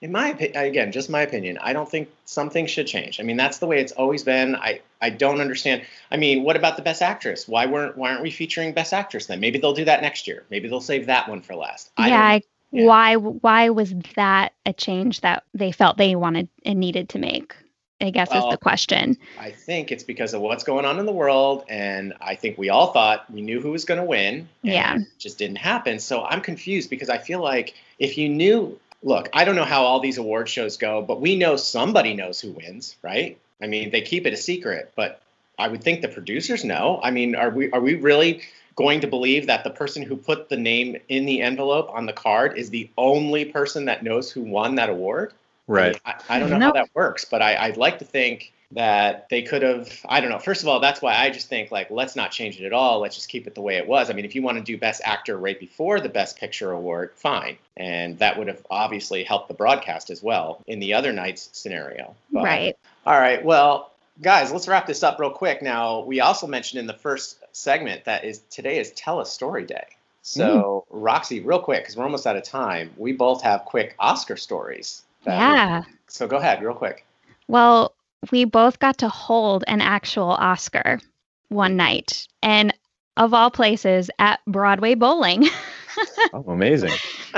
in 0.02 0.12
my 0.12 0.30
opinion, 0.30 0.64
again, 0.64 0.92
just 0.92 1.10
my 1.10 1.22
opinion, 1.22 1.58
I 1.62 1.74
don't 1.74 1.90
think 1.90 2.10
something 2.26 2.66
should 2.66 2.88
change. 2.88 3.20
I 3.20 3.24
mean, 3.24 3.36
that's 3.36 3.58
the 3.58 3.68
way 3.68 3.82
it's 3.82 3.92
always 3.92 4.24
been. 4.24 4.56
I, 4.56 4.80
I 5.02 5.10
don't 5.10 5.42
understand. 5.42 5.84
I 6.10 6.18
mean, 6.18 6.44
what 6.44 6.56
about 6.56 6.78
the 6.78 6.82
best 6.82 7.02
actress? 7.02 7.48
Why 7.48 7.66
weren't 7.66 7.98
why 7.98 8.12
aren't 8.12 8.24
we 8.24 8.32
featuring 8.32 8.74
best 8.74 8.94
actress 8.94 9.26
then? 9.26 9.42
Maybe 9.42 9.60
they'll 9.60 9.74
do 9.74 9.86
that 9.86 10.02
next 10.02 10.26
year. 10.26 10.46
Maybe 10.50 10.70
they'll 10.70 10.80
save 10.80 11.08
that 11.08 11.28
one 11.28 11.42
for 11.42 11.56
last. 11.56 11.92
I 11.98 12.08
yeah, 12.08 12.22
I, 12.22 12.42
Yeah. 12.72 12.86
why 12.86 13.16
why 13.18 13.70
was 13.70 13.94
that 14.16 14.54
a 14.66 14.72
change 14.72 15.22
that 15.22 15.44
they 15.54 15.72
felt 15.74 15.98
they 15.98 16.16
wanted 16.16 16.48
and 16.64 16.80
needed 16.80 17.10
to 17.10 17.20
make? 17.20 17.54
I 18.02 18.12
guess 18.12 18.34
is 18.34 18.44
the 18.50 18.58
question. 18.58 19.18
I 19.38 19.52
think 19.52 19.92
it's 19.92 20.04
because 20.04 20.34
of 20.34 20.42
what's 20.42 20.64
going 20.64 20.86
on 20.86 21.00
in 21.00 21.06
the 21.06 21.12
world, 21.12 21.66
and 21.68 22.14
I 22.22 22.36
think 22.36 22.58
we 22.58 22.70
all 22.70 22.94
thought 22.94 23.30
we 23.32 23.42
knew 23.42 23.60
who 23.62 23.72
was 23.72 23.84
going 23.86 24.00
to 24.00 24.06
win. 24.06 24.36
and 24.36 24.48
Yeah. 24.64 24.96
it 24.98 25.08
just 25.18 25.38
didn't 25.38 25.58
happen. 25.58 26.00
So 26.00 26.24
I'm 26.24 26.42
confused 26.42 26.90
because 26.90 27.10
I 27.10 27.18
feel 27.18 27.42
like 27.42 27.74
if 27.98 28.18
you 28.18 28.30
knew, 28.30 28.80
look, 29.04 29.30
I 29.34 29.44
don't 29.44 29.56
know 29.56 29.66
how 29.66 29.84
all 29.84 30.00
these 30.00 30.18
award 30.18 30.48
shows 30.48 30.78
go, 30.78 31.02
but 31.02 31.20
we 31.20 31.36
know 31.36 31.58
somebody 31.58 32.14
knows 32.14 32.40
who 32.40 32.52
wins, 32.52 32.96
right? 33.02 33.38
I 33.62 33.68
mean, 33.68 33.92
they 33.92 34.02
keep 34.02 34.26
it 34.26 34.34
a 34.34 34.38
secret, 34.38 34.94
but 34.96 35.22
I 35.58 35.68
would 35.68 35.84
think 35.84 36.02
the 36.02 36.08
producers 36.08 36.64
know. 36.64 37.02
I 37.04 37.12
mean, 37.12 37.36
are 37.36 37.50
we 37.50 37.70
are 37.72 37.82
we 37.82 37.96
really 37.96 38.42
going 38.78 39.02
to 39.02 39.08
believe 39.08 39.48
that 39.48 39.66
the 39.66 39.70
person 39.70 40.02
who 40.04 40.16
put 40.16 40.48
the 40.48 40.56
name 40.56 40.96
in 41.10 41.26
the 41.26 41.42
envelope 41.42 41.90
on 41.94 42.06
the 42.06 42.14
card 42.14 42.58
is 42.58 42.70
the 42.70 42.90
only 42.98 43.44
person 43.44 43.84
that 43.86 44.04
knows 44.04 44.32
who 44.32 44.42
won 44.42 44.76
that 44.76 44.90
award? 44.90 45.34
Right. 45.70 46.02
I, 46.04 46.16
I 46.30 46.40
don't 46.40 46.50
know 46.50 46.60
how 46.60 46.72
that 46.72 46.90
works, 46.94 47.26
but 47.26 47.42
I, 47.42 47.56
I'd 47.56 47.78
like 47.78 48.00
to 48.00 48.06
think 48.06 48.54
that 48.72 49.30
they 49.30 49.44
could 49.44 49.62
have. 49.62 49.90
I 50.08 50.20
don't 50.20 50.30
know. 50.30 50.40
First 50.40 50.64
of 50.64 50.68
all, 50.68 50.80
that's 50.80 51.02
why 51.02 51.16
I 51.16 51.30
just 51.30 51.48
think 51.48 51.72
like 51.72 51.92
let's 51.92 52.16
not 52.16 52.32
change 52.32 52.60
it 52.60 52.66
at 52.66 52.74
all. 52.74 53.00
Let's 53.00 53.16
just 53.16 53.30
keep 53.30 53.46
it 53.46 53.54
the 53.56 53.62
way 53.62 53.78
it 53.78 53.88
was. 53.88 54.10
I 54.10 54.14
mean, 54.14 54.26
if 54.26 54.34
you 54.34 54.42
want 54.42 54.58
to 54.58 54.64
do 54.64 54.78
Best 54.78 55.02
Actor 55.06 55.38
right 55.38 55.60
before 55.60 56.00
the 56.00 56.10
Best 56.10 56.38
Picture 56.38 56.72
award, 56.72 57.12
fine, 57.16 57.58
and 57.78 58.18
that 58.18 58.38
would 58.38 58.48
have 58.48 58.66
obviously 58.70 59.24
helped 59.24 59.48
the 59.48 59.54
broadcast 59.54 60.10
as 60.10 60.24
well 60.24 60.64
in 60.66 60.80
the 60.80 60.94
other 60.96 61.14
night's 61.14 61.50
scenario. 61.54 62.16
But- 62.32 62.44
right. 62.44 62.78
All 63.06 63.20
right. 63.20 63.44
Well, 63.46 63.92
guys, 64.22 64.52
let's 64.52 64.68
wrap 64.68 64.88
this 64.88 65.04
up 65.04 65.20
real 65.20 65.32
quick. 65.32 65.62
Now, 65.62 66.02
we 66.02 66.20
also 66.20 66.48
mentioned 66.48 66.80
in 66.80 66.88
the 66.88 66.94
first 66.94 67.38
segment 67.52 68.06
that 68.06 68.24
is 68.24 68.40
today 68.50 68.80
is 68.80 68.92
Tell 68.92 69.20
a 69.22 69.26
Story 69.26 69.66
Day. 69.66 69.86
So, 70.22 70.86
mm. 70.92 71.04
Roxy, 71.04 71.40
real 71.40 71.60
quick, 71.60 71.84
because 71.84 71.96
we're 71.96 72.04
almost 72.04 72.28
out 72.28 72.36
of 72.36 72.44
time, 72.44 72.92
we 72.98 73.14
both 73.14 73.42
have 73.44 73.66
quick 73.66 73.96
Oscar 74.00 74.36
stories. 74.36 75.04
Yeah. 75.26 75.84
so 76.08 76.28
go 76.28 76.38
ahead, 76.38 76.62
real 76.62 76.74
quick. 76.74 77.06
Well, 77.48 77.96
we 78.32 78.46
both 78.46 78.80
got 78.80 79.00
to 79.00 79.10
hold 79.10 79.64
an 79.68 79.82
actual 79.82 80.30
Oscar 80.30 81.00
one 81.50 81.76
night. 81.78 82.28
And 82.42 82.74
of 83.18 83.34
all 83.34 83.52
places, 83.52 84.10
at 84.18 84.40
Broadway 84.48 84.96
Bowling. 84.96 85.48
Oh, 86.32 86.46
amazing. 86.48 86.92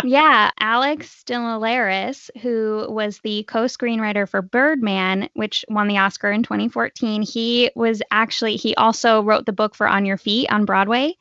yeah, 0.03 0.51
Alex 0.59 1.23
Dinelaris, 1.25 2.29
who 2.41 2.86
was 2.89 3.19
the 3.23 3.43
co-screenwriter 3.43 4.29
for 4.29 4.41
Birdman, 4.41 5.29
which 5.34 5.65
won 5.69 5.88
the 5.88 5.97
Oscar 5.97 6.32
in 6.32 6.43
2014, 6.43 7.23
he 7.23 7.71
was 7.75 8.01
actually 8.11 8.57
he 8.57 8.75
also 8.75 9.23
wrote 9.23 9.45
the 9.45 9.53
book 9.53 9.73
for 9.73 9.88
On 9.88 10.05
Your 10.05 10.17
Feet 10.17 10.51
on 10.51 10.65
Broadway. 10.65 11.15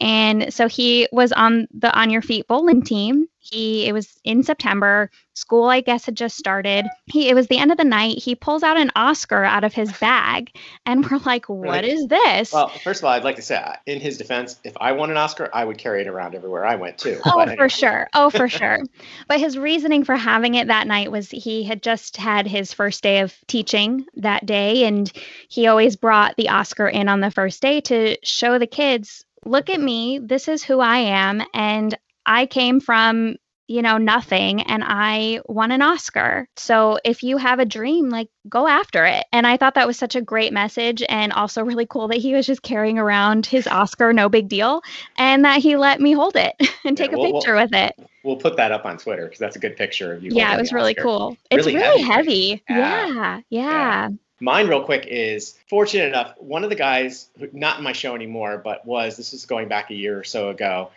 And 0.00 0.52
so 0.52 0.66
he 0.66 1.08
was 1.12 1.32
on 1.32 1.68
the 1.72 1.92
On 1.96 2.10
Your 2.10 2.22
Feet 2.22 2.46
bowling 2.48 2.82
team. 2.82 3.26
He 3.38 3.86
it 3.86 3.92
was 3.92 4.18
in 4.24 4.42
September. 4.42 5.10
School, 5.32 5.70
I 5.70 5.80
guess, 5.80 6.04
had 6.04 6.16
just 6.16 6.36
started. 6.36 6.84
He 7.06 7.30
it 7.30 7.34
was 7.34 7.46
the 7.46 7.56
end 7.56 7.72
of 7.72 7.78
the 7.78 7.84
night. 7.84 8.18
He 8.18 8.34
pulls 8.34 8.62
out 8.62 8.76
an 8.76 8.90
Oscar 8.94 9.42
out 9.42 9.64
of 9.64 9.72
his 9.72 9.90
bag, 9.94 10.54
and 10.84 11.08
we're 11.10 11.18
like, 11.24 11.48
"What 11.48 11.84
is 11.84 12.06
this?" 12.08 12.52
Well, 12.52 12.68
first 12.68 13.00
of 13.00 13.04
all, 13.04 13.12
I'd 13.12 13.24
like 13.24 13.36
to 13.36 13.42
say, 13.42 13.56
uh, 13.56 13.72
in 13.86 14.00
his 14.00 14.18
defense, 14.18 14.60
if 14.64 14.76
I 14.78 14.92
won 14.92 15.10
an 15.10 15.16
Oscar, 15.16 15.48
I 15.54 15.64
would 15.64 15.78
carry 15.78 16.02
it 16.02 16.08
around 16.08 16.34
everywhere 16.34 16.66
I 16.66 16.74
went 16.76 16.98
too. 16.98 17.18
Oh, 17.24 17.32
But 17.46 17.56
for 17.56 17.70
sure. 17.70 18.08
Oh, 18.12 18.28
for 18.28 18.48
sure. 18.48 18.80
But 19.28 19.40
his 19.40 19.56
reasoning 19.56 20.04
for 20.04 20.16
having 20.16 20.56
it 20.56 20.66
that 20.66 20.86
night 20.86 21.10
was 21.10 21.30
he 21.30 21.64
had 21.64 21.82
just 21.82 22.18
had 22.18 22.46
his 22.46 22.74
first 22.74 23.02
day 23.02 23.20
of 23.20 23.34
teaching 23.46 24.04
that 24.16 24.44
day. 24.44 24.84
And 24.84 25.10
he 25.48 25.66
always 25.66 25.96
brought 25.96 26.36
the 26.36 26.50
Oscar 26.50 26.88
in 26.88 27.08
on 27.08 27.20
the 27.20 27.30
first 27.30 27.62
day 27.62 27.80
to 27.82 28.18
show 28.22 28.58
the 28.58 28.66
kids 28.66 29.24
look 29.44 29.70
at 29.70 29.80
me. 29.80 30.18
This 30.18 30.48
is 30.48 30.62
who 30.62 30.80
I 30.80 30.98
am. 30.98 31.42
And 31.54 31.96
I 32.26 32.46
came 32.46 32.80
from, 32.80 33.36
you 33.66 33.82
know, 33.82 33.98
nothing 33.98 34.62
and 34.62 34.82
I 34.84 35.40
won 35.46 35.70
an 35.70 35.80
Oscar. 35.80 36.48
So 36.56 36.98
if 37.04 37.22
you 37.22 37.36
have 37.36 37.60
a 37.60 37.64
dream, 37.64 38.10
like 38.10 38.28
go 38.48 38.66
after 38.66 39.04
it. 39.06 39.24
And 39.32 39.46
I 39.46 39.56
thought 39.56 39.74
that 39.74 39.86
was 39.86 39.96
such 39.96 40.16
a 40.16 40.20
great 40.22 40.52
message 40.52 41.02
and 41.08 41.32
also 41.32 41.62
really 41.62 41.86
cool 41.86 42.08
that 42.08 42.18
he 42.18 42.34
was 42.34 42.46
just 42.46 42.62
carrying 42.62 42.98
around 42.98 43.46
his 43.46 43.66
Oscar, 43.68 44.12
no 44.12 44.28
big 44.28 44.48
deal, 44.48 44.82
and 45.16 45.44
that 45.44 45.60
he 45.60 45.76
let 45.76 46.00
me 46.00 46.12
hold 46.12 46.34
it 46.36 46.54
and 46.84 46.98
Yeah, 46.98 47.06
take 47.06 47.12
a 47.12 47.18
well- 47.18 47.32
well, 47.32 47.40
picture 47.40 47.54
with 47.54 47.72
it. 47.72 47.94
We'll 48.22 48.36
put 48.36 48.56
that 48.58 48.70
up 48.70 48.84
on 48.84 48.98
Twitter 48.98 49.24
because 49.24 49.38
that's 49.38 49.56
a 49.56 49.60
good 49.60 49.76
picture 49.76 50.12
of 50.12 50.22
you. 50.22 50.30
Yeah, 50.34 50.54
it 50.54 50.60
was 50.60 50.74
really 50.74 50.92
Oscar. 50.92 51.02
cool. 51.02 51.36
It's 51.50 51.64
Really 51.64 51.78
really 51.78 52.02
heavy, 52.02 52.50
heavy. 52.50 52.64
Yeah. 52.68 53.06
Yeah, 53.08 53.40
yeah. 53.48 54.08
Mine, 54.40 54.68
real 54.68 54.84
quick, 54.84 55.06
is 55.06 55.58
fortunate 55.68 56.06
enough. 56.06 56.34
One 56.38 56.64
of 56.64 56.70
the 56.70 56.76
guys, 56.76 57.28
who, 57.38 57.48
not 57.52 57.78
in 57.78 57.84
my 57.84 57.92
show 57.92 58.14
anymore, 58.14 58.58
but 58.58 58.86
was 58.86 59.16
this 59.16 59.32
was 59.32 59.44
going 59.44 59.68
back 59.68 59.90
a 59.90 59.94
year 59.94 60.18
or 60.18 60.24
so 60.24 60.48
ago. 60.48 60.90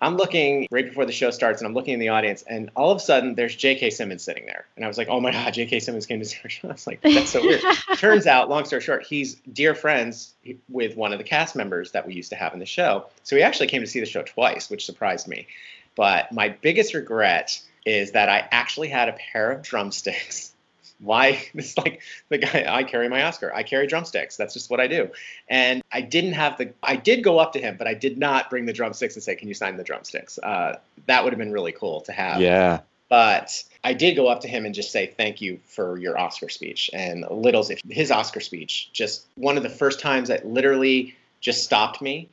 I'm 0.00 0.16
looking 0.16 0.68
right 0.70 0.86
before 0.86 1.06
the 1.06 1.12
show 1.12 1.30
starts, 1.30 1.60
and 1.60 1.66
I'm 1.66 1.74
looking 1.74 1.94
in 1.94 2.00
the 2.00 2.10
audience, 2.10 2.42
and 2.42 2.70
all 2.76 2.92
of 2.92 2.98
a 2.98 3.00
sudden 3.00 3.34
there's 3.34 3.56
J.K. 3.56 3.90
Simmons 3.90 4.22
sitting 4.22 4.46
there, 4.46 4.64
and 4.76 4.84
I 4.84 4.88
was 4.88 4.96
like, 4.96 5.08
"Oh 5.08 5.20
my 5.20 5.32
God, 5.32 5.52
J.K. 5.52 5.80
Simmons 5.80 6.06
came 6.06 6.20
to 6.20 6.24
see 6.24 6.38
our 6.44 6.50
show." 6.50 6.68
I 6.68 6.72
was 6.72 6.86
like, 6.86 7.00
"That's 7.00 7.30
so 7.30 7.40
weird." 7.40 7.62
Turns 7.96 8.26
out, 8.26 8.48
long 8.48 8.64
story 8.64 8.80
short, 8.80 9.04
he's 9.04 9.34
dear 9.52 9.74
friends 9.74 10.34
with 10.68 10.96
one 10.96 11.12
of 11.12 11.18
the 11.18 11.24
cast 11.24 11.56
members 11.56 11.92
that 11.92 12.06
we 12.06 12.14
used 12.14 12.30
to 12.30 12.36
have 12.36 12.52
in 12.52 12.60
the 12.60 12.66
show. 12.66 13.06
So 13.24 13.34
he 13.34 13.42
actually 13.42 13.66
came 13.68 13.80
to 13.80 13.88
see 13.88 14.00
the 14.00 14.06
show 14.06 14.22
twice, 14.22 14.70
which 14.70 14.86
surprised 14.86 15.26
me. 15.26 15.48
But 15.96 16.30
my 16.30 16.50
biggest 16.50 16.94
regret 16.94 17.60
is 17.84 18.12
that 18.12 18.28
I 18.28 18.46
actually 18.52 18.88
had 18.88 19.08
a 19.08 19.14
pair 19.14 19.50
of 19.50 19.62
drumsticks. 19.62 20.52
Why? 21.00 21.42
this 21.54 21.76
like 21.76 22.00
the 22.28 22.38
guy, 22.38 22.66
I 22.68 22.84
carry 22.84 23.08
my 23.08 23.22
Oscar. 23.22 23.52
I 23.54 23.62
carry 23.62 23.86
drumsticks. 23.86 24.36
That's 24.36 24.54
just 24.54 24.70
what 24.70 24.80
I 24.80 24.86
do. 24.86 25.10
And 25.48 25.82
I 25.92 26.00
didn't 26.00 26.32
have 26.34 26.58
the, 26.58 26.72
I 26.82 26.96
did 26.96 27.22
go 27.22 27.38
up 27.38 27.52
to 27.54 27.60
him, 27.60 27.76
but 27.76 27.86
I 27.86 27.94
did 27.94 28.18
not 28.18 28.50
bring 28.50 28.66
the 28.66 28.72
drumsticks 28.72 29.14
and 29.14 29.22
say, 29.22 29.36
Can 29.36 29.48
you 29.48 29.54
sign 29.54 29.76
the 29.76 29.84
drumsticks? 29.84 30.38
Uh, 30.38 30.78
that 31.06 31.24
would 31.24 31.32
have 31.32 31.38
been 31.38 31.52
really 31.52 31.72
cool 31.72 32.02
to 32.02 32.12
have. 32.12 32.40
Yeah. 32.40 32.80
But 33.08 33.64
I 33.82 33.94
did 33.94 34.16
go 34.16 34.28
up 34.28 34.42
to 34.42 34.48
him 34.48 34.66
and 34.66 34.74
just 34.74 34.92
say 34.92 35.06
thank 35.06 35.40
you 35.40 35.60
for 35.64 35.98
your 35.98 36.18
Oscar 36.18 36.48
speech. 36.50 36.90
And 36.92 37.24
Little's 37.30 37.70
his 37.88 38.10
Oscar 38.10 38.40
speech, 38.40 38.90
just 38.92 39.24
one 39.34 39.56
of 39.56 39.62
the 39.62 39.70
first 39.70 40.00
times 40.00 40.28
that 40.28 40.46
literally 40.46 41.16
just 41.40 41.64
stopped 41.64 42.02
me, 42.02 42.28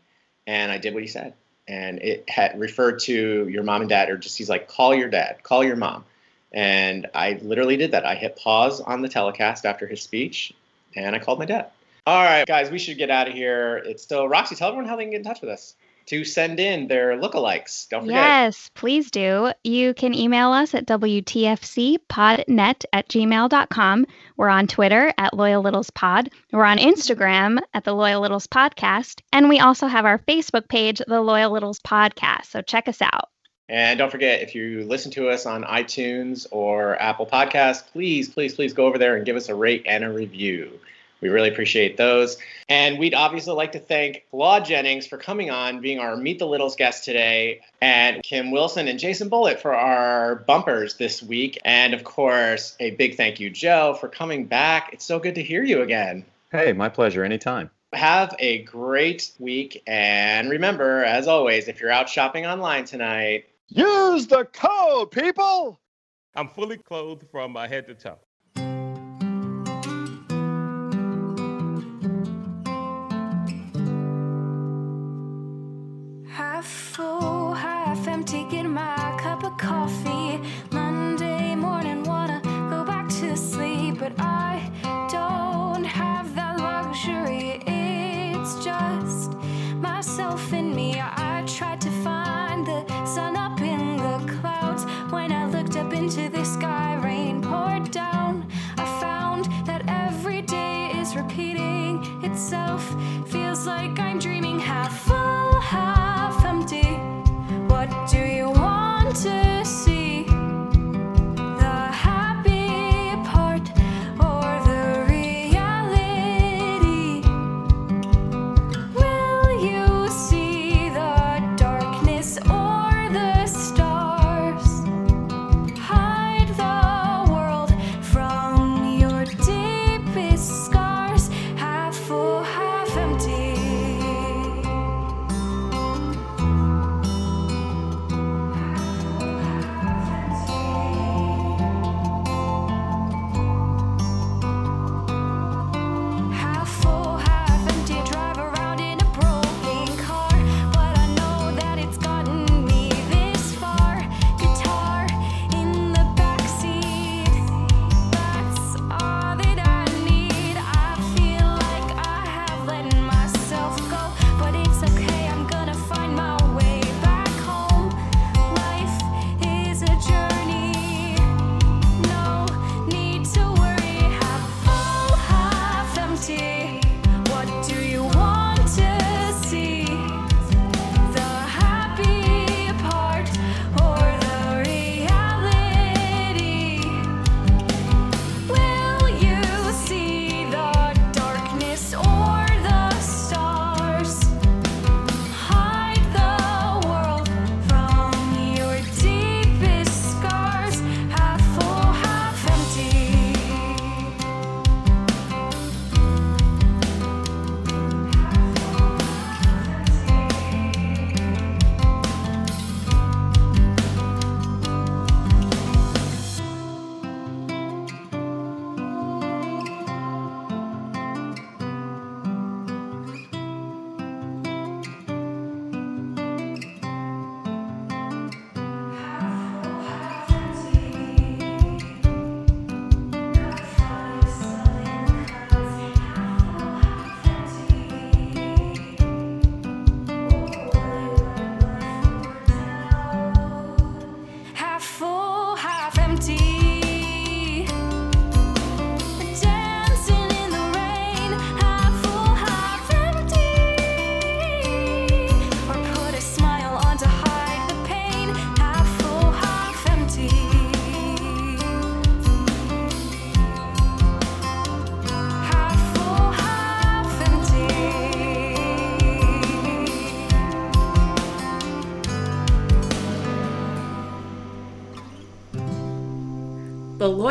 and 0.48 0.72
I 0.72 0.78
did 0.78 0.94
what 0.94 1.04
he 1.04 1.08
said. 1.08 1.34
And 1.68 2.00
it 2.00 2.30
had 2.30 2.60
referred 2.60 3.00
to 3.02 3.48
your 3.48 3.64
mom 3.64 3.82
and 3.82 3.90
dad, 3.90 4.10
or 4.10 4.18
just 4.18 4.38
he's 4.38 4.50
like, 4.50 4.68
call 4.68 4.94
your 4.94 5.10
dad, 5.10 5.44
call 5.44 5.64
your 5.64 5.78
mom. 5.78 6.04
And 6.52 7.08
I 7.14 7.40
literally 7.42 7.78
did 7.78 7.92
that. 7.92 8.06
I 8.06 8.16
hit 8.16 8.36
pause 8.38 8.80
on 8.82 9.02
the 9.02 9.10
telecast 9.10 9.66
after 9.66 9.88
his 9.88 10.02
speech 10.02 10.54
and 10.96 11.16
I 11.16 11.20
called 11.20 11.40
my 11.40 11.46
dad. 11.46 11.72
All 12.08 12.24
right, 12.24 12.46
guys, 12.46 12.70
we 12.70 12.80
should 12.80 12.98
get 12.98 13.10
out 13.10 13.28
of 13.28 13.34
here. 13.34 13.78
It's 13.86 14.04
still 14.04 14.28
Roxy, 14.28 14.56
tell 14.56 14.70
everyone 14.70 14.88
how 14.88 14.96
they 14.96 15.04
can 15.04 15.12
get 15.12 15.18
in 15.18 15.24
touch 15.24 15.42
with 15.42 15.50
us 15.50 15.76
to 16.08 16.24
send 16.24 16.60
in 16.60 16.88
their 16.88 17.18
lookalikes. 17.18 17.90
Don't 17.90 18.02
forget. 18.02 18.16
Yes, 18.16 18.70
please 18.76 19.10
do. 19.10 19.52
You 19.64 19.94
can 19.96 20.14
email 20.14 20.52
us 20.52 20.76
at 20.76 20.86
WTFCpodnet 20.86 22.06
at 22.94 23.10
gmail.com. 23.10 24.06
We're 24.38 24.50
on 24.50 24.68
Twitter 24.68 25.12
at 25.18 25.34
Loyal 25.34 25.64
Littles 25.64 25.90
Pod. 25.90 26.30
We're 26.52 26.64
on 26.64 26.78
Instagram 26.78 27.58
at 27.74 27.84
the 27.84 27.94
Loyal 27.94 28.22
Littles 28.22 28.46
Podcast. 28.48 29.22
And 29.34 29.50
we 29.50 29.60
also 29.60 29.88
have 29.88 30.06
our 30.06 30.20
Facebook 30.20 30.70
page, 30.70 31.02
the 31.08 31.22
Loyal 31.22 31.52
Littles 31.52 31.80
Podcast. 31.80 32.46
So 32.52 32.62
check 32.62 32.88
us 32.88 33.02
out. 33.02 33.30
And 33.68 33.98
don't 33.98 34.12
forget, 34.12 34.42
if 34.42 34.54
you 34.54 34.84
listen 34.84 35.12
to 35.12 35.30
us 35.30 35.46
on 35.46 35.64
iTunes 35.64 36.46
or 36.52 37.02
Apple 37.02 37.26
Podcasts, 37.26 37.84
please, 37.86 38.30
please, 38.30 38.54
please 38.54 38.74
go 38.74 38.86
over 38.86 38.98
there 38.98 39.16
and 39.16 39.26
give 39.26 39.36
us 39.36 39.50
a 39.50 39.56
rate 39.56 39.84
and 39.88 40.04
a 40.04 40.12
review. 40.12 40.80
We 41.22 41.30
really 41.30 41.50
appreciate 41.50 41.98
those. 41.98 42.38
And 42.70 43.00
we'd 43.00 43.16
obviously 43.16 43.54
like 43.54 43.72
to 43.72 43.80
thank 43.80 44.26
Claude 44.30 44.66
Jennings 44.66 45.08
for 45.08 45.18
coming 45.18 45.50
on, 45.50 45.82
being 45.82 45.98
our 45.98 46.16
Meet 46.16 46.38
the 46.40 46.46
Littles 46.46 46.76
guest 46.76 47.04
today, 47.04 47.62
and 47.82 48.22
Kim 48.22 48.52
Wilson 48.52 48.88
and 48.88 49.00
Jason 49.00 49.30
Bullitt 49.30 49.60
for 49.60 49.74
our 49.74 50.36
bumpers 50.36 50.96
this 50.98 51.24
week. 51.24 51.58
And 51.66 51.96
of 51.96 52.04
course, 52.04 52.76
a 52.80 52.92
big 52.92 53.16
thank 53.16 53.40
you, 53.40 53.50
Joe, 53.50 53.98
for 54.00 54.08
coming 54.08 54.46
back. 54.46 54.92
It's 54.94 55.06
so 55.06 55.18
good 55.18 55.36
to 55.36 55.42
hear 55.42 55.64
you 55.64 55.82
again. 55.82 56.26
Hey, 56.52 56.74
my 56.74 56.90
pleasure. 56.90 57.24
Anytime. 57.24 57.72
Have 57.94 58.36
a 58.38 58.60
great 58.60 59.32
week. 59.40 59.82
And 59.88 60.50
remember, 60.50 61.04
as 61.04 61.28
always, 61.28 61.68
if 61.68 61.80
you're 61.80 61.92
out 61.92 62.10
shopping 62.10 62.46
online 62.46 62.86
tonight, 62.86 63.46
Use 63.70 64.28
the 64.28 64.46
code, 64.46 65.12
people! 65.12 65.82
I'm 66.36 66.50
fully 66.50 66.78
clothed 66.78 67.26
from 67.32 67.52
my 67.52 67.68
head 67.68 67.88
to 67.88 67.96
toe. 67.96 68.20